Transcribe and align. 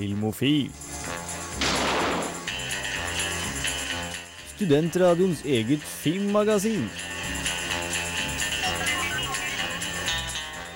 Filmofil. 0.00 0.70
Studentradioens 4.54 5.42
eget 5.44 5.82
filmmagasin. 5.84 6.86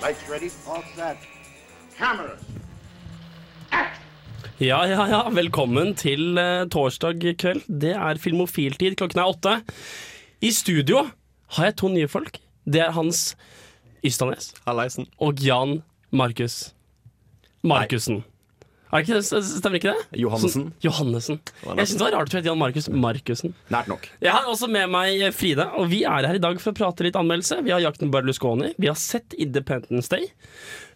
Lights 0.03 0.27
ready, 0.29 0.49
all 0.69 0.83
set. 0.93 1.25
Cameras. 1.97 2.43
Ja, 4.59 4.83
ja, 4.85 5.07
ja. 5.09 5.23
Velkommen 5.33 5.95
til 5.97 6.37
eh, 6.37 6.67
torsdag 6.69 7.25
kveld. 7.41 7.65
Det 7.81 7.95
er 7.97 8.21
filmofiltid. 8.21 8.93
Klokken 9.01 9.23
er 9.23 9.33
åtte. 9.33 9.55
I 10.45 10.53
studio 10.53 11.01
har 11.57 11.71
jeg 11.71 11.77
to 11.81 11.89
nye 11.97 12.07
folk. 12.13 12.37
Det 12.69 12.85
er 12.85 12.93
Hans 12.93 13.31
Ystadnes 14.05 14.53
Hallaisen. 14.69 15.09
og 15.17 15.41
Jan 15.41 15.79
Markus 16.11 16.75
Markussen. 17.63 18.21
Er 18.93 19.01
ikke 19.03 19.15
det? 19.17 19.23
Stemmer 19.25 19.79
ikke 19.79 19.93
det? 19.95 20.19
Johannessen. 20.21 20.67
Sånn- 20.69 20.73
Johannessen. 20.85 21.39
Jeg 21.65 21.87
syns 21.89 21.97
det 21.97 22.05
var 22.05 22.11
rart 22.19 22.29
å 22.29 22.37
hete 22.37 22.45
Jan 22.51 22.59
Markus 22.61 22.87
Markussen. 22.89 23.53
Nært 23.73 23.87
nok. 23.91 24.07
Jeg 24.21 24.31
har 24.31 24.45
også 24.45 24.69
med 24.71 24.89
meg 24.93 25.33
Fride, 25.35 25.65
og 25.75 25.89
vi 25.89 26.03
er 26.05 26.27
her 26.29 26.35
i 26.35 26.43
dag 26.43 26.61
for 26.61 26.71
å 26.71 26.75
prate 26.77 27.03
litt 27.03 27.15
anmeldelse. 27.19 27.63
Vi 27.65 27.71
har 27.73 27.81
Jakten 27.81 28.11
Berlusconi, 28.13 28.73
vi 28.79 28.87
har 28.87 28.95
sett 28.95 29.33
Independence 29.37 30.07
Day. 30.09 30.29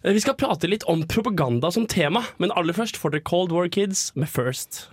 Eh, 0.04 0.12
Vi 0.14 0.20
skal 0.20 0.34
prate 0.34 0.68
litt 0.70 0.84
om 0.88 1.02
propaganda 1.04 1.70
som 1.72 1.86
tema, 1.86 2.24
men 2.38 2.52
aller 2.52 2.72
først 2.72 2.96
får 2.96 3.10
dere 3.12 3.20
Cold 3.24 3.52
War 3.52 3.68
Kids 3.68 4.12
med 4.14 4.28
First. 4.28 4.86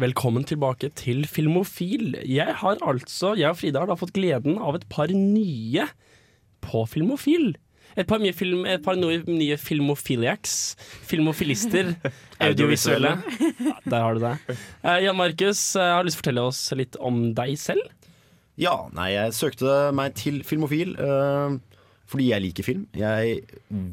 Velkommen 0.00 0.46
tilbake 0.48 0.88
til 0.96 1.26
Filmofil. 1.28 2.14
Jeg 2.24 2.54
har 2.56 2.78
altså, 2.88 3.34
jeg 3.36 3.50
og 3.52 3.58
Frida 3.58 3.82
har 3.82 3.90
da 3.90 3.96
fått 4.00 4.14
gleden 4.16 4.56
av 4.56 4.78
et 4.78 4.86
par 4.88 5.10
nye 5.12 5.84
på 6.64 6.84
Filmofil. 6.88 7.50
Et 7.98 8.08
par, 8.08 8.22
nye 8.22 8.32
film, 8.32 8.62
et 8.70 8.80
par 8.80 8.96
nye, 8.96 9.18
nye 9.26 9.58
filmofiliacs. 9.60 10.54
Filmofilister. 11.10 11.92
Audiovisuelle. 12.46 13.12
Ja, 13.58 13.76
der 13.84 14.06
har 14.06 14.16
du 14.16 14.24
det. 14.24 14.32
Uh, 14.80 14.96
Jan 15.04 15.18
Markus, 15.18 15.64
eh, 15.76 15.92
har 15.98 16.06
lyst 16.06 16.16
til 16.16 16.22
å 16.22 16.24
fortelle 16.24 16.48
oss 16.48 16.62
litt 16.80 16.96
om 16.96 17.22
deg 17.36 17.58
selv? 17.60 17.84
Ja, 18.60 18.76
nei, 18.96 19.10
jeg 19.18 19.36
søkte 19.36 19.90
meg 19.96 20.16
til 20.16 20.40
Filmofil 20.48 20.94
uh, 20.96 21.58
fordi 22.08 22.30
jeg 22.30 22.46
liker 22.46 22.70
film. 22.72 22.88
Jeg 22.96 23.42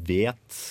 vet 0.08 0.62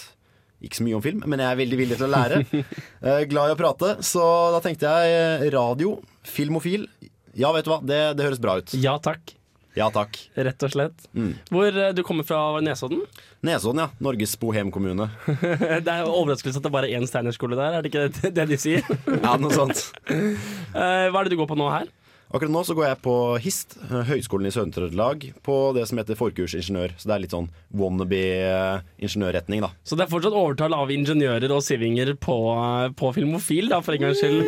ikke 0.63 0.79
så 0.79 0.85
mye 0.87 0.97
om 0.97 1.03
film, 1.05 1.21
men 1.29 1.41
jeg 1.43 1.53
er 1.53 1.59
veldig 1.59 1.77
villig 1.83 1.97
til 1.99 2.07
å 2.07 2.13
lære. 2.15 2.43
Eh, 3.07 3.23
glad 3.29 3.51
i 3.51 3.53
å 3.53 3.57
prate, 3.59 3.91
så 4.03 4.23
da 4.55 4.59
tenkte 4.63 4.89
jeg 4.89 5.11
eh, 5.13 5.43
radio, 5.53 5.91
Filmofil. 6.25 6.87
Ja, 7.37 7.51
vet 7.53 7.67
du 7.67 7.69
hva, 7.71 7.77
det, 7.85 7.99
det 8.17 8.25
høres 8.25 8.41
bra 8.41 8.55
ut. 8.57 8.73
Ja 8.81 8.95
takk, 8.97 9.35
Ja 9.77 9.91
takk. 9.93 10.17
rett 10.33 10.63
og 10.65 10.71
slett. 10.73 11.05
Mm. 11.13 11.35
Hvor 11.53 11.69
eh, 11.69 11.91
du 11.93 12.01
kommer 12.07 12.25
fra 12.25 12.39
Nesodden? 12.65 13.03
Nesodden, 13.45 13.83
ja. 13.85 13.87
Norges 14.01 14.33
bohemkommune. 14.41 15.05
Det 15.85 15.93
er 15.93 16.09
overraskelse 16.09 16.57
at 16.57 16.65
det 16.65 16.71
er 16.71 16.73
bare 16.79 16.89
er 16.89 16.97
én 16.97 17.05
steinerskole 17.07 17.55
der, 17.59 17.77
er 17.77 17.85
det 17.85 17.93
ikke 17.93 18.07
det, 18.17 18.33
det 18.39 18.47
de 18.55 18.57
sier? 18.59 18.81
Ja, 19.21 19.37
noe 19.37 19.53
sånt. 19.53 19.85
Hva 20.73 21.21
er 21.21 21.29
det 21.29 21.35
du 21.35 21.39
går 21.43 21.51
på 21.53 21.59
nå 21.61 21.69
her? 21.69 21.85
Akkurat 22.27 22.51
nå 22.51 22.61
så 22.67 22.75
går 22.75 22.89
jeg 22.89 22.99
på 23.05 23.13
HIST, 23.39 23.77
eh, 23.87 24.01
Høgskolen 24.09 24.49
i 24.49 24.51
Sør-Trøndelag, 24.51 25.29
på 25.47 25.55
det 25.77 25.85
som 25.87 26.01
heter 26.01 26.17
forkursingeniør. 26.19 26.97
Så 26.99 27.07
det 27.07 27.15
er 27.15 27.23
litt 27.23 27.35
sånn 27.35 27.47
wannabe-ingeniørretning, 27.79 29.63
da. 29.63 29.71
Så 29.87 29.95
det 29.95 30.05
er 30.05 30.11
fortsatt 30.11 30.35
overtall 30.35 30.75
av 30.75 30.91
ingeniører 30.91 31.53
og 31.55 31.63
sivinger 31.63 32.11
på, 32.19 32.35
på 32.99 33.13
Filmofil, 33.15 33.71
da, 33.71 33.79
for 33.85 33.95
en 33.95 34.03
gangs 34.09 34.19
skyld. 34.19 34.43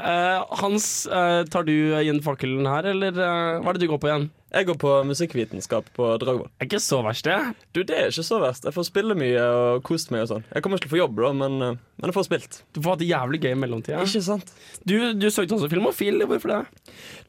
Uh, 0.00 0.42
Hans, 0.58 0.90
uh, 1.12 1.46
tar 1.46 1.68
du 1.68 1.74
igjen 2.00 2.22
fakkelen 2.24 2.66
her, 2.66 2.90
eller 2.96 3.14
uh, 3.14 3.60
hva 3.62 3.70
er 3.70 3.78
det 3.78 3.86
du 3.86 3.90
går 3.92 4.02
på 4.02 4.10
igjen? 4.10 4.30
Jeg 4.50 4.66
går 4.66 4.78
på 4.82 4.92
musikkvitenskap 5.06 5.92
på 5.94 6.06
Dragvoll. 6.18 6.48
Er 6.58 6.66
ikke 6.66 6.80
så 6.82 6.98
verst, 7.06 7.26
det. 7.28 7.36
Du, 7.70 7.84
Det 7.86 7.94
er 7.96 8.08
ikke 8.10 8.24
så 8.26 8.40
verst. 8.42 8.64
Jeg 8.66 8.74
får 8.74 8.86
spille 8.88 9.14
mye 9.14 9.44
og 9.46 9.84
kost 9.86 10.10
meg. 10.10 10.24
og 10.24 10.30
sånn 10.32 10.44
Jeg 10.50 10.64
kommer 10.64 10.80
ikke 10.80 10.88
til 10.88 10.90
å 10.90 10.94
få 10.96 11.00
jobb, 11.04 11.20
da, 11.22 11.30
men, 11.44 11.54
eh, 11.62 11.78
men 12.00 12.10
jeg 12.10 12.16
får 12.16 12.26
spilt. 12.26 12.58
Du 12.74 12.80
får 12.80 12.96
hatt 12.96 13.02
det 13.04 13.10
jævlig 13.12 13.40
gøy 13.44 13.52
i 13.52 13.60
mellomtida. 13.62 14.02
Ikke 14.02 14.24
sant? 14.26 14.50
Du, 14.82 14.96
du 15.14 15.28
søkte 15.30 15.54
også 15.54 15.70
Filmofil, 15.70 16.18
hvorfor 16.26 16.54
det? 16.54 16.60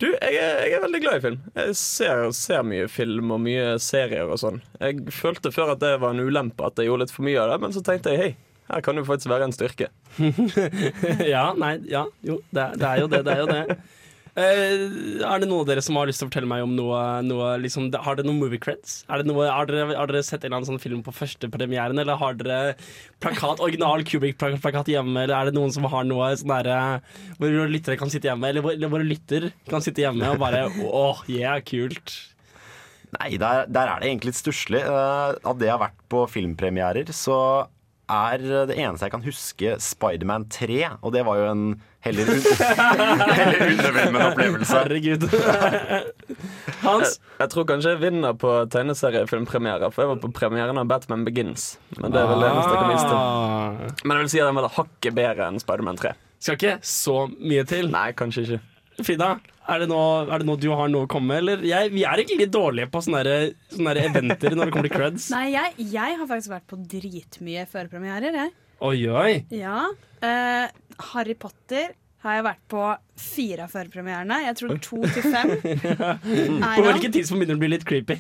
Du, 0.02 0.08
jeg 0.10 0.34
er, 0.42 0.66
jeg 0.66 0.78
er 0.80 0.86
veldig 0.88 1.04
glad 1.06 1.20
i 1.20 1.26
film. 1.28 1.40
Jeg 1.62 1.78
ser, 1.78 2.26
ser 2.34 2.66
mye 2.66 2.90
film 2.90 3.36
og 3.38 3.44
mye 3.46 3.76
serier 3.78 4.26
og 4.26 4.42
sånn. 4.42 4.62
Jeg 4.82 5.06
følte 5.14 5.54
før 5.54 5.76
at 5.76 5.84
det 5.86 6.00
var 6.02 6.16
en 6.16 6.26
ulempe 6.26 6.66
at 6.66 6.82
jeg 6.82 6.90
gjorde 6.90 7.06
litt 7.06 7.14
for 7.14 7.30
mye 7.30 7.38
av 7.44 7.54
det, 7.54 7.62
men 7.62 7.78
så 7.78 7.86
tenkte 7.86 8.16
jeg 8.16 8.22
hei, 8.24 8.32
her 8.72 8.82
kan 8.86 8.98
det 8.98 9.06
faktisk 9.06 9.30
være 9.30 9.46
en 9.50 9.54
styrke. 9.54 9.92
ja, 11.34 11.52
nei, 11.60 11.76
ja, 11.92 12.06
jo, 12.26 12.42
det, 12.50 12.70
det 12.80 12.88
er 12.88 13.02
jo 13.04 13.10
det, 13.12 13.26
det 13.28 13.34
er 13.36 13.42
jo 13.44 13.50
det. 13.52 13.80
Eh, 14.32 14.86
er 15.28 15.42
det 15.44 15.48
noen 15.50 15.66
av 15.66 15.68
dere 15.68 15.82
som 15.84 15.98
har 16.00 16.08
lyst 16.08 16.22
til 16.22 16.28
å 16.28 16.30
fortelle 16.30 16.48
meg 16.48 16.62
om 16.64 16.72
noe, 16.78 17.00
noe 17.28 17.50
liksom, 17.60 17.90
Har 18.06 18.16
dere 18.16 18.30
noen 18.30 18.40
movie 18.40 18.62
creds? 18.64 19.02
Er 19.12 19.20
det 19.20 19.28
noe, 19.28 19.44
har, 19.52 19.68
dere, 19.68 19.90
har 19.98 20.08
dere 20.08 20.22
sett 20.24 20.46
en 20.46 20.48
eller 20.48 20.62
annen 20.62 20.70
sånn 20.70 20.80
film 20.84 21.02
på 21.04 21.12
førstepremieren, 21.18 22.00
eller 22.00 22.16
har 22.22 22.38
dere 22.40 22.78
plakat, 23.20 23.60
original 23.60 24.06
Cubic-plakat 24.08 24.88
hjemme, 24.94 25.26
eller 25.26 25.36
er 25.36 25.50
det 25.52 25.56
noen 25.58 25.74
som 25.76 25.84
har 25.92 26.08
noe 26.08 26.32
sånn 26.40 26.54
derre 26.56 26.78
Hvor 27.42 27.52
våre 27.58 27.74
lyttere 27.76 28.00
kan 28.00 28.14
sitte 28.14 28.32
hjemme, 28.32 28.48
eller 28.48 28.64
hvor- 28.64 28.78
eller 28.80 29.04
lytter 29.12 29.50
kan 29.68 29.84
sitte 29.84 30.06
hjemme 30.06 30.32
og 30.32 30.40
bare 30.40 30.64
åh, 30.88 31.20
yeah, 31.28 31.60
kult. 31.60 32.16
Nei, 33.20 33.36
der, 33.36 33.66
der 33.68 33.90
er 33.92 34.00
det 34.00 34.08
egentlig 34.08 34.32
litt 34.32 34.40
stusslig. 34.40 34.86
Uh, 34.88 35.36
Av 35.44 35.58
det 35.60 35.68
jeg 35.68 35.76
har 35.76 35.84
vært 35.84 36.00
på 36.12 36.24
filmpremierer, 36.32 37.12
så 37.12 37.68
er 38.12 38.44
det 38.70 38.76
eneste 38.76 39.08
jeg 39.08 39.14
kan 39.14 39.24
huske 39.26 39.76
Spiderman 39.82 40.46
3. 40.52 40.78
Og 41.02 41.14
det 41.16 41.24
var 41.28 41.40
jo 41.40 41.50
en 41.52 41.64
heller, 42.06 42.32
un 42.32 42.42
heller 43.40 43.64
underveldende 43.68 44.26
opplevelse. 44.32 44.82
Herregud. 44.82 45.28
Hans? 46.86 47.20
Jeg 47.40 47.54
tror 47.54 47.68
kanskje 47.70 47.94
jeg 47.96 48.02
vinner 48.02 48.34
på 48.38 48.54
tegneseriefilmpremiere, 48.74 49.92
for 49.94 50.06
jeg 50.06 50.14
var 50.16 50.24
på 50.24 50.32
premieren 50.42 50.82
av 50.82 50.90
Batman 50.90 51.26
Begins. 51.28 51.76
Men 52.00 52.14
det 52.14 52.24
er 52.24 52.32
vel 52.32 52.44
det 52.44 52.52
eneste 52.52 52.74
jeg 52.74 52.82
kan 52.82 52.92
vise 52.92 53.08
til. 53.08 53.22
Ah. 53.22 54.04
Men 54.04 54.18
jeg 54.18 54.26
vil 54.26 54.34
si 54.36 54.44
at 54.44 54.52
den 54.52 54.60
var 54.60 54.76
hakket 54.80 55.18
bedre 55.22 55.48
enn 55.52 55.62
Spiderman 55.64 56.02
3. 56.02 56.16
Skal 56.42 56.58
ikke 56.58 56.78
så 56.82 57.18
mye 57.38 57.66
til. 57.70 57.92
Nei, 57.94 58.10
kanskje 58.18 58.48
ikke. 58.48 58.62
Frida, 59.08 59.30
er 59.72 59.84
det, 59.84 59.88
noe, 59.92 60.26
er 60.28 60.42
det 60.42 60.48
noe 60.50 60.60
du 60.62 60.68
har 60.74 60.90
noe 60.92 61.06
å 61.08 61.12
komme 61.12 61.34
med? 61.34 61.44
Eller 61.44 61.64
jeg, 61.68 61.92
vi 61.94 62.04
er 62.08 62.22
egentlig 62.22 62.48
litt 62.48 62.54
dårlige 62.56 62.90
på 62.92 63.02
sånne, 63.06 63.22
der- 63.28 63.54
sånne 63.76 63.94
der 63.96 64.10
eventer 64.10 64.58
når 64.58 64.70
det 64.70 64.76
kommer 64.76 64.90
til 64.90 64.98
creds. 64.98 65.30
Nei, 65.34 65.46
jeg, 65.54 65.88
jeg 65.94 66.20
har 66.20 66.30
faktisk 66.30 66.54
vært 66.56 66.68
på 66.72 66.80
dritmye 66.96 67.66
førpremierer, 67.72 68.38
jeg. 68.44 68.54
Oi, 68.82 68.98
oi. 69.14 69.34
Ja. 69.54 69.84
Eh, 70.26 70.68
Harry 71.12 71.36
Potter 71.38 71.92
har 72.22 72.38
jeg 72.38 72.46
vært 72.46 72.62
på 72.70 72.82
fire 73.18 73.66
av 73.66 73.72
førpremierene. 73.74 74.38
Jeg 74.46 74.58
tror 74.60 74.74
to 74.86 75.00
til 75.10 75.26
fem. 75.26 75.54
På 76.78 76.84
hvilket 76.86 77.16
tidspunkt 77.16 77.42
begynner 77.42 77.56
det 77.56 77.58
å 77.58 77.62
bli 77.64 77.72
litt 77.72 77.86
creepy? 77.90 78.18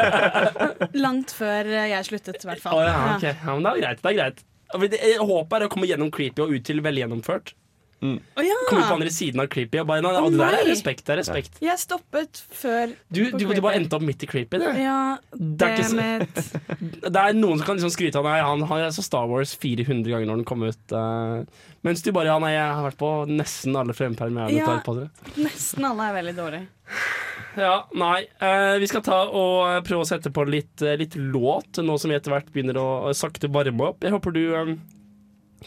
langt 1.04 1.34
før 1.36 1.68
jeg 1.90 2.08
sluttet, 2.08 2.40
i 2.44 2.48
hvert 2.48 2.62
fall. 2.64 2.80
Oh, 2.80 2.86
ja, 2.86 3.16
okay. 3.16 3.34
ja, 3.36 3.56
men 3.56 3.66
det 3.66 3.74
er 3.74 3.82
greit. 3.84 4.00
det 4.04 4.12
er 4.12 4.18
greit 4.22 4.46
Håpet 4.70 5.56
er 5.58 5.66
å 5.66 5.70
komme 5.72 5.88
gjennom 5.90 6.12
creepy 6.14 6.44
og 6.44 6.52
ut 6.54 6.64
til 6.68 6.80
velgjennomført. 6.84 7.52
Å, 8.00 8.42
ja. 8.44 8.54
Komme 8.68 8.80
ut 8.80 8.88
på 8.88 8.94
andre 8.96 9.10
siden 9.12 9.42
av 9.42 9.48
creepy. 9.52 9.80
Og 9.82 9.88
bare, 9.90 10.00
nei, 10.04 10.12
Å, 10.16 10.28
det 10.32 10.40
der 10.40 10.56
er 10.60 10.68
respekt. 10.70 11.02
Det 11.04 11.12
er 11.14 11.20
respekt. 11.20 11.58
Jeg 11.60 11.80
stoppet 11.82 12.40
før 12.60 12.94
Du, 13.12 13.20
du, 13.34 13.44
du 13.44 13.60
bare 13.60 13.76
endte 13.76 13.98
opp 13.98 14.06
midt 14.06 14.24
i 14.24 14.28
creepy. 14.30 14.60
Det. 14.62 14.70
Ja, 14.80 15.18
Det 15.34 15.68
er 15.68 15.84
ikke. 15.84 16.46
Det 17.10 17.14
er 17.20 17.36
noen 17.36 17.60
som 17.60 17.66
kan 17.66 17.76
liksom 17.80 17.92
skryte 17.92 18.20
av 18.22 18.28
Nei, 18.30 18.38
han 18.44 18.64
har 18.70 18.86
så 18.96 19.04
Star 19.04 19.28
Wars 19.30 19.52
400 19.60 20.08
ganger 20.14 20.30
når 20.30 20.40
den 20.40 20.48
kom 20.48 20.64
ut. 20.64 20.94
Uh, 20.94 21.44
mens 21.86 22.04
du 22.04 22.10
bare 22.16 22.30
Ja, 22.32 22.38
nei, 22.42 22.54
jeg 22.54 22.64
har 22.64 22.84
vært 22.88 23.00
på 23.00 23.10
nesten 23.28 23.76
alle 23.76 23.96
frempremierene. 23.96 24.56
Ja. 24.60 25.10
Nesten 25.40 25.86
alle 25.88 26.08
er 26.10 26.16
veldig 26.22 26.36
dårlige. 26.40 26.68
Ja, 27.58 27.80
nei. 27.98 28.28
eh, 28.38 28.76
vi 28.78 28.86
skal 28.86 29.02
ta 29.02 29.16
og 29.26 29.64
eh, 29.66 29.80
prøve 29.82 30.04
å 30.04 30.06
sette 30.06 30.30
på 30.30 30.44
litt, 30.46 30.84
eh, 30.86 30.94
litt 31.00 31.16
låt, 31.18 31.80
nå 31.82 31.96
som 31.98 32.12
vi 32.12 32.14
etter 32.14 32.30
hvert 32.30 32.50
begynner 32.54 32.78
å 32.78 33.10
sakte 33.16 33.50
varme 33.50 33.88
opp. 33.88 34.04
Jeg 34.06 34.14
håper 34.14 34.34
du 34.36 34.40
eh, 34.54 34.70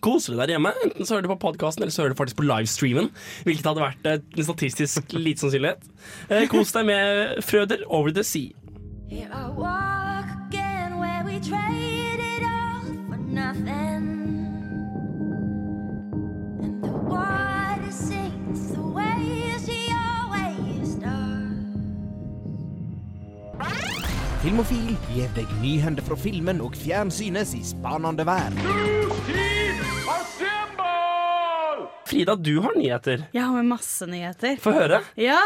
koser 0.01 0.33
deg 0.33 0.41
der 0.47 0.55
hjemme. 0.55 0.71
Enten 0.85 1.05
så 1.05 1.15
hører 1.15 1.27
du 1.27 1.33
på 1.35 1.39
podkasten, 1.47 1.83
eller 1.83 1.93
så 1.93 2.01
hører 2.03 2.15
du 2.15 2.19
faktisk 2.21 2.39
på 2.41 2.47
livestreamen. 2.47 3.11
Hvilket 3.45 3.68
hadde 3.69 3.83
vært 3.83 4.09
eh, 4.09 4.19
en 4.38 4.47
statistisk 4.50 5.13
lite 5.25 5.44
sannsynlighet. 5.45 5.85
Eh, 6.29 6.47
kos 6.51 6.73
deg 6.75 6.88
med 6.89 7.41
Frøder 7.45 7.85
Over 7.88 8.12
the 8.15 8.23
Sea. 8.23 8.51
Here 9.09 9.29
I 9.29 9.50
walk 9.53 10.25
again 10.47 10.97
where 11.00 11.23
we 11.25 11.38
traded 11.39 12.41
all 12.41 12.81
for 13.09 13.18
nothing. 13.18 14.09
And 16.63 16.81
the 16.81 16.89
water 16.89 17.91
sings 17.91 18.71
the 18.73 18.81
waves 18.81 19.68
she 19.68 19.91
always 19.94 20.95
does. 20.95 21.69
Filmofil 24.44 24.95
gir 25.13 25.29
deg 25.38 25.53
nyhender 25.62 26.03
fra 26.03 26.18
filmen 26.19 26.59
og 26.65 26.73
fjernsynets 26.75 27.53
i 27.56 27.62
spanende 27.63 28.25
verden. 28.25 29.43
Frida, 32.13 32.36
du 32.38 32.60
har 32.62 32.75
nyheter. 32.77 33.27
Jeg 33.33 33.42
har 33.44 33.56
med 33.57 33.71
masse 33.74 34.06
nyheter. 34.10 34.60
Få 34.62 34.74
høre. 34.75 35.01
Ja, 35.18 35.39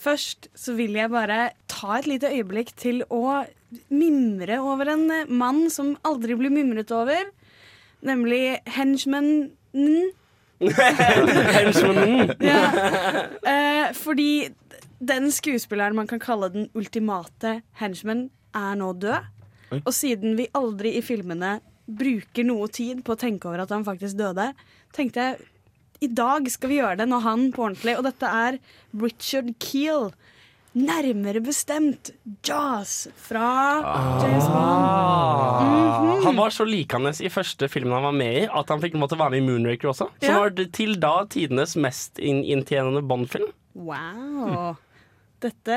Først 0.00 0.48
så 0.56 0.72
vil 0.78 0.94
jeg 0.96 1.12
bare 1.12 1.50
ta 1.68 1.98
et 1.98 2.06
lite 2.08 2.30
øyeblikk 2.32 2.72
til 2.80 3.02
å 3.12 3.42
mimre 3.92 4.56
over 4.64 4.88
en 4.94 5.02
eh, 5.12 5.28
mann 5.28 5.66
som 5.72 5.92
aldri 6.08 6.38
blir 6.40 6.52
mimret 6.54 6.92
over. 6.96 7.28
Nemlig 8.06 8.62
henchmanen. 8.64 9.50
Henchmanen. 11.56 12.32
Ja. 12.40 12.62
Eh, 13.44 13.92
fordi 13.96 14.48
den 15.04 15.28
skuespilleren 15.32 15.96
man 16.00 16.08
kan 16.08 16.20
kalle 16.20 16.48
den 16.52 16.70
ultimate 16.76 17.58
henchman, 17.80 18.30
er 18.56 18.80
nå 18.80 18.94
død. 19.04 19.28
Og 19.84 19.92
siden 19.94 20.34
vi 20.40 20.48
aldri 20.56 20.96
i 20.96 21.04
filmene 21.04 21.58
bruker 21.84 22.46
noe 22.46 22.72
tid 22.72 23.04
på 23.04 23.14
å 23.14 23.20
tenke 23.20 23.50
over 23.50 23.66
at 23.66 23.72
han 23.74 23.84
faktisk 23.86 24.16
døde, 24.18 24.50
tenkte 24.96 25.28
jeg 25.28 25.49
i 26.00 26.08
dag 26.08 26.46
skal 26.50 26.70
vi 26.72 26.78
gjøre 26.80 26.96
det 27.02 27.08
når 27.10 27.24
han 27.26 27.46
på 27.54 27.66
ordentlig. 27.68 27.96
Og 28.00 28.04
dette 28.08 28.26
er 28.26 28.58
Richard 29.02 29.52
Keel. 29.62 30.10
Nærmere 30.70 31.40
bestemt 31.42 32.12
Jaws 32.46 33.08
fra 33.18 33.46
James 34.22 34.44
Bond. 34.46 34.84
Ah. 34.86 36.20
Han 36.22 36.36
var 36.38 36.52
så 36.54 36.62
likende 36.68 37.10
i 37.26 37.30
første 37.32 37.66
filmen 37.72 37.96
han 37.96 38.04
var 38.06 38.14
med 38.14 38.36
i, 38.44 38.44
at 38.46 38.70
han 38.70 38.78
fikk 38.84 38.94
måtte 39.00 39.18
være 39.18 39.34
med 39.34 39.42
i 39.42 39.46
Moonraker 39.48 39.90
også. 39.90 40.06
Som 40.22 40.28
Ja. 40.30 40.36
var 40.38 40.54
til 40.70 40.94
da 41.02 41.24
tidenes 41.26 41.74
mest 41.76 42.20
inntjenende 42.22 43.02
Bond-film. 43.02 43.50
Wow. 43.74 44.76
Dette 45.42 45.76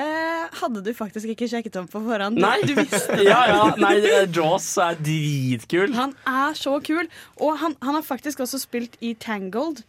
hadde 0.59 0.81
du 0.83 0.91
faktisk 0.93 1.25
ikke 1.31 1.47
sjekket 1.49 1.75
om 1.79 1.87
på 1.87 2.01
forhånd. 2.03 2.37
Nei, 2.37 2.59
Du 2.67 2.75
visste 2.75 3.17
ja, 3.23 3.47
ja, 3.49 3.73
nei, 3.79 3.95
Jaws 4.35 4.77
er 4.77 4.93
dritkul. 4.99 5.93
Han 5.95 6.13
er 6.27 6.53
så 6.59 6.77
kul. 6.83 7.07
Og 7.41 7.57
han, 7.63 7.73
han 7.81 7.95
har 7.97 8.03
faktisk 8.05 8.39
også 8.45 8.59
spilt 8.61 8.97
i 9.01 9.13
Tangled. 9.15 9.81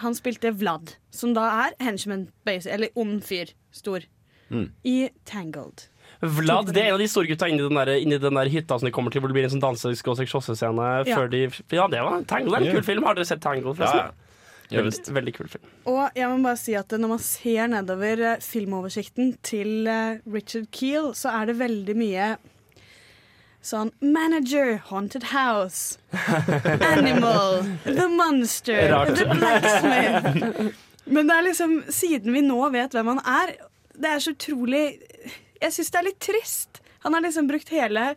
Han 0.00 0.14
spilte 0.16 0.52
Vlad, 0.56 0.94
som 1.12 1.34
da 1.36 1.44
er 1.66 1.74
henchman, 1.84 2.28
eller 2.46 2.88
ond 2.96 3.20
fyr. 3.24 3.52
Stor. 3.72 4.04
I 4.84 5.08
Tangled. 5.24 5.86
Vlad 6.20 6.68
det 6.74 6.82
er 6.82 6.88
en 6.90 6.94
av 6.94 7.00
de 7.00 7.06
store 7.08 7.26
gutta 7.30 7.48
inni 7.48 7.62
den, 7.64 7.74
der, 7.78 7.88
inni 7.98 8.18
den 8.20 8.36
der 8.36 8.50
hytta 8.52 8.76
som 8.78 8.86
de 8.86 8.92
kommer 8.94 9.10
til, 9.10 9.22
hvor 9.22 9.32
det 9.32 9.36
blir 9.38 9.46
en 9.48 9.54
sånn 9.54 9.62
danse-slåssescene 9.64 11.06
Ja. 11.08 11.16
før 11.16 11.30
de 11.32 11.40
Ja, 11.72 11.86
det 11.88 12.02
var 12.04 12.22
Tangled 12.28 12.60
en 12.66 12.74
kul 12.76 12.82
film. 12.84 13.02
Har 13.08 13.14
dere 13.14 13.24
sett 13.26 13.40
Tangled, 13.40 13.74
forresten? 13.76 14.12
Ja, 14.70 14.80
Veldig, 14.82 15.12
veldig 15.12 15.32
kul 15.36 15.48
film. 15.52 15.64
Og 15.90 16.10
jeg 16.16 16.28
må 16.30 16.38
bare 16.46 16.56
si 16.56 16.72
at 16.78 16.88
når 16.96 17.08
man 17.08 17.18
ser 17.18 17.66
nedover 17.68 18.22
eh, 18.24 18.38
filmoversikten 18.40 19.34
til 19.44 19.86
eh, 19.86 20.20
Richard 20.32 20.70
Keel, 20.72 21.10
så 21.18 21.28
er 21.28 21.50
det 21.50 21.58
veldig 21.58 21.96
mye 21.98 22.28
sånn 23.62 23.92
Manager, 24.02 24.76
Haunted 24.88 25.28
House, 25.30 25.98
Animal, 26.82 27.62
The 27.84 28.08
Monster, 28.10 28.88
Rart. 28.92 29.14
The 29.18 29.26
Blacksmith. 29.30 30.74
Men 31.04 31.30
det 31.30 31.36
er 31.36 31.46
liksom, 31.48 31.76
siden 31.90 32.34
vi 32.34 32.42
nå 32.46 32.58
vet 32.74 32.94
hvem 32.94 33.12
han 33.14 33.22
er, 33.26 33.54
det 33.92 34.08
er 34.08 34.22
så 34.24 34.32
utrolig 34.32 34.84
Jeg 35.60 35.74
syns 35.74 35.90
det 35.92 35.98
er 36.00 36.06
litt 36.06 36.20
trist. 36.24 36.78
Han 37.04 37.14
har 37.14 37.22
liksom 37.24 37.48
brukt 37.50 37.70
hele, 37.74 38.12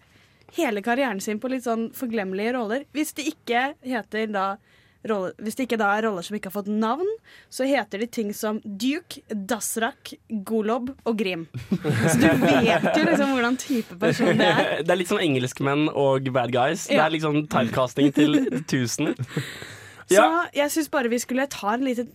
hele 0.56 0.82
karrieren 0.86 1.20
sin 1.22 1.40
på 1.42 1.50
litt 1.52 1.66
sånn 1.66 1.90
forglemmelige 1.94 2.56
roller. 2.56 2.86
Hvis 2.96 3.14
det 3.18 3.28
ikke 3.30 3.68
heter 3.86 4.32
da 4.34 4.46
rolle, 5.10 5.32
Hvis 5.42 5.56
det 5.56 5.68
ikke 5.68 5.78
da 5.82 5.92
er 5.98 6.06
roller 6.08 6.26
som 6.26 6.36
ikke 6.38 6.50
har 6.52 6.56
fått 6.58 6.70
navn, 6.72 7.08
så 7.54 7.68
heter 7.70 8.00
de 8.02 8.08
ting 8.08 8.34
som 8.34 8.60
Duke, 8.66 9.22
Dasrak, 9.30 10.14
Golob 10.44 10.92
og 11.06 11.18
Grim. 11.20 11.48
Så 11.72 12.18
du 12.22 12.28
vet 12.46 12.90
jo 12.98 13.04
liksom 13.06 13.34
hvordan 13.36 13.58
type 13.62 13.98
person 14.02 14.38
det 14.38 14.48
er. 14.52 14.72
Det 14.86 14.92
er 14.94 15.02
litt 15.02 15.12
sånn 15.12 15.24
engelskmenn 15.26 15.88
og 15.94 16.30
bad 16.36 16.52
guys. 16.56 16.88
Det 16.88 16.96
Ja. 16.98 17.06
er 17.08 17.14
liksom 17.18 17.44
typecasting 17.48 18.14
til 18.16 18.40
tusen. 18.70 19.14
Så 20.10 20.14
Ja. 20.22 20.46
jeg 20.54 20.70
syns 20.72 20.90
bare 20.94 21.10
vi 21.10 21.18
skulle 21.18 21.48
ta, 21.50 21.74
en 21.74 21.82
liten 21.86 22.10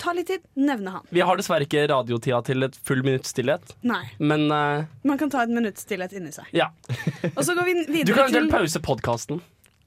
ta 0.00 0.12
litt 0.12 0.26
tid, 0.26 0.40
nevne 0.56 0.90
han. 0.98 1.04
Vi 1.12 1.20
har 1.20 1.36
dessverre 1.36 1.64
ikke 1.68 1.86
radiotida 1.88 2.42
til 2.44 2.62
et 2.66 2.74
full 2.76 3.02
minutts 3.04 3.30
stillhet, 3.32 3.74
Nei. 3.86 4.02
men 4.18 4.50
uh, 4.52 4.84
Man 5.04 5.16
kan 5.20 5.30
ta 5.30 5.42
et 5.44 5.52
minutts 5.52 5.84
stillhet 5.86 6.12
inni 6.16 6.32
seg. 6.34 6.44
ja. 6.52 6.70
Og 7.36 7.42
så 7.44 7.54
går 7.56 7.64
vi 7.68 7.74
Du 8.04 8.12
kan 8.12 8.28
til 8.28 8.42
eventuelt 8.42 8.50
pause 8.50 8.80
podkasten. 8.84 9.40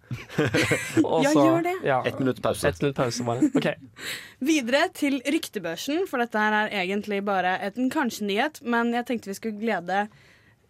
Ja, 0.07 1.31
gjør 1.33 1.65
det. 1.65 1.75
Ja. 1.86 2.00
Ett 2.07 2.19
minutt 2.21 2.42
pause. 2.44 2.69
Et 2.69 2.81
minutt 2.81 2.95
pause, 2.95 3.25
bare. 3.27 3.50
Okay. 3.56 3.75
Videre 4.51 4.88
til 4.95 5.19
ryktebørsen, 5.25 6.06
for 6.09 6.24
dette 6.24 6.39
her 6.39 6.56
er 6.68 6.80
egentlig 6.86 7.24
bare 7.27 7.57
et, 7.65 7.77
en 7.77 7.92
kanskje-nyhet. 7.92 8.62
Men 8.63 8.94
jeg 8.95 9.07
tenkte 9.09 9.31
vi 9.31 9.38
skulle 9.38 9.59
glede 9.59 10.06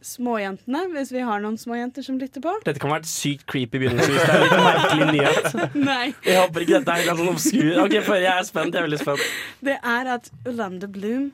småjentene, 0.08 0.84
hvis 0.94 1.12
vi 1.14 1.24
har 1.26 1.42
noen 1.42 1.58
småjenter 1.58 2.06
som 2.06 2.20
lytter 2.22 2.42
på. 2.44 2.54
Dette 2.66 2.82
kan 2.82 2.94
være 2.94 3.06
et 3.06 3.12
sykt 3.12 3.48
creepy 3.50 3.82
begynnelsevis. 3.82 4.22
Det 4.22 4.34
er 4.34 4.38
en 4.38 4.46
litt 4.46 4.66
merkelig 4.68 5.08
nyhet. 5.16 5.58
Nei. 5.90 6.08
Jeg 6.26 6.42
håper 6.44 6.66
ikke 6.66 6.80
dette 6.80 6.98
er 6.98 7.04
helt 7.04 7.22
sånn 7.24 7.32
obskur. 7.34 7.72
Ok, 7.86 7.98
for 8.06 8.22
jeg 8.22 8.34
er 8.34 8.48
spent. 8.48 8.74
Jeg 8.74 8.84
er 8.84 8.90
veldig 8.90 9.02
spent. 9.02 9.30
Det 9.70 9.78
er 9.82 10.12
at 10.18 10.30
Orlando 10.46 10.90
Bloom 10.92 11.32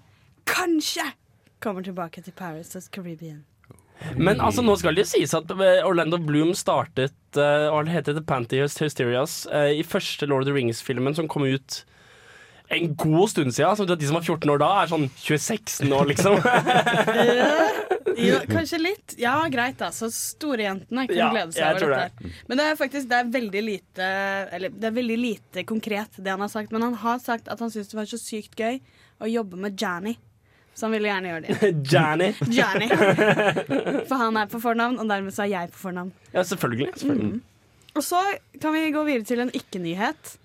kanskje 0.50 1.07
kommer 1.63 1.83
tilbake 1.85 2.23
til 2.23 2.35
Paris 2.35 2.75
as 2.75 2.89
Caribbean. 2.91 3.44
Men 4.18 4.42
altså, 4.42 4.63
nå 4.66 4.75
skal 4.80 4.98
det 4.98 5.07
sies 5.07 5.34
at 5.38 5.51
eh, 5.54 5.81
Orlando 5.88 6.19
Bloom 6.19 6.51
startet 6.57 7.16
uh, 7.40 7.72
Hva 7.72 7.86
heter 7.88 8.18
det? 8.18 8.25
Pantyhust 8.28 8.81
Hysterias 8.84 9.44
uh, 9.54 9.72
i 9.72 9.84
første 9.88 10.28
Lord 10.28 10.44
of 10.44 10.51
the 10.51 10.56
Rings-filmen 10.57 11.16
som 11.16 11.30
kom 11.31 11.48
ut 11.48 11.84
en 12.74 12.95
god 12.95 13.30
stund 13.30 13.54
siden. 13.54 13.75
Så 13.75 13.86
de 13.86 14.07
som 14.07 14.18
var 14.18 14.22
14 14.25 14.50
år 14.50 14.62
da, 14.62 14.69
er 14.81 14.92
sånn 14.92 15.07
26 15.22 15.84
nå, 15.90 16.00
liksom. 16.10 16.38
ja, 18.28 18.40
kanskje 18.56 18.80
litt. 18.81 19.16
Ja, 19.22 19.36
greit, 19.51 19.78
da. 19.81 19.92
Så 19.96 20.10
storejentene 20.13 21.06
kan 21.10 21.19
Ja, 21.19 21.30
glede 21.34 21.56
seg 21.56 21.78
over 21.78 21.96
dette. 21.98 22.24
Det. 22.24 22.34
Men 22.50 22.62
det 22.62 22.68
er 22.69 22.80
faktisk 22.80 23.10
det 23.12 23.22
er 23.22 23.31
veldig 23.34 23.63
lite 23.68 24.10
Eller 24.56 24.74
det 24.74 24.89
er 24.89 24.96
veldig 24.96 25.19
lite 25.19 25.66
konkret, 25.69 26.18
det 26.18 26.34
han 26.34 26.44
har 26.44 26.51
sagt. 26.51 26.74
Men 26.74 26.88
han 26.89 27.00
har 27.04 27.24
sagt 27.24 27.51
at 27.51 27.63
han 27.63 27.74
syns 27.74 27.92
det 27.92 28.00
var 28.00 28.10
så 28.10 28.22
sykt 28.22 28.60
gøy 28.60 28.80
å 29.24 29.30
jobbe 29.30 29.60
med 29.60 29.78
Janny. 29.80 30.18
Så 30.74 30.88
han 30.88 30.94
ville 30.96 31.10
gjerne 31.10 31.34
gjøre 31.34 31.42
det. 31.48 31.72
Janny. 31.94 32.30
Janny. 32.50 32.88
For 34.10 34.16
han 34.18 34.38
er 34.42 34.48
på 34.50 34.62
fornavn, 34.64 35.00
og 35.02 35.10
dermed 35.10 35.36
så 35.36 35.46
er 35.46 35.52
jeg 35.54 35.74
på 35.74 35.84
fornavn. 35.88 36.14
Ja, 36.34 36.44
selvfølgelig. 36.44 36.94
selvfølgelig. 36.98 37.42
Og 37.94 38.06
så 38.06 38.22
kan 38.62 38.74
vi 38.74 38.88
gå 38.94 39.04
videre 39.06 39.28
til 39.30 39.44
en 39.46 39.54
ikke-nyhet. 39.54 40.38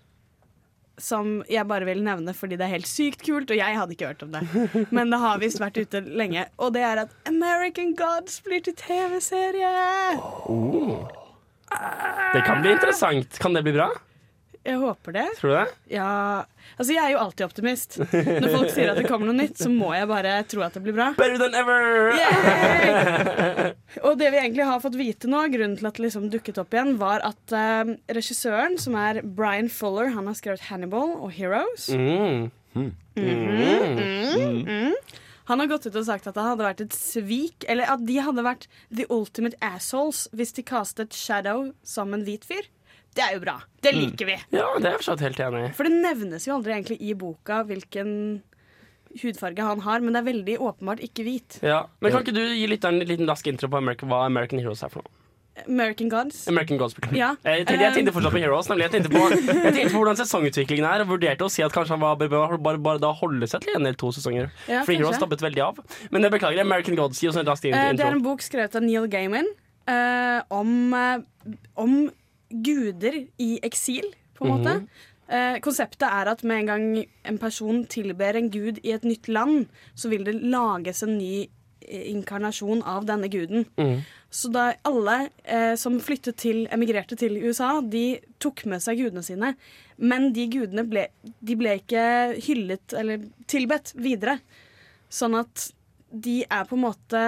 Som 0.99 1.45
jeg 1.47 1.63
bare 1.71 1.87
vil 1.87 2.01
nevne 2.03 2.33
fordi 2.35 2.57
det 2.59 2.65
er 2.67 2.73
helt 2.73 2.89
sykt 2.91 3.21
kult, 3.23 3.53
og 3.55 3.57
jeg 3.57 3.77
hadde 3.79 3.95
ikke 3.95 4.09
hørt 4.11 4.25
om 4.27 4.33
det. 4.35 4.43
Men 4.97 5.13
det 5.15 5.21
har 5.23 5.39
visst 5.39 5.61
vært 5.63 5.79
ute 5.79 6.03
lenge. 6.03 6.45
Og 6.59 6.75
det 6.75 6.83
er 6.83 7.05
at 7.05 7.15
American 7.31 7.95
Gods 7.97 8.41
blir 8.45 8.65
til 8.67 8.75
TV-serie! 8.77 9.71
Det 12.35 12.43
kan 12.45 12.61
bli 12.65 12.75
interessant. 12.75 13.39
Kan 13.39 13.55
det 13.55 13.63
bli 13.65 13.77
bra? 13.79 13.89
Jeg 14.67 14.79
håper 14.83 15.15
det. 15.15 15.27
Tror 15.39 15.51
du 15.51 15.57
det? 15.57 15.67
Ja 15.95 16.13
Altså, 16.79 16.93
jeg 16.93 17.01
er 17.01 17.13
jo 17.15 17.21
alltid 17.23 17.45
optimist. 17.47 17.97
Når 18.13 18.49
folk 18.53 18.71
sier 18.75 18.93
at 18.93 18.99
det 19.01 19.07
kommer 19.09 19.27
noe 19.31 19.39
nytt, 19.39 19.57
så 19.59 19.71
må 19.73 19.89
jeg 19.97 20.07
bare 20.11 20.35
tro 20.47 20.63
at 20.63 20.77
det 20.77 20.83
blir 20.85 20.95
bra. 20.95 21.09
Better 21.19 21.41
than 21.41 21.57
ever! 21.59 22.13
Yeah! 22.15 23.73
Og 24.07 24.19
det 24.21 24.29
vi 24.35 24.41
egentlig 24.43 24.67
har 24.69 24.83
fått 24.85 24.99
vite 25.01 25.31
nå, 25.31 25.41
grunnen 25.51 25.79
til 25.81 25.89
at 25.89 25.99
det 25.99 26.05
liksom 26.05 26.29
dukket 26.31 26.61
opp 26.63 26.77
igjen, 26.77 26.95
var 27.01 27.25
at 27.27 27.55
uh, 27.57 27.95
regissøren, 28.15 28.79
som 28.79 28.95
er 29.01 29.23
Brian 29.25 29.73
Fuller, 29.73 30.13
han 30.15 30.29
har 30.31 30.39
skrevet 30.39 30.69
Hannibal 30.69 31.17
og 31.17 31.33
Heroes. 31.35 31.89
Mm. 31.91 32.53
Han 35.49 35.63
har 35.63 35.71
gått 35.71 35.89
ut 35.89 35.97
og 35.97 36.05
sagt 36.07 36.29
at 36.29 36.37
det 36.37 36.45
hadde 36.45 36.67
vært 36.67 36.83
et 36.85 36.95
svik, 36.95 37.65
eller 37.67 37.89
at 37.89 38.05
de 38.07 38.19
hadde 38.21 38.45
vært 38.45 38.69
the 38.93 39.09
ultimate 39.09 39.57
assholes 39.65 40.27
hvis 40.37 40.53
de 40.59 40.63
castet 40.69 41.17
Shadow 41.17 41.71
som 41.83 42.13
en 42.15 42.27
hvit 42.27 42.45
fyr. 42.47 42.69
Det 43.19 43.25
er 43.27 43.35
jo 43.35 43.43
bra. 43.43 43.57
Det 43.83 43.95
liker 43.97 44.29
vi. 44.29 44.37
Ja, 44.55 44.69
det 44.79 44.93
er 44.93 45.03
jeg 45.03 45.19
helt 45.25 45.41
enig 45.43 45.65
i. 45.67 45.71
For 45.75 45.89
det 45.89 45.99
nevnes 45.99 46.47
jo 46.47 46.55
aldri 46.55 46.77
egentlig 46.77 47.01
i 47.03 47.17
boka 47.19 47.65
hvilken 47.67 48.13
hudfarge 49.19 49.65
han 49.65 49.83
har, 49.83 50.03
men 50.05 50.15
det 50.15 50.21
er 50.21 50.27
veldig 50.29 50.59
åpenbart 50.63 51.03
ikke 51.03 51.25
hvit. 51.27 51.59
Ja. 51.65 51.87
Men 51.99 52.15
kan 52.15 52.27
ikke 52.27 52.37
du 52.37 52.45
gi 52.45 52.67
litt 52.71 52.85
en 52.87 53.01
liten 53.03 53.29
rask 53.31 53.47
intro 53.51 53.71
på 53.73 53.81
American, 53.81 54.11
hva 54.13 54.27
American 54.29 54.63
Heroes 54.63 54.85
er 54.87 54.93
for 54.93 55.03
noe? 55.03 55.15
American 55.67 56.09
Gods. 56.13 56.45
American 56.47 56.79
Gods. 56.79 56.95
Ja. 57.11 57.33
Jeg, 57.43 57.65
tenkte, 57.67 57.83
jeg 57.83 57.95
tenkte 57.97 58.13
fortsatt 58.15 58.35
på 58.37 58.43
Heroes. 58.43 58.69
Nemlig. 58.71 58.85
Jeg, 58.87 58.93
tenkte 58.95 59.11
på, 59.11 59.23
jeg 59.49 59.73
tenkte 59.75 59.91
på 59.91 60.03
hvordan 60.03 60.19
sesongutviklingen 60.21 60.87
er, 60.87 61.03
og 61.03 61.17
vurderte 61.17 61.49
å 61.49 61.51
si 61.51 61.65
at 61.67 61.75
kanskje 61.75 61.97
han 61.97 62.05
var 62.05 62.15
bare, 62.21 62.59
bare, 62.63 62.79
bare 62.85 63.03
da 63.03 63.11
holde 63.19 63.49
seg 63.51 63.65
til 63.65 63.75
en 63.75 63.83
eller 63.83 63.99
to 63.99 64.13
sesonger. 64.15 64.53
Ja, 64.71 64.85
For 64.87 64.95
Heroes 64.95 65.19
stoppet 65.19 65.43
veldig 65.43 65.65
av. 65.65 65.81
Men 66.15 66.29
jeg 66.29 66.37
beklager. 66.37 66.63
American 66.63 66.99
Gods, 67.01 67.19
gi 67.25 67.33
oss 67.33 67.41
en 67.41 67.49
rask 67.49 67.67
intro. 67.67 67.97
det 67.99 68.07
er 68.07 68.21
en 68.21 68.23
bok 68.23 68.45
skrevet 68.45 68.79
av 68.79 68.87
Neil 68.87 69.11
Gaiman 69.11 69.51
eh, 69.91 70.39
om, 70.55 70.73
eh, 70.95 71.57
om 71.75 71.99
guder 72.49 73.23
i 73.39 73.53
eksil, 73.67 74.13
på 74.39 74.47
en 74.47 74.53
måte. 74.55 74.75
Eh, 75.29 75.59
konseptet 75.61 76.07
er 76.09 76.31
at 76.31 76.43
med 76.47 76.63
en 76.63 76.69
gang 76.71 76.85
en 77.29 77.39
person 77.41 77.83
tilber 77.91 78.39
en 78.39 78.49
gud 78.51 78.81
i 78.83 78.95
et 78.97 79.05
nytt 79.05 79.29
land, 79.29 79.67
så 79.95 80.09
vil 80.09 80.25
det 80.25 80.39
lages 80.41 81.03
en 81.05 81.19
ny 81.19 81.49
eh, 81.85 82.07
inkarnasjon 82.15 82.81
av 82.87 83.05
denne 83.09 83.29
guden. 83.29 83.67
Så 84.31 84.49
da 84.53 84.71
alle 84.89 85.19
eh, 85.45 85.75
som 85.81 85.99
flyttet 86.05 86.41
til, 86.41 86.63
emigrerte 86.73 87.17
til 87.21 87.37
USA, 87.45 87.79
de 87.81 88.21
tok 88.41 88.65
med 88.69 88.85
seg 88.85 89.03
gudene 89.03 89.25
sine. 89.25 89.53
Men 89.99 90.31
de 90.37 90.47
gudene 90.53 90.85
ble, 90.89 91.09
de 91.23 91.59
ble 91.61 91.77
ikke 91.83 92.07
hyllet 92.49 92.97
eller 92.97 93.29
tilbedt 93.51 93.95
videre. 94.01 94.39
Sånn 95.13 95.37
at 95.37 95.71
de 96.09 96.39
er 96.49 96.65
på 96.65 96.77
en 96.77 96.83
måte 96.87 97.23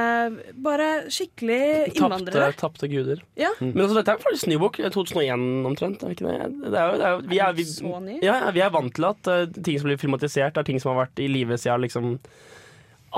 bare 0.64 0.86
skikkelig 1.12 1.90
innvandrere. 1.92 2.52
tapte 2.56 2.88
guder. 2.88 3.20
Ja. 3.36 3.50
Men 3.60 3.82
altså, 3.84 3.98
dette 3.98 4.14
er 4.14 4.22
faktisk 4.22 4.48
ny 4.48 4.56
bok. 4.60 4.78
2001 4.80 5.66
omtrent. 5.68 6.00
Er 6.02 6.08
det 6.08 6.16
ikke 6.16 6.30
det? 6.30 6.48
det, 6.64 6.78
er 6.80 6.86
jo, 6.86 6.96
det 6.96 7.08
er 7.10 7.26
vi, 7.28 7.40
er, 7.44 7.52
vi, 7.58 7.66
Så 7.68 8.00
ny? 8.00 8.16
ja, 8.24 8.38
ja, 8.46 8.54
vi 8.56 8.64
er 8.64 8.72
vant 8.72 8.94
til 8.96 9.04
at 9.10 9.28
uh, 9.28 9.42
ting 9.60 9.76
som 9.76 9.90
blir 9.90 10.00
filmatisert, 10.00 10.56
er 10.56 10.66
ting 10.66 10.80
som 10.80 10.94
har 10.94 11.02
vært 11.04 11.20
i 11.20 11.28
live 11.28 11.60
siden 11.60 11.84
liksom 11.84 12.16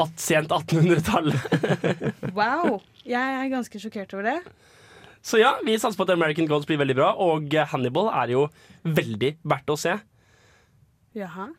at, 0.03 0.19
sent 0.19 0.51
1800-tallet. 0.51 1.39
Wow! 2.39 2.81
Jeg 3.07 3.39
er 3.39 3.49
ganske 3.53 3.79
sjokkert 3.83 4.15
over 4.17 4.33
det. 4.33 4.37
Så 5.23 5.39
ja, 5.39 5.55
vi 5.63 5.79
satser 5.79 6.01
på 6.01 6.09
at 6.09 6.15
American 6.17 6.49
Gods 6.51 6.67
blir 6.67 6.81
veldig 6.83 6.99
bra, 6.99 7.13
og 7.23 7.55
Hannibal 7.71 8.11
er 8.11 8.35
jo 8.35 8.47
veldig 8.83 9.37
verdt 9.47 9.71
å 9.71 9.79
se. 9.79 9.95
Jaha. 11.15 11.53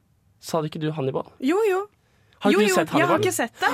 Sa 0.43 0.59
du 0.59 0.67
ikke 0.67 0.81
du 0.83 0.89
Hannibal? 0.91 1.29
Jo, 1.39 1.61
jo. 1.69 1.85
Har 2.43 2.51
Jo, 2.51 2.59
du 2.59 2.67
jo, 2.67 2.75
sett 2.75 2.89
jeg 2.91 3.07
har 3.07 3.21
ikke 3.21 3.31
sett 3.31 3.61
det. 3.61 3.69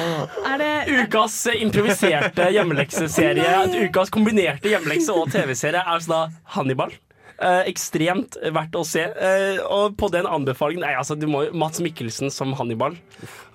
Er 0.52 0.60
det 0.60 0.72
Ukas 0.94 1.38
eh, 1.50 1.62
improviserte 1.64 2.50
hjemmelekseserie, 2.54 3.86
ukas 3.88 4.12
kombinerte 4.14 4.70
hjemmelekse 4.70 5.16
og 5.16 5.32
TV-serie 5.32 5.80
er 5.82 5.96
altså 5.96 6.12
da 6.12 6.20
Hannibal. 6.54 6.94
Eh, 7.42 7.64
ekstremt 7.72 8.36
verdt 8.54 8.76
å 8.78 8.84
se. 8.86 9.02
Eh, 9.02 9.58
og 9.66 9.96
på 9.98 10.06
den 10.14 10.28
anbefalingen 10.30 10.84
Nei, 10.84 10.92
altså, 10.98 11.16
du 11.18 11.26
må 11.30 11.46
jo 11.48 11.56
Mats 11.58 11.82
Mikkelsen 11.82 12.30
som 12.30 12.52
Hannibal. 12.58 12.94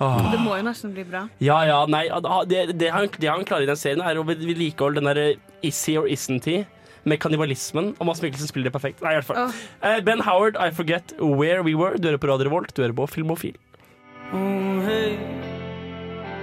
Åh. 0.03 0.17
Det 0.33 0.41
må 0.43 0.57
jo 0.59 0.65
nesten 0.67 0.91
bli 0.95 1.05
bra. 1.07 1.27
Ja, 1.43 1.61
ja, 1.69 1.77
nei 1.87 2.07
ah, 2.11 2.41
Det, 2.47 2.73
det, 2.75 2.91
han, 2.91 3.07
det 3.15 3.31
han 3.31 3.47
klarer 3.47 3.63
i 3.63 3.69
den 3.71 3.79
serien, 3.79 4.03
er 4.03 4.19
å 4.19 4.25
vedlikeholde 4.27 4.99
den 4.99 5.07
derre 5.07 5.29
is 5.63 5.79
he 5.87 5.95
or 5.99 6.09
isn't 6.11 6.49
he? 6.49 6.65
Med 7.07 7.21
kannibalismen. 7.23 7.93
Og 7.95 8.09
Mats 8.09 8.19
Mikkelsen 8.25 8.51
spiller 8.51 8.67
det 8.67 8.75
perfekt. 8.75 8.99
Nei, 9.05 9.15
i 9.15 9.21
hvert 9.21 9.29
fall. 9.29 9.45
Oh. 9.47 9.63
Eh, 9.87 10.01
ben 10.03 10.25
Howard, 10.27 10.59
I 10.59 10.73
Forget 10.75 11.15
Where 11.21 11.63
We 11.63 11.77
Were. 11.79 11.95
Du 11.95 12.09
hører 12.09 12.19
på 12.19 12.33
Radio 12.33 12.49
Revolt, 12.49 12.75
du 12.75 12.83
hører 12.83 12.97
på 12.97 13.07
Filmofil. 13.15 13.55
Oh, 14.33 14.81
hey, 14.81 15.15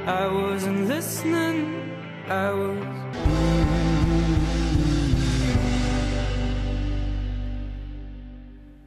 I 0.07 0.25
wasn't 0.33 0.89
listening. 0.89 1.69
I 2.31 2.49
was. 2.49 2.81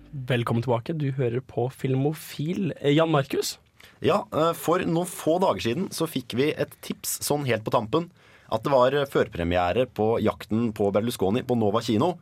Velkommen 0.09 0.63
tilbake. 0.63 0.93
Du 0.97 1.11
hører 1.11 1.39
på 1.45 1.69
Filmofil. 1.69 2.73
Eh, 2.81 2.95
Jan 2.95 3.11
Markus? 3.11 3.59
Ja, 4.01 4.25
eh, 4.33 4.53
for 4.57 4.81
noen 4.81 5.05
få 5.05 5.37
dager 5.45 5.61
siden 5.61 5.91
så 5.93 6.09
fikk 6.09 6.33
vi 6.33 6.49
et 6.57 6.73
tips 6.81 7.19
sånn 7.21 7.45
helt 7.45 7.61
på 7.67 7.75
tampen. 7.77 8.09
At 8.49 8.65
det 8.65 8.73
var 8.73 8.97
eh, 8.97 9.05
førpremiere 9.05 9.85
på 9.85 10.15
Jakten 10.25 10.71
på 10.73 10.89
Berlusconi 10.89 11.45
på 11.45 11.53
Nova 11.53 11.85
kino. 11.85 12.15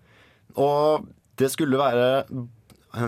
Og 0.60 1.08
det 1.40 1.54
skulle 1.56 1.80
være 1.80 2.28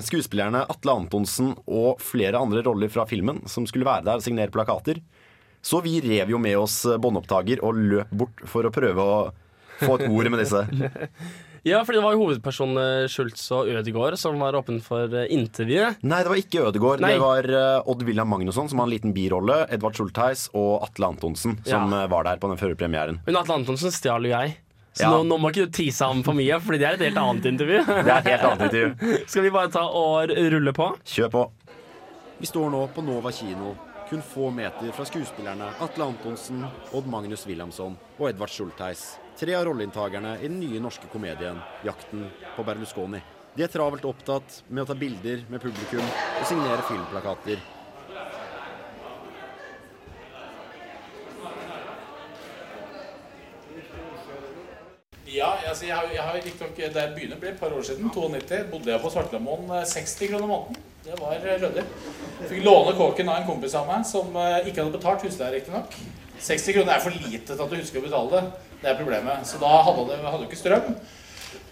skuespillerne 0.05 0.65
Atle 0.69 0.95
Antonsen 1.01 1.53
og 1.65 2.01
flere 2.03 2.39
andre 2.39 2.63
roller 2.67 2.91
fra 2.93 3.05
filmen 3.09 3.43
som 3.49 3.65
skulle 3.69 3.87
være 3.87 4.05
der 4.07 4.19
og 4.21 4.25
signere 4.25 4.53
plakater. 4.53 5.01
Så 5.63 5.81
vi 5.83 5.97
rev 6.03 6.29
jo 6.35 6.39
med 6.39 6.55
oss 6.61 6.83
eh, 6.85 6.99
båndopptaker 7.01 7.63
og 7.65 7.75
løp 7.79 8.11
bort 8.15 8.45
for 8.47 8.67
å 8.67 8.71
prøve 8.71 9.03
å 9.03 9.17
få 9.81 9.97
et 9.99 10.07
ord 10.09 10.31
med 10.33 10.43
disse. 10.45 10.63
Ja, 11.67 11.81
for 11.83 11.91
det 11.97 11.99
var 11.99 12.13
jo 12.15 12.21
hovedpersonene 12.21 13.09
Schultz 13.11 13.41
og 13.51 13.67
Ødegaard 13.67 14.15
som 14.21 14.37
var 14.39 14.55
åpen 14.55 14.77
for 14.79 15.11
intervjuet. 15.25 15.97
Nei, 16.07 16.19
det 16.23 16.29
var 16.31 16.39
ikke 16.39 16.61
Ødegård. 16.69 17.01
Nei. 17.03 17.09
Det 17.17 17.19
var 17.19 17.49
eh, 17.49 17.89
Odd 17.91 18.05
William 18.07 18.29
Magnusson 18.31 18.69
som 18.71 18.79
har 18.79 18.87
en 18.87 18.93
liten 18.93 19.11
birolle. 19.15 19.57
Edvard 19.73 19.97
Schultheis 19.97 20.45
og 20.55 20.85
Atle 20.85 21.09
Antonsen 21.09 21.57
som 21.67 21.91
Ja. 21.91 22.03
eh, 22.05 22.07
var 22.13 22.23
der 22.29 22.39
på 22.39 22.47
den 22.53 22.61
førre 22.61 22.77
premieren. 22.79 23.19
Men 23.27 23.39
Atle 23.41 23.57
Antonsen 23.57 23.91
stjal 23.91 24.29
jo 24.29 24.31
jeg. 24.31 24.55
Så 24.97 25.03
Ja. 25.05 25.11
nå, 25.13 25.23
nå 25.29 25.37
må 25.37 25.51
ikke 25.53 25.67
du 25.67 25.73
tease 25.77 26.05
ham 26.05 26.23
for 26.25 26.33
mye, 26.37 26.57
Fordi 26.59 26.79
det 26.81 26.87
er 26.89 26.93
et 26.97 27.05
helt 27.07 27.19
annet 27.21 27.45
intervju. 27.51 27.81
Det 28.07 28.11
er 28.11 28.17
et 28.17 28.31
helt 28.33 28.47
annet 28.49 28.63
intervju. 28.67 29.19
Skal 29.31 29.43
vi 29.45 29.51
bare 29.53 29.69
ta 29.73 29.83
og 29.85 30.33
rulle 30.53 30.73
på? 30.73 30.87
Kjør 31.05 31.29
på. 31.35 31.43
Vi 32.39 32.45
står 32.49 32.69
nå 32.73 32.81
på 32.93 33.01
Nova 33.05 33.31
kino, 33.33 33.75
kun 34.09 34.21
få 34.21 34.49
meter 34.53 34.91
fra 34.93 35.05
skuespillerne 35.09 35.71
Atle 35.81 36.05
Antonsen, 36.05 36.65
Odd 36.93 37.07
Magnus 37.09 37.45
Williamson 37.49 37.95
og 38.19 38.29
Edvard 38.29 38.49
Schultheis. 38.53 39.17
Tre 39.37 39.53
av 39.57 39.65
rolleinntakerne 39.69 40.35
i 40.41 40.47
den 40.47 40.59
nye 40.59 40.79
norske 40.81 41.09
komedien 41.13 41.57
'Jakten 41.85 42.27
på 42.55 42.63
Berlusconi'. 42.65 43.21
De 43.57 43.63
er 43.63 43.67
travelt 43.73 44.05
opptatt 44.05 44.61
med 44.69 44.83
å 44.83 44.87
ta 44.87 44.93
bilder 44.93 45.43
med 45.49 45.61
publikum 45.61 46.01
og 46.05 46.45
signere 46.45 46.81
filmplakater. 46.89 47.57
Ja, 55.25 55.57
altså 55.77 55.87
jeg 55.87 56.15
jeg 56.15 56.23
har 56.25 56.37
riktignok 56.41 56.79
Da 56.93 57.07
begynner 57.13 57.37
å 57.37 57.41
ble 57.41 57.49
et 57.53 57.59
par 57.59 57.73
år 57.75 57.83
siden, 57.85 58.09
92, 58.09 58.61
bodde 58.71 58.91
jeg 58.91 59.01
på 59.03 59.11
Svartlamoen 59.13 59.73
eh, 59.77 59.83
60 59.85 60.31
kroner 60.31 60.49
måneden. 60.49 60.79
Det 61.05 61.17
var 61.21 61.37
rødder. 61.43 61.85
Fikk 62.49 62.63
låne 62.65 62.95
kåken 62.97 63.29
av 63.29 63.41
en 63.41 63.47
kompis 63.47 63.75
av 63.77 63.85
meg 63.87 64.05
som 64.09 64.33
eh, 64.35 64.67
ikke 64.67 64.81
hadde 64.81 64.95
betalt 64.97 65.25
husleie, 65.27 65.53
riktignok. 65.53 65.93
60 66.41 66.77
kroner 66.77 66.95
er 66.95 67.03
for 67.03 67.13
lite 67.13 67.53
til 67.53 67.61
at 67.61 67.69
du 67.69 67.77
husker 67.77 68.01
å 68.01 68.07
betale 68.07 68.33
det. 68.33 68.73
Det 68.81 68.89
er 68.91 68.99
problemet. 68.99 69.47
Så 69.49 69.61
da 69.61 69.75
hadde 69.85 70.07
det 70.09 70.49
ikke 70.49 70.59
strøm. 70.59 70.89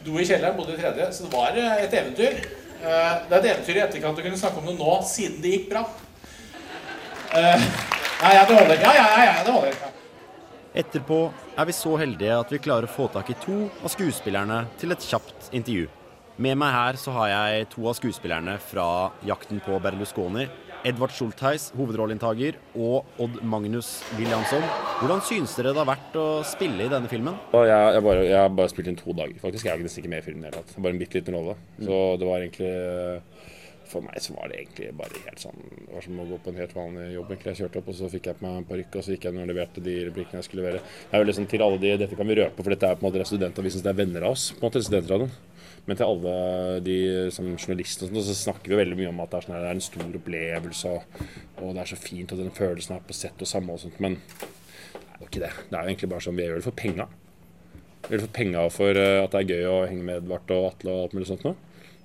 Do 0.05 0.19
i 0.21 0.25
kjelleren, 0.27 0.55
bodde 0.57 0.77
i 0.77 0.79
tredje. 0.79 1.09
Så 1.17 1.25
det 1.25 1.33
var 1.33 1.57
eh, 1.57 1.83
et 1.87 1.99
eventyr. 2.01 2.39
Eh, 2.85 3.11
Det 3.25 3.33
er 3.33 3.41
et 3.41 3.51
eventyr 3.55 3.81
i 3.81 3.85
etterkant 3.87 4.21
å 4.21 4.27
kunne 4.29 4.41
snakke 4.41 4.61
om 4.61 4.69
det 4.69 4.77
nå, 4.77 4.95
siden 5.09 5.41
det 5.43 5.57
gikk 5.57 5.69
bra. 5.73 5.85
Nei, 7.35 8.31
Ja, 8.37 8.45
det 8.47 8.55
holder. 8.55 8.79
Ja, 8.79 8.93
ja, 8.95 9.07
ja, 9.25 9.37
det 9.43 9.51
holder. 9.51 10.03
Etterpå 10.75 11.29
er 11.55 11.67
vi 11.69 11.73
så 11.75 11.93
heldige 11.95 12.35
at 12.35 12.49
vi 12.51 12.59
klarer 12.59 12.89
å 12.89 12.91
få 12.91 13.05
tak 13.13 13.29
i 13.31 13.37
to 13.39 13.69
av 13.79 13.93
skuespillerne 13.93 14.65
til 14.81 14.91
et 14.91 15.05
kjapt 15.07 15.47
intervju. 15.55 15.85
Med 16.43 16.57
meg 16.59 16.73
her 16.75 16.97
så 16.99 17.13
har 17.15 17.29
jeg 17.31 17.69
to 17.71 17.85
av 17.87 17.95
skuespillerne 17.95 18.57
fra 18.59 18.87
'Jakten 19.23 19.63
på 19.63 19.79
Berlusconi'. 19.79 20.49
Edvard 20.85 21.15
Schultheis, 21.15 21.71
hovedrolleinntaker, 21.79 22.59
og 22.75 23.07
Odd 23.17 23.39
Magnus 23.41 24.03
Williamson. 24.19 24.61
Hvordan 24.99 25.23
syns 25.23 25.55
dere 25.55 25.71
det 25.71 25.81
har 25.81 25.87
vært 25.87 26.19
å 26.19 26.43
spille 26.45 26.85
i 26.85 26.91
denne 26.91 27.09
filmen? 27.09 27.39
Jeg, 27.55 27.71
jeg, 27.71 28.03
bare, 28.03 28.27
jeg 28.27 28.37
har 28.37 28.51
bare 28.53 28.69
spilt 28.69 28.91
inn 28.91 28.99
to 28.99 29.15
dager, 29.15 29.39
faktisk. 29.39 29.65
Jeg 29.65 29.79
er 29.79 29.81
nesten 29.81 30.03
ikke 30.03 30.11
med 30.11 30.21
i 30.21 30.27
filmen 30.27 30.43
i 30.43 30.51
det 30.51 30.59
hele 30.59 30.61
tatt. 30.67 30.75
Bare 30.83 30.93
en 30.93 31.01
bitte 31.01 31.21
liten 31.21 31.39
rolle. 31.39 31.55
Så 31.79 32.01
det 32.19 32.27
var 32.27 32.43
egentlig 32.43 32.75
For 33.85 34.01
meg 34.01 34.17
så 34.23 34.33
var 34.33 34.49
det 34.49 34.59
egentlig 34.63 34.87
bare 34.97 35.23
helt 35.27 35.41
sånn 35.43 35.59
Det 35.61 35.91
var 35.93 36.05
som 36.05 36.21
å 36.21 36.25
gå 36.25 36.37
på 36.41 36.51
en 36.51 36.61
helt 36.61 36.75
vanlig 36.75 37.07
jobb, 37.13 37.31
egentlig. 37.31 37.51
Jeg 37.53 37.59
kjørte 37.63 37.81
opp, 37.81 37.89
og 37.91 37.97
så 37.99 38.11
fikk 38.11 38.29
jeg 38.31 38.39
på 38.39 38.45
meg 38.45 38.59
en 38.59 38.69
parykk, 38.69 38.95
og 38.97 39.05
så 39.05 39.13
gikk 39.13 39.27
jeg 39.27 39.37
og 39.37 39.51
leverte 39.51 39.83
de 39.85 39.97
replikkene 40.09 40.41
jeg 40.41 40.47
skulle 40.49 40.63
levere. 40.63 40.81
Det 40.85 41.17
er 41.17 41.21
jo 41.21 41.27
liksom 41.29 41.49
til 41.51 41.65
alle 41.65 41.81
de 41.83 41.97
Dette 42.01 42.17
kan 42.19 42.29
vi 42.29 42.39
røpe, 42.41 42.63
for 42.63 42.73
dette 42.73 42.89
er 42.89 42.97
på 42.97 43.05
en 43.05 43.09
måte 43.09 43.27
studentavisen, 43.29 43.83
det 43.85 43.91
er 43.91 43.99
venner 43.99 44.25
av 44.25 44.33
oss, 44.35 44.47
på 44.55 44.63
en 44.63 44.67
måte, 44.69 44.81
studentradioen. 44.85 45.35
Men 45.85 45.99
til 45.99 46.07
alle 46.09 46.79
de 46.85 46.97
som 47.33 47.47
journalister 47.53 48.07
og 48.07 48.15
sånn, 48.15 48.25
så 48.25 48.37
snakker 48.39 48.73
vi 48.73 48.79
veldig 48.79 48.97
mye 48.97 49.11
om 49.11 49.21
at 49.21 49.31
det 49.31 49.37
er, 49.37 49.45
sånn 49.45 49.55
det 49.55 49.69
er 49.69 49.77
en 49.77 49.85
stor 49.85 50.17
opplevelse, 50.19 50.93
og, 50.95 51.19
og 51.61 51.75
det 51.75 51.83
er 51.83 51.91
så 51.91 51.99
fint, 51.99 52.33
og 52.33 52.41
den 52.41 52.55
følelsen 52.57 52.95
er 52.97 53.05
på 53.05 53.17
sett 53.17 53.45
og 53.45 53.49
samme 53.49 53.75
og 53.75 53.83
sånt. 53.83 54.01
Men 54.01 54.17
det 54.17 55.03
er 55.13 55.21
jo 55.21 55.29
ikke 55.29 55.43
det. 55.45 55.53
Det 55.69 55.77
er 55.77 55.77
jo 55.77 55.93
egentlig 55.93 56.11
bare 56.15 56.25
sånn 56.25 56.39
vi 56.39 56.47
gjør 56.47 56.59
det 56.59 56.65
for 56.65 56.79
penga. 56.81 57.05
Vi 58.07 58.09
gjør 58.09 58.23
det 58.23 58.25
for 58.25 58.35
penga 58.39 58.65
for 58.73 59.01
eh, 59.03 59.21
at 59.21 59.35
det 59.35 59.43
er 59.43 59.53
gøy 59.53 59.69
å 59.69 59.77
henge 59.85 60.07
med 60.09 60.23
Edvard 60.23 60.55
og 60.57 60.67
Atle 60.71 60.95
og 60.95 61.05
alt 61.05 61.15
mulig 61.17 61.29
sånt 61.29 61.45
noe. 61.45 61.55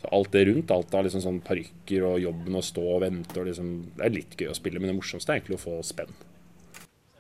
Så 0.01 0.09
alt 0.17 0.31
det 0.33 0.47
rundt, 0.49 0.71
alt 0.73 0.95
av 0.97 1.05
liksom 1.05 1.21
sånn 1.21 1.41
parykker 1.45 2.05
og 2.09 2.21
jobben 2.23 2.57
og 2.57 2.65
stå 2.65 2.85
og 2.95 3.03
vente 3.05 3.37
og 3.41 3.47
liksom 3.51 3.73
Det 3.99 4.07
er 4.07 4.15
litt 4.15 4.37
gøy 4.41 4.49
å 4.49 4.57
spille, 4.57 4.81
men 4.81 4.89
det 4.93 4.97
morsomste 4.97 5.35
er 5.35 5.41
egentlig 5.41 5.59
å 5.59 5.65
få 5.67 5.75
spenn. 5.85 6.13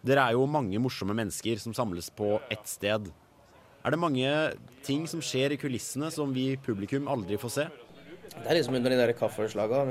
Dere 0.00 0.22
er 0.30 0.32
jo 0.38 0.46
mange 0.49 0.80
morsomme 0.80 1.12
mennesker 1.12 1.60
som 1.60 1.75
samles 1.76 2.08
på 2.16 2.38
ett 2.50 2.64
sted. 2.70 3.10
Er 3.84 3.92
det 3.92 4.00
mange 4.00 4.30
ting 4.84 5.04
som 5.08 5.20
skjer 5.25 5.52
i 5.52 5.60
kulissene 5.60 6.08
som 6.12 6.32
vi 6.32 6.54
publikum 6.56 7.08
aldri 7.08 7.37
får 7.40 7.52
se? 7.58 7.66
Det 8.30 8.46
er 8.49 8.56
liksom 8.56 8.78
under 8.78 8.92
de 8.94 8.96
der 9.02 9.12
kaffeslaga. 9.18 9.84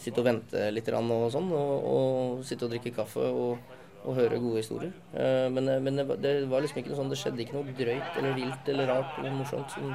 Sitte 0.00 0.22
og 0.22 0.28
vente 0.30 0.70
litt 0.72 0.88
og 0.88 1.30
sånn, 1.34 1.50
og, 1.52 1.72
og 1.84 2.44
sitte 2.48 2.64
og 2.64 2.72
drikke 2.72 2.94
kaffe 2.96 3.20
og, 3.28 3.58
og 4.06 4.16
høre 4.16 4.38
gode 4.40 4.62
historier. 4.62 4.92
Eh, 5.12 5.50
Men, 5.52 5.68
men 5.84 5.96
det, 6.00 6.06
var- 6.08 6.16
det 6.24 6.34
var 6.48 6.64
liksom 6.64 6.80
ikke 6.80 6.94
noe 6.94 7.00
sånn, 7.02 7.10
det 7.12 7.18
skjedde 7.20 7.44
ikke 7.44 7.58
noe 7.58 7.76
drøyt 7.76 8.16
eller 8.22 8.38
vilt 8.38 8.68
eller 8.72 8.88
rart 8.88 9.18
eller 9.20 9.36
morsomt 9.36 9.68
som, 9.74 9.92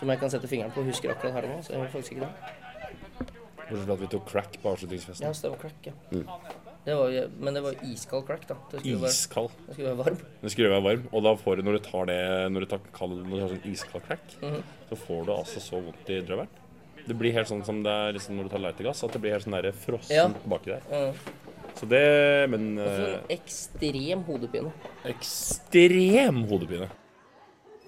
som 0.00 0.08
jeg 0.08 0.18
kan 0.22 0.32
sette 0.32 0.48
fingeren 0.50 0.72
på 0.74 0.82
husker 0.88 1.12
akkurat 1.12 1.36
her 1.38 1.46
nå. 1.50 1.60
Så 1.62 1.74
jeg 1.76 1.82
gjør 1.84 1.92
faktisk 1.94 2.16
ikke 2.16 2.26
det. 2.26 2.34
Bortsett 3.70 3.86
fra 3.86 3.94
at 3.94 4.00
vi 4.02 4.08
tok 4.16 4.26
crack 4.26 4.56
på 4.62 4.72
avslutningsfesten. 4.72 5.28
Ja, 5.28 5.32
det 5.36 5.50
var 5.52 5.60
crack, 5.62 5.86
ja. 5.86 5.92
Mm. 6.10 6.26
Det 6.84 6.94
var, 6.96 7.14
men 7.44 7.54
det 7.54 7.60
var 7.62 7.74
iskald 7.84 8.24
crack, 8.26 8.46
da. 8.48 8.56
Det 8.72 8.80
skulle 8.80 9.02
være- 9.04 9.50
Det 9.66 9.74
skulle 9.76 9.88
være 9.92 9.98
varm. 10.04 10.16
Det 10.42 10.50
skulle 10.50 10.70
være 10.72 10.82
varm, 10.82 11.08
og 11.12 11.22
da 11.22 11.34
får 11.36 11.56
du, 11.56 11.62
når 11.62 11.72
du 11.78 11.78
tar 11.84 12.06
det 12.06 12.18
Når 12.52 12.60
du 12.60 12.66
tar, 12.66 12.78
når 12.78 13.30
du 13.30 13.40
tar 13.40 13.54
sånn 13.54 13.70
iskald 13.70 14.02
crack, 14.06 14.26
Mhm. 14.42 14.62
så 14.88 14.96
får 14.96 15.26
du 15.26 15.32
altså 15.32 15.60
så 15.60 15.76
vondt 15.84 16.08
i 16.10 16.20
drøvelen. 16.22 16.48
Det 17.06 17.16
blir 17.18 17.32
helt 17.32 17.48
sånn 17.48 17.64
som 17.64 17.82
det 17.82 17.90
er 17.92 18.12
liksom 18.12 18.36
når 18.36 18.42
du 18.44 18.48
tar 18.48 18.58
lightergass, 18.58 19.04
at 19.04 19.12
det 19.12 19.20
blir 19.22 19.30
helt 19.32 19.44
sånn 19.44 19.62
der 19.62 19.72
frossen 19.72 20.16
Ja. 20.16 20.28
baki 20.48 20.66
der. 20.66 20.80
Mm. 20.90 21.14
Så 21.76 21.88
det 21.88 22.50
Men 22.50 22.78
Og 22.78 22.86
så 22.86 23.06
eh, 23.06 23.14
en 23.14 23.38
ekstrem 23.38 24.24
hodepine. 24.24 24.72
ekstrem 25.04 26.44
hodepine. 26.48 26.88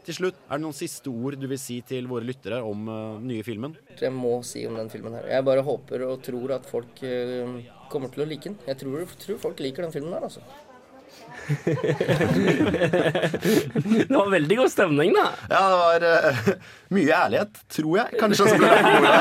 Til 0.02 0.14
slutt, 0.16 0.34
er 0.50 0.58
det 0.58 0.64
noen 0.64 0.74
siste 0.74 1.06
ord 1.12 1.36
du 1.38 1.46
vil 1.46 1.58
si 1.62 1.76
til 1.86 2.08
våre 2.10 2.26
lyttere 2.26 2.58
om 2.66 2.86
den 2.90 3.28
nye 3.30 3.44
filmen? 3.46 3.76
jeg 4.00 4.10
må 4.12 4.42
si 4.42 4.64
om 4.66 4.74
den 4.80 4.90
filmen 4.90 5.14
her. 5.14 5.28
Jeg 5.30 5.44
bare 5.46 5.62
håper 5.62 6.02
og 6.08 6.22
tror 6.26 6.50
at 6.56 6.66
folk 6.66 6.98
uh, 7.06 7.60
kommer 7.92 8.10
til 8.10 8.24
å 8.24 8.26
like 8.26 8.48
den. 8.50 8.58
Jeg 8.66 8.76
tror, 8.82 9.06
tror 9.22 9.38
folk 9.38 9.60
liker 9.62 9.86
den 9.86 9.94
filmen 9.94 10.12
her, 10.16 10.26
altså. 10.26 10.42
Det 12.82 14.14
var 14.16 14.30
veldig 14.32 14.56
god 14.58 14.70
stemning, 14.72 15.12
da. 15.16 15.24
Ja, 15.50 15.60
det 15.70 15.78
var 15.82 16.04
uh, 16.06 16.50
mye 16.96 17.12
ærlighet, 17.18 17.60
tror 17.76 17.98
jeg. 18.00 18.18
Kanskje 18.20 18.46
også 18.46 18.58
ble 18.60 18.70
ordet. 18.96 19.14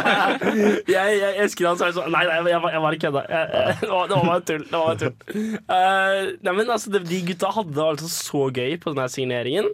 jeg, 0.91 1.19
jeg 1.21 1.37
elsker 1.45 1.67
han 1.69 1.79
sånn 1.81 2.09
Nei, 2.13 2.23
nei, 2.29 2.39
jeg, 2.51 2.61
var- 2.63 2.73
jeg 2.75 2.83
bare 2.87 2.99
kødda. 3.05 3.21
Jeg- 3.29 3.49
jeg- 3.53 3.77
Det 3.81 3.89
var 3.91 4.25
bare 4.31 4.41
tull. 4.49 4.63
Det 4.65 4.73
var 4.73 4.85
bare 4.87 4.99
tull. 5.03 5.15
Uh, 5.69 6.21
nei, 6.47 6.53
men 6.57 6.65
altså, 6.77 6.87
De 7.05 7.21
gutta 7.29 7.53
hadde 7.57 7.87
altså 7.93 8.07
så 8.11 8.43
gøy 8.55 8.77
på 8.81 8.93
denne 8.95 9.09
signeringen. 9.11 9.67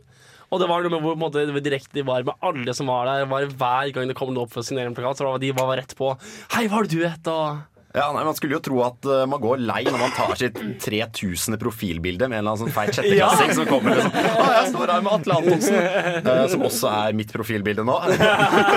Og 0.48 0.62
det 0.62 0.68
var 0.70 0.84
noe 0.84 0.94
med 0.94 1.04
hvor 1.04 1.18
måte, 1.20 1.44
direkte 1.60 1.98
de 1.98 2.06
var 2.08 2.24
med 2.28 2.38
alle 2.46 2.76
som 2.76 2.88
var 2.88 3.10
der. 3.10 3.26
Var 3.28 3.50
Hver 3.60 3.92
gang 3.96 4.08
det 4.08 4.16
kom 4.18 4.32
noe 4.34 4.48
opp 4.48 4.54
for 4.54 4.64
å 4.64 4.68
signere 4.68 4.92
en 4.92 4.96
plakat, 4.96 5.20
så 5.20 5.28
var 5.28 5.42
de 5.44 5.52
var 5.56 5.74
rett 5.80 5.96
på 5.98 6.14
Hei, 6.56 6.68
hva 6.68 6.80
har 6.80 6.88
du 6.88 7.02
het? 7.04 7.28
Og 7.32 7.77
Ja, 7.98 8.08
nei, 8.14 8.24
Man 8.28 8.36
skulle 8.38 8.58
jo 8.58 8.62
tro 8.64 8.82
at 8.86 9.08
uh, 9.10 9.24
man 9.30 9.42
går 9.42 9.62
lei 9.66 9.82
når 9.88 9.98
man 10.00 10.14
tar 10.16 10.36
sitt 10.40 10.60
3000. 10.84 11.58
profilbilde 11.62 12.28
med 12.30 12.40
en 12.40 12.44
eller 12.44 12.54
annen 12.54 12.68
sånn 12.68 12.76
feit 12.76 12.94
sjetteklassing 12.96 13.54
som 13.58 13.70
kommer 13.70 13.98
liksom 13.98 14.14
Ah, 14.18 14.52
jeg 14.60 14.72
står 14.74 14.94
her 14.94 15.06
med 15.06 15.14
Atle 15.16 15.38
Antonsen! 15.40 16.28
uh, 16.28 16.44
som 16.52 16.66
også 16.68 16.92
er 16.92 17.18
mitt 17.18 17.34
profilbilde 17.34 17.86
nå. 17.88 17.96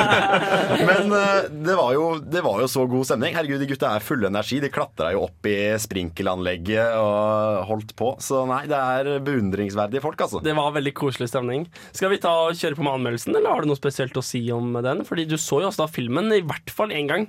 Men 0.88 1.12
uh, 1.12 1.48
det, 1.50 1.76
var 1.76 1.92
jo, 1.96 2.06
det 2.24 2.44
var 2.46 2.62
jo 2.64 2.70
så 2.70 2.86
god 2.90 3.08
stemning. 3.10 3.36
Herregud, 3.36 3.60
de 3.62 3.68
gutta 3.70 3.92
er 3.96 4.04
fulle 4.04 4.30
energi. 4.30 4.60
De 4.64 4.72
klatra 4.72 5.12
jo 5.14 5.26
opp 5.26 5.48
i 5.50 5.58
sprinkelanlegget 5.80 6.96
og 7.00 7.66
holdt 7.70 7.94
på. 7.98 8.14
Så 8.24 8.42
nei, 8.48 8.62
det 8.70 8.78
er 8.78 9.12
beundringsverdige 9.26 10.04
folk, 10.04 10.20
altså. 10.26 10.42
Det 10.44 10.56
var 10.56 10.72
veldig 10.76 10.94
koselig 10.96 11.30
stemning. 11.32 11.68
Skal 11.96 12.12
vi 12.14 12.20
ta 12.22 12.32
og 12.48 12.56
kjøre 12.58 12.78
på 12.78 12.86
med 12.86 12.96
anmeldelsen, 12.96 13.36
eller 13.36 13.52
har 13.52 13.62
du 13.64 13.70
noe 13.70 13.78
spesielt 13.80 14.16
å 14.16 14.24
si 14.24 14.42
om 14.54 14.72
den? 14.80 15.04
Fordi 15.08 15.28
du 15.28 15.36
så 15.40 15.60
jo 15.64 15.70
også 15.70 15.84
da 15.84 15.90
filmen 15.92 16.32
i 16.34 16.42
hvert 16.46 16.72
fall 16.74 16.94
én 16.94 17.10
gang. 17.10 17.28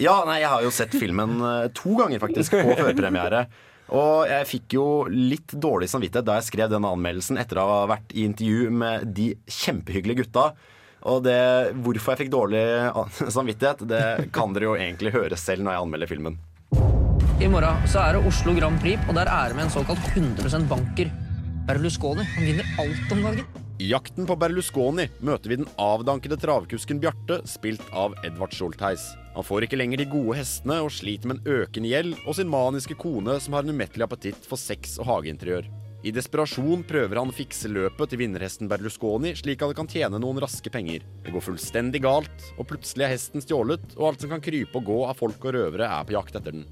Ja, 0.00 0.22
nei, 0.26 0.40
jeg 0.42 0.50
har 0.50 0.64
jo 0.64 0.72
sett 0.74 0.94
filmen 0.96 1.36
eh, 1.44 1.68
to 1.76 1.96
ganger 1.98 2.22
faktisk 2.22 2.56
på 2.56 2.76
førpremiere. 2.78 3.46
Og 3.92 4.28
jeg 4.30 4.48
fikk 4.48 4.76
jo 4.78 4.84
litt 5.10 5.52
dårlig 5.60 5.90
samvittighet 5.92 6.24
da 6.24 6.38
jeg 6.38 6.48
skrev 6.48 6.70
denne 6.72 6.92
anmeldelsen 6.94 7.40
etter 7.40 7.60
å 7.60 7.66
ha 7.68 7.80
vært 7.90 8.14
i 8.16 8.24
intervju 8.24 8.70
med 8.72 9.10
de 9.16 9.32
kjempehyggelige 9.44 10.24
gutta. 10.24 10.52
Og 11.12 11.24
det, 11.26 11.74
hvorfor 11.82 12.14
jeg 12.14 12.24
fikk 12.24 12.32
dårlig 12.32 12.62
samvittighet, 13.36 13.84
det 13.90 14.30
kan 14.34 14.54
dere 14.54 14.70
jo 14.70 14.78
egentlig 14.78 15.12
høre 15.16 15.38
selv 15.40 15.66
når 15.66 15.76
jeg 15.76 15.86
anmelder 15.86 16.12
filmen. 16.14 16.38
I 17.42 17.50
morgen 17.50 17.88
så 17.90 18.04
er 18.04 18.16
det 18.16 18.28
Oslo 18.30 18.54
Grand 18.54 18.78
Prix, 18.80 19.02
og 19.10 19.18
der 19.18 19.28
er 19.28 19.50
det 19.50 19.58
med 19.58 19.66
en 19.66 19.74
såkalt 19.74 20.12
100% 20.14 20.68
banker. 20.70 21.10
Berlusconi 21.66 22.24
han 22.36 22.46
vinner 22.46 22.72
alt 22.80 23.12
om 23.14 23.26
dagen. 23.26 23.61
I 23.80 23.88
jakten 23.88 24.26
på 24.28 24.36
Berlusconi 24.36 25.08
møter 25.24 25.50
vi 25.50 25.56
den 25.62 25.68
avdankede 25.80 26.36
travkusken 26.40 27.00
Bjarte, 27.02 27.40
spilt 27.48 27.84
av 27.96 28.14
Edvard 28.26 28.52
Schultheis. 28.54 29.04
Han 29.32 29.46
får 29.46 29.64
ikke 29.66 29.78
lenger 29.80 30.02
de 30.02 30.10
gode 30.12 30.36
hestene 30.36 30.76
og 30.84 30.92
sliter 30.92 31.30
med 31.30 31.40
en 31.40 31.62
økende 31.62 31.88
gjeld 31.88 32.12
og 32.26 32.36
sin 32.36 32.50
maniske 32.52 32.98
kone 33.00 33.38
som 33.40 33.56
har 33.56 33.64
en 33.64 33.72
umettelig 33.72 34.04
appetitt 34.04 34.44
for 34.48 34.60
sex 34.60 34.98
og 35.00 35.08
hageinteriør. 35.08 35.70
I 36.02 36.10
desperasjon 36.10 36.82
prøver 36.84 37.20
han 37.20 37.30
å 37.30 37.36
fikse 37.36 37.70
løpet 37.70 38.10
til 38.10 38.20
vinnerhesten 38.24 38.68
Berlusconi, 38.68 39.36
slik 39.38 39.62
at 39.62 39.70
han 39.70 39.78
kan 39.84 39.90
tjene 39.90 40.18
noen 40.20 40.40
raske 40.42 40.70
penger. 40.74 41.06
Det 41.22 41.30
går 41.32 41.46
fullstendig 41.46 42.02
galt, 42.02 42.48
og 42.58 42.66
plutselig 42.72 43.06
er 43.06 43.14
hesten 43.14 43.44
stjålet, 43.44 43.86
og 43.94 44.08
alt 44.10 44.24
som 44.24 44.34
kan 44.34 44.42
krype 44.42 44.82
og 44.82 44.88
gå 44.90 44.98
av 45.06 45.16
folk 45.22 45.46
og 45.46 45.54
røvere, 45.54 45.86
er 45.86 46.02
på 46.08 46.16
jakt 46.18 46.36
etter 46.42 46.58
den. 46.58 46.66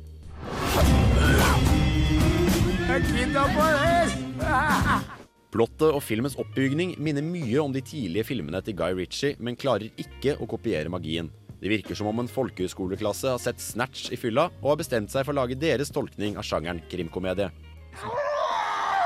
Plottet 5.50 5.88
og 5.90 6.02
filmens 6.06 6.36
oppbygning 6.38 6.92
minner 7.02 7.24
mye 7.26 7.58
om 7.58 7.72
de 7.74 7.82
tidlige 7.82 8.28
filmene 8.28 8.60
til 8.62 8.76
Guy 8.78 8.94
Ritchie, 8.94 9.34
men 9.42 9.58
klarer 9.58 9.90
ikke 9.98 10.36
å 10.38 10.46
kopiere 10.50 10.92
magien. 10.92 11.30
Det 11.60 11.72
virker 11.72 11.98
som 11.98 12.06
om 12.06 12.22
en 12.22 12.30
folkehøyskoleklasse 12.30 13.34
har 13.34 13.42
sett 13.42 13.60
Snatch 13.60 14.12
i 14.14 14.18
fylla 14.20 14.46
og 14.62 14.68
har 14.70 14.78
bestemt 14.80 15.10
seg 15.12 15.26
for 15.26 15.34
å 15.34 15.40
lage 15.42 15.58
deres 15.58 15.90
tolkning 15.92 16.38
av 16.38 16.46
sjangeren 16.46 16.80
krimkomedie. 16.88 17.50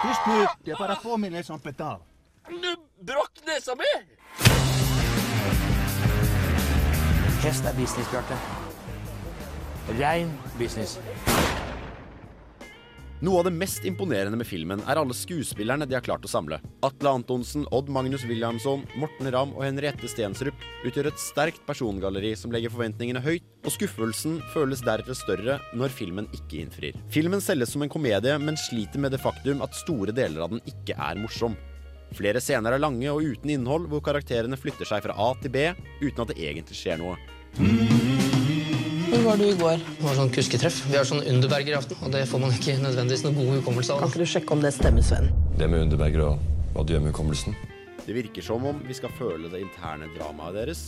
Tyst 0.04 0.26
nu, 0.28 0.46
det 0.64 0.70
är 0.70 0.76
bara 0.76 0.96
påminnelse 0.96 1.52
om 1.52 1.60
petal. 1.60 2.00
Du 2.48 2.76
brakk 3.00 3.40
nesa 3.46 3.74
mi! 3.74 3.92
Hest 7.40 7.64
er 7.64 7.72
business, 7.72 8.10
Bjarte. 8.12 8.36
Rein 9.98 10.30
business. 10.58 10.98
Noe 13.22 13.38
av 13.38 13.44
det 13.46 13.54
mest 13.54 13.84
imponerende 13.86 14.36
med 14.36 14.46
filmen 14.46 14.80
er 14.90 14.98
alle 14.98 15.14
skuespillerne 15.14 15.86
de 15.86 15.94
har 15.94 16.02
klart 16.04 16.24
å 16.26 16.30
samle. 16.30 16.58
Atle 16.84 17.12
Antonsen, 17.14 17.62
Odd 17.70 17.88
Magnus 17.92 18.24
Williamson, 18.26 18.82
Morten 18.98 19.30
Ramm 19.30 19.52
og 19.54 19.62
Henriette 19.62 20.10
Stensrup 20.10 20.66
utgjør 20.84 21.12
et 21.12 21.22
sterkt 21.22 21.62
persongalleri 21.68 22.34
som 22.36 22.52
legger 22.52 22.74
forventningene 22.74 23.22
høyt, 23.24 23.46
og 23.64 23.72
skuffelsen 23.72 24.40
føles 24.52 24.82
deretter 24.84 25.16
større 25.16 25.60
når 25.78 25.94
filmen 25.94 26.26
ikke 26.34 26.64
innfrir. 26.64 26.98
Filmen 27.14 27.44
selges 27.44 27.72
som 27.72 27.86
en 27.86 27.92
komedie, 27.92 28.34
men 28.42 28.58
sliter 28.60 29.00
med 29.00 29.14
det 29.14 29.22
faktum 29.22 29.62
at 29.64 29.78
store 29.78 30.12
deler 30.12 30.44
av 30.44 30.56
den 30.56 30.64
ikke 30.74 30.98
er 30.98 31.20
morsom. 31.22 31.54
Flere 32.14 32.42
scener 32.42 32.74
er 32.74 32.82
lange 32.82 33.08
og 33.14 33.22
uten 33.22 33.54
innhold, 33.54 33.86
hvor 33.90 34.02
karakterene 34.04 34.58
flytter 34.58 34.90
seg 34.90 35.06
fra 35.06 35.16
A 35.16 35.32
til 35.40 35.54
B 35.54 35.70
uten 36.02 36.26
at 36.26 36.34
det 36.34 36.42
egentlig 36.42 36.82
skjer 36.82 37.00
noe. 37.00 37.16
Hvor 39.14 39.22
var 39.22 39.36
du 39.36 39.44
i 39.46 39.54
går? 39.54 39.78
Det 39.78 40.02
var 40.02 40.16
sånn 40.18 40.30
kusketreff. 40.34 40.80
Vi 40.90 40.96
har 40.98 41.04
sånn 41.06 41.20
Underberger 41.30 41.70
i 41.70 41.76
aften, 41.78 42.00
og 42.02 42.10
det 42.10 42.24
får 42.26 42.40
man 42.42 42.50
ikke 42.50 42.72
nødvendigvis 42.82 43.20
noen 43.22 43.36
god 43.38 43.60
hukommelse 43.60 43.94
av. 43.94 44.00
Kan 44.02 44.10
ikke 44.10 44.24
du 44.24 44.30
sjekke 44.32 44.56
om 44.56 44.64
det 44.64 44.72
stemmer, 44.74 45.04
Sven? 45.06 45.28
Det 45.54 45.68
med 45.70 45.84
Underberger 45.84 46.24
og 46.24 46.40
hva 46.74 46.82
du 46.82 46.90
gjør 46.96 47.04
med 47.04 47.14
hukommelsen. 47.14 47.54
Det 48.08 48.16
virker 48.16 48.42
som 48.42 48.66
om 48.66 48.80
vi 48.82 48.96
skal 48.98 49.14
føle 49.14 49.52
det 49.52 49.60
interne 49.62 50.10
dramaet 50.16 50.58
deres. 50.58 50.82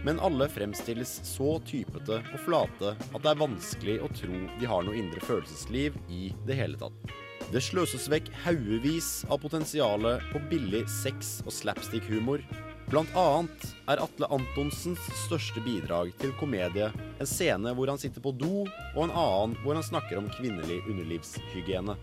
Men 0.00 0.22
alle 0.24 0.48
fremstilles 0.48 1.12
så 1.28 1.58
typete 1.68 2.22
og 2.22 2.40
flate 2.46 2.94
at 2.96 3.20
det 3.20 3.34
er 3.34 3.44
vanskelig 3.44 4.00
å 4.00 4.08
tro 4.16 4.40
de 4.56 4.72
har 4.72 4.88
noe 4.88 4.96
indre 5.02 5.20
følelsesliv 5.20 6.00
i 6.08 6.32
det 6.48 6.56
hele 6.56 6.80
tatt. 6.80 7.14
Det 7.52 7.60
sløses 7.60 8.08
vekk 8.08 8.32
haugevis 8.46 9.26
av 9.28 9.44
potensialet 9.44 10.24
på 10.32 10.40
billig 10.48 10.86
sex- 10.88 11.42
og 11.44 11.52
slapstick-humor. 11.52 12.40
Blant 12.90 13.12
annet 13.16 13.68
er 13.88 14.00
Atle 14.02 14.28
Antonsens 14.34 15.02
største 15.24 15.62
bidrag 15.64 16.10
til 16.20 16.34
komedie 16.40 16.90
en 16.92 17.28
scene 17.28 17.72
hvor 17.76 17.88
han 17.88 18.00
sitter 18.00 18.24
på 18.24 18.34
do, 18.36 18.64
og 18.66 19.02
en 19.06 19.14
annen 19.14 19.54
hvor 19.62 19.78
han 19.78 19.86
snakker 19.86 20.20
om 20.20 20.28
kvinnelig 20.34 20.82
underlivshygiene. 20.90 21.96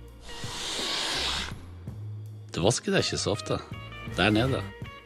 Du 2.50 2.62
vasker 2.66 2.96
deg 2.96 3.06
ikke 3.06 3.22
så 3.22 3.36
ofte. 3.36 3.60
Der 4.18 4.34
nede. 4.34 4.64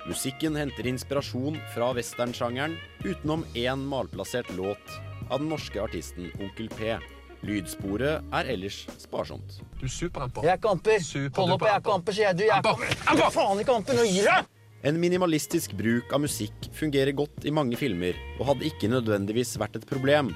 Musikken 0.08 0.56
henter 0.60 0.88
inspirasjon 0.88 1.58
fra 1.74 1.92
westernsjangeren, 1.96 2.78
utenom 3.04 3.44
én 3.56 3.84
malplassert 3.88 4.50
låt 4.56 4.96
av 5.30 5.40
den 5.40 5.52
norske 5.52 5.80
artisten 5.84 6.32
Onkel 6.40 6.70
P. 6.72 6.96
Lydsporet 7.44 8.24
er 8.32 8.50
ellers 8.54 8.86
sparsomt. 9.02 9.60
Du 9.80 9.86
er 9.88 9.92
superamper. 9.92 10.48
Jeg 10.48 10.56
er 10.56 10.62
ikke 10.62 10.72
amper. 10.78 11.06
Hold 11.36 11.56
opp, 11.58 11.68
jeg 11.68 11.76
er 11.76 11.84
ikke 11.84 11.96
amper, 11.98 12.16
sier 12.16 12.30
jeg. 12.30 12.40
Du, 12.40 12.44
jeg 12.48 12.56
er 12.56 12.64
ikke 12.64 12.76
amper. 13.12 13.32
Faen 13.36 13.64
ikke 13.64 13.80
amper, 13.82 14.00
nå 14.00 14.08
gir 14.08 14.30
jeg! 14.32 14.53
En 14.84 14.98
minimalistisk 15.00 15.72
bruk 15.80 16.12
av 16.12 16.20
musikk 16.26 16.66
fungerer 16.76 17.16
godt 17.16 17.46
i 17.48 17.52
mange 17.56 17.78
filmer, 17.80 18.18
og 18.36 18.50
hadde 18.50 18.68
ikke 18.68 18.90
nødvendigvis 18.92 19.56
vært 19.62 19.78
et 19.80 19.86
problem. 19.88 20.34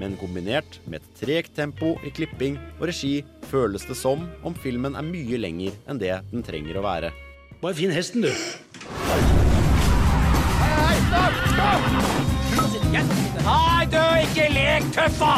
Men 0.00 0.16
kombinert 0.16 0.78
med 0.86 1.02
et 1.02 1.10
tregt 1.20 1.52
tempo 1.58 1.90
i 2.00 2.12
klipping 2.16 2.56
og 2.78 2.86
regi 2.88 3.18
føles 3.50 3.84
det 3.84 3.98
som 4.00 4.24
om 4.48 4.56
filmen 4.56 4.96
er 4.96 5.04
mye 5.04 5.36
lenger 5.36 5.76
enn 5.84 6.00
det 6.00 6.14
den 6.30 6.40
trenger 6.46 6.80
å 6.80 6.86
være. 6.86 7.12
Bare 7.60 7.76
finn 7.76 7.92
hesten, 7.92 8.24
du. 8.24 8.32
Hei, 10.64 10.96
stopp, 11.10 11.44
stopp! 11.52 11.84
Nei, 13.44 13.82
du, 13.92 14.02
ikke 14.24 14.52
lek 14.56 14.88
tøffa! 14.96 15.34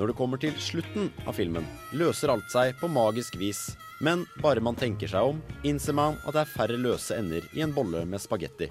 Når 0.00 0.14
det 0.14 0.16
kommer 0.16 0.40
til 0.40 0.56
slutten 0.60 1.12
av 1.28 1.36
filmen, 1.36 1.68
løser 1.92 2.32
alt 2.32 2.48
seg 2.52 2.72
på 2.80 2.88
magisk 2.88 3.36
vis. 3.36 3.66
Men 4.04 4.26
bare 4.42 4.60
man 4.60 4.76
tenker 4.76 5.08
seg 5.08 5.32
om, 5.32 5.38
innser 5.64 5.96
man 5.96 6.18
at 6.26 6.34
det 6.36 6.42
er 6.42 6.52
færre 6.52 6.78
løse 6.80 7.16
ender 7.16 7.46
i 7.56 7.62
en 7.64 7.72
bolle 7.76 8.04
med 8.08 8.20
spagetti. 8.20 8.68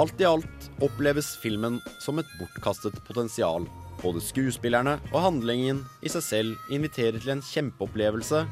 Alt 0.00 0.20
i 0.20 0.26
alt 0.26 0.68
oppleves 0.82 1.34
filmen 1.42 1.76
som 2.02 2.18
et 2.18 2.30
bortkastet 2.40 2.96
potensial. 3.06 3.68
Både 4.00 4.22
skuespillerne 4.24 4.96
og 5.12 5.20
handlingen 5.22 5.84
i 6.02 6.10
seg 6.10 6.24
selv 6.24 6.72
inviterer 6.74 7.20
til 7.20 7.36
en 7.36 7.44
kjempeopplevelse. 7.44 8.44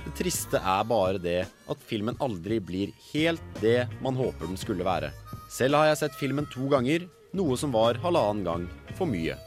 Det 0.00 0.12
triste 0.18 0.58
er 0.58 0.84
bare 0.88 1.20
det 1.22 1.40
at 1.46 1.86
filmen 1.86 2.18
aldri 2.24 2.58
blir 2.60 2.92
helt 3.12 3.62
det 3.62 3.86
man 4.04 4.18
håper 4.18 4.50
den 4.50 4.60
skulle 4.60 4.86
være. 4.86 5.12
Selv 5.50 5.80
har 5.80 5.90
jeg 5.90 6.02
sett 6.02 6.18
filmen 6.20 6.48
to 6.52 6.68
ganger, 6.72 7.06
noe 7.36 7.56
som 7.58 7.72
var 7.74 8.00
halvannen 8.02 8.46
gang 8.46 8.66
for 8.98 9.08
mye. 9.10 9.38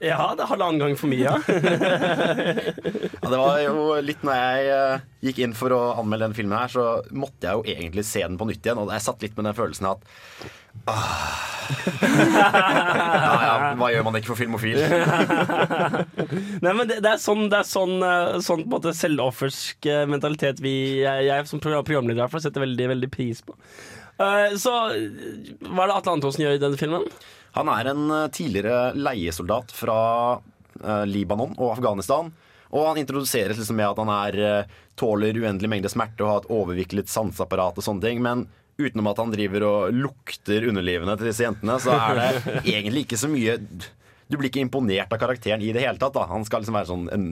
Ja, 0.00 0.30
det 0.32 0.44
er 0.46 0.48
halvannen 0.48 0.80
gang 0.80 0.94
for 0.96 1.10
mye, 1.12 1.26
ja. 1.28 1.36
Ja, 3.20 3.28
det 3.28 3.36
var 3.38 3.58
jo 3.60 3.82
litt 4.00 4.22
når 4.24 4.38
jeg 4.38 4.70
eh, 4.72 5.02
gikk 5.28 5.40
inn 5.44 5.52
for 5.56 5.74
å 5.76 5.80
anmelde 6.00 6.24
denne 6.24 6.38
filmen 6.38 6.56
her, 6.56 6.72
så 6.72 6.84
måtte 7.12 7.44
jeg 7.50 7.58
jo 7.58 7.74
egentlig 7.76 8.04
se 8.08 8.22
den 8.24 8.38
på 8.40 8.46
nytt 8.48 8.64
igjen. 8.64 8.80
Og 8.80 8.88
jeg 8.94 9.04
satt 9.04 9.20
litt 9.26 9.36
med 9.36 9.50
den 9.50 9.58
følelsen 9.58 9.90
at 9.90 10.00
ah, 10.88 11.36
ja, 12.00 13.34
ja, 13.44 13.52
hva 13.78 13.90
gjør 13.92 14.06
man 14.08 14.16
ikke 14.18 14.32
for 14.32 14.40
filmofil? 14.40 14.80
Nei, 16.64 16.72
men 16.72 16.84
det, 16.88 17.00
det 17.04 17.12
er 17.12 17.20
sånn, 17.20 17.44
det 17.52 17.60
er 17.60 17.68
sånn, 17.68 17.96
eh, 18.06 18.40
sånn 18.44 18.64
på 18.64 18.70
en 18.70 18.74
måte 18.78 18.96
selvoffersk 18.96 19.90
eh, 19.92 20.04
mentalitet 20.10 20.62
vi, 20.64 20.74
jeg, 21.04 21.28
jeg 21.28 21.48
som 21.50 21.60
program- 21.62 21.86
programleder 21.86 22.22
i 22.22 22.24
hvert 22.24 22.34
fall 22.38 22.44
setter 22.48 22.64
veldig, 22.64 22.88
veldig 22.96 23.10
pris 23.14 23.44
på. 23.46 23.58
Eh, 24.20 24.54
Så 24.60 24.72
hva 24.74 25.84
er 25.84 25.90
det 25.90 25.96
Atle 25.96 26.14
Antonsen 26.18 26.44
gjør 26.44 26.58
i 26.58 26.62
denne 26.62 26.80
filmen? 26.80 27.06
Han 27.56 27.70
er 27.72 27.90
en 27.92 28.06
eh, 28.14 28.28
tidligere 28.34 28.92
leiesoldat 28.98 29.72
fra 29.74 29.98
eh, 30.36 31.04
Libanon 31.08 31.56
og 31.58 31.72
Afghanistan. 31.78 32.30
Og 32.70 32.86
han 32.86 33.00
introduseres 33.00 33.58
liksom 33.58 33.80
med 33.80 33.88
at 33.88 33.98
han 33.98 34.10
er, 34.14 34.68
tåler 35.00 35.34
uendelig 35.40 35.70
mengde 35.72 35.90
smerte 35.90 36.22
og 36.22 36.28
har 36.30 36.42
et 36.44 36.52
overviklet 36.54 37.10
sanseapparat 37.10 37.80
og 37.80 37.82
sånne 37.82 38.04
ting. 38.04 38.20
Men 38.22 38.44
utenom 38.78 39.08
at 39.10 39.18
han 39.18 39.32
driver 39.34 39.64
og 39.66 39.96
lukter 39.96 40.68
underlivene 40.70 41.16
til 41.18 41.32
disse 41.32 41.42
jentene, 41.48 41.80
så 41.82 41.96
er 41.96 42.20
det 42.20 42.28
egentlig 42.76 43.02
ikke 43.08 43.18
så 43.18 43.28
mye 43.32 43.56
Du 44.30 44.36
blir 44.38 44.46
ikke 44.52 44.62
imponert 44.62 45.10
av 45.10 45.18
karakteren 45.18 45.64
i 45.66 45.72
det 45.74 45.82
hele 45.82 45.98
tatt. 45.98 46.14
da 46.14 46.28
Han 46.30 46.46
skal 46.46 46.62
liksom 46.62 46.78
være 46.78 46.90
sånn 46.92 47.08
en 47.10 47.26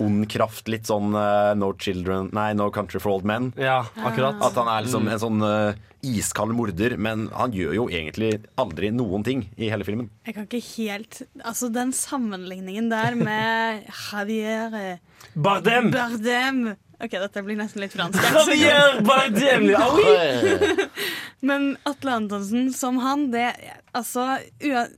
ond 0.00 0.26
kraft. 0.32 0.66
Litt 0.72 0.88
sånn 0.88 1.12
uh, 1.14 1.52
No 1.58 1.72
Children 1.78 2.30
Nei, 2.36 2.52
No 2.58 2.70
Country 2.74 3.00
for 3.02 3.12
Old 3.18 3.24
Men. 3.28 3.52
Ja, 3.60 3.82
akkurat. 3.96 4.40
At 4.42 4.58
han 4.58 4.68
er 4.72 4.84
liksom 4.88 5.06
Mm. 5.06 5.12
en 5.12 5.22
sånn 5.22 5.42
uh, 5.44 5.74
iskald 6.02 6.54
morder, 6.56 6.94
men 6.96 7.26
han 7.36 7.52
gjør 7.52 7.74
jo 7.76 7.88
egentlig 7.92 8.38
aldri 8.60 8.88
noen 8.92 9.22
ting 9.26 9.42
i 9.60 9.68
hele 9.68 9.84
filmen. 9.84 10.08
Jeg 10.24 10.34
kan 10.38 10.46
ikke 10.48 10.62
helt 10.78 11.22
Altså, 11.44 11.68
den 11.72 11.92
sammenligningen 11.92 12.88
der 12.92 13.14
med 13.20 13.84
Javier 14.10 14.72
eh, 14.78 14.96
Bardem! 15.36 15.90
Bardem. 15.92 16.62
OK, 17.00 17.14
dette 17.16 17.42
blir 17.44 17.56
nesten 17.56 17.80
litt 17.84 17.92
fransk. 17.96 18.16
Javier 18.32 18.98
Bardem! 19.04 19.68
Ah! 19.76 20.88
Men 21.48 21.74
Atle 21.88 22.16
Antonsen 22.18 22.72
som 22.76 22.98
han, 23.04 23.28
det 23.32 23.50
Altså 23.96 24.24
ua- 24.60 24.88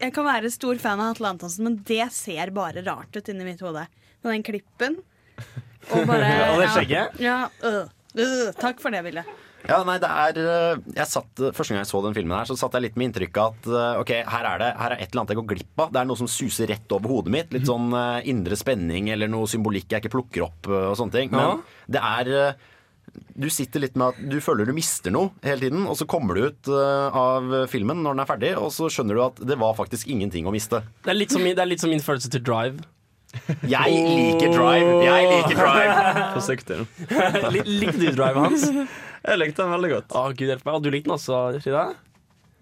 Jeg 0.00 0.12
kan 0.14 0.26
være 0.28 0.50
stor 0.52 0.76
fan 0.80 1.00
av 1.00 1.14
Atle 1.16 1.30
Antonsen, 1.32 1.64
men 1.66 1.78
det 1.88 2.04
ser 2.14 2.52
bare 2.54 2.84
rart 2.86 3.16
ut 3.16 3.28
inni 3.32 3.44
mitt 3.48 3.60
hode. 3.64 3.82
Med 4.24 4.32
den 4.34 4.46
klippen. 4.46 4.96
Og 5.94 6.06
bare 6.08 6.32
Ja, 6.32 6.54
det 6.58 6.70
skjegget? 6.74 7.20
Ja, 7.22 7.36
øh, 7.64 7.84
øh, 8.18 8.48
takk 8.58 8.80
for 8.82 8.90
det, 8.94 9.04
Ville. 9.06 9.24
Ja, 9.66 9.80
nei, 9.84 9.96
det 10.00 10.08
er 10.08 10.38
eh, 10.38 10.80
jeg 10.94 11.10
satt, 11.10 11.40
eh, 11.42 11.50
Første 11.56 11.74
gang 11.74 11.82
jeg 11.82 11.90
så 11.90 12.00
den 12.04 12.14
filmen, 12.16 12.36
her 12.38 12.46
Så 12.48 12.54
satt 12.60 12.76
jeg 12.76 12.84
litt 12.86 12.96
med 13.00 13.08
inntrykk 13.10 13.40
av 13.42 13.56
at 13.56 13.66
eh, 13.66 13.98
Ok, 14.04 14.12
her 14.30 14.46
er 14.52 14.62
det 14.62 14.68
her 14.78 14.94
er 14.94 15.02
et 15.02 15.10
eller 15.10 15.24
annet 15.24 15.34
jeg 15.34 15.40
går 15.40 15.48
glipp 15.52 15.82
av. 15.82 15.92
Det 15.92 16.00
er 16.00 16.08
noe 16.08 16.20
som 16.20 16.30
suser 16.30 16.70
rett 16.70 16.94
over 16.94 17.10
hodet 17.16 17.34
mitt. 17.34 17.52
Litt 17.56 17.66
sånn 17.68 17.90
indre 18.30 18.58
spenning 18.58 19.10
eller 19.12 19.30
noe 19.30 19.50
symbolikk 19.50 19.90
jeg 19.90 20.04
ikke 20.04 20.14
plukker 20.14 20.46
opp. 20.46 20.68
og 20.70 20.96
sånne 20.98 21.14
ting 21.16 21.32
Men 21.34 21.40
Ja. 21.40 21.54
det 21.96 22.02
er 22.04 22.56
Du 23.34 23.48
sitter 23.50 23.82
litt 23.82 23.96
med 23.96 24.14
at 24.14 24.30
du 24.30 24.38
føler 24.44 24.66
du 24.68 24.72
mister 24.76 25.10
noe 25.10 25.32
hele 25.42 25.60
tiden, 25.66 25.86
og 25.88 25.96
så 25.98 26.06
kommer 26.06 26.34
du 26.38 26.46
ut 26.46 26.68
av 26.68 27.66
filmen 27.68 28.02
når 28.04 28.14
den 28.14 28.20
er 28.22 28.28
ferdig, 28.30 28.50
og 28.58 28.70
så 28.70 28.86
skjønner 28.92 29.14
du 29.16 29.22
at 29.24 29.40
det 29.48 29.58
var 29.58 29.74
faktisk 29.74 30.06
ingenting 30.06 30.46
å 30.46 30.52
miste. 30.54 30.82
Det 31.02 31.10
er 31.10 31.18
litt 31.18 31.32
som 31.34 31.42
det 31.42 31.58
er 31.58 31.66
litt 31.66 31.80
som 31.80 31.90
min 31.90 32.04
følelse 32.04 32.30
til 32.30 32.44
Drive. 32.44 32.84
Jeg 33.68 33.92
liker 33.92 34.52
Drive. 34.54 34.92
Jeg 35.04 35.28
liker 35.32 35.58
Drive. 35.58 36.26
Forsiktig. 36.34 36.78
Lik- 37.54 37.68
Likte 37.68 38.00
du 38.00 38.10
Drive, 38.16 38.40
Hans? 38.40 38.64
Jeg 38.68 39.40
likte 39.42 39.62
den 39.64 39.72
veldig 39.74 39.90
godt. 39.92 40.14
Å, 40.16 40.22
Gud 40.38 40.46
hjelpe 40.48 40.64
meg. 40.70 40.78
Og 40.78 40.84
du 40.86 40.90
likte 40.94 41.10
den 41.10 41.16
også, 41.18 41.40
Frida? 41.64 41.82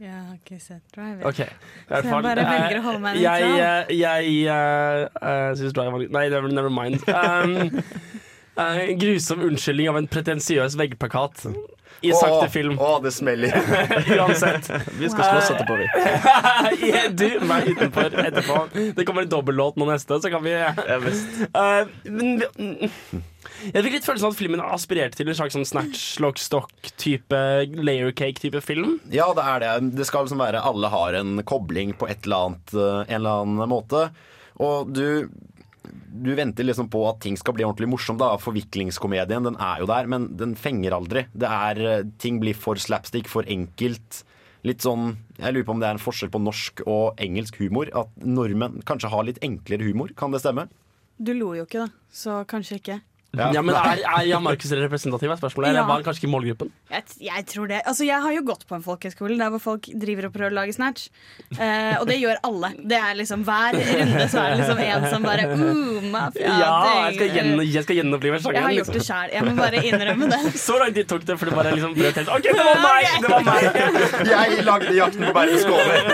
Jeg 0.03 0.13
har 0.13 0.35
ikke 0.37 0.59
sett 0.61 0.83
Drive. 0.97 1.23
Ok. 1.25 1.39
I 1.41 1.47
Så 1.89 2.01
jeg 2.03 2.09
fall, 2.11 2.27
bare 2.27 2.43
eh, 2.43 2.51
velger 2.53 2.81
å 2.81 2.85
holde 2.91 3.01
meg 3.07 3.21
Jeg, 3.23 3.47
nøytral. 3.47 3.63
eh, 3.65 3.95
jeg 3.97 4.35
uh, 4.53 5.07
uh, 5.23 5.55
syns 5.57 5.77
Drive 5.79 5.95
var 5.95 6.03
litt 6.03 6.13
Nei, 6.19 6.25
never, 6.35 6.53
never 6.59 6.73
mind. 6.73 7.07
Um, 8.57 8.65
eh, 8.65 8.93
grusom 9.01 9.43
unnskyldning 9.47 9.89
av 9.93 9.97
en 10.01 10.07
pretensiøs 10.09 10.77
veggplakat 10.81 11.43
i 12.01 12.13
sakte 12.13 12.47
Åh, 12.47 12.51
film. 12.53 12.77
Å, 12.79 12.91
det 13.05 13.13
smeller. 13.15 13.55
Uansett. 14.19 14.69
Vi 14.99 15.09
skal 15.13 15.31
slåss 15.31 15.51
etterpå, 15.55 15.79
vi. 15.81 15.87
Du, 17.17 17.27
meg 17.47 17.71
utenfor 17.71 18.13
etterpå. 18.21 18.59
Det 18.97 19.07
kommer 19.09 19.25
en 19.25 19.33
dobbellåt 19.33 19.79
nå 19.81 19.89
neste, 19.89 20.21
så 20.23 20.33
kan 20.33 20.45
vi 20.45 20.57
Eh, 20.57 21.89
men, 22.05 22.43
mm, 22.59 23.23
Jeg 23.73 23.85
fikk 23.85 23.95
litt 23.97 24.07
følelsen 24.07 24.29
av 24.29 24.35
at 24.35 24.39
filmen 24.39 24.63
aspirerte 24.63 25.19
til 25.19 25.31
en 25.31 25.39
slags 25.39 25.57
sånn 25.57 25.67
snatch, 25.69 26.05
lock, 26.23 26.41
stock-type 26.41 27.41
layer 27.77 28.13
cake-type 28.17 28.61
film. 28.65 28.99
Ja, 29.13 29.31
det 29.37 29.45
er 29.47 29.65
det. 29.65 29.75
Det 30.01 30.09
skal 30.09 30.27
liksom 30.27 30.43
være 30.43 30.63
alle 30.67 30.91
har 30.93 31.17
en 31.19 31.41
kobling 31.49 31.95
på 31.99 32.09
et 32.11 32.27
eller 32.27 32.51
annet, 32.51 32.75
eh, 32.77 33.03
en 33.07 33.21
eller 33.21 33.45
annen 33.45 33.71
måte. 33.73 34.09
Og 34.63 34.93
du, 34.97 35.29
du 35.87 36.35
venter 36.35 36.67
liksom 36.67 36.89
på 36.93 37.03
at 37.09 37.21
ting 37.25 37.37
skal 37.39 37.57
bli 37.57 37.65
ordentlig 37.67 37.89
morsomt. 37.93 38.21
da 38.23 38.37
Forviklingskomedien 38.41 39.45
den 39.47 39.59
er 39.61 39.83
jo 39.83 39.89
der, 39.91 40.09
men 40.11 40.29
den 40.37 40.55
fenger 40.59 40.97
aldri. 40.99 41.27
Det 41.33 41.49
er, 41.49 41.81
eh, 41.87 42.05
ting 42.19 42.41
blir 42.41 42.55
for 42.55 42.75
slapstick, 42.77 43.29
for 43.29 43.43
enkelt. 43.45 44.25
Litt 44.65 44.83
sånn, 44.83 45.17
Jeg 45.39 45.53
lurer 45.53 45.65
på 45.65 45.75
om 45.75 45.81
det 45.81 45.87
er 45.87 45.93
en 45.93 45.99
forskjell 45.99 46.31
på 46.33 46.41
norsk 46.41 46.81
og 46.87 47.17
engelsk 47.19 47.57
humor. 47.61 47.91
At 47.95 48.09
nordmenn 48.17 48.83
kanskje 48.85 49.11
har 49.11 49.23
litt 49.23 49.39
enklere 49.41 49.85
humor. 49.85 50.09
Kan 50.17 50.33
det 50.33 50.41
stemme? 50.41 50.69
Du 51.23 51.35
lo 51.35 51.55
jo 51.55 51.67
ikke, 51.67 51.87
da, 51.87 51.89
så 52.11 52.45
kanskje 52.47 52.81
ikke. 52.81 53.01
Ja, 53.37 53.61
men 53.61 53.75
Er, 53.75 54.01
er 54.01 54.25
Jan 54.25 54.43
Markus 54.43 54.71
representativ? 54.73 55.31
er 55.31 55.37
spørsmålet 55.37 55.69
Eller 55.69 55.81
Ja. 55.81 55.87
var 55.87 55.95
han 55.99 56.05
kanskje 56.05 56.23
ikke 56.25 56.29
i 56.29 56.33
målgruppen? 56.33 56.71
Jeg, 56.91 57.03
jeg 57.21 57.47
tror 57.47 57.67
det. 57.69 57.81
Altså, 57.85 58.05
jeg 58.07 58.23
har 58.23 58.33
jo 58.33 58.43
gått 58.47 58.67
på 58.67 58.75
en 58.77 58.83
folkehøyskole 58.83 59.37
der 59.37 59.51
hvor 59.51 59.61
folk 59.61 59.89
driver 59.93 60.27
og 60.29 60.33
prøver 60.33 60.51
å 60.51 60.55
lage 60.55 60.73
snatch. 60.73 61.09
Eh, 61.59 61.97
og 62.01 62.07
det 62.09 62.17
gjør 62.21 62.37
alle. 62.47 62.71
Det 62.81 62.97
er 62.97 63.15
liksom 63.19 63.45
Hver 63.45 63.77
runde 63.77 64.29
så 64.31 64.39
er 64.41 64.51
det 64.55 64.59
liksom 64.63 64.79
en 64.87 65.09
som 65.11 65.23
bare 65.27 65.45
uh, 65.53 66.03
mafia, 66.13 66.47
Ja, 66.47 66.77
jeg 67.11 67.15
skal, 67.19 67.29
gjen, 67.37 67.61
jeg 67.67 67.83
skal 67.85 67.97
gjenopplive 68.01 68.41
Jeg 68.41 68.63
har 68.63 68.73
gjort 68.79 68.93
det 68.97 69.05
sjæl. 69.05 69.29
Jeg 69.35 69.45
må 69.45 69.55
bare 69.59 69.83
innrømme 69.91 70.31
det. 70.33 70.41
Så 70.67 70.79
lang 70.81 70.95
tid 70.97 71.09
tok 71.11 71.27
det 71.29 71.37
for 71.39 71.51
du 71.51 71.57
bare 71.59 71.75
liksom 71.77 71.93
brøt 71.99 72.17
helt 72.23 72.33
OK, 72.33 72.47
det 72.47 72.67
var 72.71 72.81
meg! 72.87 73.05
Det 73.21 73.31
var 73.35 73.43
meg. 73.51 73.63
Jeg 74.37 74.65
lagde 74.65 74.95
'Jakten 74.97 75.27
på 75.29 75.33
Bergen 75.37 75.59
Skåler'. 75.61 76.07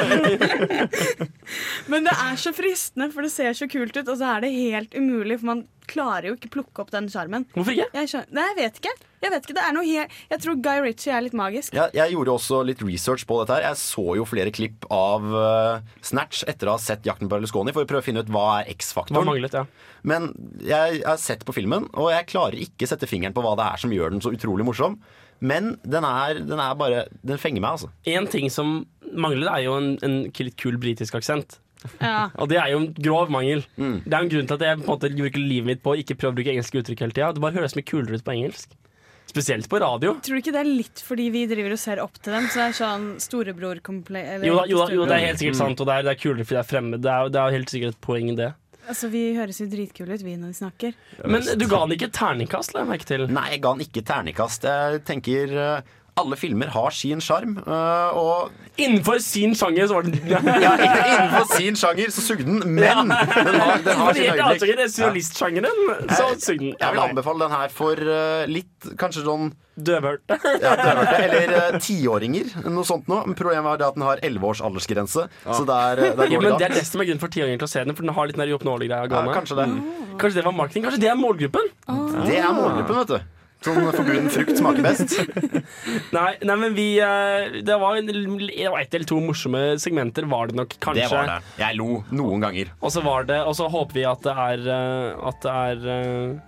Men 1.92 2.08
det 2.08 2.14
er 2.16 2.34
så 2.40 2.52
fristende, 2.56 3.12
for 3.12 3.22
det 3.22 3.30
ser 3.34 3.52
så 3.56 3.68
kult 3.70 3.96
ut, 3.96 4.08
og 4.08 4.16
så 4.18 4.36
er 4.36 4.44
det 4.46 4.52
helt 4.56 4.94
umulig, 4.98 5.38
for 5.38 5.46
man 5.52 5.64
klarer 5.92 6.30
jo 6.30 6.36
ikke 6.38 6.50
plukke 6.56 6.82
opp 6.84 6.90
den 6.94 7.08
sjarmen. 7.12 7.44
Hvorfor 7.54 7.74
ikke? 7.76 7.88
Jeg, 7.94 8.10
skjønner- 8.12 8.36
Nei, 8.38 8.46
jeg 8.50 8.58
vet 8.58 8.80
ikke. 8.82 8.94
Jeg 9.22 9.30
vet 9.30 9.44
ikke, 9.46 9.54
det 9.54 9.62
er 9.62 9.74
noe 9.76 9.86
helt 9.86 10.14
Jeg 10.32 10.40
tror 10.42 10.56
Guy 10.64 10.80
Ritchie 10.82 11.12
er 11.14 11.22
litt 11.22 11.36
magisk. 11.38 11.76
Jeg, 11.78 11.92
jeg 11.94 12.10
gjorde 12.16 12.32
også 12.34 12.58
litt 12.66 12.80
research 12.82 13.24
på 13.28 13.38
dette. 13.38 13.54
her 13.54 13.68
Jeg 13.68 13.78
så 13.78 14.06
jo 14.18 14.24
flere 14.26 14.50
klipp 14.54 14.86
av 14.90 15.28
uh, 15.30 15.80
Snatch 16.02 16.42
etter 16.50 16.66
å 16.66 16.74
ha 16.74 16.82
sett 16.82 17.06
'Jakten 17.06 17.28
på 17.30 17.36
Berlusconi' 17.36 17.74
for 17.76 17.84
å 17.84 17.90
prøve 17.90 18.02
å 18.02 18.08
finne 18.08 18.24
ut 18.24 18.32
hva 18.32 18.62
er 18.62 18.72
X-faktoren. 18.74 19.28
ja. 19.52 19.64
Men 20.02 20.32
jeg 20.58 21.02
har 21.06 21.16
sett 21.22 21.44
på 21.46 21.54
filmen, 21.54 21.86
og 21.94 22.10
jeg 22.10 22.26
klarer 22.32 22.58
ikke 22.58 22.88
sette 22.90 23.06
fingeren 23.06 23.34
på 23.36 23.44
hva 23.44 23.54
det 23.56 23.68
er 23.68 23.76
som 23.84 23.92
gjør 23.94 24.10
den 24.16 24.20
så 24.24 24.32
utrolig 24.34 24.66
morsom. 24.66 24.98
Men 25.42 25.76
den 25.82 26.04
er, 26.06 26.38
den 26.38 26.58
er 26.62 26.74
bare 26.78 27.06
Den 27.22 27.38
fenger 27.38 27.60
meg, 27.60 27.70
altså. 27.78 27.90
En 28.06 28.26
ting 28.30 28.48
som 28.50 28.86
mangler, 29.12 29.48
er 29.50 29.64
jo 29.66 29.76
en, 29.76 29.98
en 30.02 30.18
litt 30.32 30.56
kul 30.56 30.78
britisk 30.82 31.14
aksent. 31.18 31.58
Ja. 32.00 32.28
Og 32.40 32.50
det 32.52 32.60
er 32.60 32.70
jo 32.74 32.82
en 32.82 32.90
grov 32.96 33.32
mangel. 33.32 33.64
Det 33.76 34.12
er 34.12 34.20
jo 34.20 34.28
en 34.28 34.32
grunn 34.36 34.48
til 34.50 34.58
at 34.58 34.66
jeg 34.68 34.80
på 34.80 34.86
en 34.86 34.92
måte 34.92 35.12
bruker 35.16 35.42
livet 35.42 35.70
mitt 35.72 35.82
på 35.84 35.94
å 35.94 35.98
ikke 36.00 36.18
prøve 36.20 36.34
å 36.34 36.38
bruke 36.40 36.54
engelske 36.54 36.82
uttrykk 36.82 37.04
hele 37.06 37.16
tida. 37.16 37.32
Det 37.34 37.44
bare 37.44 37.58
høres 37.58 37.76
mye 37.78 37.88
kulere 37.88 38.20
ut 38.20 38.26
på 38.26 38.34
engelsk. 38.36 38.78
Spesielt 39.32 39.68
på 39.70 39.78
radio. 39.80 40.16
Tror 40.20 40.36
du 40.36 40.40
ikke 40.42 40.52
det 40.52 40.60
er 40.60 40.68
litt 40.68 41.02
fordi 41.06 41.28
vi 41.32 41.44
driver 41.48 41.76
og 41.76 41.80
ser 41.80 42.00
opp 42.02 42.18
til 42.20 42.34
dem? 42.34 42.48
Så 42.50 42.58
det 42.58 42.64
er 42.66 42.74
sånn 42.76 43.06
storebror 43.22 43.78
eller, 43.78 44.44
Jo 44.44 44.58
da, 44.58 44.64
jo, 44.68 44.80
da, 44.82 44.88
jo, 44.92 45.06
det 45.08 45.16
er 45.16 45.28
helt 45.30 45.40
sikkert 45.40 45.60
sant, 45.60 45.80
og 45.80 45.88
det 45.88 45.94
er, 45.94 46.08
det 46.08 46.12
er 46.12 46.20
kulere 46.20 46.44
fordi 46.44 46.58
det 46.58 46.64
er 46.64 46.68
fremmed. 46.68 47.04
Det 47.04 47.14
er, 47.14 47.30
det 47.32 47.40
er 47.40 47.56
helt 47.56 47.72
sikkert 47.72 47.96
et 47.96 48.02
poeng 48.04 48.28
i 48.32 48.36
det. 48.42 48.50
Altså, 48.82 49.08
Vi 49.12 49.22
høres 49.36 49.60
jo 49.62 49.68
dritkule 49.70 50.18
ut, 50.18 50.24
vi, 50.26 50.34
når 50.36 50.52
vi 50.52 50.58
snakker. 50.58 50.96
Men 51.24 51.46
du 51.46 51.66
ga 51.70 51.84
den 51.84 51.96
ikke 51.96 52.10
terningkast, 52.12 52.74
la 52.74 52.82
jeg 52.82 52.90
merke 52.90 53.08
til. 53.08 53.26
Nei, 53.30 53.46
jeg 53.54 53.62
ga 53.62 53.74
den 53.76 53.86
ikke 53.86 54.02
terningkast. 54.10 54.66
Jeg 54.66 55.02
tenker 55.08 55.54
eh, 55.64 55.92
alle 56.20 56.36
filmer 56.36 56.68
har 56.74 56.92
sin 56.92 57.22
sjarm, 57.24 57.56
eh, 57.62 58.18
og 58.18 58.50
Innenfor 58.80 59.18
sin 59.20 59.52
sjanger 59.52 59.84
så 59.88 59.98
var 59.98 60.06
den 60.06 60.30
ja, 60.30 60.38
Innenfor 60.40 61.44
sin 61.58 61.76
sjanger 61.76 62.12
så 62.12 62.22
sugde 62.24 62.46
den, 62.46 62.62
men 62.64 63.10
den 63.12 63.58
har, 63.60 63.82
den 63.84 63.98
har 64.00 64.16
sin 64.16 64.30
øyeblikk. 64.32 64.62
er 64.72 64.88
Surrealistsjangeren, 64.88 65.82
så 66.08 66.30
sugde 66.40 66.70
den. 66.70 66.76
Jeg 66.80 66.94
vil 66.94 67.02
anbefale 67.02 67.44
den 67.44 67.52
her 67.52 67.74
for 67.74 68.00
eh, 68.00 68.46
litt 68.48 68.88
kanskje 69.00 69.26
sånn 69.26 69.50
Døvhørte. 69.72 70.36
ja, 70.60 70.72
døvhørte, 70.76 71.18
eller 71.24 71.52
uh, 71.72 71.76
tiåringer. 71.80 72.50
Noe 72.68 72.84
sånt 72.84 73.06
noe. 73.08 73.22
Men 73.24 73.36
Problemet 73.38 73.70
er 73.72 73.80
det 73.80 73.86
at 73.86 73.96
den 73.96 74.04
har 74.04 74.20
elleve 74.28 74.50
års 74.50 74.60
aldersgrense. 74.64 75.24
Så 75.46 75.64
der, 75.68 75.96
eh, 75.96 76.16
der 76.16 76.28
Ja, 76.28 76.36
går 76.36 76.44
men 76.44 76.50
det 76.50 76.58
Det 76.60 76.66
er 76.66 76.74
det 76.76 76.86
som 76.88 77.00
er 77.00 77.08
grunnen 77.08 77.22
for 77.22 77.32
tiåringer 77.32 77.62
til 77.62 77.68
å 77.68 77.72
se 77.72 77.84
den, 77.84 77.96
for 77.96 78.04
den 78.04 78.12
har 78.16 78.28
litt 78.28 78.36
den 78.36 78.52
uoppnåelige 78.52 78.92
greia 78.92 79.08
Ja, 79.08 79.36
kanskje 79.36 79.56
det. 79.62 79.68
Kanskje 80.20 80.40
det 80.40 80.44
var 80.48 80.56
marketing? 80.60 80.84
Kanskje 80.88 81.00
det 81.06 81.12
er 81.12 81.16
målgruppen? 81.20 81.72
Det 82.28 82.36
er 82.36 82.52
målgruppen, 82.52 83.00
vet 83.00 83.14
du. 83.16 83.41
Sånn 83.62 83.88
forbuden 83.94 84.28
frukt 84.32 84.58
smaker 84.58 84.82
best. 84.86 85.14
Nei, 86.16 86.30
nei 86.42 86.56
men 86.58 86.74
vi 86.76 86.86
eh, 87.02 87.60
Det 87.64 87.76
var 87.78 87.98
en- 88.00 88.10
ett 88.10 88.94
eller 88.94 89.06
to 89.08 89.20
morsomme 89.22 89.62
segmenter, 89.82 90.26
var 90.30 90.50
det 90.50 90.58
nok 90.58 90.74
kanskje. 90.82 91.04
Det 91.04 91.10
var 91.12 91.28
det. 91.30 91.36
Jeg 91.62 91.78
lo 91.78 92.02
noen 92.10 92.42
ganger. 92.42 92.72
Og 92.82 92.90
så 92.94 93.02
var 93.04 93.28
det 93.28 93.38
Og 93.46 93.54
så 93.58 93.68
håper 93.70 94.00
vi 94.00 94.06
at 94.08 94.24
det 94.26 94.34
er 94.46 94.66
eh, 94.78 95.28
At 95.30 95.44
det 95.46 95.52
er 95.52 95.86
eh, 95.96 96.40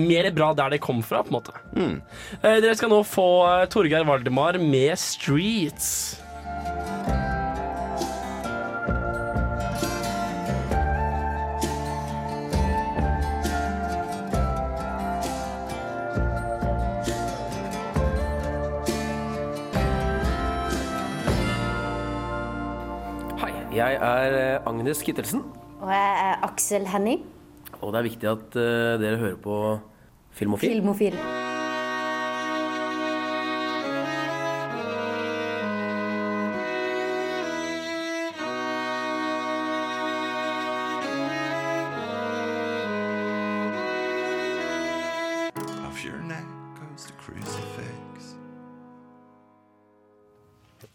mer 0.00 0.30
bra 0.30 0.52
der 0.54 0.70
det 0.70 0.78
kom 0.84 1.00
fra, 1.02 1.22
på 1.26 1.32
en 1.32 1.38
måte. 1.40 1.54
Mm. 1.74 1.96
Eh, 2.42 2.58
dere 2.62 2.76
skal 2.78 2.92
nå 2.92 3.00
få 3.02 3.26
Torgeir 3.72 4.06
Valdemar 4.06 4.58
med 4.62 4.94
'Streets'. 4.94 6.20
Jeg 23.80 23.98
er 24.00 24.38
eh, 24.40 24.68
Agnes 24.68 25.02
Kittelsen, 25.06 25.44
Og 25.80 25.88
jeg 25.88 26.16
er 26.30 26.42
Aksel 26.44 26.86
Henning, 26.92 27.22
og 27.80 27.92
det 27.94 27.98
er 28.00 28.08
viktig 28.10 28.28
at 28.28 28.56
eh, 28.60 28.96
dere 29.00 29.16
hører 29.20 29.38
på 29.40 29.56
Filmofil. 30.36 30.76
filmofil. 30.76 31.16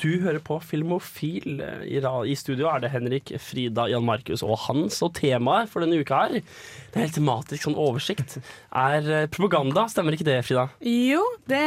Du 0.06 0.12
hører 0.22 0.38
på 0.46 0.60
Filmofil. 0.62 1.56
I, 1.89 2.36
studio 2.38 2.68
er 2.70 2.84
det 2.84 2.91
Henrik, 2.94 3.32
Frida, 3.41 3.88
Jan 3.89 4.06
Markus 4.06 4.44
og 4.46 4.54
Hans. 4.68 5.00
Og 5.02 5.15
temaet 5.18 5.72
for 5.72 5.82
denne 5.82 5.98
uka 5.98 6.20
her, 6.28 6.36
det 6.38 7.00
er 7.00 7.06
helt 7.08 7.15
tematisk 7.18 7.65
sånn 7.65 7.78
oversikt, 7.82 8.36
er 8.70 9.08
eh, 9.10 9.26
propaganda. 9.34 9.88
Stemmer 9.89 10.13
ikke 10.13 10.28
det, 10.28 10.36
Frida? 10.46 10.68
Jo, 10.86 11.24
det 11.50 11.63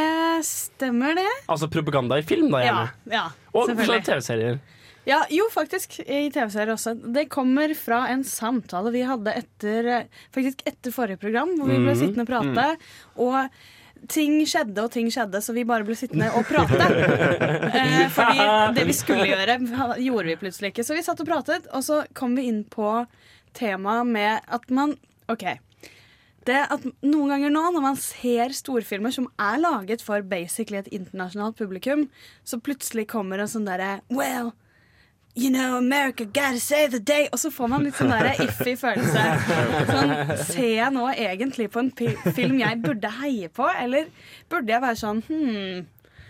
stemmer 0.47 1.17
det. 1.19 1.27
Altså 1.51 1.67
propaganda 1.73 2.19
i 2.21 2.23
film, 2.29 2.47
da, 2.53 2.61
Ja, 2.63 2.69
gjerne. 2.69 3.15
ja 3.17 3.25
og 3.49 3.57
for 3.57 3.65
så 3.65 3.73
selvfølgelig. 3.73 3.97
vidt 3.99 4.11
TV-serier. 4.13 4.61
Ja, 5.09 5.17
jo, 5.33 5.47
faktisk. 5.51 5.97
I 6.05 6.29
TV-serier 6.31 6.71
også. 6.75 6.93
Det 7.15 7.25
kommer 7.33 7.71
fra 7.75 8.05
en 8.13 8.23
samtale 8.27 8.91
vi 8.93 9.01
hadde 9.09 9.33
etter 9.41 9.91
eh, 9.97 10.07
Faktisk 10.35 10.63
etter 10.69 10.93
forrige 10.95 11.19
program, 11.19 11.55
hvor 11.57 11.67
vi 11.71 11.79
ble 11.81 11.91
Mhm. 11.95 11.99
sittende 12.05 12.23
og 12.23 12.31
prate. 12.31 12.67
Og 13.17 13.49
ting 14.07 14.39
skjedde 14.47 14.83
og 14.85 14.91
ting 14.93 15.09
skjedde, 15.11 15.41
så 15.43 15.53
vi 15.55 15.65
bare 15.67 15.85
ble 15.87 15.97
sittende 15.97 16.29
og 16.37 16.45
prate. 16.47 16.87
eh, 17.79 18.05
fordi 18.13 18.49
det 18.77 18.85
vi 18.87 18.95
skulle 18.97 19.27
gjøre, 19.29 19.57
gjorde 20.01 20.27
vi 20.29 20.37
plutselig 20.43 20.73
ikke. 20.73 20.85
Så 20.87 20.97
vi 20.97 21.05
satt 21.05 21.23
og 21.23 21.29
pratet, 21.29 21.67
og 21.75 21.83
så 21.85 22.03
kom 22.17 22.37
vi 22.39 22.47
inn 22.51 22.63
på 22.69 22.93
temaet 23.57 24.07
med 24.07 24.45
at 24.47 24.69
man 24.73 24.95
OK. 25.29 25.45
Det 26.47 26.59
at 26.71 26.85
Noen 27.05 27.33
ganger 27.33 27.51
nå, 27.53 27.65
når 27.75 27.83
man 27.83 27.99
ser 27.99 28.55
storfilmer 28.55 29.13
som 29.13 29.27
er 29.41 29.59
laget 29.61 30.01
for 30.05 30.23
basically 30.25 30.79
et 30.79 30.89
internasjonalt 30.95 31.59
publikum, 31.59 32.07
så 32.47 32.61
plutselig 32.63 33.09
kommer 33.11 33.41
en 33.41 33.51
sånn 33.51 33.67
derre 33.67 33.99
Well, 34.09 34.53
you 35.39 35.49
know, 35.49 35.77
America 35.77 36.25
gotta 36.25 36.59
save 36.59 36.91
the 36.91 36.99
day. 36.99 37.27
Og 37.33 37.39
så 37.39 37.51
får 37.51 37.69
man 37.71 37.85
litt 37.87 37.95
sånn 37.99 38.11
derre 38.11 38.33
iffy 38.43 38.73
følelse. 38.79 39.23
Sånn, 39.89 40.11
ser 40.49 40.67
jeg 40.75 40.91
nå 40.95 41.05
egentlig 41.13 41.69
på 41.73 41.83
en 41.85 41.93
film 42.35 42.59
jeg 42.59 42.81
burde 42.83 43.13
heie 43.21 43.49
på, 43.49 43.69
eller 43.79 44.11
burde 44.51 44.75
jeg 44.75 44.83
være 44.83 44.99
sånn 44.99 45.23
hmm, 45.29 45.87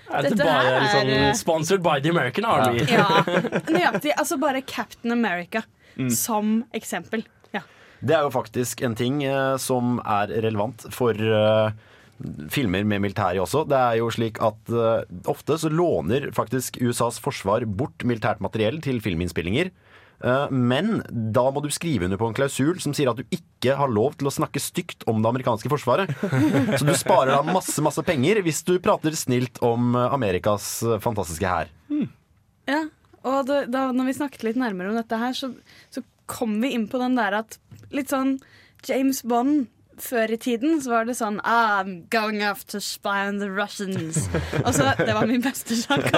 Er 0.09 0.23
det 0.25 0.31
Dette 0.35 0.45
bare 0.45 0.61
her 0.61 0.77
er, 0.77 0.85
liksom 0.85 1.41
sponsored 1.41 1.83
by 1.85 1.97
the 2.01 2.13
American 2.13 2.45
Army? 2.49 2.85
Ja, 2.89 3.09
nøyaktig. 3.69 4.13
Altså 4.15 4.37
bare 4.41 4.61
Captain 4.61 5.11
America 5.17 5.65
Mm. 5.99 6.09
som 6.15 6.63
eksempel. 6.71 7.25
Ja. 7.51 7.59
Det 7.99 8.15
er 8.15 8.21
jo 8.23 8.29
faktisk 8.31 8.81
en 8.87 8.93
ting 8.95 9.17
eh, 9.27 9.57
som 9.59 9.97
er 10.05 10.31
relevant 10.45 10.85
for 10.95 11.11
eh, 11.11 11.71
filmer 12.51 12.83
med 12.87 13.03
militæret 13.03 13.41
også. 13.43 13.65
Det 13.69 13.77
er 13.79 13.99
jo 14.01 14.09
slik 14.13 14.41
at 14.43 14.73
uh, 14.73 15.03
ofte 15.31 15.57
så 15.61 15.71
låner 15.71 16.29
faktisk 16.35 16.81
USAs 16.83 17.19
forsvar 17.23 17.65
bort 17.65 18.05
militært 18.07 18.43
materiell 18.43 18.81
til 18.83 19.01
filminnspillinger. 19.03 19.71
Eh, 20.19 20.51
men 20.51 20.99
da 21.07 21.45
må 21.53 21.61
du 21.63 21.69
skrive 21.71 22.07
under 22.07 22.19
på 22.19 22.27
en 22.27 22.35
klausul 22.35 22.79
som 22.83 22.91
sier 22.95 23.11
at 23.11 23.19
du 23.19 23.35
ikke 23.35 23.77
har 23.79 23.91
lov 23.91 24.17
til 24.19 24.27
å 24.27 24.33
snakke 24.35 24.59
stygt 24.59 25.05
om 25.09 25.21
det 25.23 25.31
amerikanske 25.31 25.71
forsvaret. 25.71 26.11
Så 26.79 26.83
du 26.87 26.93
sparer 26.99 27.37
da 27.37 27.55
masse, 27.55 27.79
masse 27.85 28.03
penger 28.07 28.41
hvis 28.43 28.61
du 28.67 28.75
prater 28.83 29.15
snilt 29.15 29.61
om 29.65 29.93
eh, 29.95 30.15
Amerikas 30.15 30.71
fantastiske 31.03 31.47
hær. 31.47 31.71
Ja, 32.69 32.83
og 33.23 33.47
da, 33.49 33.63
da 33.71 33.89
når 33.95 34.11
vi 34.11 34.19
snakket 34.19 34.47
litt 34.49 34.59
nærmere 34.59 34.91
om 34.91 34.99
dette 34.99 35.19
her, 35.19 35.35
så, 35.37 35.53
så 35.93 36.03
kom 36.29 36.59
vi 36.63 36.75
inn 36.75 36.87
på 36.91 36.99
den 37.01 37.15
der 37.17 37.39
at 37.41 37.57
litt 37.95 38.11
sånn 38.11 38.37
James 38.87 39.23
Bond 39.27 39.67
før 40.03 40.31
i 40.35 40.37
tiden 40.41 40.79
så 40.83 40.91
var 40.93 41.07
det 41.09 41.15
sånn 41.19 41.39
ah, 41.43 41.79
I'm 41.81 42.05
going 42.13 42.41
off 42.45 42.65
to 42.73 42.79
spy 42.83 43.27
on 43.27 43.39
the 43.41 43.49
Russians. 43.49 44.29
Og 44.63 44.73
så, 44.75 44.93
Det 44.97 45.13
var 45.15 45.27
min 45.29 45.43
beste 45.43 45.75
sjakk. 45.79 46.07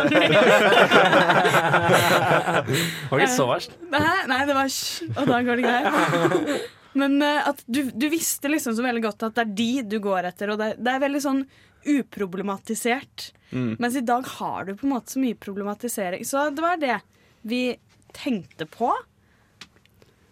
Var 3.12 3.20
ikke 3.20 3.34
så 3.34 3.48
verst. 3.50 3.74
Nei, 3.92 4.18
nei, 4.30 4.42
det 4.48 4.56
var 4.56 4.70
sj, 4.72 5.10
og 5.16 5.26
da 5.30 5.42
går 5.46 5.60
det 5.60 5.66
greit. 5.66 6.64
Men 6.98 7.22
eh, 7.24 7.48
at 7.48 7.62
du, 7.66 7.84
du 7.92 8.08
visste 8.12 8.52
liksom 8.52 8.76
så 8.78 8.84
veldig 8.86 9.04
godt 9.06 9.24
at 9.28 9.38
det 9.38 9.44
er 9.46 9.54
de 9.60 9.72
du 9.94 9.98
går 10.04 10.28
etter, 10.32 10.54
og 10.54 10.60
det, 10.62 10.74
det 10.80 10.92
er 10.94 11.04
veldig 11.04 11.22
sånn 11.24 11.44
uproblematisert. 11.88 13.32
Mm. 13.52 13.76
Mens 13.80 13.96
i 13.98 14.04
dag 14.06 14.28
har 14.38 14.68
du 14.68 14.76
på 14.76 14.86
en 14.88 14.94
måte 14.96 15.16
så 15.16 15.22
mye 15.24 15.38
problematisering. 15.40 16.26
Så 16.28 16.50
det 16.54 16.64
var 16.64 16.82
det 16.82 17.00
vi 17.48 17.64
tenkte 18.16 18.68
på. 18.70 18.92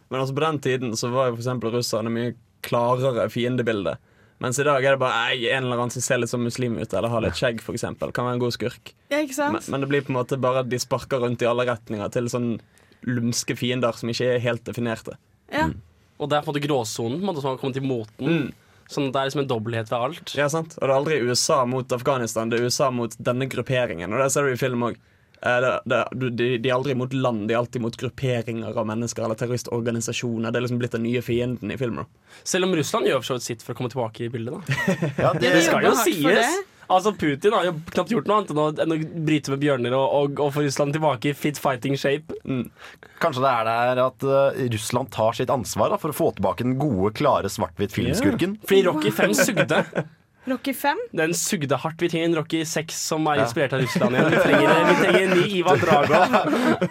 Men 0.09 0.21
altså 0.21 0.35
på 0.35 0.43
den 0.45 0.59
tiden 0.59 0.95
så 0.97 1.09
var 1.13 1.29
jo 1.29 1.37
eksempel 1.39 1.73
russerne 1.73 2.11
mye 2.13 2.35
klarere 2.65 3.27
fiendebilde. 3.33 3.97
Mens 4.39 4.59
i 4.61 4.63
dag 4.63 4.85
er 4.85 4.95
det 4.95 5.01
bare 5.01 5.33
ei, 5.33 5.49
en 5.51 5.65
eller 5.65 5.81
annen 5.81 5.91
som 5.91 6.03
ser 6.03 6.21
litt 6.21 6.31
som 6.31 6.43
muslim 6.43 6.77
ut, 6.79 6.93
eller 6.93 7.11
har 7.11 7.23
litt 7.25 7.35
skjegg, 7.35 7.59
for 7.63 7.75
eksempel. 7.75 8.13
Kan 8.15 8.27
være 8.29 8.37
en 8.37 8.43
god 8.45 8.55
skurk. 8.55 8.93
Ja, 9.11 9.19
ikke 9.19 9.35
sant? 9.35 9.57
Men, 9.57 9.65
men 9.73 9.83
det 9.83 9.89
blir 9.91 10.05
på 10.07 10.13
en 10.13 10.19
måte 10.21 10.39
bare 10.39 10.63
at 10.63 10.69
de 10.71 10.79
sparker 10.79 11.19
rundt 11.25 11.43
i 11.43 11.49
alle 11.49 11.67
retninger 11.67 12.13
til 12.15 12.31
sånn 12.31 12.53
lumske 13.07 13.55
fiender 13.59 13.95
som 13.99 14.11
ikke 14.11 14.31
er 14.37 14.41
helt 14.43 14.63
definerte. 14.67 15.17
Ja. 15.51 15.67
Og 16.19 16.31
det 16.31 16.39
er 16.39 16.45
på 16.45 16.51
en 16.51 16.55
måte 16.55 16.63
gråsonen 16.63 17.19
på 17.19 17.29
måte, 17.29 17.43
som 17.43 17.51
har 17.51 17.59
kommet 17.59 17.79
i 17.79 17.83
moten. 17.83 18.49
Sånn 18.89 19.09
at 19.09 19.13
det 19.13 19.19
er 19.19 19.29
liksom 19.29 19.43
en 19.43 19.51
dobbelthet 19.51 19.91
ved 19.91 20.07
alt. 20.07 20.33
Ja, 20.39 20.47
sant? 20.51 20.73
Og 20.79 20.83
det 20.83 20.89
er 20.89 20.97
aldri 20.97 21.19
USA 21.27 21.59
mot 21.69 21.99
Afghanistan, 21.99 22.49
det 22.49 22.59
er 22.59 22.71
USA 22.71 22.89
mot 22.95 23.13
denne 23.19 23.47
grupperingen. 23.51 24.15
Og 24.15 24.23
det 24.23 24.31
ser 24.33 24.47
du 24.47 24.55
i 24.55 24.59
film 24.59 24.87
òg. 24.87 24.97
Det, 25.39 25.73
det, 25.87 25.99
de, 26.35 26.47
de 26.59 26.69
er 26.69 26.75
aldri 26.75 26.95
mot 26.99 27.13
land, 27.15 27.45
de 27.47 27.55
er 27.55 27.61
alltid 27.61 27.83
mot 27.83 27.95
grupperinger 27.95 28.75
av 28.75 28.87
mennesker 28.89 29.23
eller 29.23 29.39
terroristorganisasjoner. 29.39 30.51
Det 30.51 30.59
er 30.59 30.65
liksom 30.65 30.81
blitt 30.81 30.97
den 30.97 31.05
nye 31.07 31.21
fienden 31.23 31.71
i 31.71 31.77
filmer. 31.79 32.09
Selv 32.43 32.67
om 32.67 32.75
Russland 32.75 33.07
gjør 33.07 33.21
for 33.21 33.31
så 33.31 33.37
vidt 33.37 33.47
sitt 33.47 33.63
for 33.63 33.75
å 33.75 33.79
komme 33.79 33.93
tilbake 33.93 34.27
i 34.27 34.33
bildet. 34.33 34.59
da 34.59 34.97
Ja, 35.23 35.31
det, 35.37 35.53
det 35.55 35.63
skal 35.69 35.87
jo 35.87 35.95
sies. 36.03 36.59
Altså 36.89 37.11
Putin 37.13 37.53
har 37.53 37.67
jo 37.67 37.75
knapt 37.93 38.11
gjort 38.11 38.29
noe 38.29 38.39
annet 38.39 38.51
enn 38.51 38.59
å, 38.63 38.67
enn 38.81 38.93
å 38.95 38.97
bryte 39.27 39.51
med 39.53 39.61
bjørner 39.61 39.93
og, 39.93 40.05
og, 40.09 40.39
og 40.41 40.55
få 40.55 40.63
Russland 40.65 40.95
tilbake 40.95 41.29
i 41.29 41.35
fit 41.37 41.59
fighting 41.61 41.93
shape. 42.01 42.33
Kanskje 43.21 43.43
det 43.45 43.51
er 43.51 43.67
der 43.69 44.01
at 44.07 44.25
uh, 44.25 44.57
Russland 44.73 45.11
tar 45.13 45.37
sitt 45.37 45.53
ansvar 45.53 45.93
da, 45.93 45.99
for 46.01 46.09
å 46.09 46.17
få 46.17 46.31
tilbake 46.33 46.65
den 46.65 46.79
gode, 46.81 47.13
klare 47.19 47.51
svart-hvitt-filmskurken. 47.53 48.57
Fordi 48.65 48.87
Rocky 48.89 49.13
5 49.13 49.37
sugde. 49.37 49.83
Rocky 50.47 50.73
5. 50.73 50.97
Den 51.11 51.33
sugde 51.33 51.75
hardt. 51.75 52.01
Vi 52.01 52.09
trenger 52.09 52.25
en 52.25 52.35
Rocky 52.35 52.65
6 52.65 53.01
som 53.07 53.27
er 53.27 53.43
inspirert 53.43 53.73
av 53.73 53.83
Russland 53.83 54.15
igjen. 54.15 54.31
Vi 54.31 54.37
trenger, 54.37 54.85
vi 54.87 54.95
trenger 55.03 55.19
en 55.25 55.37
ny 55.37 55.47
Ivan 55.59 55.79
Drago. 55.79 56.23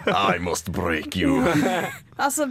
I 0.35 0.39
must 0.39 0.71
break 0.71 1.17
you. 1.17 1.43
Altså, 2.19 2.49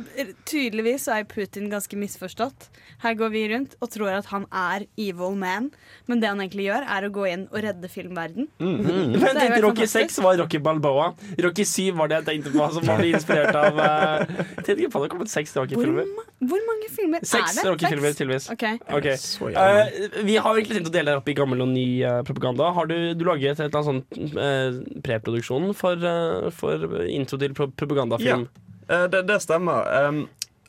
Tydeligvis 0.48 1.06
så 1.06 1.18
er 1.18 1.26
Putin 1.28 1.68
ganske 1.72 1.98
misforstått. 1.98 2.68
Her 3.02 3.16
går 3.18 3.32
vi 3.34 3.42
rundt 3.52 3.76
og 3.84 3.90
tror 3.92 4.14
at 4.16 4.30
han 4.32 4.46
er 4.48 4.86
evil 4.98 5.36
man, 5.38 5.70
men 6.08 6.22
det 6.22 6.30
han 6.30 6.40
egentlig 6.42 6.68
gjør, 6.68 6.86
er 6.88 7.06
å 7.06 7.10
gå 7.12 7.26
inn 7.30 7.44
og 7.50 7.60
redde 7.66 7.90
filmverden. 7.92 8.48
Men 8.58 9.12
Det 9.12 9.20
Men 9.22 9.36
tenkte 9.36 9.60
Rocky 9.64 9.86
6 9.90 10.18
var 10.24 10.38
Rocky 10.40 10.60
Balboa. 10.62 11.10
Rocky 11.44 11.64
7 11.68 11.92
var 11.98 12.10
det 12.10 12.20
jeg 12.20 12.26
tenkte 12.28 12.52
på, 12.54 12.68
som 12.74 12.86
var 12.88 13.04
inspirert 13.04 13.56
av 13.58 13.78
uh, 13.82 14.24
Jeg 14.24 14.64
tenkte 14.64 14.78
ikke 14.78 14.92
på 14.94 15.02
det 15.02 15.08
har 15.08 15.12
kommet 15.14 15.32
seks 15.32 15.54
Rocky-filmer. 15.56 16.08
hvor 16.50 16.64
mange 16.68 16.88
filmer 16.94 17.24
Seks 17.24 17.58
er 17.58 17.60
det? 17.60 17.66
Rocky-filmer, 17.72 18.08
Seks? 18.12 18.20
tydeligvis. 18.20 18.48
Ok. 18.54 18.64
Okay. 18.98 19.16
Jævlig. 19.18 19.56
Eh, 19.58 20.22
vi 20.28 20.36
har 20.38 20.54
egentlig 20.54 20.78
tenkt 20.78 20.90
å 20.90 20.94
dele 20.94 21.12
det 21.12 21.20
opp 21.22 21.30
i 21.30 21.36
gammel 21.38 21.64
og 21.64 21.70
ny 21.72 21.86
uh, 22.04 22.20
propaganda. 22.26 22.72
Har 22.76 22.88
du, 22.90 22.96
du 23.18 23.24
laget 23.28 23.58
et 23.58 23.66
eller 23.66 23.80
annet 23.80 23.90
sånt 23.90 24.38
uh, 24.38 25.00
preproduksjon 25.04 25.72
for, 25.76 26.08
eh, 26.12 26.48
for 26.54 27.04
intro 27.08 27.38
til 27.40 27.54
pro 27.56 27.68
propagandafilm? 27.78 28.46
Eh, 28.48 28.64
det, 28.88 29.22
det 29.28 29.38
stemmer. 29.44 29.88
Um, 30.08 30.24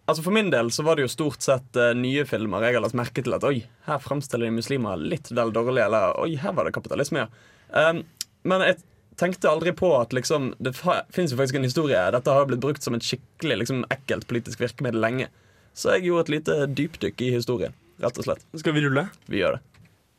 altså 0.05 0.23
For 0.25 0.35
min 0.35 0.51
del 0.51 0.71
så 0.75 0.83
var 0.83 0.97
det 0.97 1.07
jo 1.07 1.11
stort 1.13 1.45
sett 1.45 1.79
uh, 1.79 1.91
nye 1.95 2.25
filmer 2.27 2.65
jeg 2.67 2.77
har 2.77 2.83
lagt 2.83 2.97
merke 2.99 3.23
til 3.23 3.35
at 3.37 3.45
oi, 3.47 3.61
her 3.87 4.03
fremstiller 4.03 4.49
de 4.49 4.57
muslimer 4.59 4.99
litt 4.99 5.31
vel 5.31 5.53
dårlig, 5.55 5.83
eller 5.85 6.19
oi, 6.19 6.33
her 6.41 6.55
var 6.57 6.67
det 6.67 6.75
kapitalisme, 6.75 7.25
ja. 7.25 7.29
Um, 7.69 8.03
men 8.47 8.63
jeg 8.65 8.79
tenkte 9.19 9.51
aldri 9.51 9.73
på 9.75 9.91
at 9.97 10.13
liksom 10.15 10.53
det 10.63 10.73
fins 10.75 11.33
jo 11.33 11.37
faktisk 11.37 11.59
en 11.59 11.67
historie. 11.67 11.99
Dette 12.15 12.33
har 12.33 12.47
blitt 12.47 12.63
brukt 12.63 12.83
som 12.83 12.95
et 12.95 13.05
skikkelig 13.05 13.61
liksom, 13.63 13.83
ekkelt 13.91 14.27
politisk 14.29 14.61
virkemiddel 14.63 15.03
lenge. 15.03 15.27
Så 15.75 15.93
jeg 15.95 16.07
gjorde 16.07 16.27
et 16.27 16.33
lite 16.37 16.55
dypdykk 16.75 17.25
i 17.27 17.33
historien, 17.35 17.75
rett 18.03 18.19
og 18.19 18.25
slett. 18.25 18.45
Skal 18.59 18.75
vi 18.75 18.83
rulle? 18.85 19.09
Vi 19.27 19.43
gjør 19.43 19.57
det. 19.57 19.65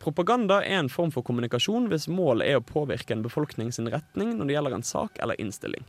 Propaganda 0.01 0.63
er 0.65 0.79
en 0.79 0.89
form 0.89 1.11
for 1.13 1.25
kommunikasjon 1.27 1.91
hvis 1.91 2.07
målet 2.09 2.49
er 2.49 2.61
å 2.61 2.65
påvirke 2.65 3.13
en 3.13 3.25
befolkning 3.25 3.73
sin 3.77 3.91
retning 3.93 4.33
når 4.37 4.49
det 4.49 4.55
gjelder 4.55 4.77
en 4.79 4.87
sak 4.87 5.19
eller 5.21 5.41
innstilling. 5.43 5.85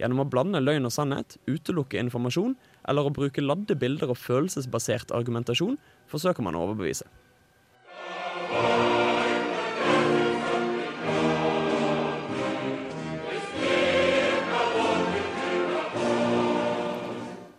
Gjennom 0.00 0.24
å 0.24 0.26
blande 0.26 0.58
løgn 0.58 0.88
og 0.88 0.92
sannhet, 0.94 1.36
utelukke 1.46 2.00
informasjon 2.02 2.56
eller 2.90 3.06
å 3.06 3.12
bruke 3.14 3.44
ladde 3.44 3.76
bilder 3.78 4.10
og 4.10 4.18
følelsesbasert 4.18 5.14
argumentasjon 5.14 5.76
forsøker 6.10 6.42
man 6.42 6.58
å 6.58 6.64
overbevise. 6.66 7.06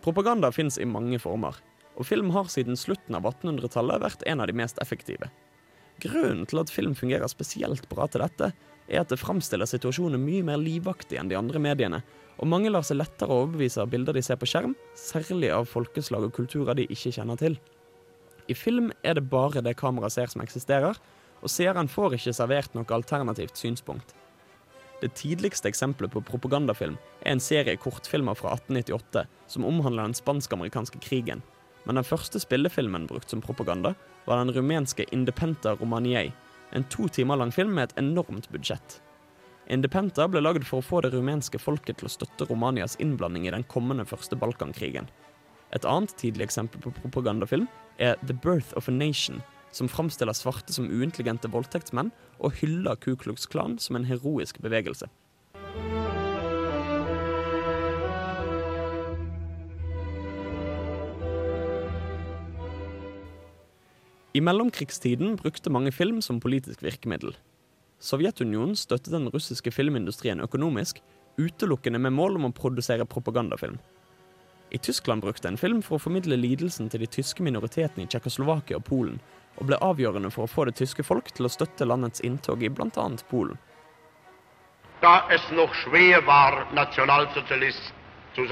Propaganda 0.06 0.52
fins 0.54 0.76
i 0.78 0.86
mange 0.86 1.18
former, 1.18 1.56
og 1.98 2.06
film 2.06 2.28
har 2.36 2.46
siden 2.52 2.76
slutten 2.78 3.16
av 3.18 3.24
1800-tallet 3.26 4.04
vært 4.04 4.20
en 4.30 4.44
av 4.44 4.46
de 4.46 4.54
mest 4.54 4.78
effektive. 4.84 5.32
Grunnen 6.04 6.44
til 6.46 6.60
at 6.60 6.70
film 6.70 6.92
fungerer 6.94 7.26
spesielt 7.32 7.88
bra 7.90 8.06
til 8.06 8.22
dette, 8.22 8.52
er 8.88 9.02
at 9.02 9.10
det 9.10 9.20
framstiller 9.20 9.68
situasjoner 9.68 10.20
mye 10.20 10.44
mer 10.46 10.60
livaktig 10.60 11.18
enn 11.20 11.30
de 11.30 11.38
andre 11.38 11.62
mediene, 11.62 12.02
og 12.36 12.50
mange 12.50 12.70
lar 12.70 12.84
seg 12.84 12.98
lettere 13.00 13.32
overbevise 13.32 13.80
av 13.80 13.90
bilder 13.92 14.16
de 14.16 14.22
ser 14.24 14.38
på 14.40 14.48
skjerm, 14.50 14.76
særlig 14.98 15.50
av 15.54 15.68
folkeslag 15.70 16.26
og 16.26 16.34
kulturer 16.36 16.76
de 16.76 16.84
ikke 16.92 17.14
kjenner 17.16 17.40
til. 17.40 17.56
I 18.46 18.54
film 18.54 18.92
er 19.02 19.16
det 19.16 19.26
bare 19.30 19.62
det 19.64 19.76
kameraet 19.80 20.14
ser 20.14 20.30
som 20.30 20.44
eksisterer, 20.44 20.98
og 21.42 21.52
seeren 21.52 21.90
får 21.90 22.16
ikke 22.16 22.36
servert 22.36 22.76
noe 22.76 22.94
alternativt 22.94 23.58
synspunkt. 23.58 24.14
Det 25.02 25.12
tidligste 25.18 25.68
eksempelet 25.68 26.12
på 26.14 26.22
propagandafilm 26.24 26.94
er 27.20 27.34
en 27.34 27.42
serie 27.42 27.76
kortfilmer 27.76 28.36
fra 28.38 28.54
1898 28.56 29.26
som 29.52 29.66
omhandler 29.68 30.08
den 30.08 30.16
spansk-amerikanske 30.16 31.02
krigen. 31.04 31.42
Men 31.84 32.00
den 32.00 32.06
første 32.06 32.40
spillefilmen 32.40 33.04
brukt 33.10 33.30
som 33.30 33.42
propaganda 33.44 33.92
var 34.26 34.40
den 34.40 34.54
rumenske 34.56 35.04
Indepenta 35.12 35.76
Romaniei, 35.76 36.30
en 36.72 36.86
to 36.90 37.08
timer 37.08 37.36
lang 37.36 37.52
film 37.54 37.74
med 37.76 37.90
et 37.90 38.00
enormt 38.02 38.48
budsjett. 38.50 39.00
Indepenta 39.70 40.28
ble 40.30 40.42
lagd 40.42 40.66
for 40.66 40.78
å 40.78 40.86
få 40.86 41.00
det 41.02 41.10
rumenske 41.14 41.58
folket 41.58 41.98
til 41.98 42.08
å 42.08 42.12
støtte 42.12 42.46
Romanias 42.46 42.94
innblanding 43.02 43.48
i 43.48 43.54
den 43.54 43.66
kommende 43.66 44.06
første 44.06 44.38
Balkankrigen. 44.38 45.08
Et 45.74 45.84
annet 45.84 46.14
tidlig 46.20 46.46
eksempel 46.46 46.82
på 46.84 46.94
propagandafilm 47.00 47.66
er 47.98 48.14
The 48.22 48.34
Birth 48.34 48.76
of 48.78 48.88
a 48.88 48.94
Nation, 48.94 49.42
som 49.74 49.90
framstiller 49.90 50.36
svarte 50.36 50.72
som 50.72 50.86
uintelligente 50.86 51.50
voldtektsmenn 51.50 52.12
og 52.38 52.54
hyller 52.60 52.98
Ku 53.02 53.16
Klux 53.18 53.48
Klan 53.50 53.76
som 53.82 53.98
en 53.98 54.06
heroisk 54.06 54.60
bevegelse. 54.62 55.10
I 64.36 64.40
mellomkrigstiden 64.40 65.36
brukte 65.36 65.70
mange 65.70 65.92
film 65.92 66.22
som 66.22 66.40
politisk 66.40 66.82
virkemiddel. 66.84 67.30
Sovjetunionen 67.98 68.76
støttet 68.76 69.14
den 69.14 69.30
russiske 69.32 69.70
filmindustrien 69.72 70.42
økonomisk, 70.44 70.98
utelukkende 71.40 71.98
med 72.04 72.12
mål 72.12 72.36
om 72.36 72.50
å 72.50 72.50
produsere 72.58 73.06
propagandafilm. 73.08 73.78
I 74.70 74.78
Tyskland 74.78 75.24
brukte 75.24 75.48
en 75.48 75.56
film 75.56 75.80
for 75.86 75.96
å 75.96 76.02
formidle 76.04 76.36
lidelsen 76.36 76.90
til 76.92 77.00
de 77.00 77.08
tyske 77.16 77.46
minoritetene 77.46 78.04
i 78.04 78.10
Tsjekkoslovakia 78.12 78.76
og 78.76 78.84
Polen, 78.90 79.16
og 79.56 79.70
ble 79.70 79.80
avgjørende 79.80 80.32
for 80.34 80.44
å 80.44 80.52
få 80.52 80.68
det 80.68 80.76
tyske 80.82 81.06
folk 81.06 81.32
til 81.32 81.48
å 81.48 81.52
støtte 81.56 81.88
landets 81.88 82.20
inntog 82.20 82.60
i 82.60 82.68
bl.a. 82.68 83.08
Polen. 83.30 83.56
da 85.00 85.24
es 85.30 85.50
noch 85.52 85.72
schwer 85.74 86.20
war, 86.26 86.66
Nationalsozialist 86.74 87.92
zu. 88.34 88.44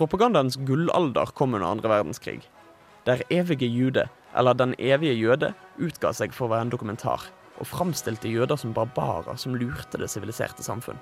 Propagandans 0.00 0.56
gullalder 0.56 1.28
kom 1.36 1.54
under 1.54 1.68
andre 1.68 1.88
verdenskrig. 1.88 2.40
Der 3.04 3.20
evige 3.28 3.66
jude, 3.66 4.08
eller 4.36 4.54
Den 4.54 4.74
evige 4.78 5.12
jøde, 5.12 5.52
utga 5.76 6.12
seg 6.16 6.32
for 6.32 6.46
å 6.46 6.54
være 6.54 6.64
en 6.64 6.72
dokumentar, 6.72 7.26
og 7.60 7.68
framstilte 7.68 8.30
jøder 8.32 8.56
som 8.56 8.72
barbarer 8.72 9.36
som 9.36 9.52
lurte 9.52 10.00
det 10.00 10.08
siviliserte 10.08 10.64
samfunn. 10.64 10.96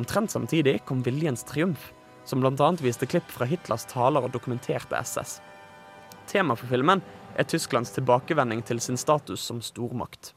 Omtrent 0.00 0.32
samtidig 0.32 0.80
kom 0.88 1.02
Viljens 1.04 1.44
triumf, 1.44 1.90
som 2.24 2.40
bl.a. 2.40 2.70
viste 2.80 3.04
klipp 3.04 3.28
fra 3.28 3.44
Hitlers 3.44 3.84
taler 3.84 4.24
og 4.24 4.32
dokumenterte 4.32 4.96
SS. 4.96 5.42
Tema 6.26 6.56
for 6.56 6.72
filmen 6.72 7.04
er 7.36 7.44
Tysklands 7.44 7.92
tilbakevending 7.92 8.64
til 8.64 8.80
sin 8.80 8.96
status 8.96 9.44
som 9.44 9.60
stormakt. 9.60 10.32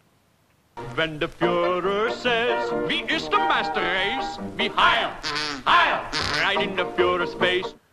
When 0.98 1.20
the 1.20 1.30
Führer 1.30 2.12
says, 2.12 2.74
we 2.90 3.08
is 3.08 3.30
the 3.30 3.40
Master 3.48 3.80
Race? 3.80 4.36
we 4.58 4.68
heil, 4.68 5.16
heil, 5.64 6.04
right 6.44 6.60
in 6.60 6.76
the 6.76 6.84
Führer's. 6.98 7.85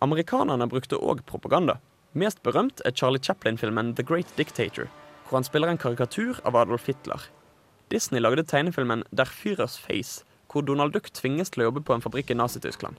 Amerikanerne 0.00 0.64
brukte 0.64 0.96
òg 0.96 1.18
propaganda. 1.28 1.74
Mest 2.16 2.38
berømt 2.42 2.80
er 2.88 2.94
Charlie 2.96 3.20
Chaplin-filmen 3.20 3.92
The 3.94 4.02
Great 4.02 4.30
Dictator, 4.38 4.86
hvor 5.28 5.36
han 5.36 5.44
spiller 5.44 5.68
en 5.68 5.78
karikatur 5.78 6.40
av 6.48 6.56
Adolf 6.56 6.86
Hitler. 6.88 7.20
Disney 7.92 8.20
lagde 8.20 8.46
tegnefilmen 8.48 9.04
Der 9.12 9.28
Führers 9.28 9.76
Face, 9.76 10.24
hvor 10.48 10.64
Donald 10.64 10.94
Duck 10.96 11.12
tvinges 11.12 11.52
til 11.52 11.62
å 11.62 11.68
jobbe 11.68 11.84
på 11.84 11.92
en 11.92 12.00
fabrikk 12.00 12.32
i 12.32 12.38
Nazi-Tyskland. 12.38 12.96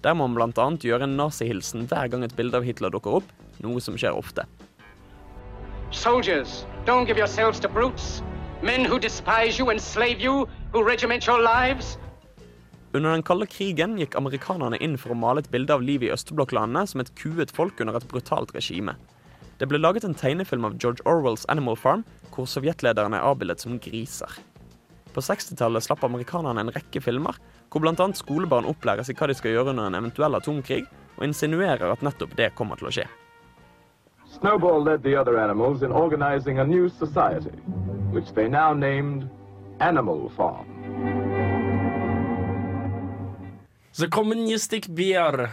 Der 0.00 0.16
må 0.16 0.24
han 0.24 0.38
bl.a. 0.38 0.66
gjøre 0.80 1.04
en 1.04 1.18
nazihilsen 1.20 1.84
hver 1.90 2.08
gang 2.08 2.24
et 2.24 2.36
bilde 2.38 2.56
av 2.56 2.64
Hitler 2.64 2.96
dukker 2.96 3.20
opp, 3.20 3.28
noe 3.60 3.84
som 3.84 4.00
skjer 4.00 4.16
ofte. 4.16 4.46
Soldiers, 5.90 6.64
don't 6.86 7.04
give 7.04 7.18
yourselves 7.18 7.60
to 7.60 7.68
brutes. 7.68 8.22
Men 8.62 8.86
who 8.88 8.98
despise 8.98 9.58
you, 9.60 9.68
enslave 9.68 10.24
you, 10.24 10.48
who 10.72 10.82
regiment 10.82 11.26
your 11.26 11.42
lives. 11.42 11.98
Under 12.92 13.12
den 13.12 13.22
kalde 13.22 13.46
krigen 13.46 13.98
gikk 14.00 14.14
amerikanerne 14.16 14.78
inn 14.80 14.96
for 14.96 15.12
å 15.12 15.18
male 15.18 15.42
et 15.44 15.50
bilde 15.52 15.74
av 15.74 15.82
livet 15.84 16.08
i 16.08 16.12
østblokklandene 16.14 16.86
som 16.88 17.02
et 17.02 17.10
kuet 17.20 17.52
folk 17.52 17.82
under 17.84 17.98
et 17.98 18.06
brutalt 18.08 18.54
regime. 18.56 18.94
Det 19.60 19.68
ble 19.68 19.80
laget 19.80 20.06
en 20.06 20.16
tegnefilm 20.16 20.64
av 20.64 20.78
George 20.80 21.04
Orwells 21.04 21.44
Animal 21.52 21.76
Farm, 21.76 22.04
hvor 22.32 22.48
sovjetlederne 22.48 23.18
er 23.18 23.26
avbildet 23.28 23.60
som 23.60 23.76
griser. 23.82 24.38
På 25.12 25.20
60-tallet 25.20 25.84
slapp 25.84 26.04
amerikanerne 26.06 26.62
en 26.64 26.72
rekke 26.72 27.02
filmer, 27.04 27.36
hvor 27.68 27.84
bl.a. 27.84 28.08
skolebarn 28.16 28.68
opplæres 28.70 29.10
i 29.10 29.16
hva 29.18 29.28
de 29.28 29.36
skal 29.36 29.52
gjøre 29.52 29.74
under 29.74 29.90
en 29.90 29.98
eventuell 29.98 30.38
atomkrig, 30.38 30.86
og 31.18 31.26
insinuerer 31.26 31.90
at 31.92 32.04
nettopp 32.06 32.36
det 32.38 32.52
kommer 32.56 32.80
til 32.80 32.88
å 32.88 32.94
skje. 32.94 33.08
Snowball 34.38 34.84
led 34.84 35.02
the 35.02 35.16
other 35.16 35.36
animals 35.36 35.82
in 35.82 35.92
organizing 35.92 36.60
a 36.60 36.64
new 36.64 36.88
society, 36.88 37.56
which 38.12 38.32
they 38.34 38.48
now 38.48 38.72
named 38.72 39.28
Animal 39.80 40.30
Farm. 40.36 40.77
Så 43.98 44.06
kom 44.10 44.32
en 44.32 44.44
new 44.46 44.58
beer. 44.94 45.34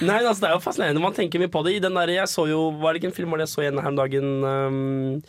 Nei, 0.00 0.24
altså, 0.24 0.40
det 0.40 0.48
er 0.48 0.54
jo 0.54 0.60
fascinerende. 0.64 1.02
Man 1.02 1.12
tenker 1.16 1.38
mye 1.42 1.50
på 1.52 1.62
det. 1.66 1.72
I 1.76 1.82
den 1.84 1.96
der, 1.98 2.08
jeg 2.14 2.28
så 2.32 2.42
jo, 2.48 2.60
Var 2.80 2.88
det 2.92 2.96
ikke 3.02 3.10
en 3.10 3.18
film 3.18 3.30
hvor 3.34 3.40
jeg 3.42 3.52
så 3.52 3.60
igjen 3.64 3.82
her 3.82 3.90
om 3.90 3.98
dagen? 3.98 4.28
Um, 4.44 5.22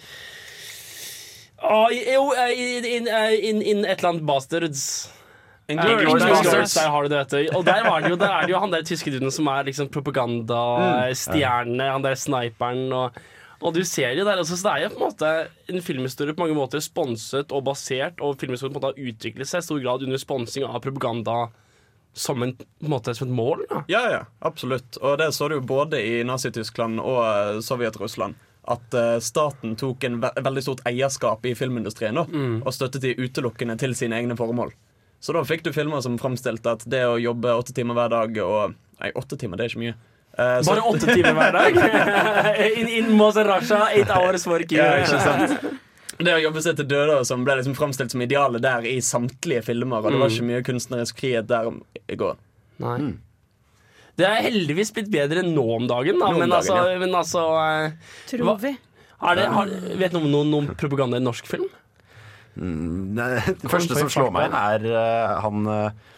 ah, 1.60 1.90
jo, 1.92 2.24
in, 2.56 2.86
in, 2.86 3.08
in, 3.10 3.62
in 3.62 3.80
et 3.84 3.98
eller 3.98 4.10
annet 4.14 4.28
Bastards. 4.30 4.82
Inglourious 5.68 6.14
Basterds. 6.14 6.46
Basterds, 6.46 6.74
Der 6.78 6.90
har 6.94 7.02
du 7.04 7.08
det, 7.10 7.18
vet 7.18 7.32
du. 7.32 7.38
Og 7.58 7.66
der, 7.66 7.84
var 7.90 8.00
det 8.00 8.10
jo, 8.14 8.18
der 8.22 8.32
er 8.32 8.42
det 8.46 8.52
jo 8.54 8.60
han 8.64 8.72
der 8.72 8.84
tyske 8.88 9.12
duden 9.12 9.32
som 9.34 9.48
er 9.52 9.64
liksom 9.68 9.88
propagandastjerne, 9.92 11.84
han 11.92 12.04
der 12.06 12.16
sniperen 12.16 12.94
og 12.94 13.12
og 13.62 13.76
du 13.76 13.82
ser 13.88 14.16
det 14.16 14.26
der, 14.26 14.40
altså, 14.42 14.58
så 14.58 14.68
det 14.68 14.74
er 14.74 14.84
jo 14.86 14.94
på 14.96 15.00
en 15.00 15.06
måte 15.06 15.30
en 15.72 15.84
filmhistorie 15.84 16.36
på 16.36 16.44
mange 16.44 16.58
måter 16.58 16.84
sponset 16.84 17.54
og 17.56 17.66
basert, 17.68 18.24
og 18.24 18.40
filmhistorien 18.42 18.74
på 18.76 18.80
en 18.80 18.84
måte 18.84 18.94
har 18.94 19.12
utviklet 19.12 19.50
seg 19.50 19.64
i 19.64 19.68
stor 19.68 19.84
grad 19.84 20.04
under 20.06 20.22
sponsing 20.22 20.68
av 20.68 20.82
propaganda 20.84 21.38
som, 22.16 22.44
en, 22.44 22.56
måte, 22.80 23.16
som 23.16 23.28
et 23.28 23.36
mål. 23.36 23.66
Da. 23.70 23.84
Ja, 23.92 24.02
ja, 24.12 24.24
absolutt. 24.40 24.98
Og 25.02 25.18
det 25.20 25.32
så 25.36 25.50
du 25.52 25.60
både 25.62 26.00
i 26.00 26.24
Nazi-Tyskland 26.28 27.02
og 27.04 27.22
eh, 27.28 27.62
Sovjet-Russland. 27.66 28.40
At 28.72 28.96
eh, 28.98 29.18
staten 29.22 29.76
tok 29.78 30.08
en 30.08 30.22
ve 30.24 30.32
veldig 30.42 30.64
stort 30.64 30.84
eierskap 30.90 31.44
i 31.46 31.54
filmindustrien 31.60 32.16
nå, 32.18 32.26
og 32.64 32.74
støttet 32.74 33.04
de 33.04 33.14
utelukkende 33.20 33.76
til 33.82 33.94
sine 34.00 34.18
egne 34.18 34.38
formål. 34.40 34.72
Så 35.20 35.36
da 35.36 35.44
fikk 35.48 35.66
du 35.66 35.74
filmer 35.76 36.02
som 36.06 36.18
framstilte 36.22 36.76
at 36.78 36.84
det 36.90 37.04
å 37.08 37.20
jobbe 37.22 37.54
åtte 37.58 37.76
timer 37.76 37.98
hver 37.98 38.12
dag 38.14 38.42
og 38.46 38.76
Nei, 38.96 39.10
åtte 39.20 39.36
timer, 39.36 39.60
det 39.60 39.66
er 39.66 39.74
ikke 39.74 39.82
mye. 39.82 39.96
Så- 40.36 40.74
Bare 40.74 40.84
åtte 40.92 41.08
timer 41.16 41.34
hver 41.38 41.52
dag? 41.56 41.78
in, 42.80 42.88
in 43.00 43.12
Moser 43.16 43.48
eight 43.56 44.10
hours 44.12 44.46
work. 44.48 44.72
Ja, 44.76 44.90
ikke 45.02 45.20
sant? 45.24 45.82
Det 46.16 46.32
å 46.32 46.40
jobbe 46.40 46.62
seg 46.64 46.78
til 46.80 46.88
døde 46.88 47.18
som 47.28 47.44
ble 47.44 47.58
liksom 47.60 47.76
framstilt 47.76 48.12
som 48.14 48.22
idealet 48.24 48.62
der 48.64 48.86
i 48.88 48.98
samtlige 49.04 49.64
filmer. 49.68 50.00
Og 50.04 50.12
det 50.12 50.20
var 50.20 50.30
Mm. 50.30 50.36
ikke 50.36 50.48
mye 50.50 50.64
kunstnerisk 50.64 51.20
frihet 51.20 51.48
der 51.48 51.72
i 52.08 52.16
går. 52.20 52.36
Nei. 52.84 53.14
Det 54.16 54.24
er 54.28 54.44
heldigvis 54.46 54.94
blitt 54.96 55.10
bedre 55.12 55.42
nå 55.44 55.64
om 55.76 55.88
dagen, 55.92 56.20
da. 56.20 56.30
Nå 56.30 56.36
om 56.36 56.40
Men 56.40 56.50
dagen, 56.50 56.60
altså, 56.62 56.76
ja. 56.92 57.00
men 57.00 57.16
altså 57.20 57.42
uh, 57.52 58.14
Tror 58.30 58.46
hva- 58.48 58.60
vi. 58.62 58.72
Er 59.26 59.36
det, 59.40 59.48
har, 59.52 59.72
vet 60.00 60.14
noen 60.16 60.26
om 60.28 60.32
noen, 60.32 60.52
noen 60.54 60.70
propaganda 60.80 61.18
i 61.20 61.24
norsk 61.24 61.48
film? 61.48 61.68
Mm, 62.56 63.16
nei, 63.18 63.30
det 63.44 63.72
første 63.72 63.98
som 64.00 64.08
slår 64.12 64.32
meg 64.32 64.48
inn, 64.48 64.56
er 64.56 64.86
uh, 64.96 65.42
han 65.44 65.66
heter 65.68 66.15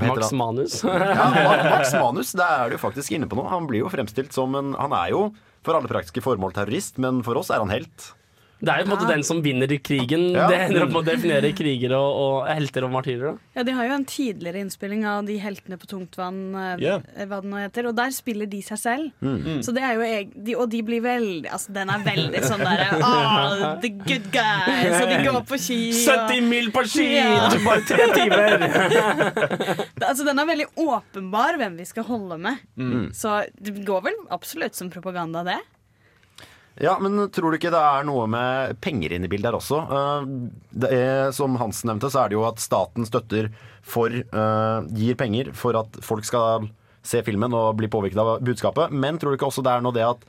Max? 0.00 0.32
Manus. 0.32 0.78
ja, 0.84 1.26
Max 1.68 1.92
Manus, 1.96 2.32
det 2.38 2.46
er 2.46 2.72
du 2.72 2.78
faktisk 2.80 3.14
inne 3.16 3.28
på 3.30 3.38
nå. 3.38 3.46
Han 3.50 3.68
blir 3.70 3.84
jo 3.84 3.92
fremstilt 3.92 4.34
som 4.36 4.54
en 4.58 4.74
Han 4.78 4.94
er 4.96 5.12
jo 5.14 5.28
for 5.66 5.76
alle 5.76 5.90
praktiske 5.90 6.22
formål 6.24 6.54
terrorist, 6.56 7.00
men 7.02 7.20
for 7.26 7.36
oss 7.40 7.50
er 7.52 7.60
han 7.60 7.72
helt. 7.72 8.12
Det 8.58 8.72
er 8.72 8.80
jo 8.82 8.86
på 8.88 8.90
en 8.90 8.94
måte 8.96 9.08
den 9.12 9.22
som 9.22 9.38
vinner 9.44 9.70
krigen. 9.78 10.24
Ja. 10.34 10.48
Det 10.50 10.56
ender 10.64 10.84
opp 10.86 10.90
med 10.96 11.00
å 11.02 11.06
definere 11.06 11.52
krigere 11.54 11.98
og, 11.98 12.16
og 12.18 12.48
helter 12.50 12.86
og 12.88 12.90
martyrer. 12.96 13.36
Da. 13.36 13.50
Ja, 13.60 13.64
De 13.68 13.74
har 13.76 13.86
jo 13.86 13.94
en 13.94 14.06
tidligere 14.08 14.62
innspilling 14.64 15.04
av 15.06 15.28
De 15.28 15.36
heltene 15.38 15.78
på 15.78 15.86
tungtvann, 15.90 16.40
yeah. 16.82 17.04
Hva 17.30 17.38
det 17.44 17.52
nå 17.52 17.60
heter, 17.62 17.86
og 17.90 17.94
der 17.98 18.10
spiller 18.16 18.50
de 18.50 18.60
seg 18.66 18.80
selv. 18.82 19.12
Mm. 19.22 19.36
Mm. 19.44 19.60
Så 19.62 19.74
det 19.76 19.84
er 19.86 19.94
jo 19.94 20.08
de, 20.34 20.56
Og 20.58 20.66
de 20.72 20.82
blir 20.82 21.04
veldig 21.04 21.52
Altså, 21.54 21.72
den 21.76 21.92
er 21.94 22.02
veldig 22.06 22.42
sånn 22.46 22.64
derre 22.66 22.88
oh, 22.98 23.64
The 23.84 23.92
good 23.94 24.28
guys, 24.34 24.98
og 24.98 25.08
de 25.12 25.20
går 25.28 25.40
på 25.52 25.60
ski. 25.62 25.80
og- 25.94 26.26
70 26.28 26.50
mil 26.50 26.70
på 26.74 26.84
ski! 26.90 27.08
Ja. 27.14 27.48
Bare 27.64 27.86
tre 27.86 28.10
timer! 28.16 28.56
Altså, 30.08 30.24
den 30.26 30.38
er 30.40 30.46
veldig 30.48 30.68
åpenbar 30.82 31.58
hvem 31.60 31.76
vi 31.78 31.84
skal 31.88 32.06
holde 32.08 32.38
med. 32.42 32.62
Mm. 32.80 33.10
Så 33.14 33.42
det 33.60 33.74
går 33.86 34.06
vel 34.08 34.16
absolutt 34.34 34.74
som 34.78 34.90
propaganda, 34.92 35.44
det. 35.46 35.58
Ja, 36.78 36.94
men 37.02 37.18
tror 37.34 37.50
du 37.50 37.58
ikke 37.58 37.72
det 37.74 37.80
er 37.82 38.04
noe 38.06 38.28
med 38.30 38.78
penger 38.84 39.14
inne 39.16 39.26
i 39.26 39.30
bildet 39.32 39.50
her 39.50 39.58
også? 39.58 39.80
Eh, 39.98 40.90
er, 40.94 41.30
som 41.34 41.56
Hansen 41.58 41.90
nevnte, 41.90 42.10
så 42.14 42.22
er 42.22 42.30
det 42.30 42.38
jo 42.38 42.46
at 42.46 42.62
staten 42.62 43.06
støtter 43.08 43.50
for 43.82 44.14
eh, 44.14 44.90
Gir 44.94 45.18
penger 45.18 45.50
for 45.58 45.78
at 45.80 45.98
folk 46.06 46.26
skal 46.28 46.68
se 47.08 47.22
filmen 47.26 47.54
og 47.56 47.76
bli 47.80 47.90
påvirket 47.90 48.22
av 48.22 48.34
budskapet. 48.44 48.94
Men 48.94 49.18
tror 49.18 49.32
du 49.32 49.38
ikke 49.38 49.50
også 49.50 49.64
det 49.66 49.74
er 49.74 49.84
noe 49.84 49.96
det 49.96 50.06
at 50.06 50.26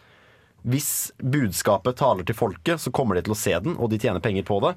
hvis 0.69 1.11
budskapet 1.23 1.95
taler 2.01 2.25
til 2.27 2.35
folket, 2.35 2.81
så 2.81 2.91
kommer 2.91 3.15
de 3.15 3.23
til 3.27 3.35
å 3.35 3.39
se 3.39 3.53
den, 3.63 3.77
og 3.79 3.93
de 3.93 3.99
tjener 4.01 4.23
penger 4.23 4.43
på 4.47 4.57
det? 4.65 4.73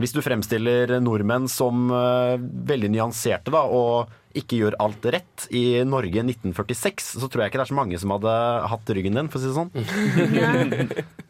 Hvis 0.00 0.14
du 0.16 0.22
fremstiller 0.24 0.96
nordmenn 1.04 1.48
som 1.52 1.90
eh, 1.92 2.40
veldig 2.40 2.92
nyanserte 2.94 3.52
da, 3.52 3.66
og 3.68 4.12
ikke 4.38 4.62
gjør 4.62 4.78
alt 4.80 5.04
rett 5.12 5.46
i 5.52 5.82
Norge 5.84 6.22
1946, 6.24 7.10
så 7.20 7.28
tror 7.28 7.44
jeg 7.44 7.52
ikke 7.52 7.60
det 7.60 7.66
er 7.66 7.72
så 7.74 7.76
mange 7.76 8.00
som 8.00 8.14
hadde 8.14 8.32
hatt 8.72 8.92
ryggen 8.96 9.18
din, 9.18 9.28
for 9.28 9.36
å 9.36 9.42
si 9.42 9.50
det 9.50 9.58
sånn. 9.58 9.72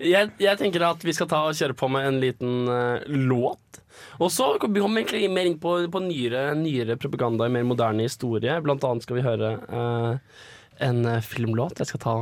Jeg, 0.00 0.30
jeg 0.40 0.58
tenker 0.60 0.84
at 0.86 1.02
vi 1.04 1.12
skal 1.16 1.28
ta 1.28 1.42
og 1.48 1.56
kjøre 1.56 1.74
på 1.76 1.88
med 1.92 2.06
en 2.08 2.18
liten 2.22 2.68
uh, 2.70 3.02
låt. 3.08 3.80
Og 4.22 4.30
så 4.32 4.52
kommer 4.60 4.78
vi 4.78 5.02
egentlig 5.02 5.30
mer 5.32 5.48
inn 5.48 5.58
på, 5.60 5.74
på 5.92 6.02
nyere, 6.04 6.50
nyere 6.56 6.96
propaganda 7.00 7.48
i 7.48 7.52
mer 7.52 7.66
moderne 7.68 8.06
historie. 8.06 8.54
Blant 8.64 8.84
annet 8.86 9.04
skal 9.04 9.18
vi 9.18 9.24
høre 9.24 9.50
eh, 9.56 10.38
en 10.78 11.04
eh, 11.06 11.20
filmlåt. 11.24 11.80
Jeg 11.80 11.90
skal 11.90 12.02
ta 12.02 12.14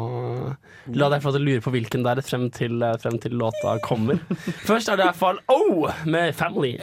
La 0.94 1.11
deg 1.12 1.24
få 1.24 1.34
lure 1.38 1.62
på 1.64 1.72
hvilken 1.74 2.05
det 2.05 2.16
er 2.16 2.26
frem 2.26 2.48
til, 2.55 2.82
eh, 2.82 2.96
frem 3.02 3.18
til 3.22 3.36
låta 3.40 3.78
kommer. 3.84 4.20
Først 4.68 4.88
er 4.88 5.00
det 5.00 5.07
i 5.07 5.11
hvert 5.12 5.22
fall 5.22 5.42
Oh 5.48 5.90
med 6.07 6.34
Family. 6.34 6.76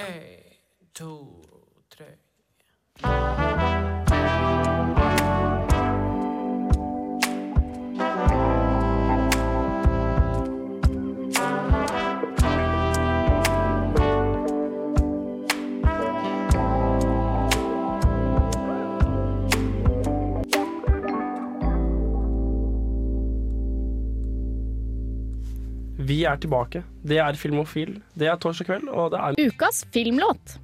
Vi 26.11 26.23
er 26.27 26.39
tilbake. 26.41 26.83
Det 27.07 27.21
er 27.23 27.37
Filmofil. 27.39 27.95
Det 28.19 28.27
er 28.27 28.39
torsdag 28.41 28.67
kveld, 28.67 28.89
og 28.91 29.13
det 29.13 29.19
er 29.21 29.37
Ukas 29.47 29.85
filmlåt. 29.95 30.57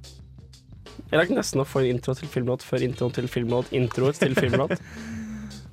Jeg 1.08 1.20
rakk 1.22 1.30
nesten 1.32 1.62
å 1.62 1.64
få 1.64 1.80
en 1.80 1.94
intro 1.94 2.12
til 2.18 2.28
filmlåt 2.28 2.64
før 2.66 2.84
introen 2.84 3.14
til 3.16 3.28
filmlåt. 3.32 3.70
Introet 3.76 4.18
til 4.20 4.36
filmlåt. 4.36 4.74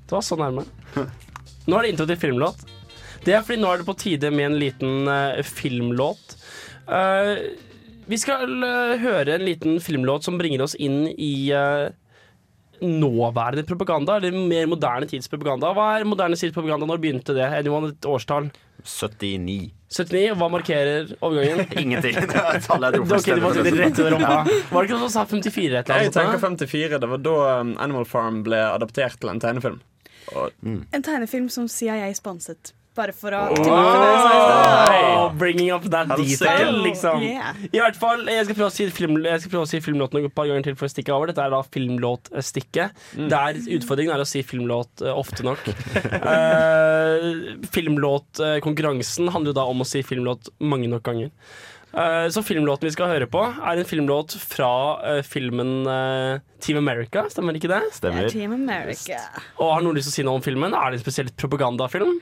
Det 0.05 0.13
var 0.13 0.23
så 0.23 0.37
nærme. 0.39 0.63
Nå 1.65 1.75
er 1.75 1.87
det 1.87 1.91
intro 1.91 2.05
til 2.07 2.19
filmlåt. 2.21 2.63
Det 3.25 3.33
er 3.35 3.43
fordi 3.43 3.57
nå 3.59 3.71
er 3.73 3.81
det 3.81 3.87
på 3.87 3.97
tide 3.99 4.29
med 4.31 4.51
en 4.51 4.57
liten 4.61 5.09
uh, 5.09 5.41
filmlåt. 5.43 6.37
Uh, 6.87 7.41
vi 8.05 8.19
skal 8.21 8.45
uh, 8.61 8.95
høre 9.01 9.35
en 9.35 9.47
liten 9.49 9.79
filmlåt 9.83 10.27
som 10.27 10.37
bringer 10.39 10.63
oss 10.63 10.77
inn 10.77 11.09
i 11.09 11.49
nåværende 12.85 13.63
propaganda, 13.65 14.19
eller 14.19 14.35
mer 14.35 14.69
moderne 14.69 15.09
tids 15.09 15.31
propaganda. 15.31 15.73
Hva 15.73 15.95
er 15.97 16.07
moderne 16.07 16.37
tids 16.37 16.53
propaganda? 16.53 16.87
Når 16.87 17.01
begynte 17.01 17.35
det? 17.35 17.49
Anyone 17.59 17.95
et 17.95 18.07
årstall? 18.07 18.51
79. 18.85 19.73
79, 19.95 20.21
og 20.33 20.39
hva 20.39 20.47
markerer 20.53 21.11
overgangen? 21.23 21.65
Ingenting. 21.83 22.17
Det 22.21 22.41
er 22.41 22.61
tallet 22.63 22.95
jeg 22.97 23.01
dro 23.01 23.17
Ok, 23.17 23.27
du 23.27 23.43
må 23.43 23.51
rett 23.55 23.99
under 23.99 24.15
rumpa. 24.15 24.37
Var 24.45 24.77
det 24.77 24.87
ikke 24.87 24.95
noen 24.95 25.03
som 25.07 25.13
sa 25.15 25.25
54 25.29 25.65
et 25.81 25.91
eller 25.91 26.07
Jeg 26.07 26.15
tenker 26.15 26.41
54. 26.45 27.01
Det 27.03 27.11
var 27.11 27.21
da 27.25 27.35
um, 27.61 27.75
Animal 27.87 28.07
Farm 28.09 28.41
ble 28.45 28.61
adaptert 28.69 29.19
til 29.21 29.33
en 29.33 29.43
tegnefilm. 29.43 29.81
Og, 30.33 30.55
En 30.65 31.05
tegnefilm 31.05 31.51
som 31.53 31.69
CIA 31.69 32.09
sponset. 32.17 32.73
Bare 32.95 33.11
for 33.15 33.35
å 33.35 33.41
Oh, 35.25 35.31
bringing 35.35 35.71
up 35.71 35.83
that 35.91 36.07
detail, 36.15 36.77
liksom. 36.85 37.21
Yeah. 37.23 37.57
I 37.73 37.81
hvert 37.81 37.97
fall, 37.99 38.23
jeg 38.29 38.47
skal 38.47 38.57
prøve 38.57 38.69
å 38.69 38.75
si, 38.75 38.87
film, 38.93 39.17
å 39.19 39.65
si 39.67 39.81
filmlåten 39.83 40.21
et 40.21 40.35
par 40.35 40.47
ganger 40.49 40.69
til 40.69 40.77
for 40.79 40.87
å 40.87 40.91
stikke 40.93 41.13
over. 41.15 41.31
Dette 41.31 41.43
er 41.43 41.51
da 41.53 41.61
filmlåtstikket. 41.75 43.05
Der 43.31 43.59
utfordringen 43.77 44.15
er 44.15 44.23
å 44.23 44.27
si 44.29 44.43
filmlåt 44.47 45.03
eh, 45.03 45.11
ofte 45.11 45.45
nok. 45.47 45.61
uh, 46.23 47.55
Filmlåtkonkurransen 47.75 49.31
handler 49.33 49.51
jo 49.51 49.59
da 49.59 49.67
om 49.71 49.83
å 49.83 49.87
si 49.87 50.03
filmlåt 50.05 50.51
mange 50.63 50.89
nok 50.91 51.03
ganger. 51.07 51.33
Uh, 51.95 52.27
så 52.31 52.43
filmlåten 52.43 52.89
vi 52.89 52.91
skal 52.91 53.07
høre 53.07 53.27
på, 53.31 53.39
er 53.39 53.79
en 53.79 53.87
filmlåt 53.87 54.35
fra 54.41 54.71
uh, 54.99 55.21
filmen 55.23 55.85
uh, 55.87 56.41
Team 56.63 56.81
America. 56.81 57.23
Stemmer 57.31 57.55
ikke 57.55 57.71
det? 57.71 57.83
Det 58.03 58.11
er 58.11 58.27
Team 58.33 58.55
America. 58.57 59.21
Og 59.59 59.71
Har 59.77 59.85
noen 59.85 59.95
lyst 59.95 60.11
til 60.11 60.15
å 60.15 60.17
si 60.19 60.27
noe 60.27 60.41
om 60.41 60.43
filmen? 60.43 60.75
Er 60.75 60.91
det 60.91 60.99
en 60.99 61.05
spesielt 61.05 61.35
propagandafilm? 61.39 62.19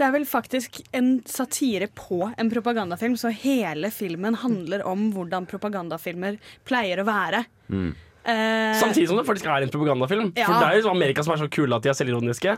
Det 0.00 0.06
er 0.06 0.12
vel 0.14 0.22
faktisk 0.24 0.78
en 0.96 1.10
satire 1.28 1.90
på 1.92 2.22
en 2.40 2.48
propagandafilm, 2.48 3.18
så 3.20 3.28
hele 3.36 3.90
filmen 3.92 4.38
handler 4.40 4.80
om 4.88 5.10
hvordan 5.12 5.44
propagandafilmer 5.50 6.38
pleier 6.64 7.02
å 7.02 7.04
være. 7.04 7.42
Eh, 7.68 8.78
Samtidig 8.80 9.10
som 9.10 9.20
det 9.20 9.26
faktisk 9.28 9.44
er 9.52 9.66
en 9.66 9.72
propagandafilm. 9.72 10.30
Ja. 10.40 10.46
For 10.48 10.56
det 10.56 10.70
er 10.70 10.80
jo 10.80 10.88
Amerika 10.94 11.24
som 11.26 11.34
er 11.36 11.42
så 11.42 11.50
kule 11.52 11.76
at 11.76 11.84
de 11.84 11.92
er 11.92 11.98
selvironiske. 11.98 12.54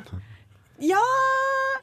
Ja, 0.86 1.02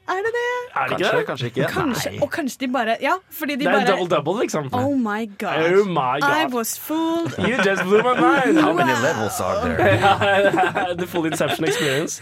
er 0.10 0.24
det 0.26 0.32
det? 0.38 0.45
Er 0.80 0.88
det 0.93 0.95
ikke 1.01 1.12
det? 1.18 1.26
Kanskje 1.28 1.49
ikke. 1.51 1.68
Kanskje, 1.74 2.14
og 2.24 2.32
kanskje 2.34 2.60
de 2.64 2.68
bare 2.74 2.95
Ja, 3.03 3.18
fordi 3.32 3.57
de 3.60 3.66
Det 3.66 3.68
er 3.68 3.82
bare 3.82 3.97
double-double, 3.97 4.39
liksom. 4.45 4.70
Oh 4.74 4.95
my 4.95 5.26
god. 5.43 5.60
Oh 5.76 5.86
my 5.91 6.20
God. 6.24 6.38
I 6.39 6.45
was 6.55 6.78
fooled. 6.80 7.36
You 7.38 7.60
just 7.68 7.84
blew 7.84 7.99
my 8.01 8.16
mind. 8.16 8.60
How 8.60 8.72
many 8.74 8.95
levels 9.03 9.39
are 9.41 9.60
there? 9.76 10.95
The 11.03 11.07
full 11.07 11.26
Inception 11.26 11.66
experience. 11.66 12.22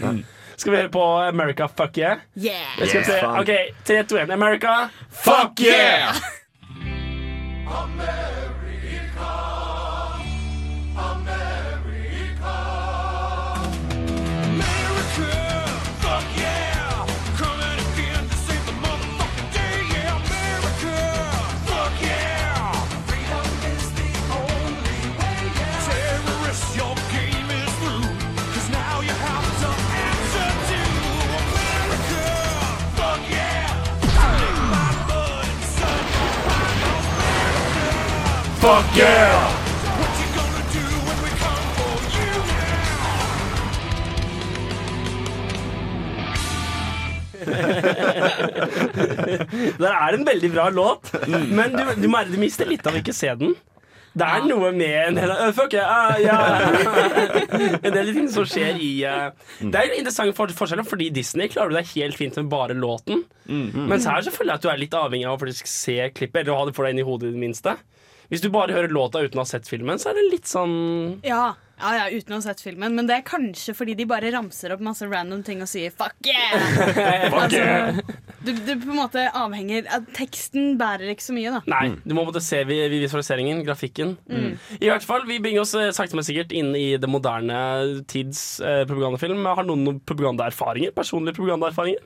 Skal 0.58 0.72
vi 0.74 0.78
høre 0.78 0.90
på 0.90 1.04
America 1.28 1.68
Fuck 1.70 1.98
Yeah? 1.98 2.18
Yeah. 2.38 2.80
Jeg 2.80 2.88
skal 2.88 3.06
se. 3.06 3.28
OK, 3.28 3.52
3, 3.86 4.04
2, 4.04 4.18
1. 4.24 4.32
America 4.32 4.74
Fuck 5.10 5.62
Yeah! 5.62 6.14
Fuck 38.62 38.98
yeah! 38.98 39.54
Det 49.78 49.90
er 49.90 50.16
en 50.18 50.26
veldig 50.28 50.50
bra 50.54 50.68
låt, 50.74 51.12
men 51.30 51.74
du, 51.76 51.84
du, 52.02 52.08
mer- 52.12 52.30
du 52.32 52.38
mister 52.42 52.66
litt 52.70 52.86
av 52.88 52.96
å 52.98 53.02
ikke 53.02 53.14
se 53.16 53.34
den. 53.40 53.54
Det 54.18 54.26
er 54.26 54.46
noe 54.50 54.72
med 54.74 54.96
en 55.12 55.18
hel 55.22 55.30
uh, 55.30 55.52
Fuck 55.54 55.76
yeah, 55.78 55.90
Uh, 55.94 56.18
yeah. 56.24 57.78
En 57.86 57.94
del 57.94 58.08
ting 58.16 58.26
som 58.34 58.48
skjer 58.50 58.80
i 58.82 58.88
uh, 59.06 59.28
Det 59.62 59.78
er 59.78 59.92
en 59.92 59.98
interessant 60.00 60.34
for 60.34 60.50
forskjell, 60.58 60.82
fordi 60.90 61.12
Disney 61.14 61.46
klarer 61.54 61.70
du 61.70 61.78
deg 61.78 61.92
helt 61.92 62.18
fint 62.18 62.34
med 62.42 62.50
bare 62.50 62.74
låten. 62.78 63.22
Mens 63.46 64.08
her 64.10 64.26
så 64.26 64.34
føler 64.34 64.56
jeg 64.56 64.58
at 64.58 64.66
du 64.66 64.70
er 64.74 64.82
litt 64.82 64.98
avhengig 64.98 65.28
av 65.30 65.38
å 65.38 65.42
faktisk 65.44 65.70
se 65.70 66.00
klippet, 66.18 66.42
eller 66.42 66.56
å 66.56 66.58
ha 66.64 66.66
det 66.72 66.76
for 66.80 66.84
deg 66.88 66.94
inn 66.98 67.04
i 67.04 67.06
hodet 67.06 67.30
i 67.30 67.36
det 67.38 67.44
minste. 67.46 67.76
Hvis 68.32 68.42
du 68.44 68.50
bare 68.52 68.74
hører 68.76 68.92
låta 68.92 69.22
uten 69.24 69.40
å 69.40 69.46
ha 69.46 69.48
sett 69.48 69.68
filmen, 69.70 69.98
så 70.02 70.10
er 70.12 70.18
det 70.20 70.26
litt 70.34 70.50
sånn 70.50 71.20
Ja, 71.24 71.54
ja, 71.80 71.92
ja, 71.96 72.06
uten 72.10 72.34
å 72.34 72.40
ha 72.40 72.44
sett 72.44 72.60
filmen. 72.64 72.96
Men 72.98 73.08
det 73.08 73.16
er 73.20 73.22
kanskje 73.28 73.76
fordi 73.78 73.94
de 73.96 74.08
bare 74.10 74.32
ramser 74.34 74.74
opp 74.74 74.82
masse 74.84 75.06
random 75.08 75.44
ting 75.48 75.62
og 75.62 75.70
sier 75.70 75.92
'fuck 75.94 76.16
yeah'. 76.26 77.30
Fuck 77.34 77.54
yeah. 77.54 78.00
du, 78.44 78.52
du 78.52 78.74
på 78.82 78.90
en 78.92 79.00
måte 79.00 79.28
avhenger 79.32 79.86
av 79.94 80.10
Teksten 80.18 80.76
bærer 80.80 81.14
ikke 81.14 81.24
så 81.28 81.36
mye, 81.38 81.54
da. 81.54 81.62
Nei, 81.72 81.96
du 82.04 82.16
må 82.18 82.26
måtte 82.28 82.42
se 82.42 82.64
vi- 82.66 82.82
vi- 82.90 83.00
visualiseringen, 83.06 83.64
grafikken. 83.64 84.18
Mm. 84.28 84.58
I 84.82 84.90
hvert 84.90 85.04
fall, 85.08 85.24
Vi 85.30 85.40
bringer 85.40 85.62
oss 85.62 85.76
eh, 85.76 85.92
sakte, 85.92 86.16
men 86.18 86.24
sikkert 86.28 86.52
inn 86.52 86.76
i 86.76 86.98
det 86.98 87.08
moderne 87.10 88.04
tids 88.08 88.60
eh, 88.60 88.84
propagandafilm. 88.90 89.46
Har 89.46 89.64
noen 89.64 89.84
noen 89.86 90.00
propagandaerfaringer? 90.04 90.92
Personlige 90.98 91.36
propagandaerfaringer? 91.40 92.02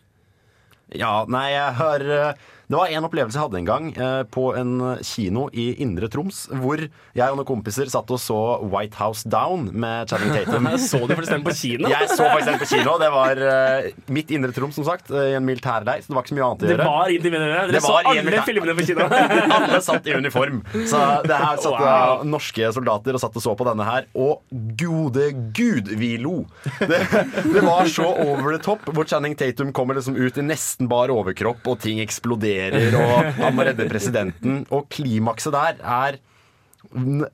Ja, 0.91 1.24
nei, 1.32 1.51
jeg 1.53 1.74
har 1.80 2.01
eh, 2.03 2.34
Det 2.72 2.78
var 2.80 2.88
en 2.88 3.03
opplevelse 3.03 3.36
jeg 3.36 3.43
hadde 3.43 3.59
en 3.59 3.65
gang 3.67 3.88
eh, 3.99 4.22
på 4.32 4.45
en 4.55 4.69
kino 5.03 5.49
i 5.51 5.65
Indre 5.84 6.07
Troms, 6.11 6.45
hvor 6.61 6.80
jeg 6.80 7.26
og 7.28 7.36
noen 7.36 7.47
kompiser 7.49 7.89
satt 7.91 8.07
og 8.15 8.19
så 8.22 8.38
White 8.72 8.95
House 8.95 9.28
Down 9.28 9.65
med 9.76 10.07
Channing 10.07 10.32
Tatum. 10.38 10.69
Så 10.80 11.01
du 11.03 11.11
faktisk 11.11 11.34
den 11.34 11.43
på 11.43 11.53
kino? 11.57 11.89
Jeg 11.91 12.07
så 12.13 12.30
faktisk 12.30 12.47
den 12.47 12.59
på 12.61 12.67
kino. 12.69 12.93
Det 13.01 13.09
var 13.11 13.41
eh, 13.43 13.89
mitt 14.15 14.32
Indre 14.32 14.53
Troms, 14.55 14.78
som 14.80 14.88
sagt, 14.88 15.11
eh, 15.11 15.34
i 15.34 15.36
en 15.36 15.43
militærleir, 15.47 15.99
så 16.05 16.11
det 16.13 16.15
var 16.15 16.24
ikke 16.24 16.32
så 16.32 16.38
mye 16.38 16.47
annet 16.47 16.63
å 16.63 16.69
Det 16.72 16.78
var 16.80 17.11
intimiderende. 17.11 17.57
Dere 17.59 17.76
Det 17.76 17.84
så 17.84 17.97
alle 18.13 18.45
filmene 18.47 18.76
på 18.78 18.86
kino. 18.88 19.07
Alle 19.57 19.82
satt 19.84 20.07
i 20.07 20.15
uniform. 20.15 20.61
Så 20.88 21.01
det 21.28 21.41
her 21.43 21.59
satt 21.59 21.80
Wow. 21.82 22.24
norske 22.28 22.67
soldater 22.76 23.15
og 23.17 23.22
satt 23.24 23.36
og 23.39 23.43
så 23.43 23.53
på 23.57 23.65
denne 23.67 23.86
her, 23.88 24.05
og 24.15 24.43
gode 24.80 25.28
gud, 25.57 25.89
vi 25.99 26.13
lo! 26.22 26.43
Det, 26.80 26.99
det 27.51 27.63
var 27.65 27.89
så 27.89 28.05
over 28.11 28.55
the 28.55 28.61
top, 28.63 28.86
hvor 28.93 29.07
Channing 29.09 29.36
Tatum 29.39 29.72
kommer 29.76 29.97
liksom 29.97 30.15
ut 30.19 30.38
i 30.39 30.45
nesten 30.45 30.88
bar 30.91 31.11
overkropp, 31.13 31.65
og 31.72 31.80
ting 31.84 31.99
eksploderer, 32.03 32.61
og 32.97 33.32
han 33.39 33.55
må 33.57 33.66
redde 33.68 33.88
presidenten, 33.89 34.62
og 34.70 34.89
klimakset 34.93 35.55
der 35.55 35.80
er 35.82 36.20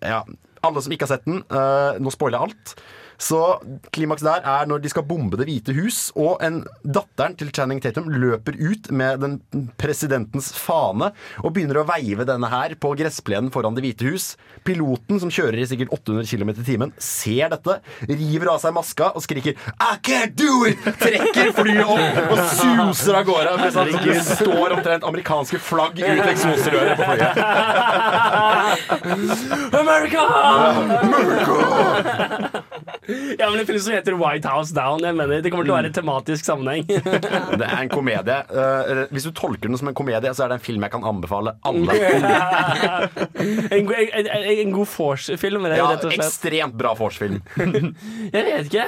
ja, 0.01 0.21
alle 0.65 0.83
som 0.83 0.93
ikke 0.93 1.07
har 1.07 1.15
sett 1.15 1.27
den, 1.27 1.41
eh, 1.47 1.99
nå 2.01 2.13
spoiler 2.13 2.39
jeg 2.39 2.51
alt. 2.51 2.75
Så 3.17 3.39
klimaks 3.93 4.21
der 4.25 4.45
er 4.45 4.67
når 4.69 4.81
de 4.83 4.89
skal 4.91 5.05
bombe 5.07 5.37
Det 5.39 5.47
hvite 5.49 5.73
hus, 5.77 6.11
og 6.17 6.37
en 6.45 6.59
datteren 6.85 7.35
til 7.37 7.49
Channing 7.53 7.81
Tatum 7.81 8.09
løper 8.13 8.53
ut 8.61 8.91
med 8.93 9.23
den 9.23 9.39
presidentens 9.79 10.51
fane 10.53 11.11
og 11.41 11.53
begynner 11.55 11.81
å 11.81 11.87
veive 11.89 12.25
denne 12.29 12.49
her 12.51 12.75
på 12.79 12.93
gressplenen 12.99 13.51
foran 13.53 13.75
Det 13.77 13.83
hvite 13.85 14.05
hus. 14.11 14.25
Piloten, 14.67 15.19
som 15.21 15.31
kjører 15.33 15.57
i 15.61 15.67
sikkert 15.69 15.93
800 15.95 16.29
km 16.29 16.49
i 16.53 16.67
timen, 16.67 16.93
ser 17.01 17.49
dette, 17.53 17.79
river 18.07 18.51
av 18.53 18.61
seg 18.61 18.75
maska 18.77 19.11
og 19.17 19.21
skriker 19.25 19.53
I 19.57 19.97
can't 20.05 20.37
do 20.37 20.65
it! 20.69 20.77
Trekker 21.01 21.51
flyet 21.57 21.87
opp 21.87 22.31
og 22.35 22.39
suser 22.53 23.17
av 23.17 23.23
gårde. 23.27 23.57
Mens 23.63 23.75
han 23.77 23.87
det 23.97 24.21
står 24.27 24.77
omtrent 24.77 25.07
amerikanske 25.07 25.57
flagg 25.63 25.95
ut 26.03 26.25
eksosrøret 26.27 26.95
på 26.99 27.03
flyet. 27.11 27.37
America! 29.81 30.21
America! 31.01 31.55
Ja, 33.07 33.47
men 33.49 33.59
en 33.61 33.67
film 33.67 33.79
som 33.79 33.93
heter 33.95 34.17
White 34.19 34.49
House 34.51 34.75
Down. 34.75 35.03
Jeg 35.05 35.15
mener, 35.15 35.41
Det 35.41 35.51
kommer 35.53 35.67
til 35.67 35.73
å 35.73 35.77
være 35.77 35.91
en 35.91 35.95
tematisk 35.95 36.47
sammenheng. 36.47 36.85
Det 37.61 37.67
er 37.67 37.77
en 37.81 37.91
komedie. 37.91 38.37
Uh, 38.51 39.05
hvis 39.13 39.27
du 39.27 39.31
tolker 39.37 39.69
den 39.69 39.79
som 39.79 39.89
en 39.91 39.97
komedie, 39.97 40.33
så 40.35 40.45
er 40.45 40.51
det 40.53 40.59
en 40.59 40.65
film 40.67 40.83
jeg 40.85 40.93
kan 40.95 41.07
anbefale 41.07 41.55
alle. 41.67 41.95
en, 43.77 43.89
en, 43.93 44.27
en, 44.27 44.29
en 44.51 44.71
god 44.75 44.91
vorse-film, 44.91 45.67
rett 45.69 45.79
Ja, 45.79 45.89
og 45.93 46.03
slett. 46.05 46.17
ekstremt 46.19 46.77
bra 46.79 46.93
vorspiel. 46.97 47.39
Jeg 48.33 48.43
vet 48.47 48.69
ikke. 48.69 48.85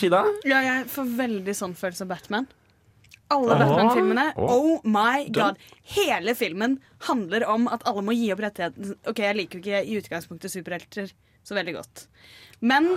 Frida? 0.00 0.22
Ja, 0.48 0.60
jeg 0.64 0.86
får 0.90 1.10
veldig 1.18 1.54
sånn 1.56 1.74
følelse 1.78 2.04
av 2.06 2.10
Batman. 2.12 2.46
Alle 3.32 3.56
Batman-filmene. 3.58 4.26
Oh 4.38 4.80
my 4.86 5.26
god. 5.34 5.58
Hele 5.96 6.34
filmen 6.38 6.76
handler 7.08 7.46
om 7.50 7.66
at 7.72 7.82
alle 7.88 8.04
må 8.06 8.14
gi 8.16 8.28
opp 8.34 8.42
rettigheten. 8.44 8.94
Ok, 9.10 9.22
jeg 9.24 9.38
liker 9.40 9.58
jo 9.58 9.64
ikke 9.64 9.80
i 9.82 9.96
utgangspunktet 10.00 10.52
superhelter 10.54 11.10
så 11.46 11.54
veldig 11.58 11.74
godt. 11.78 12.04
Men 12.60 12.96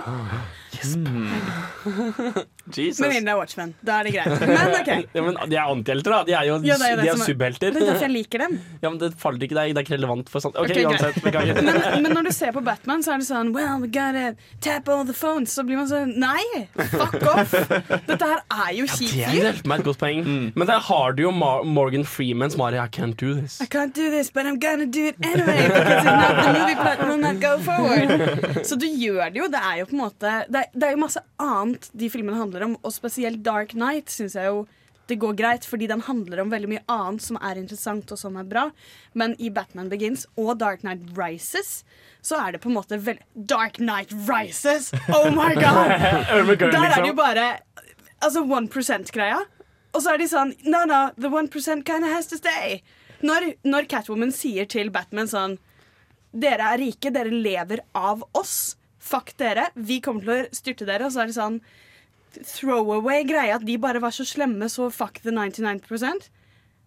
Jesus. 2.70 3.00
Med 3.00 3.08
mindre 3.10 3.24
det 3.26 3.32
er 3.32 3.38
Watchmen. 3.40 3.72
Da 3.84 3.96
er 4.00 4.06
det 4.06 4.12
greit. 4.14 4.42
Men 4.46 4.74
ok. 4.78 4.90
Ja, 5.16 5.22
men 5.26 5.34
de 5.50 5.56
er 5.58 5.66
antihelter, 5.72 6.12
da. 6.14 6.18
De 6.28 6.34
er 6.38 6.44
jo 6.46 6.54
Ja, 6.64 6.76
det 6.78 6.86
er 6.86 6.90
jo 6.92 6.96
det 7.00 7.04
de 7.04 7.08
er 7.10 7.16
som 7.16 7.22
er- 7.24 7.26
superhelter. 7.32 7.72
Det 7.74 7.80
er 7.82 7.86
derfor 7.90 8.04
jeg 8.06 8.12
liker 8.14 8.38
dem. 8.44 8.52
Ja, 8.84 8.90
men 8.92 8.98
det 9.02 9.08
faller 9.20 9.42
ikke, 9.46 9.56
det 9.58 9.62
er, 9.64 9.72
det 9.74 9.80
er 9.82 9.86
ikke 9.88 9.96
relevant 9.98 10.30
for 10.32 10.44
sånt. 10.44 10.56
Ok, 10.60 10.70
Ok, 10.70 10.76
greit. 10.76 10.86
uansett. 10.86 11.18
Beklager. 11.24 11.60
Men, 11.66 11.80
men 12.04 12.14
når 12.16 12.28
du 12.28 12.32
ser 12.36 12.54
på 12.56 12.62
Batman, 12.64 13.02
så 13.04 13.14
er 13.16 13.22
det 13.24 13.26
sånn 13.28 13.50
Well, 13.56 13.80
we 13.82 13.88
gotta 13.92 14.28
tap 14.64 14.88
all 14.94 15.02
the 15.08 15.16
phones. 15.16 15.52
Så 15.56 15.64
blir 15.66 15.80
man 15.80 15.90
sånn 15.90 16.14
Nei! 16.22 16.44
Fuck 16.94 17.18
off! 17.34 17.52
Dette 18.06 18.30
her 18.30 18.40
er 18.68 18.70
jo 18.78 18.86
kjipt. 18.88 19.16
Det 19.18 19.26
er 19.26 19.36
hjelper 19.40 19.72
meg 19.74 19.82
et 19.82 19.88
godt 19.90 20.00
poeng. 20.04 20.22
Men 20.54 20.70
der 20.70 20.80
har 20.86 21.16
du 21.18 21.24
jo 21.26 21.34
Mar 21.34 21.64
Morgan 21.66 22.06
Freeman 22.08 22.54
som 22.54 22.62
har 22.64 22.78
I 22.80 22.86
can't 22.94 23.18
do 23.20 23.34
this. 23.40 23.58
I 23.60 23.66
can't 23.66 23.92
do 23.98 24.08
this, 24.14 24.30
but 24.30 24.46
I'm 24.46 24.60
gonna 24.62 24.86
do 24.86 25.08
it 25.10 25.18
anyway. 25.26 25.66
Because 25.66 26.06
if 26.06 26.14
not, 26.14 26.38
the 26.46 26.52
movie 26.60 26.78
plot 26.78 27.04
will 27.08 27.18
not 27.20 27.42
go 27.42 27.56
forward. 27.66 28.64
Så 28.70 28.78
du 28.80 28.86
gjør 28.86 29.26
det 29.34 29.42
jo. 29.42 29.49
Det 29.50 29.60
er 29.60 29.80
jo 29.80 29.86
på 29.90 29.96
en 29.96 30.02
måte 30.04 30.34
Det 30.48 30.60
er, 30.60 30.68
det 30.74 30.86
er 30.86 30.94
jo 30.94 31.00
masse 31.02 31.22
annet 31.42 31.88
de 31.92 32.10
filmene 32.12 32.38
handler 32.38 32.68
om, 32.68 32.76
og 32.82 32.94
spesielt 32.94 33.42
Dark 33.46 33.74
Knight 33.76 34.12
syns 34.12 34.36
jeg 34.38 34.50
jo 34.50 34.66
det 35.10 35.16
går 35.18 35.34
greit, 35.34 35.64
fordi 35.66 35.88
den 35.90 36.04
handler 36.06 36.38
om 36.38 36.52
veldig 36.52 36.68
mye 36.70 36.82
annet 36.86 37.24
som 37.24 37.38
er 37.42 37.58
interessant 37.58 38.12
og 38.14 38.18
som 38.20 38.36
er 38.38 38.44
bra. 38.46 38.68
Men 39.18 39.32
i 39.42 39.48
Batman 39.50 39.88
Begins 39.90 40.22
og 40.38 40.52
Dark 40.60 40.84
Knight 40.84 41.02
Rises 41.18 41.80
så 42.22 42.38
er 42.38 42.54
det 42.54 42.60
på 42.62 42.70
en 42.70 42.76
måte 42.76 42.98
veldig 43.02 43.46
Dark 43.50 43.80
Knight 43.80 44.14
Rises! 44.28 44.92
Oh 45.10 45.26
my 45.34 45.54
god! 45.64 45.90
Der 45.90 46.30
er 46.30 46.44
liksom. 46.46 46.78
det 46.78 47.08
jo 47.10 47.16
bare 47.18 47.48
Altså 48.20 48.44
1%-greia. 48.44 49.40
Og 49.96 50.02
så 50.04 50.12
er 50.14 50.20
de 50.20 50.28
sånn 50.30 50.54
No, 50.68 50.84
no, 50.86 51.08
the 51.18 51.30
1% 51.32 51.82
kinda 51.88 52.12
has 52.12 52.28
to 52.30 52.38
stay. 52.38 52.82
Når, 53.26 53.54
når 53.66 53.88
Catwoman 53.90 54.30
sier 54.32 54.68
til 54.70 54.92
Batman 54.94 55.28
sånn 55.30 55.58
Dere 56.30 56.74
er 56.74 56.78
rike, 56.84 57.10
dere 57.10 57.32
lever 57.34 57.82
av 57.98 58.22
oss. 58.38 58.76
Fuck 59.10 59.34
dere. 59.40 59.68
Vi 59.74 60.00
kommer 60.04 60.26
til 60.26 60.34
å 60.34 60.40
styrte 60.54 60.88
dere. 60.88 61.08
Og 61.08 61.14
så 61.14 61.24
er 61.24 61.30
det 61.30 61.38
sånn 61.38 61.60
throwaway 62.46 63.24
greie 63.26 63.54
at 63.54 63.64
de 63.66 63.76
bare 63.82 64.02
var 64.02 64.14
så 64.14 64.26
slemme, 64.28 64.68
så 64.70 64.90
fuck 64.94 65.18
the 65.24 65.34
99 65.34 66.30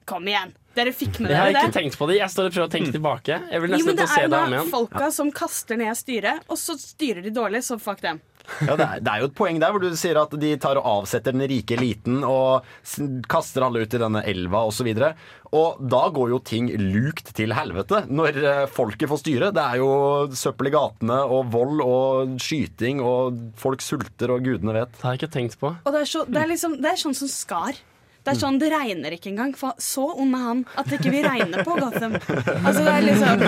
Kom 0.08 0.28
igjen. 0.28 0.52
Dere 0.76 0.92
fikk 0.96 1.20
med 1.22 1.30
dere 1.30 1.34
det. 1.34 1.36
Jeg 1.36 1.42
har 1.44 1.52
ikke 1.54 1.68
det. 1.70 1.76
tenkt 1.78 1.98
på 2.00 2.08
det. 2.10 2.16
Jeg 2.18 2.34
står 2.34 2.50
og 2.50 2.56
prøver 2.56 2.68
å 2.68 2.72
tenke 2.74 2.92
tilbake. 2.96 3.38
Jeg 3.52 3.64
vil 3.64 3.76
Jo, 3.78 3.86
men 3.88 4.00
det 4.00 4.06
å 4.08 4.10
se 4.12 4.20
er 4.20 4.26
jo 4.26 4.32
da 4.34 4.64
folka 4.72 5.10
som 5.16 5.30
kaster 5.36 5.80
ned 5.80 5.96
styret, 5.96 6.48
og 6.50 6.60
så 6.60 6.76
styrer 6.80 7.24
de 7.24 7.32
dårlig, 7.36 7.62
så 7.64 7.78
fuck 7.80 8.02
dem. 8.04 8.20
Ja, 8.64 8.76
det, 8.76 8.86
er, 8.86 9.04
det 9.04 9.12
er 9.12 9.24
jo 9.24 9.30
et 9.30 9.38
poeng 9.38 9.60
der 9.62 9.74
hvor 9.74 9.84
du 9.84 9.94
sier 9.98 10.20
at 10.22 10.34
de 10.40 10.52
tar 10.62 10.80
og 10.82 10.90
avsetter 11.00 11.36
den 11.36 11.46
rike 11.50 11.78
eliten 11.78 12.24
og 12.28 12.68
kaster 13.32 13.66
alle 13.66 13.86
ut 13.86 13.96
i 13.96 14.02
denne 14.02 14.24
elva 14.30 14.66
osv. 14.70 14.90
Og, 14.92 15.00
så 15.00 15.14
og 15.54 15.82
da 15.86 16.02
går 16.14 16.32
jo 16.34 16.40
ting 16.42 16.72
lukt 16.82 17.30
til 17.38 17.54
helvete 17.54 18.04
når 18.10 18.40
eh, 18.42 18.64
folket 18.74 19.12
får 19.12 19.22
styre. 19.22 19.52
Det 19.54 19.64
er 19.64 19.82
jo 19.84 19.92
søppel 20.38 20.72
i 20.72 20.74
gatene 20.74 21.20
og 21.24 21.52
vold 21.54 21.84
og 21.86 22.36
skyting 22.42 23.04
og 23.06 23.38
folk 23.60 23.86
sulter 23.86 24.34
og 24.34 24.46
gudene 24.46 24.76
vet. 24.80 24.96
Det 24.98 25.06
har 25.06 25.16
jeg 25.16 25.24
ikke 25.24 25.36
tenkt 25.38 25.60
på. 25.62 25.76
Og 25.76 25.94
det 25.94 26.04
er, 26.04 26.10
så, 26.10 26.26
det 26.28 26.42
er, 26.42 26.50
liksom, 26.50 26.80
det 26.82 26.90
er 26.90 27.04
sånn 27.04 27.18
som 27.18 27.30
skar. 27.32 27.78
Det 28.24 28.32
er 28.32 28.40
sånn, 28.40 28.60
det 28.62 28.70
regner 28.72 29.16
ikke 29.18 29.32
engang. 29.34 29.52
For 29.60 29.76
så 29.84 30.06
ond 30.24 30.38
er 30.38 30.44
han 30.48 30.62
at 30.80 30.88
det 30.88 31.00
ikke 31.02 31.12
vil 31.12 31.26
regne 31.28 31.66
på 31.68 31.76
Gotham. 31.80 32.16
Altså, 32.64 32.84
det, 32.86 32.92
er 32.94 33.04
liksom, 33.04 33.42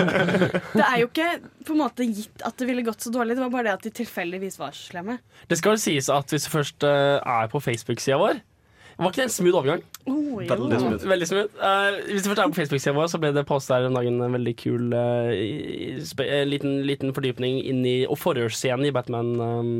det 0.76 0.84
er 0.84 0.98
jo 1.00 1.06
ikke 1.08 1.28
på 1.66 1.74
en 1.74 1.80
måte 1.80 2.06
gitt 2.08 2.42
at 2.44 2.58
det 2.60 2.68
ville 2.68 2.84
gått 2.84 3.06
så 3.06 3.12
dårlig. 3.14 3.36
Det 3.38 3.44
var 3.46 3.54
bare 3.54 3.68
det 3.68 3.74
at 3.78 3.86
de 3.86 3.92
tilfeldigvis 4.02 4.58
var 4.60 4.76
så 4.76 4.90
slemme. 4.90 5.18
Det 5.48 5.58
skal 5.58 5.74
vel 5.74 5.80
sies 5.82 6.10
at 6.12 6.32
hvis 6.32 6.46
du 6.46 6.52
først 6.52 6.86
eh, 6.86 7.16
er 7.20 7.48
på 7.52 7.62
Facebook-sida 7.64 8.18
vår 8.20 8.42
Var 8.96 9.12
ikke 9.12 9.20
det 9.20 9.28
en 9.28 9.34
smooth 9.34 9.58
overgang? 9.60 9.82
Oh. 10.06 10.38
Veldig 10.40 10.78
smooth. 10.80 11.08
Veldig 11.08 11.26
smooth. 11.28 11.58
Uh, 11.60 11.98
hvis 12.10 12.24
du 12.24 12.30
først 12.30 12.40
er 12.42 12.50
på 12.52 12.58
Facebook-sida 12.60 12.94
vår, 12.96 13.08
så 13.12 13.20
ble 13.20 13.32
det 13.34 13.44
postet 13.48 13.74
her 13.76 13.88
om 13.88 13.96
dagen 13.96 14.20
en 14.22 14.36
veldig 14.36 14.54
kul 14.60 14.94
uh, 14.94 15.32
liten, 16.48 16.78
liten 16.86 17.12
fordypning 17.16 17.58
inn 17.66 17.82
i 17.88 17.96
og 18.06 18.18
forhørsscenen 18.20 18.88
i 18.88 18.92
Batman 18.94 19.34
um, 19.40 19.72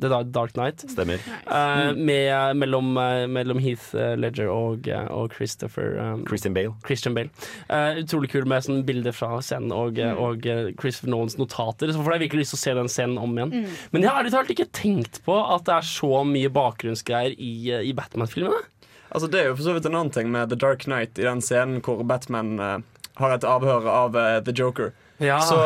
The 0.00 0.10
Dark- 0.10 0.56
Night. 0.56 0.60
Knight. 0.60 0.84
Stemmer. 0.90 1.22
Uh, 1.46 1.92
med, 1.96 2.56
mellom, 2.56 2.92
mellom 3.30 3.60
Heath 3.62 3.94
Ledger 4.18 4.50
og, 4.52 4.88
og 5.10 5.34
Christopher 5.36 5.96
um, 5.98 6.24
Christian 6.28 6.54
Bale. 6.54 6.74
Christian 6.86 7.14
Bale. 7.14 7.30
Eh, 7.68 8.00
utrolig 8.02 8.30
kul 8.32 8.46
med 8.48 8.64
sånn 8.64 8.82
bilder 8.86 9.14
fra 9.14 9.38
scenen 9.44 9.72
og, 9.74 9.98
mm. 9.98 10.18
og 10.20 10.46
Christopher 10.80 11.12
Nolans 11.12 11.36
notater. 11.40 11.92
Så 11.92 12.02
får 12.02 12.16
jeg 12.16 12.24
virkelig 12.26 12.44
lyst 12.44 12.54
til 12.54 12.60
å 12.60 12.62
se 12.62 12.74
den 12.80 12.92
scenen 12.92 13.20
om 13.20 13.36
igjen. 13.36 13.54
Mm. 13.54 13.78
Men 13.94 14.04
jeg 14.04 14.10
har 14.10 14.22
ærlig 14.22 14.34
talt 14.34 14.52
ikke 14.54 14.68
tenkt 14.76 15.20
på 15.26 15.36
at 15.40 15.66
det 15.68 15.76
er 15.76 15.88
så 15.90 16.22
mye 16.26 16.52
bakgrunnsgreier 16.54 17.36
i, 17.36 17.54
i 17.84 17.92
Batman-filmene. 17.96 18.62
Altså 19.10 19.26
Det 19.30 19.40
er 19.40 19.48
jo 19.50 19.56
for 19.58 19.66
så 19.66 19.74
vidt 19.74 19.86
en 19.90 19.96
annen 19.98 20.12
ting 20.14 20.30
med 20.30 20.52
The 20.52 20.58
Dark 20.60 20.84
Knight 20.86 21.18
i 21.18 21.26
den 21.26 21.42
scenen 21.42 21.80
hvor 21.82 22.04
Batman 22.06 22.52
uh, 22.62 22.78
har 23.18 23.34
et 23.34 23.46
avhør 23.46 23.88
av 23.90 24.14
uh, 24.14 24.38
The 24.46 24.54
Joker. 24.54 24.92
Ja. 25.18 25.40
Så 25.42 25.58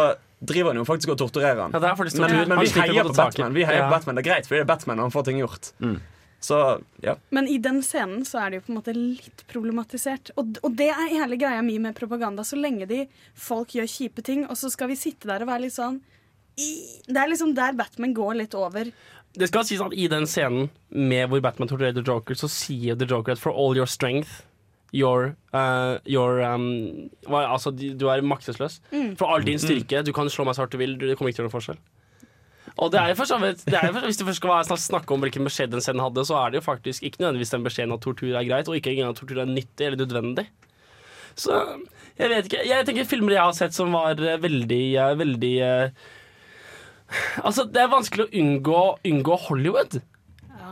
driver 0.44 0.72
han 0.72 0.80
jo 0.80 0.86
faktisk 0.88 1.12
og 1.14 1.20
torturerer 1.20 1.60
han. 1.66 1.74
Ja, 1.74 1.82
det 1.82 1.92
er 1.92 2.18
men, 2.24 2.48
men 2.54 2.64
vi 2.64 2.72
heier 2.72 3.04
på. 3.04 3.14
Batman. 3.16 3.54
Vi 3.56 3.64
heier 3.64 3.84
Ja. 3.84 3.86
på 3.88 3.98
Batman. 3.98 4.16
Det 4.18 4.24
er 4.24 4.30
greit, 4.32 4.48
for 4.48 4.56
det 4.56 4.64
er 4.64 4.70
Batman 4.72 4.98
og 5.00 5.08
han 5.08 5.14
får 5.14 5.28
ting 5.28 5.40
gjort. 5.40 5.70
Så 6.44 6.56
ja. 7.00 7.14
Men 7.32 7.46
i 7.48 7.56
den 7.58 7.78
scenen 7.82 8.24
så 8.28 8.42
er 8.42 8.50
det 8.50 8.58
jo 8.58 8.64
på 8.66 8.72
en 8.74 8.78
måte 8.80 8.92
litt 8.96 9.44
problematisert. 9.48 10.32
Og, 10.36 10.58
og 10.60 10.74
det 10.76 10.90
er 10.92 11.12
hele 11.14 11.38
greia 11.40 11.62
mi 11.64 11.78
med 11.80 11.96
propaganda. 11.96 12.44
Så 12.44 12.58
lenge 12.60 12.88
de 12.90 13.06
folk 13.32 13.72
gjør 13.72 13.88
kjipe 13.88 14.24
ting, 14.24 14.44
og 14.48 14.58
så 14.60 14.68
skal 14.72 14.90
vi 14.92 14.98
sitte 15.00 15.30
der 15.30 15.44
og 15.44 15.48
være 15.48 15.64
litt 15.66 15.76
sånn 15.76 16.02
i, 16.60 16.68
Det 17.08 17.16
er 17.18 17.30
liksom 17.32 17.54
der 17.56 17.72
Batman 17.78 18.12
går 18.14 18.36
litt 18.42 18.52
over. 18.54 18.92
Det 19.34 19.48
skal 19.50 19.64
sies 19.66 19.80
at 19.82 19.94
i 19.98 20.06
den 20.10 20.26
scenen 20.30 20.68
med 20.94 21.28
hvor 21.28 21.40
Batman 21.42 21.68
torturerer 21.70 21.96
The 21.96 22.04
Joker, 22.06 22.36
så 22.38 22.46
sier 22.50 22.94
The 22.98 23.08
Joker 23.10 23.34
at 23.34 23.42
for 23.42 23.50
all 23.52 23.76
your 23.76 23.90
strength 23.90 24.42
Your, 24.94 25.32
uh, 25.50 25.98
your 26.06 26.38
um, 26.46 27.10
hva- 27.26 27.48
Altså, 27.50 27.72
du 27.74 28.06
er 28.06 28.22
maktesløs. 28.22 28.76
Mm. 28.92 29.16
For 29.18 29.26
all 29.26 29.42
din 29.42 29.58
styrke. 29.58 30.04
Du 30.06 30.12
kan 30.14 30.30
slå 30.30 30.44
meg 30.46 30.54
så 30.54 30.62
hardt 30.62 30.76
du 30.76 30.78
vil, 30.78 30.94
det 31.00 31.16
kommer 31.18 31.32
ikke 31.32 31.40
til 31.40 31.48
å 31.48 31.48
gjøre 31.48 31.50
noen 31.50 31.56
forskjell. 31.56 31.80
Og 32.78 32.90
det 32.94 33.00
er 33.00 33.10
jo 33.10 33.16
for 33.18 33.28
så 33.30 33.38
vidt 33.42 33.64
det 33.66 33.74
er 33.74 33.88
jo 33.88 33.92
for, 33.96 34.06
Hvis 34.06 34.18
du 34.18 34.24
først 34.26 34.40
skal 34.40 34.52
være 34.54 34.78
snakke 34.82 35.14
om 35.14 35.22
hvilken 35.26 35.46
beskjed 35.46 35.74
den 35.74 35.82
scenen 35.82 36.02
hadde, 36.02 36.24
så 36.26 36.38
er 36.38 36.54
det 36.54 36.60
jo 36.60 36.66
faktisk 36.68 37.02
ikke 37.06 37.22
nødvendigvis 37.24 37.52
den 37.54 37.66
beskjeden 37.66 37.94
at 37.94 38.02
tortur 38.06 38.34
er 38.38 38.46
greit, 38.46 38.70
og 38.70 38.78
ikke 38.78 38.94
engang 38.94 39.10
at 39.10 39.18
tortur 39.18 39.42
er 39.42 39.50
nyttig 39.50 39.88
eller 39.88 39.98
nødvendig. 40.04 40.46
Så 41.34 41.58
jeg 42.18 42.30
vet 42.30 42.46
ikke. 42.46 42.62
Jeg 42.70 42.86
tenker 42.86 43.10
filmer 43.10 43.34
jeg 43.34 43.42
har 43.42 43.54
sett 43.58 43.74
som 43.74 43.90
var 43.94 44.18
eh, 44.22 44.38
veldig, 44.42 44.82
eh, 44.94 45.14
veldig 45.18 45.54
eh, 45.66 46.04
Altså, 47.42 47.64
det 47.68 47.82
er 47.82 47.92
vanskelig 47.92 48.26
å 48.26 48.32
unngå, 48.40 48.80
unngå 49.10 49.38
Hollywood. 49.48 50.00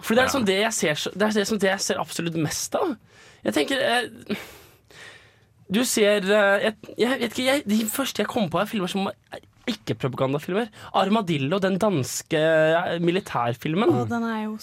For 0.02 0.16
det 0.16 0.22
er 0.22 0.26
liksom 0.30 0.46
det 0.48 0.58
jeg 0.58 0.74
ser, 0.78 1.04
det 1.14 1.28
er 1.28 1.36
liksom 1.38 1.60
det 1.62 1.70
jeg 1.70 1.84
ser 1.84 2.00
absolutt 2.02 2.38
mest 2.42 2.74
av. 2.78 2.96
Jeg 3.44 3.54
tenker 3.58 3.80
eh, 3.82 4.42
Du 5.72 5.80
ser 5.88 6.26
eh, 6.26 6.66
jeg, 6.68 6.76
jeg 6.98 7.08
vet 7.20 7.32
ikke, 7.32 7.46
jeg, 7.48 7.62
De 7.66 7.78
første 7.90 8.22
jeg 8.22 8.30
kom 8.30 8.48
på, 8.50 8.60
er 8.62 8.68
filmer 8.70 8.90
som 8.90 9.08
er 9.10 9.42
ikke 9.70 9.94
propagandafilmer. 9.94 10.66
Armadillo, 10.98 11.60
den 11.62 11.76
danske 11.78 12.38
eh, 12.40 12.96
militærfilmen. 13.02 13.92
Og 13.94 14.08
den 14.10 14.24
er 14.26 14.40
jo, 14.48 14.56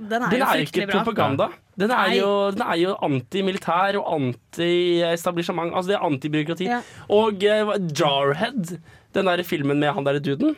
den 0.00 0.22
er 0.24 0.30
Den 0.32 0.40
jo 0.40 0.46
er 0.48 0.60
jo 0.62 0.68
ikke 0.70 0.86
bra. 0.88 1.00
propaganda. 1.02 1.48
Den 1.76 1.92
er 1.92 2.14
jo, 2.16 2.30
den 2.56 2.62
er 2.64 2.78
jo 2.80 2.94
antimilitær 3.04 3.98
og 4.00 4.06
anti-establishment. 4.16 5.74
Altså 5.76 5.92
det 5.92 5.98
er 5.98 6.06
antibyråkrati. 6.08 6.68
Ja. 6.70 6.80
Og 7.12 7.44
eh, 7.44 7.74
Jarhead, 8.00 8.78
den 9.16 9.28
der 9.28 9.44
filmen 9.44 9.80
med 9.82 9.92
han 9.92 10.08
derre 10.08 10.24
duden. 10.24 10.56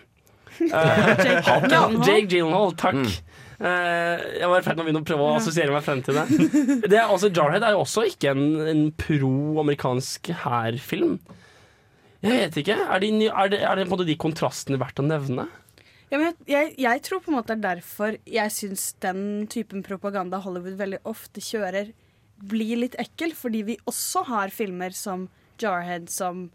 Eh, 0.59 1.09
Jake 1.25 1.43
han- 1.47 1.69
Gyllenhaal. 1.69 2.07
Jake 2.07 2.29
Gyllenhaal, 2.33 2.73
takk. 2.81 3.13
Eh, 3.59 4.25
jeg 4.39 4.49
var 4.51 4.61
i 4.61 4.65
ferd 4.67 4.77
med 4.79 4.85
å 4.85 4.87
begynne 4.89 5.03
å 5.03 5.07
prøve 5.09 5.25
å 5.27 5.37
assosiere 5.39 5.73
meg 5.75 5.83
frem 5.87 6.03
til 6.07 6.15
det. 6.19 6.27
det 6.91 6.99
er, 6.99 7.07
altså, 7.11 7.31
Jarhead 7.35 7.65
er 7.67 7.75
jo 7.75 7.81
også 7.83 8.05
ikke 8.11 8.31
en, 8.35 8.45
en 8.71 8.83
pro-amerikansk 8.99 10.31
hærfilm. 10.45 11.17
Jeg 12.23 12.35
vet 12.43 12.59
ikke. 12.63 12.77
Er, 12.89 13.03
de, 13.03 13.11
er, 13.31 13.51
det, 13.53 13.61
er 13.63 13.79
det 13.79 13.87
på 13.87 13.93
en 13.93 13.95
måte 13.97 14.07
de 14.09 14.19
kontrastene 14.19 14.79
verdt 14.81 15.03
å 15.03 15.07
nevne? 15.07 15.47
Ja, 16.11 16.17
men 16.19 16.29
jeg, 16.31 16.37
jeg, 16.51 16.75
jeg 16.87 17.03
tror 17.07 17.21
på 17.23 17.31
en 17.33 17.37
måte 17.39 17.55
det 17.55 17.59
er 17.59 17.81
derfor 17.83 18.17
jeg 18.27 18.55
syns 18.55 18.91
den 19.05 19.47
typen 19.53 19.83
propaganda 19.87 20.41
Hollywood 20.43 20.79
veldig 20.81 21.03
ofte 21.07 21.43
kjører, 21.45 21.93
blir 22.49 22.81
litt 22.81 22.97
ekkel. 22.99 23.35
Fordi 23.39 23.65
vi 23.73 23.77
også 23.91 24.25
har 24.31 24.55
filmer 24.55 24.95
som 24.97 25.29
Jarhead, 25.63 26.09
som 26.15 26.49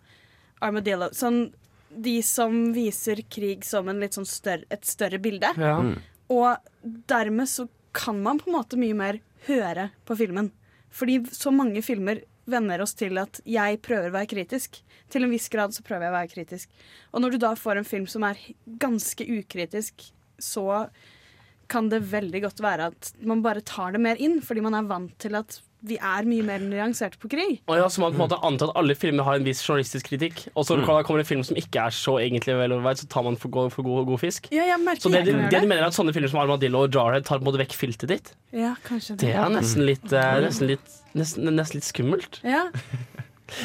Armadillo. 0.64 1.12
Sånn 1.16 1.46
de 1.96 2.18
som 2.26 2.74
viser 2.76 3.22
krig 3.30 3.66
som 3.68 3.90
en 3.90 4.02
litt 4.02 4.18
sånn 4.18 4.28
større, 4.28 4.68
et 4.74 4.86
større 4.88 5.20
bilde. 5.22 5.54
Ja. 5.60 5.78
Mm. 5.84 5.96
Og 6.34 6.92
dermed 7.10 7.50
så 7.50 7.68
kan 7.94 8.22
man 8.24 8.40
på 8.42 8.50
en 8.50 8.58
måte 8.58 8.80
mye 8.80 8.98
mer 8.98 9.20
høre 9.48 9.90
på 10.08 10.18
filmen. 10.18 10.52
Fordi 10.94 11.20
så 11.34 11.52
mange 11.54 11.82
filmer 11.86 12.24
venner 12.50 12.82
oss 12.84 12.96
til 12.98 13.18
at 13.22 13.40
jeg 13.48 13.80
prøver 13.86 14.10
å 14.10 14.18
være 14.18 14.32
kritisk. 14.34 14.80
Til 15.14 15.26
en 15.26 15.34
viss 15.34 15.50
grad 15.52 15.76
så 15.76 15.84
prøver 15.86 16.08
jeg 16.08 16.14
å 16.14 16.18
være 16.18 16.32
kritisk. 16.34 16.80
Og 17.14 17.24
når 17.24 17.36
du 17.36 17.44
da 17.46 17.54
får 17.58 17.80
en 17.80 17.88
film 17.88 18.08
som 18.10 18.26
er 18.28 18.40
ganske 18.82 19.28
ukritisk, 19.40 20.10
så 20.42 20.88
kan 21.72 21.88
det 21.90 22.04
veldig 22.12 22.44
godt 22.44 22.62
være 22.64 22.90
at 22.92 23.14
man 23.24 23.42
bare 23.46 23.64
tar 23.66 23.96
det 23.96 24.02
mer 24.04 24.20
inn, 24.22 24.42
fordi 24.44 24.64
man 24.66 24.76
er 24.78 24.90
vant 24.90 25.14
til 25.22 25.38
at 25.40 25.62
vi 25.84 25.98
er 26.00 26.24
mye 26.24 26.44
mer 26.48 26.60
nyanserte 26.64 27.18
på 27.20 27.28
krig. 27.30 27.58
Og 27.68 27.76
ja, 27.78 27.88
så 27.92 28.00
man 28.00 28.14
på 28.14 28.22
en 28.22 28.30
måte 28.30 28.38
antar 28.48 28.70
at 28.72 28.78
alle 28.80 28.96
filmer 28.96 29.24
har 29.28 29.36
en 29.36 29.44
viss 29.44 29.60
journalistisk 29.66 30.08
kritikk, 30.10 30.46
og 30.56 30.64
så 30.66 30.78
Mm. 30.78 30.86
kommer 30.86 31.18
det 31.20 31.26
en 31.26 31.32
film 31.32 31.44
som 31.44 31.56
ikke 31.60 31.82
er 31.86 31.90
så 31.92 32.16
egentlig 32.24 32.56
vel 32.56 32.72
overveid, 32.72 32.98
så 33.04 33.08
tar 33.10 33.24
man 33.24 33.36
for 33.36 33.50
god, 33.50 33.72
for 33.72 33.84
god, 33.84 34.06
god 34.08 34.20
fisk. 34.20 34.48
Ja, 34.52 34.64
jeg 34.64 34.80
merker 34.80 35.02
Så 35.02 35.12
det, 35.12 35.26
jeg 35.26 35.36
det, 35.36 35.50
det 35.52 35.62
du 35.62 35.68
mener 35.68 35.84
er 35.84 35.88
at 35.88 35.94
sånne 35.94 36.14
filmer 36.14 36.30
som 36.30 36.40
Armadillo 36.40 36.84
og 36.88 36.92
Jarhead 36.96 37.26
tar 37.26 37.40
på 37.40 37.44
en 37.44 37.52
måte 37.52 37.60
vekk 37.60 37.74
filtet 37.76 38.08
ditt? 38.10 38.34
Ja, 38.54 38.76
kanskje 38.88 39.18
Det 39.20 39.36
er 39.36 39.50
nesten 39.50 39.86
litt, 39.86 40.08
eh, 40.14 40.40
nesten 40.48 40.68
litt, 40.68 40.88
nesten, 41.14 41.44
nesten 41.52 41.76
litt 41.76 41.84
skummelt. 41.84 42.40
Ja. 42.44 42.70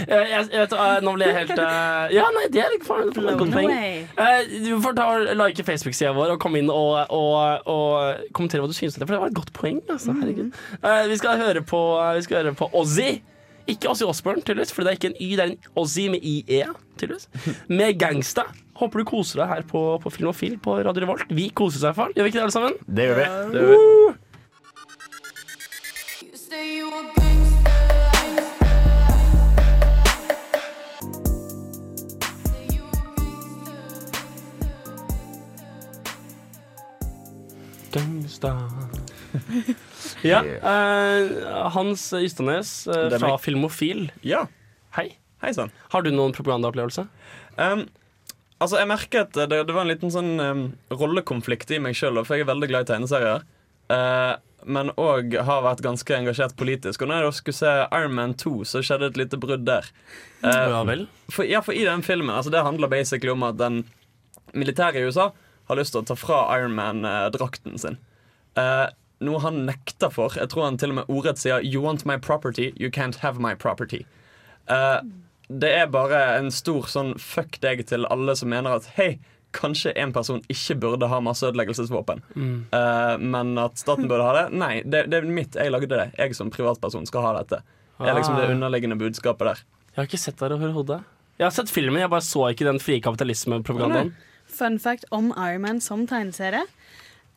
Eh, 0.06 0.24
Jeg, 0.28 0.48
jeg 0.52 0.60
vet, 0.64 0.72
eh, 0.76 0.98
nå 1.06 1.14
ble 1.16 1.28
jeg 1.30 1.36
helt 1.40 1.52
uh, 1.58 2.08
Ja, 2.14 2.26
nei, 2.36 2.44
det 2.52 2.60
er 2.64 2.74
litt 2.74 2.84
for, 2.86 3.08
for 3.14 3.28
godt 3.40 3.54
poeng. 3.54 3.72
Eh, 3.72 4.52
Du 4.66 4.70
får 4.84 4.96
ta 4.98 5.06
og 5.14 5.32
like 5.40 5.64
Facebook-sida 5.66 6.12
vår 6.16 6.34
og 6.36 6.40
komme 6.42 6.60
inn 6.62 6.70
og, 6.72 7.00
og, 7.14 7.66
og 7.68 8.28
kommentere 8.36 8.60
hva 8.64 8.68
du 8.70 8.76
synes 8.76 8.96
om 8.98 9.02
det, 9.02 9.08
for 9.08 9.16
det 9.16 9.22
var 9.24 9.32
et 9.32 9.38
godt 9.40 9.52
poeng. 9.56 9.80
Altså, 9.88 10.12
herregud. 10.20 10.52
Eh, 10.82 11.02
vi, 11.10 11.16
skal 11.20 11.40
høre 11.40 11.62
på, 11.66 11.80
vi 12.18 12.22
skal 12.28 12.42
høre 12.42 12.54
på 12.58 12.70
Ozzy. 12.78 13.10
Ikke 13.68 13.90
Ozzy 13.92 14.06
Osbourne, 14.08 14.40
tydeligvis, 14.40 14.72
for 14.72 14.80
det 14.86 14.94
er 14.94 14.96
ikke 14.96 15.10
en 15.10 15.18
Y, 15.20 15.30
det 15.36 15.44
er 15.44 15.50
en 15.52 15.58
Ozzy 15.76 16.06
med 16.12 16.24
IE. 16.24 16.62
tydeligvis 16.96 17.28
Med 17.80 17.98
Gangsta. 18.00 18.46
Håper 18.78 19.02
du 19.02 19.04
koser 19.10 19.42
deg 19.42 19.48
her 19.50 19.62
på, 19.68 19.82
på 20.00 20.10
Film 20.14 20.30
og 20.30 20.36
Fil 20.38 20.54
på 20.62 20.78
Radio 20.78 21.02
Revolt. 21.04 21.26
Vi 21.34 21.48
koser 21.50 21.76
oss 21.76 21.82
i 21.82 21.88
hvert 21.90 21.98
fall. 21.98 22.12
Gjør 22.16 22.24
vi 22.28 22.32
ikke 22.32 22.38
det, 22.38 22.46
alle 22.46 22.56
sammen? 22.56 22.78
Det 22.86 23.08
gjør 23.10 23.18
vi. 23.18 23.26
Det 23.52 23.60
gjør 23.64 23.74
vi. 27.18 27.27
Gangsta 37.94 38.52
Ja. 40.26 40.40
eh, 40.44 41.70
Hans 41.74 42.08
Ystadnes 42.16 42.72
eh, 42.88 42.94
Det 43.08 43.18
er 43.18 43.22
fra 43.22 43.34
meg. 43.34 43.42
Filmofil. 43.44 44.06
Ja. 44.26 44.46
Hei. 44.96 45.10
Hei 45.42 45.52
sann. 45.54 45.70
Har 45.92 46.02
du 46.02 46.10
noen 46.10 46.32
propagandaopplevelse? 46.34 47.04
Um, 47.60 47.84
altså, 48.58 48.80
jeg 48.80 48.88
merket 48.90 49.36
det, 49.38 49.48
det 49.68 49.74
var 49.76 49.84
en 49.84 49.92
liten 49.92 50.10
sånn 50.14 50.32
um, 50.42 50.62
rollekonflikt 50.90 51.70
i 51.76 51.78
meg 51.82 51.94
sjøl, 51.98 52.18
for 52.26 52.34
jeg 52.38 52.46
er 52.46 52.50
veldig 52.50 52.68
glad 52.72 52.86
i 52.86 52.90
tegneserier. 52.92 53.44
Uh, 53.92 54.34
men 54.66 54.90
òg 54.98 55.36
har 55.46 55.62
vært 55.62 55.84
ganske 55.86 56.16
engasjert 56.16 56.56
politisk. 56.58 57.04
Og 57.04 57.12
når 57.12 57.20
jeg 57.20 57.28
da 57.28 57.36
skulle 57.38 57.58
se 57.60 57.74
Iron 57.94 58.16
Man 58.18 58.34
2, 58.40 58.56
så 58.66 58.82
skjedde 58.82 59.12
et 59.12 59.20
lite 59.20 59.38
brudd 59.40 59.62
der. 59.68 59.86
Eh, 60.42 60.64
Ja 60.74 60.80
vel? 60.88 61.04
For, 61.30 61.46
ja, 61.46 61.60
for 61.62 61.74
i 61.78 61.84
den 61.86 62.02
filmen 62.06 62.34
altså 62.34 62.50
Det 62.50 62.60
handler 62.66 62.90
basically 62.90 63.30
om 63.32 63.42
at 63.46 63.56
den 63.58 63.84
militære 64.58 64.98
i 64.98 65.06
USA 65.06 65.28
har 65.68 65.76
lyst 65.76 65.92
til 65.94 66.02
å 66.02 66.06
ta 66.08 66.14
fra 66.16 66.40
Iron 66.58 66.74
Man-drakten 66.74 67.78
sin. 67.78 67.98
Uh, 68.58 68.88
noe 69.20 69.40
han 69.42 69.64
nekter 69.66 70.10
for. 70.14 70.34
Jeg 70.38 70.48
tror 70.52 70.64
han 70.68 70.76
til 70.80 70.90
og 70.94 71.00
med 71.00 71.08
ordrett 71.10 71.38
sier 71.38 71.60
'You 71.64 71.80
want 71.82 72.04
my 72.06 72.16
property, 72.18 72.72
you 72.78 72.90
can't 72.90 73.16
have 73.22 73.38
my 73.40 73.54
property'. 73.54 74.04
Uh, 74.70 75.00
det 75.50 75.70
er 75.78 75.86
bare 75.86 76.36
en 76.38 76.50
stor 76.50 76.82
sånn 76.86 77.18
fuck 77.18 77.58
deg 77.60 77.86
til 77.86 78.04
alle 78.10 78.34
som 78.36 78.48
mener 78.50 78.76
at 78.76 78.86
hei, 78.98 79.18
kanskje 79.52 79.92
en 79.96 80.12
person 80.12 80.42
ikke 80.52 80.76
burde 80.78 81.08
ha 81.08 81.20
masseødeleggelsesvåpen, 81.24 82.20
Mm. 82.36 82.66
uh, 82.72 83.16
men 83.18 83.56
at 83.58 83.78
staten 83.80 84.06
burde 84.08 84.22
ha 84.22 84.32
det. 84.42 84.52
Nei, 84.52 84.82
det, 84.84 85.06
det 85.10 85.22
er 85.22 85.22
mitt. 85.26 85.54
Jeg 85.56 85.72
lagde 85.72 85.88
det. 85.88 86.12
Jeg 86.18 86.34
som 86.36 86.50
privatperson 86.50 87.06
skal 87.08 87.22
ha 87.22 87.32
dette. 87.42 87.62
Det 87.98 88.08
er 88.08 88.14
liksom 88.14 88.36
det 88.36 88.44
Ah. 88.44 88.52
underliggende 88.54 88.98
budskapet 89.00 89.38
der. 89.48 89.58
Jeg 89.96 89.96
har 89.96 90.04
ikke 90.06 90.18
sett 90.20 90.36
det 90.36 90.52
overhodet. 90.52 91.00
Jeg 91.38 91.44
har 91.46 91.50
sett 91.50 91.70
filmen, 91.70 91.98
jeg 92.00 92.10
bare 92.10 92.20
så 92.20 92.50
ikke 92.52 92.64
den 92.68 92.78
frie 92.78 93.00
kapitalismepropagandaen. 93.00 94.12
Fun 94.58 94.78
fact 94.82 95.06
om 95.14 95.30
Iron 95.36 95.62
Man 95.64 95.80
som 95.84 96.04
tegneserie. 96.10 96.64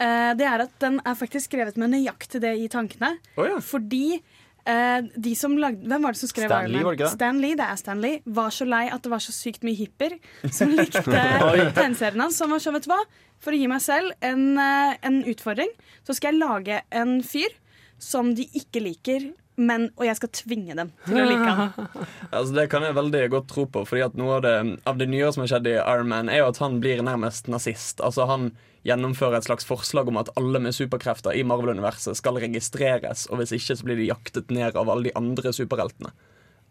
Eh, 0.01 0.31
det 0.37 0.47
er 0.49 0.63
at 0.65 0.77
den 0.81 0.99
er 1.05 1.17
faktisk 1.17 1.51
skrevet 1.51 1.77
med 1.77 1.93
nøyaktig 1.93 2.41
det 2.41 2.55
i 2.57 2.67
tankene. 2.73 3.13
Fordi 3.61 4.15
eh, 4.17 5.01
de 5.13 5.33
som 5.37 5.53
lagde 5.61 5.85
Hvem 5.89 6.07
var 6.07 6.15
det 6.15 6.21
som 6.23 6.31
skrev 6.31 6.49
Stan 6.49 6.65
Iron 6.65 6.71
Lee, 6.73 6.81
Man? 6.81 6.85
var 6.87 6.95
det 6.95 6.99
ikke 6.99 7.09
det? 7.09 7.17
Stan 7.19 7.41
Lee, 7.43 7.57
det 7.59 7.67
er 7.67 7.81
Stan 7.81 8.01
Lee. 8.01 8.21
Var 8.25 8.55
så 8.57 8.65
lei 8.69 8.83
at 8.89 9.05
det 9.05 9.13
var 9.13 9.23
så 9.23 9.35
sykt 9.35 9.65
mye 9.67 9.77
hipper 9.77 10.17
som 10.49 10.73
likte 10.73 11.05
tegneserien 11.77 12.25
hans. 12.25 12.39
Så 12.41 12.49
var 12.49 12.63
sånn, 12.63 12.77
vet 12.79 12.89
du 12.89 12.93
hva? 12.95 13.01
For 13.41 13.53
å 13.53 13.61
gi 13.61 13.69
meg 13.69 13.81
selv 13.85 14.13
en, 14.25 14.47
eh, 14.61 14.97
en 15.05 15.21
utfordring, 15.29 15.69
så 16.05 16.17
skal 16.17 16.33
jeg 16.33 16.41
lage 16.41 16.81
en 17.03 17.19
fyr 17.25 17.53
som 18.01 18.33
de 18.37 18.47
ikke 18.57 18.81
liker, 18.81 19.29
men, 19.61 19.87
og 19.99 20.07
jeg 20.07 20.17
skal 20.17 20.31
tvinge 20.35 20.75
dem 20.77 20.89
til 21.05 21.21
å 21.21 21.27
like 21.29 21.53
han. 21.59 21.71
Altså 22.35 22.55
Det 22.55 22.67
kan 22.71 22.85
jeg 22.87 22.97
veldig 22.97 23.21
godt 23.33 23.47
tro 23.51 23.67
på. 23.69 23.85
Fordi 23.87 24.03
at 24.07 24.17
Noe 24.19 24.39
av 24.39 24.43
det, 24.45 24.55
av 24.89 24.99
det 24.99 25.07
nye 25.11 25.29
som 25.33 25.43
har 25.43 25.53
skjedd 25.53 25.69
i 25.71 25.77
Iron 25.79 26.11
Man, 26.11 26.31
er 26.31 26.41
jo 26.41 26.49
at 26.51 26.61
han 26.63 26.79
blir 26.83 27.03
nærmest 27.05 27.49
nazist. 27.51 28.03
Altså 28.03 28.27
Han 28.29 28.51
gjennomfører 28.87 29.37
et 29.37 29.45
slags 29.45 29.67
forslag 29.67 30.09
om 30.09 30.17
at 30.21 30.31
alle 30.39 30.61
med 30.63 30.73
superkrefter 30.73 31.37
i 31.37 31.43
Marvel-universet 31.45 32.17
skal 32.17 32.39
registreres, 32.41 33.27
og 33.29 33.37
hvis 33.37 33.53
ikke 33.53 33.77
så 33.77 33.85
blir 33.85 33.99
de 33.99 34.07
jaktet 34.09 34.49
ned 34.53 34.79
av 34.79 34.89
alle 34.89 35.09
de 35.09 35.15
andre 35.19 35.53
superheltene. 35.53 36.09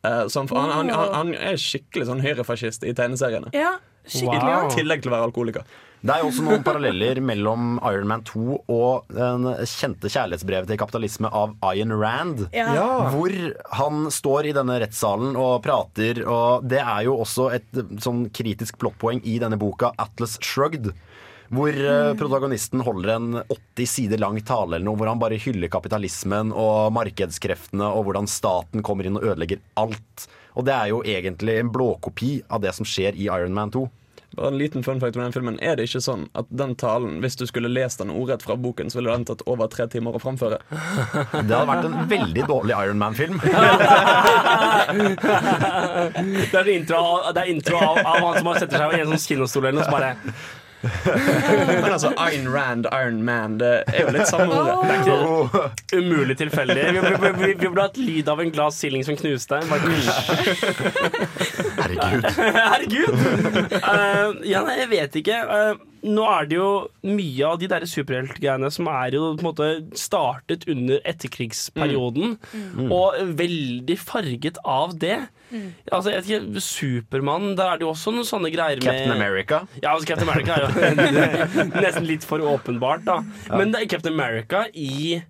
Uh, 0.00 0.24
så 0.32 0.42
han, 0.42 0.72
han, 0.72 0.90
han, 0.90 1.14
han, 1.14 1.30
er 1.36 1.60
skikkelig 1.60 2.08
sånn 2.08 2.24
høyrefascist 2.24 2.86
i 2.88 2.94
tegneseriene. 2.96 3.52
Ja, 3.54 3.76
skikkelig 4.08 4.42
I 4.42 4.74
tillegg 4.80 5.04
til 5.04 5.12
å 5.12 5.14
være 5.14 5.28
alkoholiker. 5.28 5.78
Det 6.00 6.14
er 6.14 6.22
jo 6.22 6.30
også 6.30 6.44
noen 6.46 6.62
paralleller 6.64 7.18
mellom 7.20 7.74
Iron 7.84 8.08
Man 8.08 8.22
2 8.24 8.60
og 8.72 9.10
den 9.12 9.44
kjente 9.68 10.08
kjærlighetsbrevet 10.08 10.70
til 10.70 10.80
kapitalisme 10.80 11.28
av 11.28 11.52
Ayn 11.68 11.92
Rand. 11.92 12.46
Ja. 12.56 12.70
Ja. 12.76 12.86
Hvor 13.12 13.34
han 13.76 14.06
står 14.14 14.48
i 14.48 14.54
denne 14.56 14.78
rettssalen 14.80 15.36
og 15.36 15.58
prater, 15.66 16.22
og 16.24 16.64
det 16.64 16.80
er 16.80 17.04
jo 17.04 17.18
også 17.20 17.50
et 17.58 17.82
sånn 18.00 18.24
kritisk 18.32 18.80
plottpoeng 18.80 19.20
i 19.28 19.36
denne 19.42 19.60
boka, 19.60 19.92
Atlas 20.00 20.38
Shrugged. 20.40 20.88
Hvor 21.50 21.74
eh, 21.74 22.14
protagonisten 22.16 22.80
holder 22.86 23.14
en 23.16 23.30
80 23.42 23.88
sider 23.90 24.20
lang 24.22 24.38
tale 24.46 24.78
eller 24.78 24.86
noe, 24.86 24.96
hvor 24.96 25.10
han 25.10 25.20
bare 25.20 25.40
hyller 25.42 25.68
kapitalismen 25.68 26.54
og 26.54 26.94
markedskreftene, 26.96 27.90
og 27.90 28.06
hvordan 28.06 28.30
staten 28.30 28.86
kommer 28.86 29.04
inn 29.04 29.18
og 29.18 29.26
ødelegger 29.34 29.60
alt. 29.82 30.30
Og 30.56 30.64
det 30.64 30.74
er 30.76 30.92
jo 30.94 31.04
egentlig 31.04 31.60
en 31.60 31.72
blåkopi 31.74 32.36
av 32.48 32.62
det 32.64 32.72
som 32.78 32.88
skjer 32.88 33.18
i 33.18 33.28
Iron 33.28 33.52
Man 33.56 33.74
2. 33.74 33.84
Bare 34.36 34.48
en 34.52 34.58
liten 34.58 34.84
fun 34.86 35.00
fact 35.02 35.16
om 35.16 35.22
den 35.24 35.32
filmen 35.34 35.56
Er 35.64 35.74
det 35.76 35.88
ikke 35.88 36.00
sånn 36.04 36.28
at 36.38 36.46
den 36.54 36.76
talen, 36.78 37.18
hvis 37.24 37.34
du 37.40 37.46
skulle 37.50 37.70
lest 37.72 37.98
den 38.02 38.12
ordrett 38.14 38.44
fra 38.46 38.54
boken, 38.54 38.90
så 38.90 39.00
ville 39.00 39.10
den 39.16 39.26
tatt 39.26 39.42
over 39.50 39.66
tre 39.72 39.88
timer 39.90 40.14
å 40.14 40.22
framføre? 40.22 40.60
Det 40.70 41.54
hadde 41.54 41.66
vært 41.70 41.88
en 41.88 41.98
veldig 42.10 42.46
dårlig 42.46 42.76
Iron 42.76 43.00
Man-film. 43.02 43.40
Det 46.50 46.58
er 46.60 46.68
intro, 46.72 47.00
det 47.34 47.42
er 47.42 47.50
intro 47.52 47.76
av, 47.78 47.98
av 47.98 48.24
han 48.24 48.38
som 48.38 48.48
bare 48.48 48.62
setter 48.62 48.80
seg 48.80 48.96
i 48.96 49.02
en 49.04 49.12
sånn 49.12 49.24
kinostol 49.26 49.66
eller 49.68 49.78
noe, 49.80 49.86
så 49.86 49.94
bare 49.94 50.10
Men 50.82 51.84
altså, 51.92 52.12
Ayn 52.16 52.48
Rand, 52.48 52.86
Iron 52.92 53.22
Man, 53.24 53.58
det 53.60 53.82
er 53.92 54.06
jo 54.06 54.14
litt 54.14 54.30
samme 54.30 54.54
ordet. 54.54 54.76
Det 54.80 54.92
er 54.94 55.00
ikke 55.02 56.00
umulig 56.00 56.36
tilfeldig. 56.40 56.86
Vi, 56.94 57.00
vi, 57.04 57.12
vi, 57.20 57.32
vi, 57.42 57.54
burde 57.66 57.82
hatt 57.88 58.00
lyd 58.00 58.30
av 58.32 58.40
en 58.40 58.52
glass 58.54 58.80
silling 58.80 59.04
som 59.04 59.18
knuste. 59.20 59.60
Herregud. 61.80 62.24
Herregud! 62.40 63.12
Uh, 63.76 64.40
ja, 64.48 64.64
nei, 64.64 64.76
jeg 64.80 64.90
vet 64.94 65.20
ikke. 65.20 65.36
Eh, 65.44 65.74
nå 66.02 66.24
er 66.32 66.46
det 66.48 66.56
jo 66.56 66.68
mye 67.04 67.44
av 67.48 67.58
de 67.60 67.66
der 67.70 67.84
superheltgreiene 67.88 68.70
som 68.72 68.86
er 68.88 69.12
jo 69.16 69.34
på 69.36 69.42
en 69.42 69.48
måte 69.50 69.68
startet 69.98 70.64
under 70.70 71.00
etterkrigsperioden, 71.04 72.38
Mm. 72.54 72.90
og 72.92 73.14
veldig 73.36 73.96
farget 73.98 74.58
av 74.64 74.94
det. 74.98 75.18
Mm. 75.50 75.74
Altså, 75.92 76.10
jeg 76.12 76.22
vet 76.22 76.30
ikke, 76.30 76.60
Supermann, 76.62 77.54
der 77.58 77.72
er 77.72 77.76
det 77.80 77.84
jo 77.86 77.90
også 77.92 78.12
noen 78.14 78.24
sånne 78.28 78.52
greier 78.54 78.78
med 78.80 78.86
Captain 78.86 79.12
America. 79.12 79.62
Ja, 79.82 79.94
altså 79.94 80.06
Captain 80.12 80.28
America 80.28 80.54
er 80.54 80.66
jo 80.66 81.66
nesten 81.84 82.06
litt 82.08 82.24
for 82.24 82.38
åpenbart, 82.40 83.04
da. 83.04 83.20
Men 83.50 83.72
det 83.74 83.82
er 83.82 83.90
Captain 83.96 84.14
America 84.14 84.64
i 84.74 85.22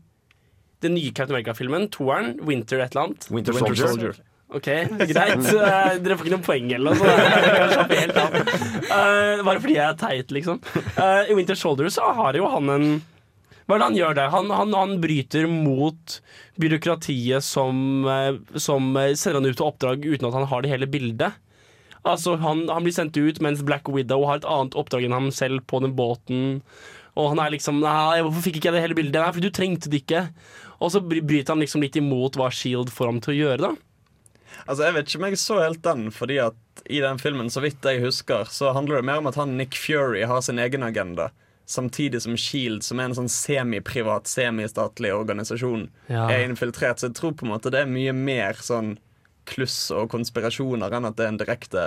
den 0.81 0.95
nye 0.97 1.11
Captain 1.13 1.35
America-filmen, 1.37 1.89
toeren, 1.93 2.39
Winter 2.47 2.81
et 2.81 2.95
eller 2.95 3.09
annet. 3.11 3.27
Winter 3.31 3.53
Soldier. 3.75 4.15
Ok, 4.51 4.67
greit. 5.11 5.47
Eh, 5.55 5.93
Dere 6.03 6.17
får 6.19 6.27
ikke 6.27 6.35
noe 6.35 6.43
poeng 6.43 6.73
eller 6.75 6.99
noe. 6.99 7.13
Av. 8.19 8.35
Eh, 8.35 9.43
bare 9.47 9.61
fordi 9.63 9.77
jeg 9.77 9.85
er 9.87 9.99
teit, 10.01 10.33
liksom. 10.35 10.59
Uh, 10.97 11.23
I 11.31 11.37
Winter 11.39 11.59
Soldier 11.59 11.91
så 11.93 12.11
har 12.19 12.35
jo 12.35 12.49
han 12.51 12.73
en 12.75 12.89
Hva 13.69 13.77
er 13.77 13.83
det 13.83 13.87
han 13.87 13.99
gjør 14.01 14.17
der? 14.19 14.33
Han, 14.35 14.51
han, 14.51 14.75
han 14.75 14.97
bryter 15.03 15.47
mot 15.51 16.17
byråkratiet 16.61 17.47
som, 17.47 18.03
som 18.59 18.91
sender 19.15 19.39
han 19.39 19.47
ut 19.47 19.55
til 19.61 19.69
oppdrag 19.69 20.03
uten 20.09 20.27
at 20.27 20.35
han 20.41 20.49
har 20.51 20.65
det 20.65 20.73
hele 20.73 20.91
bildet. 20.91 21.39
Altså, 22.03 22.35
han, 22.41 22.65
han 22.73 22.83
blir 22.83 22.97
sendt 22.97 23.19
ut 23.21 23.39
mens 23.45 23.63
Black 23.67 23.87
Widow 23.93 24.25
har 24.27 24.41
et 24.41 24.49
annet 24.49 24.75
oppdrag 24.79 25.07
enn 25.07 25.15
ham 25.15 25.31
selv 25.35 25.63
på 25.71 25.83
den 25.85 25.95
båten. 25.95 26.59
Og 27.19 27.31
han 27.33 27.43
er 27.43 27.55
liksom 27.55 27.79
Nei, 27.85 28.23
hvorfor 28.25 28.43
fikk 28.49 28.59
ikke 28.59 28.71
jeg 28.71 28.79
det 28.79 28.83
hele 28.89 28.99
bildet? 28.99 29.21
Nei, 29.21 29.31
fordi 29.37 29.51
du 29.51 29.55
trengte 29.55 29.93
det 29.93 30.03
ikke. 30.03 30.25
Og 30.81 30.91
så 30.95 31.03
bryter 31.05 31.53
han 31.53 31.63
liksom 31.63 31.85
litt 31.85 31.99
imot 32.01 32.39
hva 32.41 32.49
Shield 32.55 32.91
får 32.95 33.13
ham 33.13 33.23
til 33.23 33.35
å 33.35 33.39
gjøre, 33.39 33.69
da. 33.69 33.73
Altså, 34.71 34.85
Jeg 34.87 34.95
vet 34.95 35.09
ikke 35.11 35.19
om 35.19 35.25
jeg 35.29 35.39
så 35.43 35.57
helt 35.65 35.83
den, 35.83 36.03
fordi 36.15 36.37
at 36.39 36.55
i 36.87 37.01
den 37.03 37.19
filmen, 37.19 37.51
så 37.51 37.61
vidt 37.65 37.83
jeg 37.85 38.01
husker, 38.05 38.47
så 38.49 38.71
handler 38.77 39.01
det 39.01 39.05
mer 39.09 39.19
om 39.19 39.27
at 39.27 39.35
han 39.41 39.57
Nick 39.59 39.75
Fury 39.75 40.23
har 40.31 40.41
sin 40.47 40.59
egen 40.63 40.85
agenda. 40.87 41.31
Samtidig 41.71 42.21
som 42.23 42.37
Shield, 42.39 42.83
som 42.87 42.99
er 43.03 43.11
en 43.11 43.15
sånn 43.19 43.31
semiprivat, 43.31 44.31
semistatlig 44.31 45.11
organisasjon, 45.15 45.89
Ja. 46.09 46.29
er 46.31 46.47
infiltrert. 46.49 46.99
Så 47.03 47.09
jeg 47.11 47.15
tror 47.19 47.33
på 47.35 47.43
en 47.47 47.53
måte 47.53 47.71
det 47.71 47.81
er 47.83 47.87
mye 47.91 48.13
mer 48.15 48.55
sånn 48.55 48.97
kluss 49.51 49.75
og 49.95 50.09
konspirasjoner 50.13 50.95
enn 50.97 51.09
at 51.09 51.19
det 51.19 51.27
er 51.27 51.33
en 51.35 51.41
direkte 51.41 51.83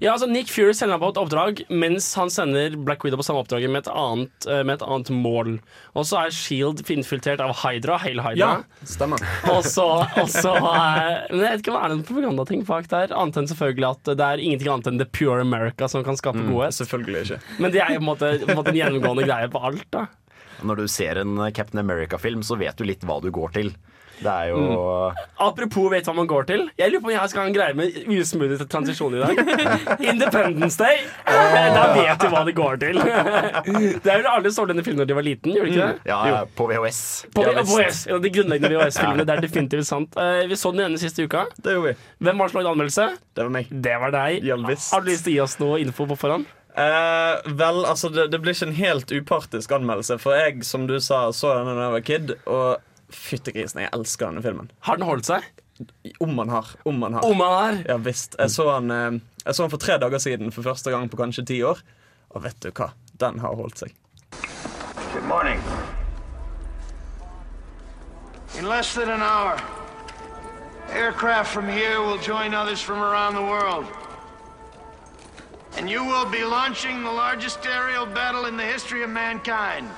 Ja, 0.00 0.14
altså 0.14 0.26
Nick 0.30 0.48
Fury 0.48 0.72
sender 0.74 0.96
ham 0.96 1.02
på 1.04 1.10
et 1.12 1.18
oppdrag 1.20 1.60
mens 1.68 2.08
han 2.16 2.30
sender 2.32 2.74
Black 2.80 3.04
Widow 3.04 3.20
på 3.20 3.26
samme 3.26 3.42
oppdraget 3.44 3.70
med 3.70 3.84
et 3.84 3.90
annet, 3.92 4.46
eh, 4.48 4.62
med 4.64 4.78
et 4.78 4.84
annet 4.86 5.10
mål. 5.12 5.50
Og 5.92 6.06
så 6.08 6.22
er 6.22 6.32
Shield 6.32 6.80
infiltrert 6.94 7.42
av 7.44 7.52
Hydra. 7.60 7.98
Hail 8.00 8.22
Hydra. 8.24 8.38
Ja, 8.40 8.86
stemmer. 8.88 9.20
Og 9.52 9.60
så, 9.68 9.84
og 10.06 10.70
eh, 10.72 11.26
Men 11.30 11.42
jeg 11.44 11.50
vet 11.50 11.64
ikke 11.64 11.74
hva 11.76 11.82
er 11.84 11.92
det 11.92 11.98
er 11.98 12.06
propagandating 12.08 12.64
bak 12.68 12.88
der, 12.92 13.12
annet 13.12 13.36
enn 13.42 13.50
selvfølgelig 13.52 13.88
at 13.90 14.12
det 14.16 14.26
er 14.30 14.42
ingenting 14.46 14.72
annet 14.72 14.88
enn 14.92 15.02
The 15.02 15.08
Pure 15.12 15.42
America 15.44 15.88
som 15.92 16.04
kan 16.06 16.16
skape 16.16 16.40
Mm, 16.40 16.50
godhet. 16.52 16.76
Selvfølgelig 16.80 17.22
ikke. 17.26 17.38
Men 17.60 17.72
det 17.76 17.80
er 17.84 17.92
jo 17.94 18.00
på 18.00 18.04
en 18.04 18.08
måte, 18.10 18.32
på 18.42 18.50
en, 18.50 18.58
måte 18.62 18.72
en 18.72 18.80
gjennomgående 18.80 19.28
greie 19.28 19.52
på 19.52 19.60
alt. 19.68 19.86
da 19.92 20.06
Når 20.64 20.80
du 20.82 20.88
ser 20.88 21.20
en 21.20 21.36
Captain 21.52 21.80
America-film, 21.84 22.42
så 22.44 22.56
vet 22.60 22.76
du 22.80 22.84
litt 22.88 23.04
hva 23.04 23.20
du 23.24 23.30
går 23.32 23.52
til. 23.60 23.70
Det 24.16 24.32
er 24.32 24.48
jo 24.48 24.60
Apropos 25.44 25.90
vet 25.92 26.06
hva 26.08 26.14
man 26.16 26.28
går 26.30 26.46
til. 26.48 26.62
Jeg 26.80 26.92
lurer 26.92 27.02
på 27.04 27.10
om 27.10 27.14
jeg 27.14 27.30
skal 27.32 27.42
ha 27.42 27.50
en 27.50 27.56
greie 27.56 27.76
med 27.76 27.98
usmoothie 28.16 28.56
til 28.60 28.68
transisjon 28.72 29.16
i 29.18 29.20
dag. 29.20 29.40
Independence 30.12 30.78
Day. 30.80 31.02
Da 31.26 31.82
vet 31.94 32.22
du 32.22 32.28
hva 32.32 32.42
det 32.48 32.54
går 32.56 32.80
til. 32.80 33.00
Det 34.06 34.12
er 34.12 34.22
vel 34.22 34.28
alle 34.30 34.52
så 34.54 34.64
denne 34.68 34.84
filmen 34.86 35.02
da 35.04 35.08
de 35.10 35.16
var 35.18 35.26
liten, 35.26 35.52
gjorde 35.56 35.68
de 35.68 35.74
ikke 35.76 35.88
det? 35.92 36.08
Ja, 36.08 36.18
jo. 36.30 36.40
på 36.56 36.68
VHS. 36.70 37.00
På. 37.36 37.44
VHS, 37.46 38.02
Ja, 38.10 38.18
de 38.22 38.32
grunnleggende 38.32 38.72
VHS-filmene. 38.72 39.26
Det 39.28 39.36
er 39.36 39.44
definitivt 39.44 39.88
sant. 39.88 40.16
Eh, 40.20 40.44
Vi 40.50 40.56
så 40.58 40.72
den 40.74 40.86
ene 40.88 41.00
siste 41.00 41.26
uka. 41.26 41.44
Det 41.60 41.76
gjorde 41.76 41.92
vi. 41.92 42.10
Hvem 42.26 42.40
var 42.40 42.52
som 42.52 42.60
lagde 42.62 42.72
anmeldelse? 42.76 43.08
Det 43.36 43.44
var 43.46 43.52
meg. 43.58 43.68
Det 43.70 43.96
var 44.02 44.14
deg. 44.14 44.44
Hjelvis. 44.46 44.90
Har 44.94 45.04
du 45.04 45.10
lyst 45.12 45.26
til 45.28 45.34
å 45.34 45.36
gi 45.36 45.42
oss 45.44 45.58
noe 45.62 45.80
info 45.82 46.06
på 46.08 46.16
forhånd? 46.24 46.48
Eh, 46.76 47.52
vel, 47.56 47.78
altså 47.88 48.10
det, 48.12 48.26
det 48.32 48.40
blir 48.44 48.52
ikke 48.56 48.66
en 48.68 48.76
helt 48.76 49.12
upartisk 49.16 49.70
anmeldelse, 49.72 50.18
for 50.20 50.36
jeg, 50.36 50.60
som 50.68 50.84
du 50.88 50.98
sa, 51.00 51.22
så 51.32 51.54
denne 51.56 51.72
da 51.78 51.86
jeg 51.86 51.94
var 51.94 52.04
kid, 52.04 52.34
og 52.52 52.82
fytti 53.16 53.54
grisen, 53.56 53.82
jeg 53.84 53.92
elsker 53.96 54.30
denne 54.30 54.44
filmen. 54.44 54.70
Har 54.86 55.00
den 55.00 55.08
holdt 55.08 55.28
seg? 55.28 55.46
Om 56.24 56.38
han 56.38 56.52
har. 56.52 56.70
Om 56.88 57.02
han 57.02 57.18
har. 57.18 57.24
Om 57.24 57.40
han 57.44 57.52
har? 57.52 57.82
Ja 57.88 57.96
visst. 58.00 58.36
Jeg 58.38 58.52
så 58.54 58.70
han, 58.70 58.90
eh, 58.90 59.18
jeg 59.44 59.56
så 59.56 59.66
han 59.66 59.72
for 59.72 59.82
tre 59.82 59.98
dager 60.00 60.22
siden 60.22 60.52
for 60.52 60.66
første 60.66 60.92
gang 60.94 61.10
på 61.12 61.18
kanskje 61.20 61.46
ti 61.52 61.60
år, 61.62 61.82
og 62.30 62.44
vet 62.46 62.60
du 62.64 62.70
hva? 62.70 62.92
Den 63.20 63.40
har 63.40 63.56
holdt 63.56 63.84
seg. 63.84 63.94
Good 65.12 65.24
morning. 65.28 65.60
In 68.58 68.68
less 68.68 68.94
than 68.94 69.10
an 69.10 69.20
hour, 69.20 69.60
aircraft 70.92 71.52
from 71.52 71.68
here 71.68 72.00
will 72.00 72.18
join 72.18 72.54
others 72.54 72.80
from 72.80 73.02
around 73.02 73.34
the 73.34 73.42
world. 73.42 73.84
And 75.78 75.90
you 75.90 76.04
will 76.04 76.24
be 76.24 76.42
launching 76.42 77.02
the 77.02 77.12
largest 77.12 77.66
aerial 77.66 78.06
battle 78.06 78.46
in 78.46 78.56
the 78.56 78.64
history 78.64 79.02
of 79.02 79.10
mankind. 79.10 79.90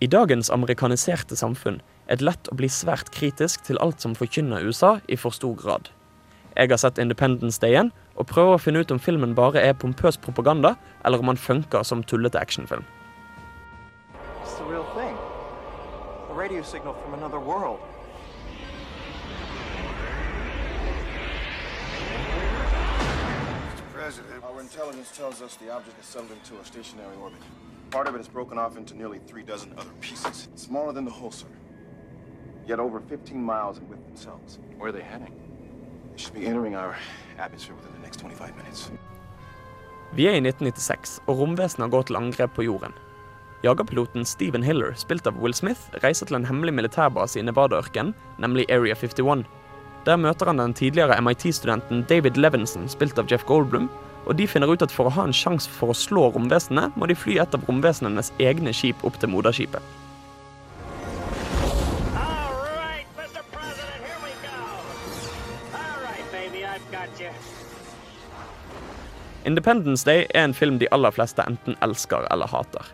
I 0.00 0.06
dagens 0.06 0.46
amerikaniserte 0.54 1.34
samfunn 1.34 1.80
er 2.06 2.20
det 2.20 2.26
lett 2.28 2.48
å 2.52 2.56
bli 2.58 2.68
svært 2.70 3.08
kritisk 3.10 3.64
til 3.66 3.80
alt 3.82 3.98
som 4.04 4.12
forkynner 4.14 4.62
USA 4.62 5.00
i 5.10 5.16
for 5.18 5.34
stor 5.34 5.56
grad. 5.58 5.88
Jeg 6.54 6.70
har 6.70 6.78
sett 6.78 7.00
Independence 7.02 7.58
Day 7.58 7.74
igjen, 7.74 7.90
og 8.14 8.28
prøver 8.30 8.54
å 8.54 8.60
finne 8.62 8.78
ut 8.78 8.92
om 8.94 9.02
filmen 9.02 9.34
bare 9.34 9.58
er 9.58 9.74
pompøs 9.74 10.14
propaganda, 10.22 10.76
eller 11.02 11.18
om 11.18 11.32
han 11.32 11.40
funker 11.40 11.82
som 11.82 12.04
tullete 12.06 12.38
actionfilm. 12.38 12.86
It's 14.42 14.54
the 14.54 14.70
real 14.70 14.86
thing. 14.94 15.18
A 16.30 16.34
radio 16.34 16.62
signal 16.62 16.94
from 17.02 17.18
another 17.18 17.40
world. 17.42 17.82
Mr. 23.66 23.82
President, 23.94 24.44
our 24.44 24.60
intelligence 24.60 25.10
tells 25.10 25.42
us 25.42 25.56
the 25.56 25.74
object 25.74 25.98
is 25.98 26.06
settled 26.06 26.30
into 26.30 26.54
a 26.62 26.64
stationary 26.64 27.16
orbit. 27.18 27.42
Part 27.90 28.06
of 28.06 28.14
it 28.14 28.20
is 28.20 28.28
broken 28.28 28.58
off 28.58 28.76
into 28.76 28.94
nearly 28.94 29.18
three 29.26 29.42
dozen 29.42 29.72
other 29.78 29.90
pieces, 30.00 30.48
smaller 30.56 30.92
than 30.92 31.04
the 31.04 31.10
whole, 31.10 31.30
sir. 31.30 31.46
Yet 32.66 32.80
over 32.80 33.00
15 33.00 33.42
miles 33.42 33.78
in 33.78 33.88
width 33.88 34.06
themselves. 34.06 34.58
Where 34.76 34.90
are 34.90 34.92
they 34.92 35.02
heading? 35.02 35.32
They 36.12 36.18
should 36.22 36.34
be 36.34 36.46
entering 36.46 36.76
our 36.76 36.96
atmosphere 37.38 37.76
within 37.76 37.92
the 37.92 38.02
next 38.02 38.20
25 38.20 38.56
minutes. 38.56 38.90
Vi 40.12 40.26
er 40.26 40.36
i 40.36 40.40
1996, 40.40 41.20
og 41.26 41.38
romvesenet 41.38 41.84
har 41.86 41.92
gått 41.92 42.06
til 42.08 42.16
angrep 42.16 42.54
på 42.56 42.64
jorden. 42.64 42.92
Jagerpiloten 43.64 44.24
Stephen 44.24 44.62
Hiller, 44.62 44.92
spilt 44.96 45.26
av 45.26 45.40
Will 45.40 45.54
Smith, 45.54 45.80
reiser 46.04 46.28
til 46.28 46.36
en 46.36 46.46
hemmelig 46.46 46.74
militærbase 46.74 47.40
i 47.40 47.42
Nevada-ørkenen, 47.42 48.14
nemlig 48.38 48.68
Area 48.70 48.94
51. 48.94 49.44
Der 50.06 50.16
møter 50.16 50.46
han 50.46 50.60
den 50.60 50.74
tidligere 50.74 51.20
MIT-studenten 51.20 52.04
David 52.08 52.36
Levinson, 52.36 52.88
spilt 52.88 53.18
av 53.18 53.28
Jeff 53.32 53.44
Goldblum, 53.44 53.88
og 54.28 54.36
de 54.36 54.46
finner 54.46 54.68
ut 54.68 54.82
at 54.84 54.92
for 54.92 55.08
å 55.08 55.14
ha 55.16 55.24
en 55.24 55.34
sjanse 55.34 55.70
for 55.72 55.92
å 55.92 55.96
slå 55.96 56.26
romvesenet, 56.34 56.96
må 57.00 57.08
de 57.08 57.16
fly 57.16 57.38
et 57.40 57.54
av 57.56 57.64
romvesenenes 57.68 58.30
egne 58.38 58.74
skip 58.76 59.00
opp 59.08 59.16
til 59.20 59.32
moderskipet. 59.32 59.80
Independence 69.48 70.04
Day 70.04 70.26
er 70.34 70.44
en 70.44 70.52
film 70.52 70.76
de 70.76 70.90
aller 70.92 71.14
fleste 71.14 71.40
enten 71.48 71.78
elsker 71.80 72.26
eller 72.28 72.50
hater. 72.52 72.90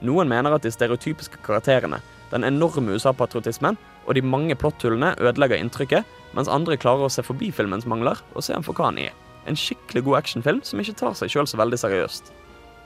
Noen 0.00 0.30
mener 0.30 0.54
at 0.56 0.64
de 0.64 0.72
stereotypiske 0.72 1.42
karakterene, 1.44 1.98
den 2.32 2.46
enorme 2.48 2.96
USA-patriotismen 2.96 3.76
og 4.06 4.16
de 4.16 4.24
mange 4.24 4.56
plotthullene 4.56 5.12
ødelegger 5.20 5.60
inntrykket, 5.60 6.08
mens 6.32 6.48
andre 6.48 6.80
klarer 6.80 7.10
å 7.10 7.12
se 7.12 7.26
forbi 7.26 7.52
filmens 7.52 7.84
mangler 7.84 8.24
og 8.32 8.40
se 8.40 8.56
den 8.56 8.64
for 8.64 8.78
hva 8.78 8.88
den 8.88 9.10
er. 9.10 9.21
En 9.46 9.56
skikkelig 9.58 10.04
god 10.04 10.16
actionfilm 10.22 10.62
som 10.66 10.80
ikke 10.80 10.94
tar 11.00 11.16
seg 11.18 11.32
sjøl 11.32 11.48
så 11.50 11.58
veldig 11.58 11.78
seriøst. 11.82 12.32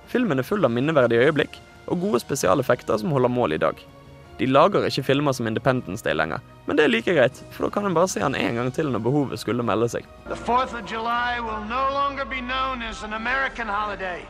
Filmen 0.09 0.39
er 0.39 0.47
full 0.47 0.65
av 0.65 0.73
minneverdige 0.73 1.27
øyeblikk 1.27 1.59
og 1.87 2.01
gode 2.01 2.21
spesialeffekter 2.23 2.99
som 2.99 3.13
holder 3.13 3.33
mål 3.33 3.53
i 3.53 3.61
dag. 3.63 3.79
De 4.39 4.47
lager 4.47 4.85
ikke 4.85 5.03
filmer 5.03 5.33
som 5.33 5.47
Independence 5.49 6.05
Day 6.05 6.13
lenger, 6.15 6.43
men 6.67 6.77
det 6.77 6.85
er 6.85 6.93
like 6.93 7.15
greit, 7.17 7.39
for 7.51 7.65
da 7.65 7.71
kan 7.73 7.87
en 7.89 7.95
bare 7.97 8.09
se 8.09 8.21
den 8.21 8.35
en 8.37 8.59
gang 8.61 8.73
til 8.75 8.91
når 8.93 9.01
behovet 9.07 9.41
skulle 9.41 9.65
melde 9.65 9.89
seg. 9.89 10.05
The 10.29 10.37
4th 10.37 10.77
of 10.77 10.85
July 10.91 11.41
will 11.41 11.65
no 11.71 11.85
longer 11.95 12.25
be 12.25 12.41
known 12.41 12.83
as 12.83 13.03
an 13.03 13.15
American 13.15 13.69
holiday, 13.69 14.21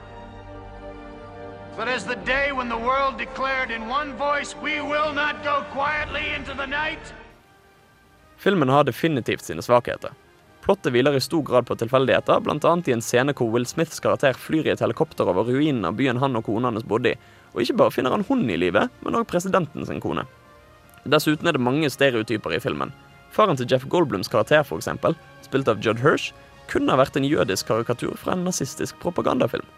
but 1.77 1.89
as 1.89 2.05
the 2.05 2.19
day 2.25 2.53
when 2.53 2.69
the 2.69 2.79
world 2.79 3.19
declared 3.19 3.71
in 3.71 3.89
one 3.91 4.15
voice, 4.15 4.55
we 4.63 4.81
will 4.81 5.13
not 5.13 5.43
go 5.43 5.65
quietly 5.75 6.35
into 6.37 6.55
the 6.55 6.67
night. 6.67 7.15
Filmen 8.37 8.69
har 8.69 8.85
definitivt 8.85 9.43
sine 9.45 9.63
svakheter. 9.63 10.11
Plottet 10.67 10.91
hviler 10.91 11.15
i 11.15 11.21
stor 11.23 11.45
grad 11.47 11.69
på 11.69 11.77
tilfeldigheter, 11.79 12.41
bl.a. 12.43 12.71
i 12.87 12.95
en 12.97 13.03
scene 13.05 13.31
hvor 13.39 13.53
Will 13.55 13.69
Smiths 13.71 14.03
karakter 14.03 14.35
flyr 14.35 14.67
i 14.67 14.73
et 14.73 14.81
helikopter 14.83 15.29
over 15.31 15.47
ruinen 15.47 15.87
av 15.87 15.95
byen 15.95 16.19
han 16.19 16.35
og 16.35 16.49
kona 16.49 16.73
hans 16.75 16.87
bodde 16.91 17.13
i, 17.13 17.21
og 17.55 17.63
ikke 17.63 17.77
bare 17.79 17.95
finner 17.95 18.11
han 18.11 18.27
hun 18.27 18.43
i 18.51 18.59
live, 18.59 18.89
men 19.07 19.19
òg 19.21 19.29
presidenten 19.31 19.87
sin 19.87 20.03
kone. 20.03 20.27
Dessuten 21.07 21.47
er 21.47 21.55
det 21.55 21.63
mange 21.63 21.87
stereotyper 21.95 22.57
i 22.57 22.61
filmen. 22.65 22.91
Faren 23.31 23.55
til 23.55 23.71
Jeff 23.71 23.87
Goldblums 23.87 24.33
karakter, 24.33 24.67
eksempel, 24.75 25.15
spilt 25.47 25.71
av 25.71 25.79
Judd 25.87 26.03
Hirsch, 26.03 26.33
kunne 26.67 26.91
ha 26.91 26.99
vært 26.99 27.15
en 27.15 27.31
jødisk 27.31 27.71
karikatur 27.71 28.19
fra 28.19 28.35
en 28.35 28.43
nazistisk 28.49 28.99
propagandafilm. 29.05 29.71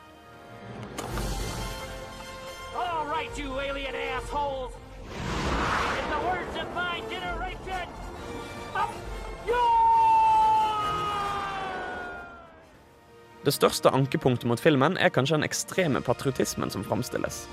Det 13.48 13.54
største 13.56 13.88
ankepunktet 13.96 14.44
mot 14.44 14.60
filmen 14.60 14.98
er 15.00 15.08
kanskje 15.08 15.38
den 15.38 15.46
ekstreme 15.46 16.02
patriotismen 16.04 16.68
som 16.68 16.82
framstilles. 16.84 17.46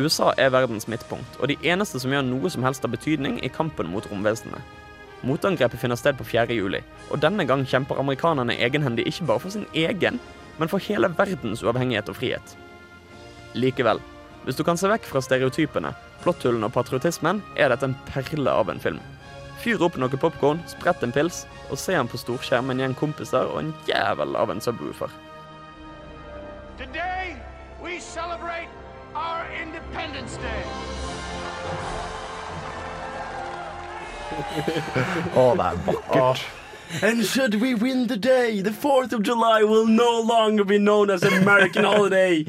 USA 0.00 0.30
er 0.40 0.52
verdens 0.54 0.86
midtpunkt, 0.88 1.34
og 1.36 1.50
de 1.50 1.58
eneste 1.68 1.98
som 2.00 2.12
gjør 2.14 2.22
noe 2.24 2.48
som 2.48 2.64
helst 2.64 2.86
av 2.88 2.94
betydning 2.94 3.34
i 3.44 3.50
kampen 3.52 3.90
mot 3.92 4.06
romvesenene. 4.08 4.62
Motangrepet 5.28 5.82
finner 5.82 5.98
sted 6.00 6.16
på 6.16 6.24
4. 6.24 6.46
juli, 6.56 6.80
og 7.12 7.20
denne 7.20 7.44
gang 7.44 7.66
kjemper 7.68 8.00
amerikanerne 8.00 8.56
egenhendig 8.64 9.04
ikke 9.10 9.26
bare 9.28 9.42
for 9.42 9.52
sin 9.52 9.66
egen, 9.76 10.16
men 10.56 10.72
for 10.72 10.80
hele 10.86 11.10
verdens 11.18 11.60
uavhengighet 11.66 12.08
og 12.08 12.16
frihet. 12.16 12.54
Likevel, 13.52 14.00
hvis 14.46 14.56
du 14.56 14.64
kan 14.64 14.80
se 14.80 14.88
vekk 14.88 15.04
fra 15.10 15.20
stereotypene, 15.20 15.90
plotthullene 16.22 16.70
og 16.70 16.76
patriotismen, 16.78 17.42
er 17.60 17.74
dette 17.74 17.90
en 17.90 17.98
perle 18.08 18.54
av 18.62 18.72
en 18.72 18.80
film. 18.80 19.02
Fyr 19.60 19.84
opp 19.84 20.00
noe 20.00 20.22
popkorn, 20.24 20.64
sprett 20.72 21.04
en 21.04 21.12
pils, 21.12 21.44
og 21.68 21.76
se 21.76 21.92
den 21.92 22.08
på 22.08 22.22
storskjerm 22.24 22.72
med 22.72 22.80
en 22.80 22.86
gjeng 22.86 22.96
kompiser 23.04 23.52
og 23.52 23.60
en 23.60 23.76
jævel 23.90 24.40
av 24.40 24.56
en 24.56 24.64
subwoofer. 24.64 25.12
Today, 26.82 27.36
we 27.80 28.00
celebrate 28.00 28.66
our 29.14 29.46
Independence 29.52 30.36
Day. 30.36 30.64
Å, 35.36 35.54
that 35.58 35.74
er 35.74 35.78
vakkert. 35.86 36.61
And 37.00 37.24
should 37.24 37.54
we 37.60 37.74
win 37.74 38.06
the 38.08 38.16
day, 38.16 38.60
the 38.60 38.70
4th 38.70 39.12
of 39.12 39.22
July 39.22 39.62
will 39.62 39.86
no 39.86 40.20
longer 40.20 40.64
be 40.64 40.78
known 40.78 41.10
as 41.10 41.22
an 41.22 41.32
American 41.34 41.84
holiday, 41.84 42.42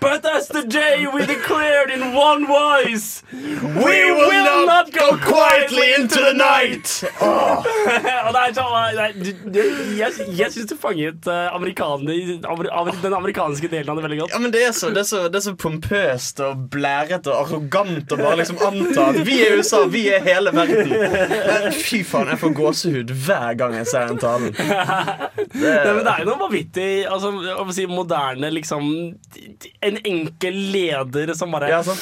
but 0.00 0.24
as 0.24 0.48
the 0.48 0.62
day 0.62 1.06
we 1.12 1.26
declared 1.26 1.90
in 1.90 2.14
one 2.14 2.46
voice. 2.46 3.22
We 3.32 4.12
will 4.12 4.66
not 4.66 4.90
go 4.92 5.16
quietly 5.18 5.92
into 5.98 6.18
the 6.20 6.32
night! 6.34 7.04
Du- 9.20 9.96
jeg, 9.98 10.12
jeg 10.38 10.52
syns 10.52 10.66
du 10.70 10.76
fanget 10.80 11.26
uh, 11.26 11.54
amerikaner, 11.54 12.40
amer, 12.50 12.68
amer, 12.72 12.96
den 13.02 13.14
amerikanske 13.16 13.68
delen 13.70 13.90
av 13.92 13.96
det 13.98 14.04
veldig 14.06 14.18
godt. 14.22 14.32
Ja, 14.34 14.38
men 14.42 14.52
det 14.54 14.62
er, 14.68 14.72
så, 14.76 14.90
det, 14.94 15.02
er 15.04 15.08
så, 15.08 15.22
det 15.28 15.40
er 15.40 15.44
så 15.44 15.54
pompøst 15.58 16.40
og 16.44 16.64
blærete 16.72 17.32
og 17.32 17.40
arrogant 17.50 18.12
å 18.14 18.18
bare 18.20 18.38
liksom 18.40 18.60
anta 18.66 19.08
at 19.12 19.20
vi 19.26 19.38
er 19.44 19.58
USA, 19.60 19.82
vi 19.90 20.06
er 20.14 20.22
hele 20.24 20.52
verden. 20.56 20.92
Men 20.92 21.68
fy 21.76 22.02
faen, 22.06 22.30
jeg 22.32 22.40
får 22.42 22.54
gåsehud 22.60 23.14
hver 23.26 23.56
gang 23.60 23.76
jeg 23.80 23.89
ser 23.90 24.10
den 24.10 24.20
talen. 24.22 24.54
Nei, 24.56 25.92
men 25.92 26.02
det 26.06 26.12
er 26.14 26.24
jo 26.24 26.28
noe 26.30 26.40
vanvittig 26.46 26.88
altså, 27.10 27.32
å 27.60 27.66
si, 27.74 27.86
moderne 27.90 28.50
liksom 28.54 28.90
En 29.84 29.98
enkel 30.06 30.58
leder 30.74 31.34
som 31.38 31.52
bare 31.54 31.70
Ja, 31.72 31.80
sånn. 31.86 32.00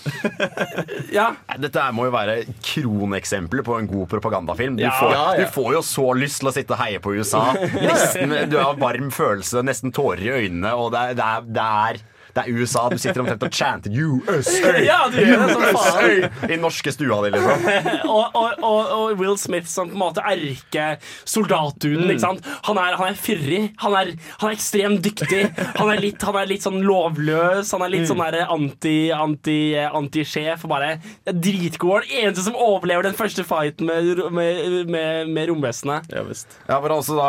ja. 1.18 1.26
Dette 1.60 1.82
her 1.82 1.92
må 1.96 2.06
jo 2.08 2.12
være 2.14 2.38
kroneksempler 2.64 3.64
på 3.66 3.76
en 3.78 3.88
god 3.90 4.08
propagandafilm. 4.12 4.78
Du, 4.78 4.84
Ja, 4.84 4.94
får, 4.98 5.12
ja, 5.12 5.24
ja. 5.34 5.44
du 5.44 5.52
får 5.54 5.74
jo 5.76 5.82
så 5.86 6.06
lyst 6.18 6.40
til 6.40 6.50
å 6.50 6.54
sitte 6.56 6.76
og 6.76 6.80
heie 6.82 7.02
på 7.02 7.14
USA. 7.18 7.42
Nesten, 7.88 8.32
du 8.50 8.56
har 8.60 8.78
varm 8.80 9.10
følelse, 9.14 9.64
nesten 9.66 9.92
tårer 9.96 10.24
i 10.24 10.32
øynene, 10.44 10.72
og 10.76 10.92
det 10.94 11.04
er, 11.12 11.44
det 11.46 11.66
er, 11.66 12.00
det 12.34 12.42
er 12.44 12.50
USA. 12.60 12.86
Du 12.92 12.98
sitter 13.00 13.20
omtrent 13.24 13.42
og 13.46 13.52
chanter 13.54 13.90
USA! 13.94 14.74
Ja, 14.84 15.00
du 15.12 15.18
gjør 15.20 15.44
det 15.46 15.54
som 15.54 15.62
faen. 15.62 16.24
USA! 16.24 16.50
I 16.50 16.58
norske 16.60 16.92
stua 16.94 17.20
di, 17.26 17.32
liksom. 17.36 17.66
og, 18.16 18.36
og, 18.38 18.50
og, 18.62 18.92
og 18.96 19.20
Will 19.20 19.36
Smith 19.40 19.68
som 19.70 19.90
på 19.90 19.96
en 19.98 20.02
måte 20.04 20.22
erkesoldatduden. 20.24 22.04
Mm. 22.06 22.10
ikke 22.14 22.24
sant? 22.24 22.46
Han 22.68 22.78
er, 22.80 22.96
han 23.00 23.10
er 23.12 23.18
fyrig, 23.18 23.62
han 23.82 23.96
er, 23.98 24.12
han 24.40 24.50
er 24.50 24.56
ekstremt 24.56 25.02
dyktig. 25.04 25.42
Han 25.78 25.90
er 25.92 26.02
litt, 26.02 26.22
han 26.26 26.38
er 26.40 26.48
litt 26.50 26.64
sånn 26.66 26.80
lovløs, 26.86 27.72
han 27.74 27.82
er 27.86 27.92
litt 27.94 28.00
Mm. 28.00 28.06
sånn 28.08 28.20
der 28.32 28.46
anti, 28.48 28.94
anti, 29.12 29.58
antisjef. 29.84 30.62
og 30.64 30.70
bare 30.72 30.94
dritgod. 31.26 32.06
Den 32.08 32.24
eneste 32.30 32.46
som 32.46 32.54
overlever 32.56 33.02
den 33.04 33.14
første 33.18 33.44
fighten 33.44 33.86
med, 33.90 34.22
med, 34.32 34.86
med, 34.88 35.28
med 35.28 35.48
romvesenet. 35.50 36.08
Ja, 36.14 36.22
visst. 36.24 36.48
Ja, 36.68 36.78
for 36.80 36.94
altså 36.94 37.16
da 37.18 37.28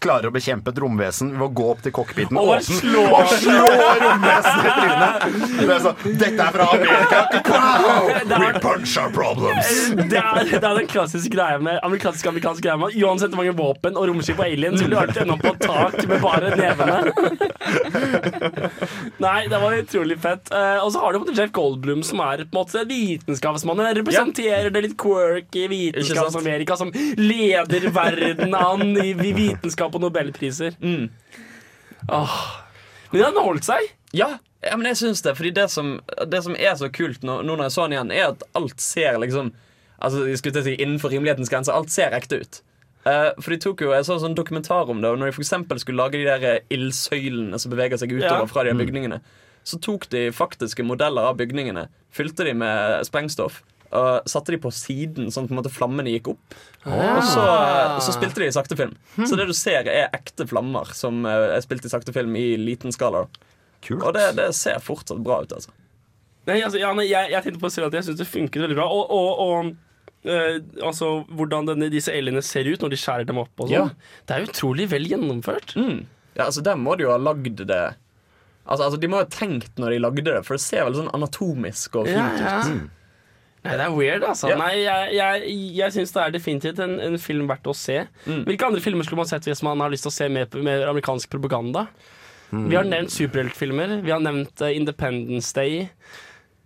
klarer 0.00 0.30
å 0.30 0.34
bekjempe 0.34 0.72
et 0.72 0.80
romvesen 0.80 1.34
ved 1.36 1.44
å 1.46 1.50
gå 1.52 1.66
opp 1.74 1.82
til 1.84 1.92
cockpiten 1.96 2.38
Og 2.40 2.48
bare 2.48 2.64
slå- 2.64 3.04
og 3.12 3.28
slå 3.34 3.58
romvesenet 3.66 4.35
i 4.44 4.72
trynet. 4.76 5.14
Det 5.56 5.72
er 5.76 5.80
så, 5.84 5.92
Dette 6.04 6.42
er 6.46 6.52
fra 6.56 6.68
Amerika! 6.76 7.18
Wow! 7.46 8.10
We 8.36 8.50
punch 8.60 8.96
our 9.00 9.10
problems! 9.14 9.70
Det 9.96 10.20
er, 10.20 10.42
det 10.50 10.60
er 10.60 10.80
den 10.82 10.90
klassiske 10.90 11.32
greia 11.32 11.58
med 11.62 11.80
amerikansk 11.86 12.26
amerikansk 12.30 12.64
greia 12.64 12.76
med 12.80 12.96
Uansett 13.00 13.32
hvor 13.32 13.40
mange 13.42 13.54
våpen 13.56 13.96
og 13.96 14.08
romskip 14.10 14.38
og 14.40 14.46
aliens 14.46 14.82
ville 14.82 14.94
du 14.94 15.00
alltid 15.00 15.22
ende 15.24 15.36
opp 15.36 15.44
på 15.46 15.54
tak 15.64 15.98
med 16.10 16.20
bare 16.24 16.52
nevene. 16.58 16.98
Nei, 19.22 19.46
det 19.50 19.60
var 19.62 19.76
utrolig 19.78 20.18
fett. 20.22 20.50
Eh, 20.52 20.78
og 20.82 20.92
så 20.94 21.02
har 21.02 21.16
du 21.16 21.32
Jeff 21.36 21.52
Goldblum, 21.56 22.02
som 22.06 22.20
er 22.24 22.44
på 22.44 22.50
en 22.50 22.58
måte 22.60 22.84
vitenskapsmannen. 22.88 23.90
Representerer 24.00 24.70
det 24.74 24.84
litt 24.86 24.96
quirky 25.00 25.66
Vitenskaps-Amerika, 25.72 26.76
som 26.78 26.92
leder 27.18 27.88
verden 27.94 28.54
an 28.56 28.92
i 29.02 29.12
vitenskap 29.16 29.96
og 29.96 30.04
nobelpriser. 30.06 30.76
Åh. 32.12 32.38
Men 33.12 33.22
han 33.28 33.38
holdt 33.40 33.66
seg. 33.66 33.92
Ja, 34.16 34.30
ja, 34.64 34.76
men 34.78 34.88
jeg 34.90 34.98
syns 35.02 35.22
det. 35.22 35.36
Fordi 35.38 35.52
det 35.54 35.68
som, 35.72 35.96
det 36.32 36.40
som 36.46 36.56
er 36.58 36.74
så 36.80 36.88
kult 36.94 37.22
nå, 37.26 37.40
nå 37.46 37.54
når 37.56 37.68
jeg 37.68 37.74
så 37.76 37.86
den 37.86 37.96
igjen, 37.98 38.14
er 38.16 38.32
at 38.32 38.46
alt 38.58 38.82
ser 38.82 39.20
liksom 39.22 39.52
Altså, 39.96 40.26
jeg 40.28 40.36
skulle 40.36 40.60
si 40.60 40.74
innenfor 40.76 41.08
rimelighetens 41.08 41.48
grenser. 41.48 41.72
Alt 41.72 41.88
ser 41.88 42.12
ekte 42.12 42.36
ut. 42.42 42.58
Uh, 43.06 43.30
for 43.40 43.54
de 43.54 43.56
tok 43.62 43.80
jo 43.80 43.94
Jeg 43.94 44.04
så 44.04 44.16
en 44.18 44.24
sånn 44.26 44.34
dokumentar 44.36 44.90
om 44.92 44.98
det, 45.00 45.08
og 45.08 45.20
når 45.22 45.30
de 45.30 45.36
for 45.38 45.78
skulle 45.80 46.02
lage 46.02 46.18
de 46.18 46.26
der 46.26 46.42
eh, 46.44 46.64
ildsøylene 46.74 47.56
som 47.62 47.72
beveger 47.72 47.96
seg 48.02 48.12
utover 48.12 48.44
Ja. 48.44 48.50
fra 48.50 48.64
de 48.66 48.74
Mm. 48.74 48.82
bygningene, 48.82 49.20
så 49.64 49.80
tok 49.80 50.08
de 50.10 50.30
faktiske 50.32 50.84
modeller 50.84 51.22
av 51.30 51.38
bygningene, 51.38 51.88
fylte 52.12 52.44
de 52.44 52.52
med 52.54 53.06
sprengstoff. 53.06 53.62
Og 53.92 54.26
satte 54.26 54.50
de 54.52 54.58
på 54.58 54.72
siden, 54.74 55.30
sånn 55.30 55.48
at 55.58 55.70
flammene 55.70 56.10
gikk 56.10 56.28
opp. 56.34 56.54
Ah. 56.84 57.16
Og 57.16 57.22
så, 57.22 57.44
så 58.04 58.12
spilte 58.18 58.42
de 58.42 58.48
i 58.50 58.54
saktefilm. 58.54 58.96
Så 59.24 59.36
det 59.38 59.46
du 59.46 59.54
ser, 59.54 59.86
er 59.88 60.10
ekte 60.12 60.46
flammer 60.46 60.92
som 60.92 61.24
eh, 61.24 61.54
er 61.56 61.60
spilt 61.64 61.86
i 61.86 61.88
saktefilm 61.88 62.36
i 62.36 62.56
liten 62.58 62.92
skala. 62.92 63.26
Og 63.94 64.12
det, 64.16 64.28
det 64.38 64.50
ser 64.58 64.78
fortsatt 64.82 65.22
bra 65.24 65.42
ut, 65.44 65.52
altså. 65.56 65.74
Nei, 66.46 66.60
altså, 66.62 66.78
ja, 66.78 66.92
nei, 66.94 67.08
jeg, 67.10 67.32
jeg 67.32 67.42
tenkte 67.42 67.62
på 67.62 67.68
å 67.70 67.74
si 67.74 67.82
at 67.82 67.94
jeg 67.98 68.06
syns 68.06 68.18
det 68.20 68.28
funket 68.30 68.62
veldig 68.62 68.76
bra. 68.78 68.86
Og, 68.86 69.10
og, 69.10 69.40
og 69.42 70.30
øh, 70.30 70.58
altså, 70.86 71.12
hvordan 71.34 71.70
denne, 71.72 71.88
disse 71.90 72.14
elgene 72.14 72.42
ser 72.46 72.68
ut 72.70 72.82
når 72.84 72.94
de 72.94 72.98
skjærer 73.02 73.26
dem 73.26 73.40
opp 73.42 73.64
og 73.64 73.70
sånn. 73.72 73.90
Ja. 73.90 74.18
Det 74.28 74.36
er 74.36 74.46
utrolig 74.46 74.86
vel 74.92 75.08
gjennomført. 75.10 75.74
Ja, 76.36 76.46
altså 76.46 76.62
Der 76.62 76.78
må 76.78 76.94
de 76.98 77.06
jo 77.06 77.14
ha 77.14 77.16
lagd 77.16 77.62
det 77.64 77.84
Altså, 78.66 78.82
altså 78.84 78.98
De 79.00 79.08
må 79.08 79.22
ha 79.22 79.26
tenkt 79.30 79.78
når 79.80 79.94
de 79.94 80.00
lagde 80.02 80.24
det, 80.26 80.36
for 80.44 80.58
det 80.58 80.62
ser 80.64 80.84
veldig 80.84 81.04
sånn 81.04 81.14
anatomisk 81.16 81.96
og 82.00 82.08
fint 82.10 82.18
Ja, 82.42 82.52
ja. 82.58 82.60
ut. 82.66 82.92
Nei, 83.66 83.74
det 83.80 83.82
er 83.82 83.94
weird, 83.94 84.22
altså. 84.22 84.50
Yeah. 84.50 84.60
Nei, 84.60 84.74
jeg, 84.84 85.14
jeg, 85.16 85.54
jeg 85.74 85.94
syns 85.96 86.12
det 86.14 86.20
er 86.22 86.34
definitivt 86.36 86.82
en, 86.84 86.92
en 87.02 87.16
film 87.18 87.48
verdt 87.50 87.66
å 87.66 87.74
se. 87.74 87.96
Hvilke 88.26 88.68
andre 88.68 88.82
filmer 88.84 89.06
skulle 89.06 89.24
man 89.24 89.30
sett 89.30 89.48
hvis 89.48 89.62
man 89.66 89.82
har 89.82 89.90
lyst 89.90 90.06
til 90.06 90.12
å 90.12 90.14
se 90.14 90.28
mer 90.30 90.46
mer 90.62 90.84
amerikansk 90.92 91.30
propaganda? 91.32 91.86
Vi 92.52 92.76
har 92.76 92.84
nevnt 92.84 93.10
superheltfilmer. 93.10 94.00
Vi 94.06 94.10
har 94.14 94.20
nevnt 94.20 94.60
eh, 94.62 94.76
Independence 94.76 95.52
Day. 95.56 95.88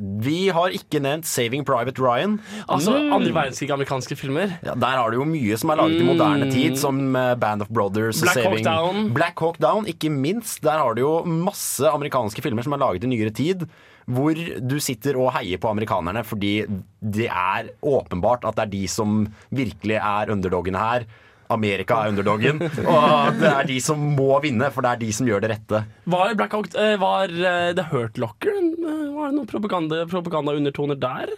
Vi 0.00 0.48
har 0.48 0.72
ikke 0.72 0.96
nevnt 1.04 1.26
Saving 1.28 1.60
Private 1.68 2.00
Ryan. 2.00 2.38
Altså 2.72 2.94
Mm. 2.96 3.12
andre 3.12 3.32
verdenskrig 3.36 3.70
amerikanske 3.74 4.16
filmer. 4.16 4.54
Ja, 4.64 4.72
der 4.74 4.96
har 4.96 5.10
du 5.10 5.18
jo 5.18 5.26
mye 5.28 5.58
som 5.60 5.70
er 5.70 5.76
laget 5.76 6.00
i 6.00 6.04
Mm. 6.04 6.06
moderne 6.16 6.50
tid, 6.50 6.78
som 6.78 7.14
eh, 7.16 7.34
Band 7.34 7.60
of 7.62 7.68
Brothers. 7.68 8.20
Black 8.22 8.40
Hawk 8.46 8.62
Down. 8.64 9.12
Black 9.12 9.38
Hawk 9.38 9.58
Down, 9.58 9.84
ikke 9.86 10.08
minst. 10.10 10.62
Der 10.62 10.78
har 10.78 10.94
du 10.94 11.02
jo 11.02 11.24
masse 11.24 11.80
amerikanske 11.84 12.40
filmer 12.42 12.62
som 12.62 12.72
er 12.72 12.78
laget 12.78 13.04
i 13.04 13.08
nyere 13.08 13.30
tid. 13.30 13.68
Hvor 14.08 14.32
du 14.34 14.80
sitter 14.80 15.16
og 15.20 15.32
heier 15.34 15.58
på 15.58 15.68
amerikanerne 15.70 16.24
fordi 16.24 16.66
det 17.02 17.28
er 17.28 17.68
åpenbart 17.84 18.44
at 18.48 18.56
det 18.56 18.62
er 18.64 18.70
de 18.70 18.86
som 18.88 19.28
virkelig 19.52 19.96
er 20.00 20.32
underdogene 20.32 20.78
her. 20.78 21.04
Amerika 21.50 22.00
er 22.00 22.14
underdoggen, 22.14 22.60
og 22.84 23.40
det 23.40 23.50
er 23.50 23.70
de 23.70 23.78
som 23.82 24.02
må 24.16 24.32
vinne, 24.44 24.70
for 24.74 24.86
det 24.86 24.94
er 24.94 25.02
de 25.04 25.12
som 25.14 25.28
gjør 25.28 25.44
det 25.44 25.54
rette. 25.54 25.84
Var 26.10 26.36
Black 26.38 26.54
Hawk 26.56 26.74
eh, 26.78 26.96
Var 27.00 27.32
eh, 27.34 27.70
The 27.78 27.86
Hurt 27.90 28.20
Locker 28.20 28.54
eh, 28.54 29.08
Var 29.14 29.30
det 29.30 29.38
noen 29.38 29.48
propaganda, 29.50 30.04
propagandaundertoner 30.10 30.98
der? 31.00 31.34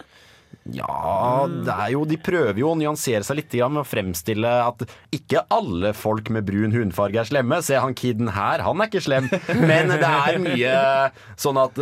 Ja, 0.71 1.49
det 1.49 1.73
er 1.73 1.89
jo, 1.95 2.03
de 2.07 2.19
prøver 2.23 2.61
jo 2.61 2.69
å 2.71 2.77
nyansere 2.79 3.25
seg 3.27 3.39
litt 3.41 3.55
med 3.65 3.81
å 3.81 3.89
fremstille 3.89 4.51
at 4.63 4.85
ikke 5.17 5.43
alle 5.51 5.91
folk 5.97 6.29
med 6.31 6.47
brun 6.47 6.77
hundfarge 6.77 7.19
er 7.19 7.31
slemme. 7.31 7.59
Se 7.65 7.81
han 7.81 7.97
kiden 7.99 8.31
her, 8.37 8.63
han 8.63 8.85
er 8.85 8.91
ikke 8.91 9.03
slem. 9.03 9.27
Men 9.59 9.91
det 9.91 10.07
er 10.07 10.39
mye 10.45 10.77
sånn 11.41 11.59
at 11.59 11.81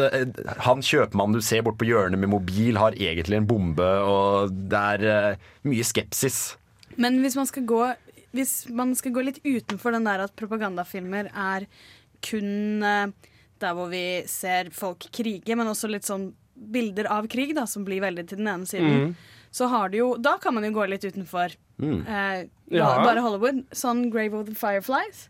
han 0.64 0.87
kjøpmannen 0.87 1.37
du 1.37 1.45
ser 1.45 1.66
bort 1.66 1.81
på 1.83 1.91
hjørnet 1.91 2.22
med 2.22 2.33
mobil, 2.33 2.78
har 2.81 2.97
egentlig 2.97 3.43
en 3.43 3.51
bombe, 3.51 3.91
og 4.07 4.55
det 4.70 4.87
er 4.95 5.37
mye 5.66 5.85
skepsis. 5.85 6.41
Men 7.01 7.20
hvis 7.22 7.37
man 7.37 7.49
skal 7.51 7.66
gå 7.68 7.83
Hvis 8.33 8.68
man 8.70 8.95
skal 8.95 9.12
gå 9.12 9.24
litt 9.26 9.41
utenfor 9.45 9.93
den 9.93 10.05
der 10.07 10.20
at 10.26 10.37
propagandafilmer 10.39 11.31
er 11.35 11.66
kun 12.22 12.83
eh, 12.83 13.07
der 13.61 13.74
hvor 13.76 13.91
vi 13.93 14.22
ser 14.31 14.70
folk 14.72 15.09
krige, 15.12 15.57
men 15.57 15.66
også 15.68 15.91
litt 15.91 16.07
sånn 16.09 16.31
bilder 16.55 17.07
av 17.11 17.26
krig, 17.33 17.55
da, 17.57 17.64
som 17.66 17.85
blir 17.85 18.01
veldig 18.05 18.26
til 18.28 18.39
den 18.43 18.49
ene 18.53 18.66
siden, 18.68 18.91
Mm. 19.01 19.14
så 19.53 19.66
har 19.68 19.89
det 19.89 19.99
jo 19.99 20.16
Da 20.16 20.37
kan 20.39 20.55
man 20.55 20.62
jo 20.64 20.70
gå 20.70 20.89
litt 20.89 21.03
utenfor 21.05 21.57
Mm. 21.81 22.07
eh, 22.07 22.47
Ja. 22.70 23.03
bare 23.03 23.20
Hollywood. 23.20 23.64
Sånn 23.72 24.11
Grave 24.12 24.35
of 24.35 24.47
the 24.47 24.55
Fireflies. 24.55 25.28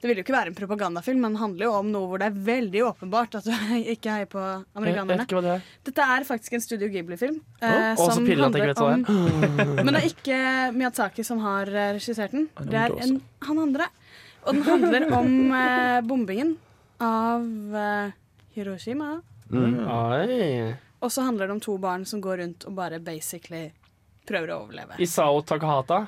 Det 0.00 0.08
vil 0.08 0.16
jo 0.16 0.22
ikke 0.24 0.32
være 0.32 0.48
en 0.48 0.56
propagandafilm, 0.56 1.18
men 1.20 1.34
handler 1.36 1.66
jo 1.66 1.72
om 1.76 1.88
noe 1.92 2.08
hvor 2.08 2.22
det 2.22 2.30
er 2.30 2.36
veldig 2.46 2.84
åpenbart 2.88 3.34
at 3.36 3.44
du 3.44 3.52
ikke 3.94 4.14
heier 4.14 4.28
på 4.32 4.40
Jeg 4.40 4.62
vet 4.64 4.78
amerikanerne. 4.80 5.26
ikke 5.26 5.36
hva 5.36 5.42
det 5.44 5.52
er. 5.58 5.66
Dette 5.90 6.06
er 6.14 6.26
faktisk 6.28 6.56
en 6.56 6.64
Studio 6.64 6.88
Ghibli-film. 6.94 7.36
Å, 7.60 7.68
eh, 7.68 8.00
som 8.00 8.24
pinlig 8.24 8.46
at 8.48 8.56
jeg 8.56 8.64
ikke 8.64 8.70
vet 8.70 8.80
hva 8.80 8.92
er. 8.96 9.74
Men 9.84 9.92
det 9.92 10.00
er 10.00 10.08
ikke 10.08 10.40
Miyazaki 10.78 11.26
som 11.28 11.42
har 11.44 11.68
eh, 11.68 11.92
regissert 11.98 12.32
den. 12.36 12.48
det 12.62 12.70
Det 12.72 12.80
er 12.86 12.96
en, 13.04 13.18
han 13.48 13.60
andre. 13.66 13.90
Og 14.46 14.56
den 14.56 14.64
handler 14.64 15.06
om 15.18 15.34
eh, 15.52 15.98
bombingen 16.08 16.54
av 17.04 17.76
eh, 17.76 18.14
Hiroshima. 18.56 19.18
Mm. 19.52 19.84
Og 21.00 21.12
så 21.12 21.26
handler 21.26 21.50
det 21.50 21.58
om 21.58 21.60
to 21.60 21.76
barn 21.82 22.06
som 22.08 22.22
går 22.24 22.40
rundt 22.40 22.64
og 22.68 22.76
bare 22.78 23.00
basically 23.04 23.66
prøver 24.28 24.52
å 24.54 24.62
overleve. 24.64 24.96
Isao 25.02 25.42
Takahata? 25.44 26.06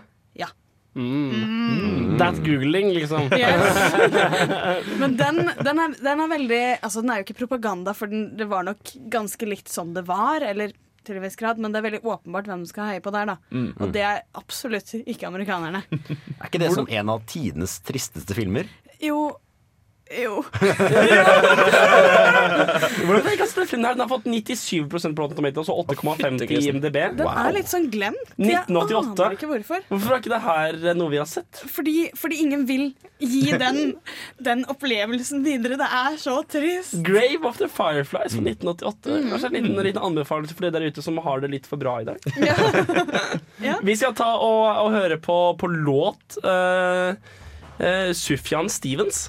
Ja. 0.92 1.00
Mm. 1.02 2.18
That 2.20 2.36
googling, 2.44 2.92
liksom. 2.92 3.28
Men 5.00 5.16
den, 5.16 5.38
den, 5.64 5.78
er, 5.80 5.94
den 5.96 6.20
er 6.20 6.28
veldig 6.28 6.62
Altså, 6.82 7.00
den 7.00 7.10
er 7.10 7.20
jo 7.20 7.26
ikke 7.26 7.38
propaganda, 7.38 7.94
for 7.96 8.12
den, 8.12 8.26
det 8.36 8.48
var 8.50 8.66
nok 8.66 8.92
ganske 9.12 9.48
likt 9.48 9.72
som 9.72 9.94
det 9.96 10.04
var. 10.08 10.44
Eller 10.44 10.74
til 11.06 11.18
en 11.18 11.24
viss 11.24 11.38
grad, 11.38 11.58
men 11.58 11.72
det 11.72 11.80
er 11.80 11.86
veldig 11.88 12.02
åpenbart 12.04 12.46
hvem 12.50 12.62
du 12.62 12.70
skal 12.70 12.92
heie 12.92 13.02
på 13.02 13.12
der. 13.14 13.32
da 13.32 13.38
Mm, 13.50 13.64
mm. 13.72 13.80
Og 13.80 13.92
det 13.94 14.04
er 14.06 14.22
absolutt 14.38 14.92
ikke 15.02 15.26
amerikanerne. 15.28 15.82
Er 16.42 16.46
ikke 16.46 16.62
det 16.62 16.72
som 16.74 16.88
en 16.88 17.10
av 17.12 17.24
tidenes 17.30 17.78
tristeste 17.86 18.36
filmer? 18.36 18.68
Jo, 19.02 19.32
Jo. 20.12 20.42
Hvordan 23.02 23.26
er 23.26 23.36
den 23.38 23.66
filmen 23.68 23.86
her? 23.86 23.94
Den 23.94 24.02
har 24.04 24.10
fått 24.10 24.26
97% 24.28 25.16
på 25.16 25.22
Rotten 25.22 25.38
Tomatoes 25.38 25.70
og 25.72 25.86
8,5 25.94 26.42
i 26.48 26.60
IMDb. 26.68 26.98
Den 27.16 27.28
er 27.28 27.54
litt 27.56 27.70
sånn 27.70 27.88
glemt. 27.92 28.34
Jeg 28.36 28.64
1988. 28.66 29.14
aner 29.14 29.38
ikke 29.38 29.50
hvorfor. 29.50 29.86
Hvorfor 29.88 30.10
er 30.12 30.22
ikke 30.22 30.34
det 30.34 30.42
her 30.46 30.70
noe 30.98 31.12
vi 31.12 31.20
har 31.22 31.28
sett? 31.30 31.62
Fordi, 31.72 31.96
fordi 32.18 32.42
ingen 32.44 32.66
vil 32.68 32.84
gi 33.22 33.52
den, 33.58 33.94
den 34.42 34.64
opplevelsen 34.70 35.44
videre. 35.46 35.78
Det 35.80 35.88
er 35.88 36.16
så 36.20 36.38
trist. 36.48 36.98
Grave 37.06 37.46
of 37.48 37.60
the 37.60 37.68
Fireflies 37.70 38.36
fra 38.36 38.44
1988. 38.44 39.10
Mm. 39.10 39.28
Kanskje 39.32 39.50
en 39.50 39.58
liten, 39.58 39.82
liten 39.88 40.02
anbefaling 40.02 40.50
for 40.52 40.66
dere 40.66 40.76
der 40.78 40.88
ute 40.90 41.04
som 41.04 41.20
har 41.22 41.42
det 41.42 41.52
litt 41.52 41.68
for 41.70 41.80
bra 41.80 42.00
i 42.02 42.08
dag. 42.08 42.18
Vi 43.88 43.98
skal 43.98 44.16
ta 44.18 44.32
og, 44.36 44.64
og 44.86 44.90
høre 44.96 45.20
på, 45.22 45.38
på 45.58 45.70
låt 45.72 46.40
uh, 46.44 47.14
Sufjan 48.16 48.70
Stevens. 48.72 49.28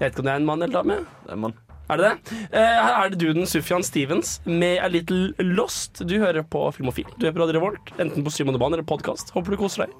Jeg 0.00 0.06
vet 0.08 0.14
ikke 0.14 0.22
om 0.24 0.28
det 0.28 0.32
er 0.32 0.40
en 0.40 0.48
mann 0.48 0.62
eller 0.64 0.80
dame. 0.80 0.96
Det 1.24 1.30
er 1.30 1.36
en 1.36 1.44
mann. 1.44 1.58
Er 1.92 1.96
det 2.00 2.08
det? 2.08 2.38
Eh, 2.56 2.78
her 2.86 2.94
er 3.04 3.10
det 3.12 3.18
duden 3.20 3.46
Sufjan 3.46 3.84
Stevens 3.84 4.40
med 4.46 4.78
A 4.80 4.88
Little 4.88 5.34
Lost. 5.38 6.00
Du 6.08 6.14
hører 6.18 6.42
på 6.42 6.64
Filmofil. 6.72 7.06
Du 7.18 7.26
hører 7.26 7.36
på 7.36 7.42
Radio 7.42 7.58
Revolt, 7.58 7.92
enten 8.00 8.24
på 8.24 8.32
Syvende 8.32 8.58
Bane 8.58 8.78
eller 8.78 8.86
podkast. 8.88 9.34
Håper 9.36 9.52
du 9.52 9.60
koser 9.60 9.84
deg. 9.84 9.92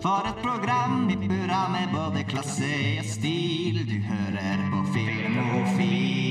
For 0.00 0.24
et 0.30 0.38
program 0.40 1.10
i 1.10 1.16
burra 1.26 1.66
med 1.74 1.92
både 1.92 2.24
klasse 2.30 2.70
og 3.02 3.04
stil. 3.04 3.82
Du 3.90 3.98
hører 4.06 4.66
på 4.72 4.84
Filmofil. 4.94 6.29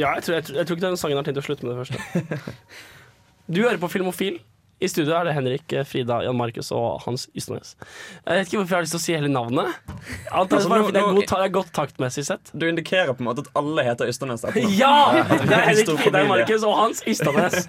Ja, 0.00 0.14
jeg 0.16 0.26
tror, 0.26 0.38
jeg, 0.38 0.54
jeg 0.56 0.66
tror 0.66 0.78
ikke 0.78 0.86
den 0.88 1.00
sangen 1.00 1.20
har 1.20 1.26
tenkt 1.28 1.42
å 1.42 1.44
slutte 1.44 1.68
med 1.68 1.76
det 1.76 1.84
første. 1.84 2.56
Du 3.50 3.64
hører 3.64 3.80
på 3.82 3.88
Filmofil. 3.90 4.36
I 4.80 4.88
studio 4.88 5.12
er 5.12 5.26
det 5.28 5.32
Henrik, 5.36 5.72
Frida, 5.84 6.22
Jan 6.24 6.36
Markus 6.38 6.70
og 6.72 7.02
Hans 7.04 7.26
Ystadnes. 7.36 7.74
Jeg 8.24 8.38
vet 8.38 8.46
ikke 8.48 8.60
hvorfor 8.62 8.72
jeg 8.72 8.78
har 8.78 8.86
lyst 8.86 8.94
til 8.94 9.00
å 9.00 9.02
si 9.02 9.16
hele 9.16 9.28
navnet. 9.28 9.74
Alt 10.30 10.54
er 10.54 10.56
Altså, 10.56 10.70
bare 10.72 10.86
fordi 10.86 10.94
det 10.96 11.02
er 11.02 11.18
godt, 11.18 11.34
er 11.36 11.52
godt 11.52 11.72
taktmessig 11.76 12.24
sett. 12.30 12.52
Du 12.56 12.64
indikerer 12.64 13.12
på 13.12 13.20
en 13.20 13.28
måte 13.28 13.44
at 13.44 13.50
alle 13.60 13.84
heter 13.90 14.08
Ysternes. 14.08 14.46
Ja! 14.80 14.94
Det 15.28 15.52
er 15.52 15.66
Henrik, 15.66 15.92
Frida. 16.00 16.24
Markus 16.30 16.64
og 16.64 16.78
Hans 16.78 17.04
Ysternes. 17.10 17.68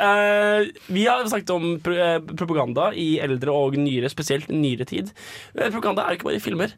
Uh, 0.00 0.66
vi 0.96 1.06
har 1.06 1.22
snakket 1.30 1.54
om 1.54 1.76
eh, 1.94 2.18
propaganda 2.34 2.90
i 2.90 3.20
eldre 3.22 3.54
og 3.54 3.78
nyere, 3.78 4.10
spesielt 4.10 4.50
nyere 4.50 4.88
tid. 4.88 5.14
Eh, 5.54 5.68
propaganda 5.68 6.08
er 6.08 6.16
jo 6.16 6.22
ikke 6.22 6.32
bare 6.32 6.40
i 6.40 6.46
filmer. 6.48 6.74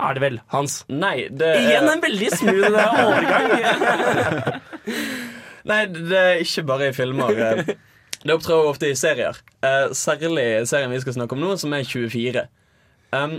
Er 0.00 0.16
det 0.16 0.22
vel, 0.24 0.40
Hans? 0.50 0.80
Nei, 0.90 1.28
det 1.30 1.52
Igjen 1.60 1.86
en 1.92 2.02
veldig 2.02 2.30
smooth 2.34 2.78
eh, 2.80 3.02
overgang. 3.04 4.60
Nei, 5.70 5.80
det 5.94 6.18
er 6.20 6.42
ikke 6.42 6.64
bare 6.68 6.88
i 6.90 6.96
filmer. 6.96 7.30
eh. 7.38 7.74
Det 8.24 8.32
opptrer 8.32 8.66
ofte 8.70 8.88
i 8.88 8.96
serier. 8.96 9.36
Eh, 9.64 9.92
særlig 9.96 10.64
serien 10.68 10.92
vi 10.92 11.00
skal 11.02 11.16
snakke 11.18 11.36
om 11.36 11.44
nå, 11.44 11.54
som 11.60 11.72
er 11.76 11.84
24. 11.86 12.46
Um, 13.14 13.36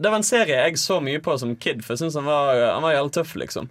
det 0.00 0.08
var 0.08 0.16
en 0.20 0.24
serie 0.24 0.62
jeg 0.62 0.78
så 0.80 1.00
mye 1.04 1.20
på 1.20 1.34
som 1.38 1.52
kid, 1.60 1.82
for 1.84 1.92
jeg 1.94 2.04
syns 2.06 2.16
han 2.16 2.28
var, 2.28 2.54
han 2.72 2.84
var 2.86 2.94
jævlig 2.94 3.14
tøff. 3.18 3.34
liksom 3.42 3.68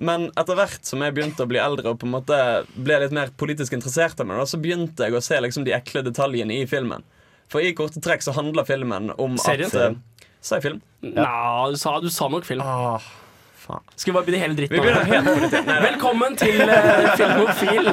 Men 0.00 0.30
etter 0.38 0.56
hvert 0.56 0.86
som 0.88 1.02
jeg 1.04 1.14
begynte 1.16 1.44
å 1.44 1.50
bli 1.50 1.60
eldre 1.60 1.92
og 1.92 2.00
på 2.00 2.08
en 2.08 2.14
måte 2.14 2.38
ble 2.76 3.02
litt 3.02 3.14
mer 3.16 3.34
politisk 3.36 3.76
interessert, 3.76 4.20
av 4.22 4.30
meg, 4.30 4.40
så 4.48 4.62
begynte 4.62 5.04
jeg 5.04 5.18
å 5.18 5.24
se 5.24 5.42
liksom 5.42 5.66
de 5.66 5.74
ekle 5.76 6.06
detaljene 6.06 6.62
i 6.62 6.70
filmen. 6.70 7.04
For 7.52 7.62
i 7.62 7.74
korte 7.78 8.00
trekk 8.02 8.24
så 8.24 8.34
handler 8.34 8.66
filmen 8.66 9.12
om 9.22 9.36
Serien? 9.38 9.68
at 9.70 10.15
Sa 10.46 10.54
jeg 10.60 10.66
film? 10.68 10.76
Nja, 11.02 11.66
du, 11.72 11.76
sa- 11.80 12.00
du 12.02 12.10
sa 12.12 12.28
nok 12.30 12.44
film. 12.46 12.62
Skal 13.98 14.12
vi 14.12 14.14
bare 14.14 14.24
begynne 14.28 14.42
hele 14.44 14.54
dritten? 14.54 14.76
Vi 14.76 14.80
begynner 14.84 15.08
helt 15.10 15.26
på 15.26 15.32
nytt. 15.42 15.52
Nei, 15.56 15.62
nei. 15.66 15.78
Velkommen 15.88 16.36
til 16.38 16.56
uh, 16.62 16.68
Filmofil. 17.18 17.84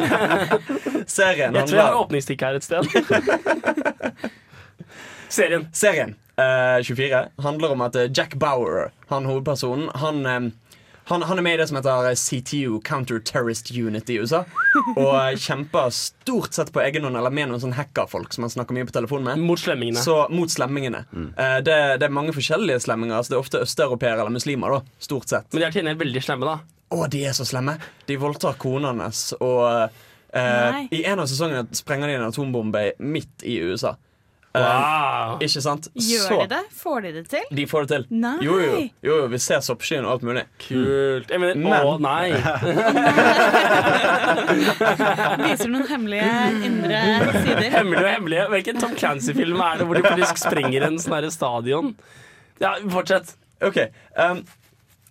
Serien 1.18 1.50
Jeg 1.58 1.64
tror 1.66 1.78
jeg 1.80 1.88
har 1.88 1.88
handler 1.88 2.04
åpningsstikk 2.04 2.40
her 2.46 2.54
et 2.60 2.66
sted. 2.68 2.84
Serien. 5.34 5.66
Serien 5.74 6.14
eh, 6.38 6.78
24 6.86 7.24
handler 7.42 7.74
om 7.74 7.82
at 7.88 7.96
eh, 7.98 8.06
Jack 8.14 8.36
Bauer, 8.38 8.92
han 9.10 9.26
hovedpersonen, 9.26 9.90
han, 9.98 10.22
eh, 10.30 10.54
han, 11.06 11.22
han 11.22 11.40
er 11.40 11.44
med 11.46 11.54
i 11.54 11.60
det 11.60 11.68
som 11.68 11.78
heter 11.78 12.10
eh, 12.10 12.16
CTU, 12.16 12.80
Counter 12.86 13.20
Terrorist 13.20 13.72
Unit 13.72 14.10
i 14.10 14.20
USA. 14.22 14.44
Og 14.96 15.10
eh, 15.18 15.34
kjemper 15.40 15.90
stort 15.96 16.56
sett 16.56 16.72
på 16.74 16.82
egen 16.84 17.04
hånd 17.04 17.20
eller 17.20 17.34
med 17.34 17.52
noen 17.52 17.64
sånn 17.64 17.76
hackerfolk 17.76 18.32
som 18.36 18.46
han 18.48 18.54
snakker 18.54 18.78
mye 18.78 18.88
på 18.88 18.96
telefonen 18.96 19.28
med. 19.32 19.44
Mot 19.50 19.60
slemmingene. 19.60 20.04
Så, 20.04 20.22
mot 20.32 20.52
slemmingene. 20.52 21.04
Eh, 21.14 21.58
det, 21.66 21.80
det 22.00 22.08
er 22.08 22.16
mange 22.16 22.36
forskjellige 22.36 22.86
slemminger. 22.86 23.20
Altså 23.20 23.34
det 23.34 23.40
er 23.40 23.44
ofte 23.44 23.64
østeuropeere 23.66 24.22
eller 24.24 24.34
muslimer. 24.34 24.78
da, 24.78 24.98
stort 25.04 25.28
sett 25.32 25.52
Men 25.52 25.66
de 25.66 25.68
er 25.68 25.76
til 25.76 25.92
veldig 26.06 26.24
slemme, 26.24 26.48
da. 26.48 26.80
Å, 26.94 27.04
de 27.12 27.24
er 27.26 27.36
så 27.36 27.46
slemme. 27.48 27.76
De 28.08 28.18
voldtar 28.22 28.56
kona 28.62 28.94
hennes, 28.94 29.26
Og 29.44 29.64
eh, 29.68 30.80
i 30.94 31.04
en 31.10 31.20
av 31.20 31.28
sesongene 31.30 31.68
sprenger 31.76 32.10
de 32.12 32.20
en 32.20 32.28
atombombe 32.30 32.88
midt 33.04 33.44
i 33.44 33.60
USA. 33.66 33.96
Wow. 34.54 35.40
Ikke 35.42 35.62
sant? 35.66 35.88
Gjør 35.98 36.28
Så- 36.30 36.36
de 36.44 36.48
det? 36.52 36.60
Får 36.78 37.00
de 37.02 37.12
det 37.16 37.24
til? 37.32 37.46
de 37.58 37.64
får 37.66 37.88
det 37.88 37.90
til. 37.90 38.04
Nei. 38.22 38.36
Jo, 38.46 38.58
jo, 38.62 38.74
jo, 39.02 39.16
jo 39.22 39.28
vi 39.32 39.38
ser 39.42 39.64
soppskyen 39.66 40.06
og 40.06 40.12
alt 40.12 40.22
mulig. 40.28 40.44
Kult. 40.62 41.32
Jeg 41.34 41.40
mener, 41.42 41.56
Men- 41.56 41.88
å 41.90 41.96
nei. 42.00 42.34
Viser 45.44 45.72
noen 45.74 45.88
hemmelige 45.90 46.32
indre 46.68 47.00
sider. 47.44 47.70
Hemmelige 47.74 48.06
og 48.06 48.12
hemmelige. 48.14 48.46
Hvilken 48.54 48.82
Tom 48.84 48.94
Clancy-film 49.00 49.62
er 49.66 49.82
det 49.82 49.88
hvor 49.90 50.00
de 50.00 50.04
faktisk 50.06 50.42
sprenger 50.46 50.86
en 50.90 51.00
sånn 51.02 51.30
stadion? 51.34 51.94
Ja, 52.62 52.76
fortsett. 52.94 53.34
Ok, 53.64 53.80
um, 54.20 54.44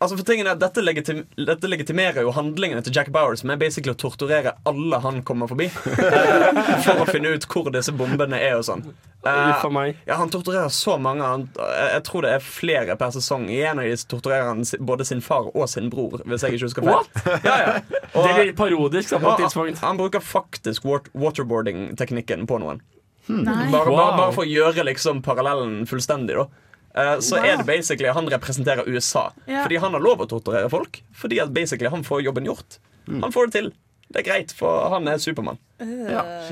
altså 0.03 0.17
for 0.19 0.27
tingen 0.29 0.47
er 0.51 0.57
at 0.57 0.61
dette, 0.63 0.83
legitim 0.85 1.23
dette 1.39 1.69
legitimerer 1.71 2.25
jo 2.27 2.33
handlingene 2.35 2.83
til 2.85 2.93
Jack 2.97 3.09
Bauer, 3.15 3.37
som 3.39 3.51
er 3.55 3.61
basically 3.61 3.95
å 3.95 3.99
torturere 4.03 4.53
alle 4.69 4.99
han 5.05 5.23
kommer 5.27 5.49
forbi. 5.51 5.71
eh, 5.71 6.61
for 6.85 7.03
å 7.05 7.09
finne 7.09 7.33
ut 7.37 7.47
hvor 7.49 7.71
disse 7.75 7.95
bombene 7.97 8.39
er 8.43 8.59
og 8.59 8.67
sånn. 8.69 8.85
Uh, 9.23 9.93
ja, 10.03 10.17
han 10.19 10.31
torturerer 10.35 10.67
så 10.75 10.97
mange. 10.99 11.23
Han, 11.23 11.45
jeg, 11.55 11.91
jeg 11.95 12.03
tror 12.09 12.25
det 12.27 12.33
er 12.35 12.43
flere 12.43 12.97
per 12.99 13.13
sesong. 13.15 13.45
I 13.55 13.61
en 13.71 13.79
av 13.79 13.87
de 13.87 13.95
torturerer 14.11 14.49
han 14.51 14.65
si- 14.67 14.81
både 14.83 15.07
sin 15.07 15.21
far 15.23 15.47
og 15.55 15.69
sin 15.71 15.87
bror, 15.93 16.19
hvis 16.27 16.43
jeg 16.43 16.57
ikke 16.59 16.67
husker 16.67 16.89
feil. 16.89 17.39
Ja, 17.47 17.55
ja. 17.63 17.77
Og- 18.17 18.27
Det 18.27 18.33
blir 18.41 18.53
parodisk 18.59 19.15
da, 19.15 19.21
på 19.23 19.31
og 19.37 19.39
tidspunkt. 19.45 19.79
Han, 19.79 19.93
han 19.95 20.01
bruker 20.03 20.21
faktisk 20.27 20.83
waterboarding-teknikken 21.15 22.47
på 22.51 22.59
noen. 22.63 22.83
Hmm. 23.29 23.45
Bare, 23.47 23.87
Wow. 23.87 23.97
bare, 23.97 24.17
bare 24.19 24.33
for 24.35 24.43
å 24.45 24.51
gjøre 24.51 24.85
liksom 24.91 25.23
parallellen 25.23 25.87
fullstendig, 25.87 26.35
da. 26.41 26.49
Eh, 26.95 27.19
så 27.25 27.37
Wow. 27.37 27.45
er 27.45 27.57
det 27.57 27.67
basically 27.67 28.09
Han 28.13 28.27
representerer 28.29 28.85
USA. 28.89 29.33
Yeah. 29.49 29.63
Fordi 29.65 29.79
han 29.81 29.93
har 29.93 30.01
lov 30.01 30.19
å 30.21 30.27
torturere 30.29 30.69
folk. 30.71 31.03
Fordi 31.15 31.41
at 31.43 31.53
basically 31.55 31.89
han 31.89 32.05
får 32.05 32.23
jobben 32.23 32.45
gjort. 32.45 32.79
Han 33.09 33.33
får 33.33 33.47
det 33.51 33.53
til. 33.53 33.73
Det 34.13 34.21
er 34.21 34.31
greit, 34.31 34.53
for 34.53 34.91
han 34.91 35.09
er 35.09 35.17
Supermann. 35.19 35.59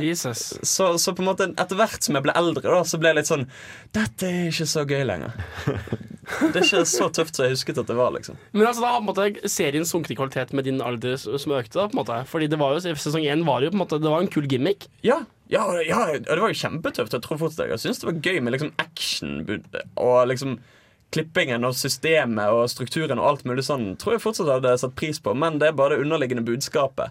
Jesus. 0.00 0.42
Så, 0.62 0.92
så 0.98 1.14
på 1.16 1.24
en 1.24 1.28
måte 1.30 1.48
etter 1.50 1.78
hvert 1.78 2.02
som 2.04 2.18
jeg 2.18 2.26
ble 2.26 2.34
eldre, 2.36 2.64
da, 2.66 2.80
så 2.86 3.00
ble 3.00 3.12
jeg 3.12 3.20
litt 3.20 3.30
sånn 3.30 3.46
Dette 3.96 4.28
er 4.28 4.48
ikke 4.50 4.68
så 4.70 4.86
gøy 4.88 5.04
lenger. 5.08 5.36
Det 6.30 6.60
er 6.60 6.62
ikke 6.62 6.84
så 6.86 7.08
tøft 7.10 7.34
som 7.34 7.46
jeg 7.46 7.56
husket 7.56 7.80
at 7.82 7.88
det 7.90 7.96
var. 7.98 8.12
liksom 8.14 8.36
Men 8.52 8.68
altså, 8.68 8.84
da 8.84 8.92
har 8.92 9.00
på 9.00 9.02
en 9.02 9.08
måte 9.08 9.50
serien 9.50 9.86
sunket 9.88 10.14
i 10.14 10.18
kvalitet 10.20 10.52
med 10.54 10.68
din 10.68 10.78
alder 10.84 11.16
som 11.18 11.56
økte. 11.56 11.74
da, 11.74 11.88
på 11.90 11.96
en 11.96 12.02
måte 12.02 12.18
Fordi 12.30 12.46
det 12.50 12.60
var 12.60 12.76
jo, 12.76 12.94
Sesong 12.94 13.26
én 13.26 13.42
var 13.48 13.64
jo 13.64 13.72
på 13.72 13.78
en 13.78 13.82
måte 13.82 13.98
Det 13.98 14.12
var 14.12 14.22
en 14.22 14.30
kul 14.30 14.46
gimmick. 14.50 14.86
Ja, 15.06 15.22
ja, 15.50 15.64
ja, 15.82 16.04
det 16.14 16.38
var 16.38 16.52
jo 16.52 16.60
kjempetøft. 16.60 17.16
Jeg 17.16 17.24
tror 17.24 17.40
fortsatt 17.40 17.72
jeg 17.72 17.82
syns 17.82 17.98
det 17.98 18.06
var 18.06 18.20
gøy 18.22 18.38
med 18.44 18.54
liksom 18.54 18.70
action 18.78 19.40
og 19.98 20.28
liksom 20.30 20.60
klippingen 21.10 21.66
og 21.66 21.74
systemet 21.74 22.52
og 22.54 22.68
strukturen 22.70 23.18
og 23.18 23.26
alt 23.32 23.48
mulig 23.48 23.64
sånn. 23.66 23.96
Tror 23.98 24.14
jeg 24.14 24.22
fortsatt 24.22 24.52
hadde 24.52 24.76
satt 24.78 24.94
pris 24.98 25.18
på, 25.18 25.34
men 25.34 25.58
det 25.58 25.70
er 25.70 25.78
bare 25.78 25.96
det 25.96 26.04
underliggende 26.04 26.46
budskapet. 26.46 27.10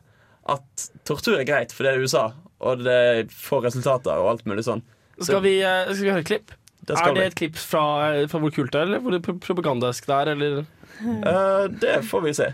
At 0.49 0.87
tortur 1.05 1.37
er 1.39 1.45
greit, 1.45 1.71
for 1.75 1.85
det 1.85 1.93
er 1.93 2.01
USA, 2.05 2.27
og 2.59 2.81
det 2.83 3.29
får 3.31 3.67
resultater 3.69 4.17
og 4.17 4.31
alt 4.33 4.45
mulig 4.49 4.63
sånn. 4.65 4.81
Så- 5.19 5.25
Skal 5.33 5.41
vi, 5.43 5.57
eh, 5.61 5.85
skal 5.93 6.03
vi 6.05 6.09
høre 6.15 6.19
et 6.25 6.31
klipp? 6.31 6.51
Det 6.89 6.95
er 6.97 7.13
det 7.13 7.23
et 7.27 7.35
klipp 7.35 7.55
fra, 7.59 7.83
fra 8.27 8.39
hvor 8.41 8.49
kult 8.55 8.71
det 8.71 8.79
er, 8.81 8.85
eller 8.87 8.99
hvor 9.03 9.11
det 9.13 9.21
propagandask 9.43 10.05
det 10.07 10.15
er? 10.15 10.31
Eller? 10.31 10.65
Uh, 11.03 11.67
det 11.67 11.99
får 12.07 12.21
vi 12.23 12.33
se. 12.33 12.47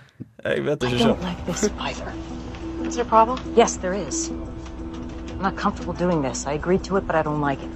Jeg 0.44 0.66
vet 0.66 0.84
ikke 0.84 1.00
sjøl. 1.00 1.18
Is 2.86 2.96
there 2.96 3.06
a 3.06 3.10
problem? 3.10 3.40
Yes, 3.58 3.78
there 3.78 3.94
is. 3.94 4.30
I'm 4.30 5.42
not 5.42 5.56
comfortable 5.56 5.94
doing 5.94 6.22
this. 6.22 6.46
I 6.46 6.54
agreed 6.54 6.84
to 6.86 6.98
it, 6.98 7.08
but 7.08 7.16
I 7.16 7.22
don't 7.24 7.42
like 7.42 7.60
it. 7.64 7.70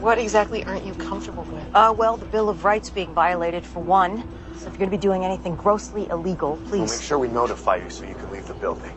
What 0.00 0.18
exactly 0.18 0.62
aren't 0.64 0.84
you 0.84 0.92
comfortable 0.94 1.44
with? 1.52 1.64
Uh, 1.74 1.92
well, 1.96 2.16
the 2.16 2.26
Bill 2.26 2.48
of 2.50 2.64
Rights 2.64 2.90
being 2.90 3.14
violated, 3.14 3.64
for 3.64 3.80
one. 3.82 4.22
So 4.58 4.66
if 4.68 4.72
you're 4.74 4.78
going 4.86 4.90
to 4.90 4.96
be 4.96 5.00
doing 5.00 5.24
anything 5.24 5.56
grossly 5.56 6.06
illegal, 6.10 6.58
We'll 6.70 6.80
make 6.80 6.88
please. 6.90 7.02
sure 7.02 7.18
we 7.18 7.28
notify 7.28 7.76
you 7.76 7.88
so 7.90 8.04
you 8.04 8.14
can 8.14 8.30
leave 8.30 8.46
the 8.46 8.54
building. 8.54 8.92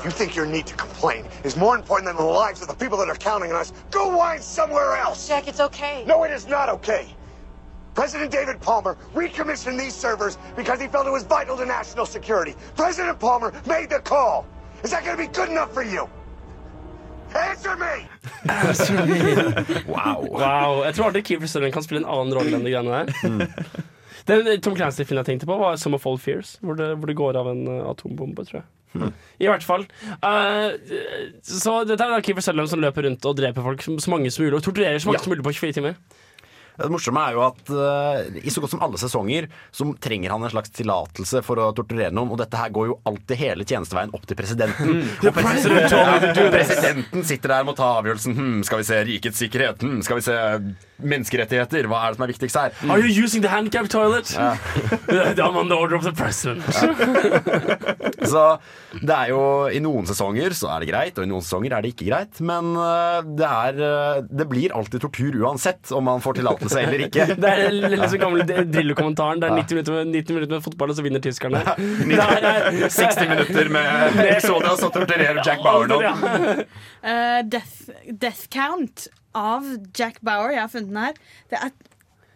If 0.00 0.06
you 0.06 0.10
think 0.12 0.34
your 0.34 0.46
need 0.46 0.66
to 0.66 0.74
complain 0.76 1.26
is 1.44 1.58
more 1.58 1.76
important 1.76 2.06
than 2.06 2.16
the 2.16 2.32
lives 2.32 2.62
of 2.62 2.68
the 2.68 2.74
people 2.74 2.96
that 2.96 3.10
are 3.10 3.16
counting 3.16 3.52
on 3.52 3.60
us, 3.60 3.74
go 3.90 4.16
whine 4.16 4.40
somewhere 4.40 4.96
else. 4.96 5.28
Jack, 5.28 5.46
it's 5.46 5.60
okay. 5.60 6.04
No, 6.06 6.24
it 6.24 6.30
is 6.30 6.46
not 6.46 6.70
okay. 6.70 7.14
President 7.94 8.30
David 8.30 8.62
Palmer 8.62 8.96
recommissioned 9.12 9.78
these 9.78 9.94
servers 9.94 10.38
because 10.56 10.80
he 10.80 10.88
felt 10.88 11.06
it 11.06 11.10
was 11.10 11.24
vital 11.24 11.54
to 11.58 11.66
national 11.66 12.06
security. 12.06 12.54
President 12.76 13.20
Palmer 13.20 13.52
made 13.66 13.90
the 13.90 13.98
call. 13.98 14.46
Is 14.82 14.90
that 14.92 15.04
going 15.04 15.18
to 15.18 15.22
be 15.22 15.28
good 15.28 15.50
enough 15.50 15.74
for 15.74 15.82
you? 15.82 16.08
Answer 17.34 17.76
me! 17.76 18.08
wow. 19.92 20.24
wow. 20.30 20.82
Jeg 20.84 20.94
tror 20.94 21.12
aldri 21.12 21.20
Kiefer 21.20 21.46
Sutherland 21.46 21.74
kan 21.76 21.82
spille 21.82 22.00
en 22.00 22.08
annen 22.08 22.34
rolle 22.34 22.56
enn 22.56 22.64
de 22.64 22.72
greiene 22.72 23.04
der. 23.04 23.84
Den 24.32 24.60
Tom 24.64 24.76
Clancy-filmen 24.76 25.20
jeg 25.20 25.34
tenkte 25.34 25.46
på, 25.46 25.60
var 25.60 25.76
Some 25.76 26.00
of 26.00 26.06
All 26.06 26.18
Fears, 26.18 26.56
hvor 26.64 26.80
det, 26.80 26.94
hvor 26.96 27.06
det 27.06 27.20
går 27.20 27.36
av 27.36 27.52
en 27.52 27.66
uh, 27.68 27.90
atombombe, 27.90 28.48
tror 28.48 28.62
jeg. 28.62 28.70
I 28.94 29.46
hvert 29.48 29.64
fall. 29.64 29.84
Uh, 30.22 30.74
så 31.46 31.80
dette 31.88 32.02
er 32.04 32.16
da 32.16 32.22
Keeper 32.24 32.42
Sutherland 32.44 32.72
som 32.72 32.82
løper 32.82 33.06
rundt 33.06 33.24
og 33.30 33.36
dreper 33.38 33.62
folk 33.64 33.84
så 33.86 34.10
mange 34.12 34.32
som 34.34 34.44
mulig, 34.44 34.56
og 34.58 34.64
torturerer 34.66 34.98
så 34.98 35.08
mange 35.10 35.20
Ja. 35.20 35.24
som 35.24 35.32
mulig 35.34 35.46
på 35.46 35.54
24 35.54 35.78
timer. 35.78 36.00
Det 36.80 36.88
morsomme 36.88 37.20
er 37.28 37.34
jo 37.36 37.42
at 37.44 37.70
uh, 37.76 38.36
i 38.40 38.48
så 38.48 38.62
godt 38.62 38.72
som 38.72 38.80
alle 38.80 38.96
sesonger 38.96 39.50
så 39.74 39.84
trenger 40.00 40.32
han 40.32 40.46
en 40.46 40.52
slags 40.52 40.72
tillatelse 40.72 41.42
for 41.44 41.60
å 41.60 41.66
torturere 41.76 42.14
noen, 42.14 42.30
og 42.32 42.40
dette 42.40 42.56
her 42.56 42.70
går 42.72 42.86
jo 42.88 42.98
alltid 43.10 43.36
hele 43.36 43.66
tjenesteveien 43.68 44.14
opp 44.16 44.24
til 44.24 44.38
presidenten. 44.38 45.02
Mm. 45.02 45.10
Og 45.28 45.34
presidenten, 45.36 46.48
presidenten 46.54 47.26
sitter 47.28 47.52
der 47.52 47.66
og 47.66 47.72
må 47.72 47.76
ta 47.76 47.90
avgjørelsen. 47.98 48.38
Hm, 48.38 48.62
skal 48.64 48.80
vi 48.80 48.88
se 48.88 49.02
rikets 49.10 49.42
sikkerhet? 49.44 49.84
Hm, 49.84 50.00
skal 50.06 50.22
vi 50.22 50.24
se 50.30 50.38
menneskerettigheter? 51.02 51.88
Hva 51.90 52.04
er 52.04 52.12
det 52.12 52.20
som 52.20 52.26
er 52.26 52.32
viktigst 52.34 52.60
her? 52.60 52.74
Are 52.90 53.00
you 53.00 53.24
using 53.24 53.42
the 53.44 53.50
handicap 53.52 53.88
toilet? 53.92 54.32
Ja. 54.34 54.54
I'm 55.40 55.56
on 55.60 55.68
the 55.68 55.76
order 55.76 55.96
of 55.96 56.04
the 56.04 56.12
president. 56.12 56.64
Så 58.30 58.42
det 59.00 59.14
er 59.14 59.30
jo 59.30 59.40
I 59.72 59.78
noen 59.82 60.06
sesonger 60.08 60.52
så 60.56 60.68
er 60.74 60.82
det 60.82 60.88
greit, 60.90 61.18
og 61.18 61.24
i 61.26 61.30
noen 61.30 61.44
sesonger 61.44 61.76
er 61.76 61.84
det 61.84 61.92
ikke 61.94 62.08
greit. 62.10 62.40
Men 62.44 62.72
eh, 62.76 63.20
det 63.38 63.46
er 63.48 63.80
eh, 63.86 64.22
Det 64.26 64.46
blir 64.50 64.74
alltid 64.76 65.04
tortur 65.04 65.38
uansett 65.44 65.92
om 65.96 66.04
man 66.08 66.22
får 66.24 66.40
tillatelse 66.40 66.82
eller 66.82 67.06
ikke. 67.06 67.28
Det 67.40 67.50
er 67.50 67.70
litt 67.74 68.04
sånn 68.10 68.22
gamle 68.22 68.46
Drillo-kommentaren. 68.46 69.40
Det 69.42 69.48
er 69.50 69.56
90 69.60 69.78
minutter, 69.78 69.96
med, 69.96 70.12
90 70.18 70.38
minutter 70.38 70.56
med 70.56 70.66
fotball, 70.66 70.92
og 70.92 70.98
så 70.98 71.06
vinner 71.06 71.24
tyskerne. 71.24 71.62
Det 71.70 72.18
er- 72.20 72.88
60 72.90 73.30
minutter 73.30 73.70
med 73.72 74.20
Exodias 74.26 74.84
og 74.86 74.92
torturerer 74.94 75.40
Jack 75.46 75.62
Bauer 75.64 75.88
nå. 75.90 76.00
Uh, 76.00 77.40
death, 77.48 77.90
death 78.10 78.48
Count 78.52 79.08
av 79.36 79.66
Jack 79.96 80.20
Bauer, 80.24 80.54
jeg 80.54 80.62
har 80.64 80.72
funnet 80.72 80.90
den 80.90 81.02
her. 81.04 81.20
Det 81.50 81.60
er 81.60 81.74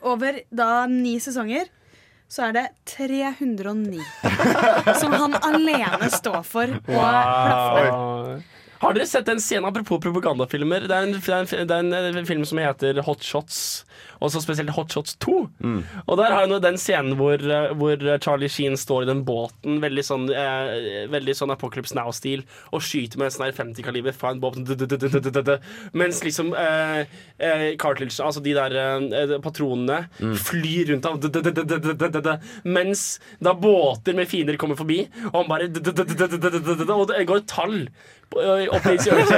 over 0.04 0.40
da 0.54 0.84
ni 0.90 1.16
sesonger. 1.22 1.70
Så 2.30 2.48
er 2.48 2.54
det 2.56 2.64
309 2.88 4.00
som 5.00 5.12
han 5.12 5.36
alene 5.44 6.08
står 6.10 6.40
for. 6.48 6.72
Og 6.80 6.88
plaffer. 6.88 7.90
Wow. 7.92 8.42
Har 8.84 8.96
dere 8.96 9.06
sett 9.08 9.28
en 9.32 9.40
scene 9.40 9.68
apropos 9.68 10.00
propagandafilmer? 10.02 10.88
Det 10.88 10.96
er, 10.96 11.06
en, 11.06 11.14
det, 11.14 11.62
er 11.62 11.78
en, 11.78 11.92
det 11.92 12.00
er 12.00 12.18
en 12.20 12.28
film 12.28 12.42
som 12.48 12.60
heter 12.60 12.98
Hot 13.06 13.22
Shots, 13.24 13.60
og 14.20 14.30
så 14.32 14.40
spesielt 14.42 14.70
Hot 14.76 14.92
Shots 14.94 15.16
2. 15.24 15.34
Og 16.06 16.16
der 16.20 16.32
har 16.32 16.46
jeg 16.46 16.62
den 16.64 16.78
scenen 16.80 17.16
hvor, 17.18 17.34
eh, 17.38 17.72
hvor 17.78 17.96
Charlie 18.24 18.48
Sheen 18.48 18.76
står 18.76 19.02
i 19.04 19.10
den 19.10 19.24
båten, 19.26 19.80
veldig 19.82 20.04
sånn, 20.04 20.28
eh, 20.30 21.06
veldig 21.12 21.34
sånn 21.36 21.52
Apocalypse 21.54 21.94
Now-stil, 21.96 22.44
og 22.72 22.82
skyter 22.82 23.18
med 23.18 23.30
en 23.30 23.34
sånn 23.36 23.52
50-kaliber 23.54 24.14
fra 24.16 24.30
en 24.34 24.40
båt, 24.42 24.56
mens 25.92 26.22
liksom 26.24 26.54
eh, 26.54 27.04
eh, 27.38 27.76
cartilage, 27.80 28.20
altså 28.22 28.42
de 28.44 28.54
der 28.56 28.74
eh, 28.80 29.38
patronene, 29.44 30.04
flyr 30.18 30.92
rundt 30.92 31.04
ham, 31.08 31.20
mens 32.64 33.04
da 33.42 33.54
båter 33.54 34.16
med 34.16 34.28
fiender 34.30 34.58
kommer 34.60 34.78
forbi, 34.78 35.04
og 35.32 35.42
han 35.42 35.50
bare 35.50 35.70
Og 36.94 37.08
det 37.10 37.26
går 37.26 37.40
et 37.40 37.48
tall 37.50 37.88
opp 38.34 38.86
i 38.88 38.94
hjørnet. 38.98 39.30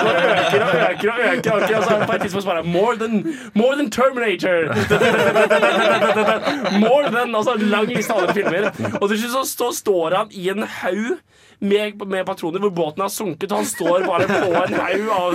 Og 0.00 0.12
øker 0.20 0.60
og 0.64 0.72
øker, 0.84 1.12
og 1.12 1.18
øker 1.30 1.52
og 1.54 1.84
så 1.84 1.94
er 1.94 2.00
det 2.00 2.08
på 2.08 2.16
et 2.16 2.24
tidspunkt 2.26 2.46
bare 2.46 2.64
More 2.64 2.96
than, 3.00 3.14
more 3.54 3.69
than 3.76 3.90
Terminator! 3.90 4.66
More 6.80 7.10
than 7.10 7.34
Altså 7.34 7.54
lang 7.54 7.86
liste 7.86 8.14
av 8.14 8.32
filmer. 8.36 8.68
Og 9.00 9.08
til 9.10 9.18
slutt 9.22 9.32
så 9.32 9.44
stå, 9.48 9.72
står 9.80 10.10
han 10.18 10.28
i 10.36 10.48
en 10.52 10.62
haug 10.80 11.18
med, 11.60 12.00
med 12.08 12.24
patroner 12.26 12.60
hvor 12.64 12.70
båten 12.72 13.02
har 13.04 13.10
sunket, 13.12 13.52
og 13.52 13.58
han 13.60 13.66
står 13.68 14.04
bare 14.08 14.24
på 14.30 14.48
en 14.56 14.74
haug 14.80 15.08
av, 15.12 15.34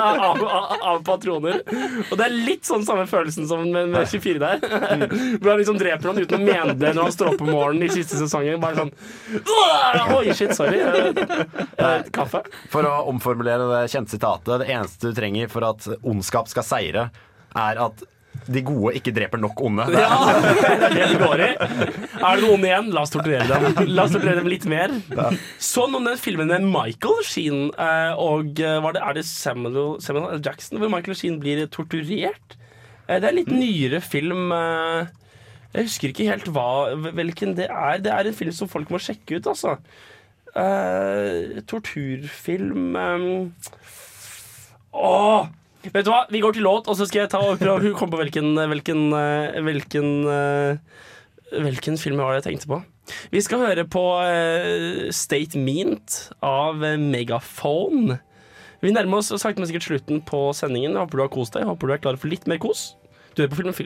av, 0.00 0.38
av, 0.44 0.64
av 0.92 1.02
patroner. 1.04 1.60
Og 2.08 2.14
det 2.16 2.24
er 2.26 2.32
litt 2.48 2.64
sånn 2.68 2.84
samme 2.86 3.04
følelsen 3.10 3.44
som 3.48 3.58
med, 3.68 3.88
med 3.92 4.08
24 4.08 4.38
der. 4.40 4.56
Hvor 5.36 5.50
han 5.52 5.60
liksom 5.60 5.78
dreper 5.80 6.06
han 6.12 6.20
uten 6.22 6.38
å 6.38 6.42
mene 6.44 6.74
det 6.80 6.90
når 6.94 7.02
han 7.10 7.16
står 7.16 7.26
opp 7.34 7.42
om 7.44 7.50
morgenen 7.52 7.84
i 7.88 7.90
siste 7.92 8.14
sesongen. 8.20 8.60
Bare 8.62 8.76
sånn 8.80 8.92
Oi, 10.16 10.26
shit, 10.36 10.52
sorry. 10.56 10.78
Kaffe? 12.14 12.40
For 12.72 12.82
å 12.88 12.90
omformulere 13.12 13.64
det 13.74 13.82
kjente 13.92 14.10
sitatet, 14.16 14.60
det 14.64 14.70
eneste 14.72 15.02
du 15.10 15.14
trenger 15.16 15.46
for 15.52 15.62
at 15.68 15.80
ondskap 16.00 16.46
skal 16.50 16.64
seire, 16.66 17.02
er 17.56 17.80
at 17.86 18.02
de 18.50 18.60
gode 18.64 18.94
ikke 18.96 19.12
dreper 19.14 19.38
nok 19.42 19.58
onde. 19.62 19.84
Det 19.92 19.98
er- 20.00 20.08
Ja, 20.08 20.32
det 20.40 20.86
er 20.86 20.94
det 20.94 21.08
de 21.10 21.18
går 21.20 21.40
i. 21.44 21.48
Er 21.50 22.36
det 22.40 22.44
noen 22.46 22.64
igjen? 22.64 22.88
La 22.94 23.02
oss 23.04 23.10
torturere 23.12 23.46
dem. 23.50 23.90
La 23.94 24.04
oss 24.06 24.14
torturere 24.14 24.40
dem 24.40 24.48
litt 24.50 24.64
mer. 24.70 24.94
Sånn 25.60 25.94
om 25.98 26.06
den 26.08 26.16
filmen 26.20 26.48
med 26.50 26.64
Michael 26.70 27.20
Sheen 27.26 27.68
eh, 27.74 28.12
og 28.18 28.58
eh, 28.62 28.78
var 28.84 28.96
det, 28.96 29.02
er 29.04 29.18
det 29.18 29.24
Samuel, 29.28 29.96
Samuel 30.02 30.38
L. 30.38 30.42
Jackson 30.46 30.78
hvor 30.80 30.90
Michael 30.94 31.18
Sheen 31.18 31.40
blir 31.42 31.66
torturert. 31.74 32.56
Eh, 33.08 33.18
Det 33.18 33.24
er 33.26 33.30
en 33.34 33.40
litt 33.42 33.52
nyere 33.52 34.00
film. 34.04 34.50
Jeg 35.70 35.86
husker 35.86 36.10
ikke 36.10 36.26
helt 36.30 36.48
hva, 36.50 36.68
hvilken 37.14 37.52
det 37.58 37.68
er. 37.70 38.00
Det 38.02 38.10
er 38.14 38.26
en 38.30 38.34
film 38.40 38.54
som 38.56 38.70
folk 38.72 38.88
må 38.90 38.98
sjekke 39.02 39.38
ut, 39.38 39.46
altså. 39.52 39.76
Torturfilm 41.70 42.96
Åh! 44.92 45.46
Vet 45.88 46.04
du 46.04 46.10
hva, 46.12 46.26
vi 46.28 46.42
går 46.44 46.56
til 46.56 46.66
låt, 46.66 46.88
og 46.90 46.96
så 46.98 47.06
skal 47.08 47.22
jeg 47.22 47.30
ta 47.32 47.40
og 47.40 47.60
prøve 47.60 47.92
å 47.92 47.96
komme 47.96 48.12
på 48.12 48.20
hvilken 48.20 48.52
Hvilken, 48.70 49.00
eh, 49.16 49.60
hvilken, 49.64 50.08
eh, 50.28 50.76
hvilken 51.56 51.96
film 51.98 52.20
var 52.20 52.34
det 52.34 52.42
jeg 52.42 52.48
tenkte 52.50 52.68
på. 52.68 52.82
Vi 53.32 53.40
skal 53.42 53.64
høre 53.64 53.84
på 53.88 54.04
eh, 54.22 55.08
State 55.10 55.58
Meant 55.58 56.32
av 56.44 56.84
Megaphone. 57.00 58.20
Vi 58.80 58.92
nærmer 58.92 59.20
oss 59.20 59.32
sakte, 59.32 59.58
men 59.60 59.68
sikkert 59.68 59.88
slutten 59.88 60.22
på 60.24 60.52
sendingen. 60.56 60.92
Jeg 60.92 61.02
håper 61.04 61.16
du 61.16 61.24
har 61.24 61.32
kost 61.32 61.56
deg. 61.56 61.64
Jeg 61.64 61.72
håper 61.72 61.86
du 61.86 61.92
er 61.96 62.04
klar 62.04 62.20
for 62.20 62.32
litt 62.32 62.46
mer 62.48 62.60
kos. 62.62 62.94
Du 63.34 63.42
er 63.44 63.50
på 63.50 63.58
Film 63.60 63.72
og 63.72 63.76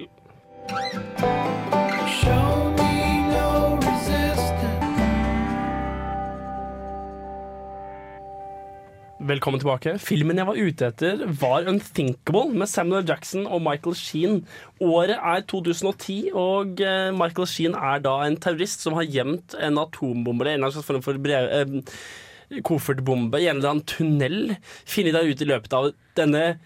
Velkommen 9.24 9.56
tilbake. 9.56 9.94
Filmen 10.04 10.36
jeg 10.36 10.44
var 10.44 10.58
ute 10.58 10.88
etter, 10.90 11.22
var 11.40 11.64
'Unthinkable' 11.64 12.50
med 12.52 12.68
Samuel. 12.68 13.06
Jackson 13.08 13.46
og 13.46 13.62
Michael 13.64 13.94
Sheen. 13.96 14.42
Året 14.84 15.16
er 15.16 15.40
2010, 15.48 16.28
og 16.34 16.82
eh, 16.84 17.08
Michael 17.08 17.48
Sheen 17.48 17.72
er 17.72 18.02
da 18.04 18.18
en 18.26 18.36
terrorist 18.36 18.84
som 18.84 18.92
har 18.98 19.08
gjemt 19.08 19.56
en 19.56 19.80
atombombe 19.80 20.44
eller 20.44 20.66
en 20.66 20.74
slags 20.74 20.90
form 20.90 21.00
for 21.00 21.16
brev, 21.16 21.48
eh, 21.48 22.60
koffertbombe 22.60 23.40
i 23.40 23.48
en 23.48 23.62
eller 23.62 23.70
annen 23.70 23.88
tunnel. 23.88 24.58
Funnet 24.84 25.16
der 25.16 25.30
ute 25.30 25.46
i 25.46 25.48
løpet 25.54 25.72
av 25.72 25.94
denne 26.20 26.58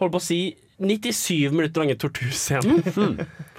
holdt 0.00 0.16
på 0.16 0.22
å 0.22 0.24
si 0.24 0.40
97 0.80 1.52
minutter 1.52 1.84
lange 1.84 1.98
torturscenen. 2.00 2.80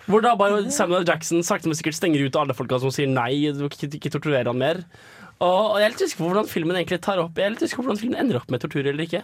Hvor 0.08 0.26
da 0.26 0.34
bare 0.40 0.66
Samuel. 0.72 1.06
Jackson 1.06 1.46
sakte, 1.46 1.70
men 1.70 1.78
sikkert 1.78 2.00
stenger 2.00 2.26
ut 2.26 2.42
alle 2.42 2.58
folka 2.58 2.82
som 2.82 2.90
sier 2.90 3.12
nei, 3.12 3.52
ikke 3.54 4.10
torturere 4.18 4.50
han 4.50 4.58
mer. 4.58 4.82
Og, 5.38 5.74
og 5.74 5.76
jeg 5.78 5.86
er 5.86 5.94
litt 5.94 6.02
usikker 6.02 6.22
på 6.24 6.30
hvordan 6.32 6.48
filmen 6.50 6.78
egentlig 6.80 6.98
tar 7.06 7.20
opp 7.22 7.38
Jeg 7.38 7.46
er 7.46 7.52
litt 7.54 7.62
usikker 7.62 7.84
på 7.84 7.86
hvordan 7.86 8.00
filmen 8.02 8.22
ender 8.24 8.40
opp 8.40 8.50
med 8.50 8.64
tortur 8.64 8.82
eller 8.82 9.04
ikke. 9.06 9.22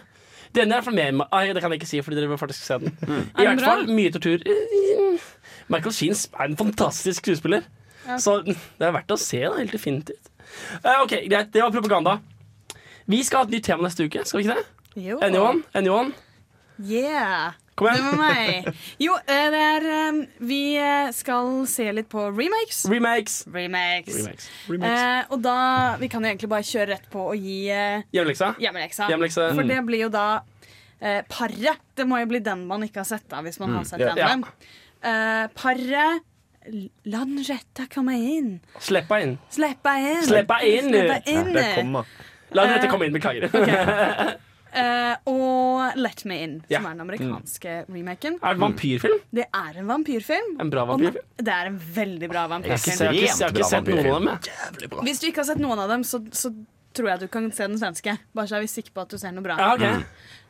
Det 0.54 0.62
er 0.62 0.90
med 0.94 1.26
Ai, 1.32 1.52
Det 1.52 1.62
kan 1.62 1.72
jeg 1.72 1.80
ikke 1.80 1.88
si, 1.90 2.02
fordi 2.02 2.16
dere 2.16 2.28
vil 2.30 2.38
faktisk 2.38 2.62
se 2.62 2.78
den. 2.78 2.92
Mm. 3.02 3.24
I 3.40 3.46
hvert 3.48 3.64
fall 3.64 3.88
mye 3.90 4.12
tortur. 4.14 4.44
Michael 5.68 5.92
Sheen 5.96 6.14
er 6.14 6.44
en 6.44 6.56
fantastisk 6.56 7.24
skuespiller. 7.24 7.66
Ja. 8.06 8.18
Så 8.18 8.42
det 8.44 8.54
er 8.84 8.92
verdt 8.94 9.10
å 9.10 9.18
se, 9.18 9.40
da, 9.42 9.56
helt 9.58 9.72
definitivt. 9.72 10.30
Uh, 10.84 11.02
ok, 11.02 11.16
Greit, 11.26 11.50
det 11.54 11.64
var 11.64 11.72
propaganda. 11.74 12.18
Vi 13.10 13.22
skal 13.24 13.42
ha 13.42 13.48
et 13.48 13.56
nytt 13.56 13.66
tema 13.66 13.88
neste 13.88 14.06
uke, 14.06 14.22
skal 14.28 14.40
vi 14.40 14.46
ikke 14.46 14.60
det? 14.60 14.64
Jo. 15.08 15.18
Anyone? 15.24 15.64
Anyone? 15.74 16.14
Yeah. 16.78 17.56
Kom 17.74 17.88
igjen. 17.90 18.04
Det 18.04 18.10
var 18.10 18.20
meg. 18.20 18.68
Jo, 19.02 19.14
eh, 19.26 19.46
det 19.50 19.60
er 19.66 19.86
eh, 19.90 20.18
Vi 20.46 20.60
eh, 20.78 21.08
skal 21.16 21.48
se 21.66 21.88
litt 21.96 22.08
på 22.12 22.28
remakes. 22.30 22.84
Remakes. 22.90 23.40
Remakes. 23.50 24.14
Remakes. 24.20 24.48
Remakes. 24.70 25.00
Eh, 25.02 25.32
og 25.34 25.42
da 25.42 25.56
Vi 25.98 26.08
kan 26.12 26.22
jo 26.22 26.30
egentlig 26.30 26.50
bare 26.52 26.62
kjøre 26.68 26.88
rett 26.94 27.08
på 27.10 27.24
og 27.32 27.36
gi 27.36 27.56
eh, 27.74 28.04
Hjemmeleksa? 28.14 28.52
hjemmeleksa. 28.62 29.08
For 29.56 29.62
Mm. 29.64 29.68
det 29.72 29.80
blir 29.88 30.04
jo 30.06 30.08
da 30.14 30.26
eh, 31.00 31.22
Paret. 31.28 31.82
Det 31.96 32.06
må 32.06 32.20
jo 32.22 32.26
bli 32.30 32.38
den 32.46 32.66
man 32.70 32.82
ikke 32.86 33.02
har 33.02 33.10
sett, 33.10 33.26
da, 33.28 33.42
hvis 33.42 33.58
man 33.60 33.70
Mm. 33.74 33.76
har 33.80 33.84
sett 33.90 34.00
yeah. 34.00 34.14
den. 34.22 34.44
Eh, 35.02 35.48
paret 35.54 36.22
La 37.04 37.18
den 37.26 37.42
rette 37.44 37.84
komme 37.92 38.14
inn. 38.16 38.54
Sleppa 38.80 39.18
inn. 39.20 39.34
Sleppa 39.52 39.98
inn. 40.00 40.22
Sleppa 40.24 40.62
inn. 40.64 40.86
Sleppa 40.88 41.18
inn. 41.28 41.50
Ja, 41.52 41.52
det 41.58 41.66
kommer. 41.76 42.06
La 42.56 42.62
den 42.64 42.72
rette 42.78 42.88
komme 42.88 43.04
inn, 43.10 43.12
beklager. 43.12 44.38
Eh, 44.74 45.16
og 45.30 45.96
Let 46.00 46.24
Me 46.26 46.40
In, 46.42 46.54
Ja. 46.68 46.80
som 46.80 46.86
er 46.90 46.94
den 46.96 47.04
amerikanske 47.04 47.74
remaken. 47.86 48.38
Er 48.42 48.54
det 48.54 48.58
en 48.58 48.64
vampyrfilm? 48.64 49.18
Det 49.30 49.46
er 49.46 49.78
en 49.78 49.86
vampyrfilm. 49.86 50.60
En 50.60 50.70
bra 50.70 50.84
vampyrfilm? 50.84 51.26
Og 51.38 51.44
Det 51.44 51.54
er 51.54 51.66
en 51.66 51.78
veldig 51.78 52.28
bra 52.28 52.46
vampyrfilm. 52.48 52.98
jeg 52.98 53.06
har 53.06 53.14
ikke, 53.14 53.38
jeg 53.38 53.46
har 53.46 53.54
ikke 53.54 53.70
sett 53.70 53.84
noen 53.86 54.28
av 54.28 54.40
dem. 54.40 55.04
Hvis 55.06 55.20
du 55.20 55.26
ikke 55.28 55.42
har 55.44 55.50
sett 55.52 55.62
noen 55.62 55.78
av 55.78 55.88
dem, 55.88 56.02
så, 56.02 56.18
så 56.34 56.50
tror 56.94 57.08
jeg 57.10 57.20
du 57.20 57.28
kan 57.28 57.50
se 57.52 57.66
den 57.66 57.78
svenske. 57.78 58.18
Bare 58.34 58.50
så 58.50 58.56
er 58.56 58.64
vi 58.66 58.72
sikre 58.72 58.94
på 58.94 59.04
at 59.04 59.14
du 59.14 59.18
ser 59.18 59.34
noe 59.34 59.42
bra. 59.46 59.58
Ja, 59.58 59.74
okay. 59.74 60.02
Mm. 60.02 60.04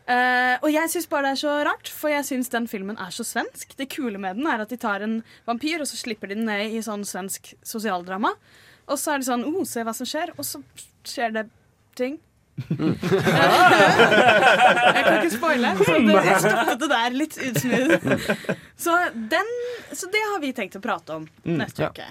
Uh, 0.04 0.60
og 0.60 0.68
jeg 0.68 0.90
syns 0.92 1.06
bare 1.08 1.30
det 1.30 1.30
er 1.32 1.40
så 1.40 1.52
rart, 1.64 1.88
for 1.88 2.12
jeg 2.12 2.26
syns 2.28 2.50
den 2.52 2.66
filmen 2.68 2.98
er 3.00 3.12
så 3.14 3.24
svensk. 3.24 3.72
Det 3.76 3.88
kule 3.88 4.20
med 4.20 4.36
den 4.36 4.46
er 4.46 4.60
at 4.60 4.68
de 4.68 4.76
tar 4.76 5.00
en 5.00 5.22
vampyr, 5.48 5.80
og 5.80 5.88
så 5.88 5.96
slipper 5.96 6.28
de 6.28 6.36
den 6.36 6.44
ned 6.48 6.76
i 6.76 6.82
sånn 6.84 7.06
svensk 7.08 7.54
sosialdrama. 7.64 8.34
Og 8.84 9.00
så 9.00 9.14
er 9.14 9.22
det 9.22 9.28
sånn 9.30 9.46
oh, 9.48 9.62
se 9.64 9.84
hva 9.84 9.94
som 9.96 10.08
skjer, 10.08 10.34
og 10.36 10.44
så 10.44 10.60
skjer 11.08 11.32
det 11.32 11.46
ting. 11.96 12.18
Jeg 12.54 12.96
kan 15.04 15.14
ikke 15.18 15.32
spoile, 15.34 15.72
så 15.78 15.96
det, 15.98 16.18
jeg 16.28 16.42
stoppet 16.46 16.82
det 16.84 16.90
der 16.92 17.16
litt 17.20 17.38
utsmooth. 17.48 18.04
Så, 18.78 18.98
så 19.94 20.10
det 20.12 20.22
har 20.32 20.38
vi 20.42 20.52
tenkt 20.56 20.78
å 20.78 20.84
prate 20.84 21.18
om 21.20 21.24
Mm, 21.44 21.58
neste 21.60 21.82
ja. 21.84 21.90
uke. 21.92 22.06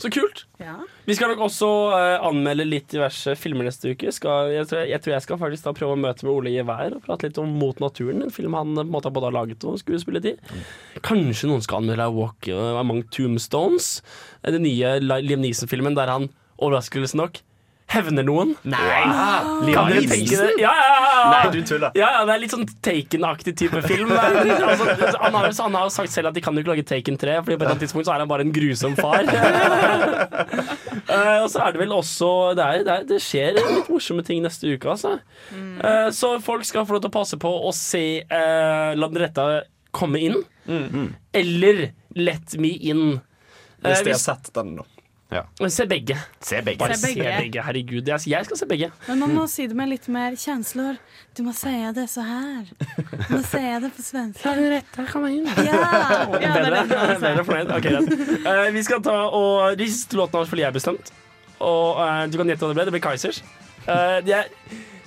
Så 0.00 0.08
kult. 0.08 0.46
Ja. 0.56 0.78
Vi 1.04 1.12
skal 1.16 1.28
nok 1.34 1.42
også 1.44 1.66
uh, 1.92 2.22
anmelde 2.24 2.64
litt 2.64 2.86
diverse 2.88 3.34
filmer 3.36 3.66
neste 3.68 3.90
uke. 3.92 4.08
Skal, 4.16 4.48
jeg, 4.54 4.64
tror, 4.70 4.86
jeg 4.88 5.02
tror 5.04 5.12
jeg 5.12 5.24
skal 5.26 5.40
faktisk 5.42 5.66
da 5.66 5.74
prøve 5.76 5.92
å 5.92 6.00
møte 6.00 6.24
med 6.24 6.32
Ole 6.32 6.52
Gevær 6.54 6.94
og 6.96 7.02
prate 7.04 7.28
litt 7.28 7.40
om 7.42 7.50
Mot 7.60 7.82
naturen. 7.84 8.22
En 8.24 8.32
film 8.32 8.56
han 8.56 8.70
eh, 8.72 8.80
på 8.80 8.86
en 8.88 8.94
måte 8.94 9.12
både 9.12 9.28
har 9.28 9.36
laget 9.36 9.66
og 9.68 9.76
skuespillet 9.82 10.24
i. 10.30 10.34
Kanskje 11.04 11.50
noen 11.50 11.60
skal 11.66 11.82
anmelde 11.82 12.06
Walk 12.16 12.48
Among 12.80 13.02
Tombstones. 13.12 13.90
eh, 14.40 14.54
Den 14.56 14.64
nye 14.64 14.94
Liam 15.04 15.44
Neeson-filmen 15.44 15.98
der 15.98 16.08
han 16.14 16.30
overraskelse 16.56 17.20
nok 17.20 17.42
hevner 17.90 18.24
noen. 18.26 18.52
Nei! 18.62 19.02
Kan 19.74 19.90
dere 19.90 20.02
tenke 20.06 20.36
det? 20.38 20.50
Ja, 20.62 20.70
ja, 20.78 20.88
ja. 20.94 21.22
Nei, 21.32 21.42
du 21.54 21.58
tuller. 21.66 21.90
Ja, 21.98 22.10
ja, 22.16 22.20
det 22.28 22.34
er 22.36 22.42
litt 22.44 22.54
sånn 22.54 22.66
Taken-aktig 22.86 23.54
type 23.58 23.80
film. 23.84 24.12
altså, 24.14 24.86
han, 25.18 25.34
har, 25.34 25.48
han 25.50 25.78
har 25.78 25.90
sagt 25.94 26.12
selv 26.14 26.30
at 26.30 26.38
de 26.38 26.42
kan 26.44 26.54
jo 26.54 26.62
ikke 26.62 26.72
lage 26.74 26.86
Taken 26.86 27.18
3, 27.20 27.38
Fordi 27.44 27.56
på 27.56 27.58
et 27.58 27.64
eller 27.64 27.74
annet 27.74 27.84
tidspunkt 27.86 28.06
så 28.08 28.14
er 28.14 28.22
han 28.22 28.30
bare 28.30 28.46
en 28.46 28.54
grusom 28.54 28.94
far. 28.98 29.26
uh, 31.10 31.38
og 31.44 31.48
så 31.52 31.64
er 31.66 31.74
det 31.74 31.82
vel 31.82 31.96
også 31.96 32.30
det, 32.58 32.66
er, 32.66 32.84
det, 32.86 32.94
er, 32.94 33.08
det 33.10 33.20
skjer 33.24 33.58
litt 33.58 33.90
morsomme 33.90 34.24
ting 34.26 34.44
neste 34.44 34.70
uke, 34.70 34.94
altså. 34.94 35.16
Uh, 35.50 36.08
så 36.14 36.36
folk 36.44 36.66
skal 36.68 36.86
få 36.86 36.96
lov 36.96 37.04
til 37.06 37.12
å 37.12 37.18
passe 37.18 37.40
på 37.40 37.50
å 37.50 37.74
se 37.76 38.04
uh, 38.30 38.92
La 38.94 39.10
den 39.10 39.22
rette 39.24 39.48
komme 39.90 40.22
inn. 40.22 40.38
Eller 41.34 41.90
Let 42.14 42.56
me 42.58 42.74
in. 42.90 43.20
Hvis 43.82 44.02
de 44.04 44.12
har 44.14 44.22
sett 44.22 44.50
den, 44.54 44.76
da. 44.78 44.86
Se 45.68 45.86
begge. 45.86 46.16
Se 46.42 46.58
begge. 46.62 46.78
Bare 46.78 46.96
Se 46.96 47.06
se 47.06 47.14
begge. 47.14 47.36
begge. 47.38 47.62
Herregud. 47.62 48.08
Jeg, 48.08 48.20
jeg 48.26 48.44
skal 48.48 48.58
se 48.58 48.66
begge. 48.66 48.90
Men 49.06 49.18
man 49.22 49.34
må 49.34 49.46
si 49.50 49.66
det 49.70 49.76
med 49.78 49.92
litt 49.92 50.08
mer 50.10 50.34
kjensler. 50.34 50.98
Du 51.38 51.44
må 51.46 51.54
si 51.54 51.70
det 51.94 52.06
så 52.10 52.24
her. 52.26 52.66
Du 53.28 53.36
må 53.36 53.42
si 53.46 53.62
det 53.84 53.92
på 53.94 54.02
svensk. 54.02 54.42
Den 54.42 54.66
rette 54.74 55.06
komme 55.12 55.30
inn. 55.36 55.46
Ja, 55.46 55.78
ja 56.42 56.52
Bedre? 56.58 56.84
Bedre 57.22 57.46
fornøyd? 57.46 57.72
Ok. 57.78 57.88
Eh, 57.90 58.66
vi 58.74 58.84
skal 58.86 59.02
ta 59.06 59.16
og 59.30 59.78
De 59.78 59.86
siste 59.90 60.18
låtene 60.18 60.50
Fordi 60.50 60.64
jeg 60.64 60.72
er 60.72 60.78
bestemt. 60.80 61.12
Og 61.60 62.00
uh, 62.00 62.24
du 62.30 62.38
kan 62.40 62.50
gjette 62.50 62.64
hva 62.64 62.72
det 62.72 62.78
ble. 62.80 62.88
Det 62.88 62.96
ble 62.96 63.04
Kaizers. 63.04 63.42
Uh, 63.86 64.18
er, 64.26 64.50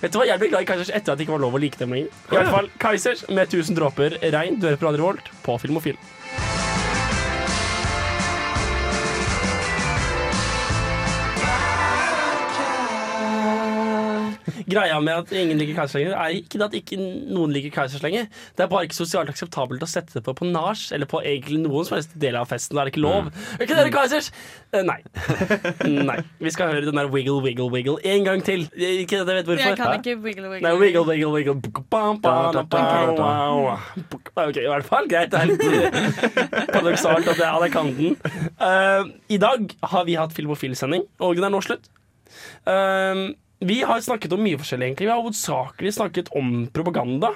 vet 0.02 0.14
du 0.14 0.20
hva, 0.22 0.28
Jeg 0.30 0.40
ble 0.42 0.54
glad 0.54 0.64
i 0.64 0.70
Kaizers 0.70 0.92
etter 0.94 1.14
at 1.14 1.20
det 1.20 1.28
ikke 1.28 1.36
var 1.36 1.44
lov 1.44 1.58
å 1.58 1.62
like 1.62 1.80
dem 1.82 1.96
lenger. 1.96 2.14
I 2.32 2.38
hvert 2.38 2.54
fall 2.54 2.72
Kaizers 2.82 3.28
med 3.28 3.50
1000 3.50 3.80
dråper 3.80 4.20
regn. 4.24 4.62
Hører 4.64 4.80
på 4.80 4.88
Radio 4.88 5.10
Volt 5.10 5.34
på 5.44 5.60
Filmofil. 5.66 6.00
Greia 14.74 15.00
med 15.04 15.24
at 15.24 15.34
ingen 15.38 15.60
liker 15.60 15.78
Kaizers 15.78 16.00
lenger, 16.00 16.16
er 16.18 16.38
ikke 16.40 16.60
det 16.60 16.68
at 16.68 16.78
ikke 16.80 17.00
noen 17.00 17.54
liker 17.56 17.74
Kaizers 17.74 18.04
lenger. 18.04 18.28
Det 18.58 18.66
er 18.66 18.72
bare 18.72 18.88
ikke 18.88 18.98
sosialt 18.98 19.32
akseptabelt 19.34 19.84
å 19.86 19.90
sette 19.90 20.18
det 20.18 20.24
på 20.26 20.36
på 20.38 20.48
nach 20.50 20.88
eller 20.96 21.10
på 21.10 21.22
egentlig 21.24 21.62
noen 21.64 21.88
som 21.88 21.98
helst 21.98 22.16
del 22.20 22.38
av 22.40 22.50
festen. 22.52 22.76
Da 22.76 22.84
er 22.84 22.90
det 22.90 22.96
ikke 22.96 23.06
lov. 23.06 23.30
Er 23.58 23.66
ikke 23.68 23.80
dere 23.80 23.94
Kaizers? 23.94 24.32
Eh, 24.74 24.84
nei. 24.86 25.00
nei. 26.10 26.20
Vi 26.42 26.54
skal 26.54 26.74
høre 26.74 26.88
den 26.88 26.98
der 26.98 27.12
wiggle, 27.14 27.40
wiggle, 27.46 27.70
wiggle 27.74 28.00
en 28.04 28.28
gang 28.28 28.44
til. 28.46 28.66
Ikke 28.74 29.22
at 29.22 29.30
jeg 29.30 29.40
vet 29.40 29.50
hvorfor. 29.52 29.64
Jeg 29.64 29.80
kan 29.80 29.98
ikke 30.00 30.18
wiggle, 30.24 30.50
wiggle. 30.50 30.66
Nei, 30.68 30.74
wiggle, 30.82 31.06
wiggle, 31.08 31.32
wiggle. 31.36 31.56
Bam, 31.94 32.22
bam, 32.22 32.54
bam, 32.54 32.68
bam, 32.70 33.16
wow. 33.20 33.78
Ok, 34.36 34.58
i 34.58 34.70
hvert 34.70 34.90
fall. 34.90 35.10
Greit. 35.12 35.32
Det 35.34 35.40
er 35.40 35.52
litt 35.52 36.74
paradoksalt 36.74 37.28
at 37.28 37.38
jeg, 37.38 37.50
at 37.50 37.66
jeg 37.68 37.74
kan 37.74 37.92
den. 37.98 38.18
Eh, 38.62 39.12
I 39.36 39.40
dag 39.42 39.76
har 39.94 40.08
vi 40.08 40.18
hatt 40.20 40.34
Filmofil-sending, 40.36 41.06
og 41.24 41.38
den 41.38 41.48
er 41.48 41.54
nå 41.54 41.62
slutt. 41.64 41.90
Eh, 42.70 43.24
vi 43.66 43.82
har 43.84 44.02
snakket 44.02 44.34
om 44.36 44.44
mye 44.44 44.58
forskjellig, 44.60 44.88
egentlig. 44.88 45.08
Vi 45.08 45.12
har 45.14 45.22
hovedsakelig 45.22 45.94
snakket 45.94 46.32
om 46.36 46.68
propaganda. 46.74 47.34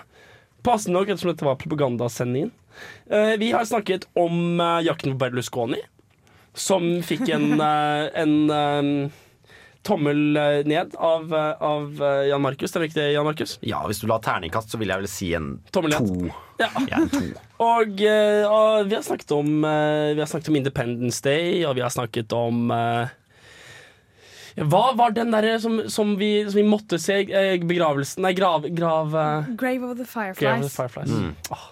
Passende 0.66 1.00
nok, 1.00 1.10
ettersom 1.10 1.32
dette 1.32 1.46
var 1.48 1.60
propagandasendingen. 1.62 2.52
Eh, 3.10 3.38
vi 3.40 3.52
har 3.52 3.66
snakket 3.66 4.08
om 4.14 4.60
eh, 4.60 4.80
jakten 4.86 5.14
på 5.14 5.18
Berlusconi, 5.18 5.80
som 6.54 6.90
fikk 7.04 7.30
en, 7.30 7.62
eh, 7.70 8.10
en 8.22 9.12
tommel 9.88 10.18
ned 10.68 10.96
av, 11.00 11.32
av 11.64 12.02
Jan 12.28 12.42
Markus. 12.44 12.74
Stemmer 12.74 12.90
ikke 12.90 13.00
det, 13.00 13.12
Jan 13.14 13.24
Markus? 13.24 13.54
Ja, 13.64 13.80
hvis 13.88 14.02
du 14.04 14.08
la 14.12 14.18
terningkast, 14.20 14.74
så 14.74 14.80
vil 14.82 14.92
jeg 14.92 15.00
vel 15.00 15.08
si 15.12 15.30
en 15.38 15.54
Tommel 15.72 15.94
ned. 15.96 16.10
to. 16.10 16.34
Ja. 16.60 16.68
Ja, 16.90 17.00
en 17.06 17.14
to. 17.14 17.22
Og, 17.64 18.02
og 18.04 18.90
vi 18.90 18.94
har 18.94 19.02
snakket 19.02 19.32
om 19.34 19.48
Vi 19.64 20.20
har 20.20 20.28
snakket 20.30 20.50
om 20.52 20.58
Independence 20.60 21.24
Day, 21.26 21.64
og 21.66 21.74
vi 21.80 21.82
har 21.82 21.90
snakket 21.90 22.36
om 22.36 22.68
eh, 22.70 23.16
hva 24.58 24.84
var 24.98 25.14
den 25.14 25.30
derre 25.34 25.60
som, 25.62 25.84
som, 25.94 26.16
vi, 26.18 26.32
som 26.48 26.58
vi 26.58 26.66
måtte 26.66 26.98
se 27.02 27.20
begravelsen 27.62 28.26
Nei, 28.26 28.34
grav... 28.38 28.66
grav 28.74 29.14
Grave 29.60 29.86
of 29.86 29.98
the 30.00 30.06
Fireflies. 30.06 30.40
Grave 30.40 30.66
of 30.66 30.72
the 30.72 30.76
Fireflies. 30.76 31.12
Mm. 31.14 31.36
Åh. 31.54 31.66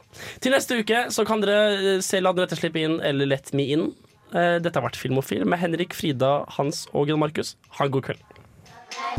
Til 0.43 0.53
neste 0.53 0.77
uke 0.79 1.05
så 1.11 1.25
kan 1.27 1.41
dere 1.43 1.97
se 2.05 2.21
La 2.21 2.33
den 2.35 2.45
rette 2.45 2.59
slippe 2.59 2.83
inn 2.85 2.99
eller 3.01 3.29
Let 3.31 3.53
me 3.57 3.67
in. 3.73 3.89
Eh, 4.35 4.57
dette 4.61 4.77
har 4.77 4.85
vært 4.85 4.99
Filmofil 4.99 5.45
med 5.47 5.61
Henrik, 5.61 5.95
Frida, 5.97 6.37
Hans 6.57 6.85
og 6.93 7.09
Gunn 7.09 7.21
Markus. 7.23 7.55
Ha 7.79 7.89
en 7.89 7.95
god 7.97 8.11
kveld. 8.11 8.23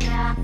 Yeah. 0.01 0.37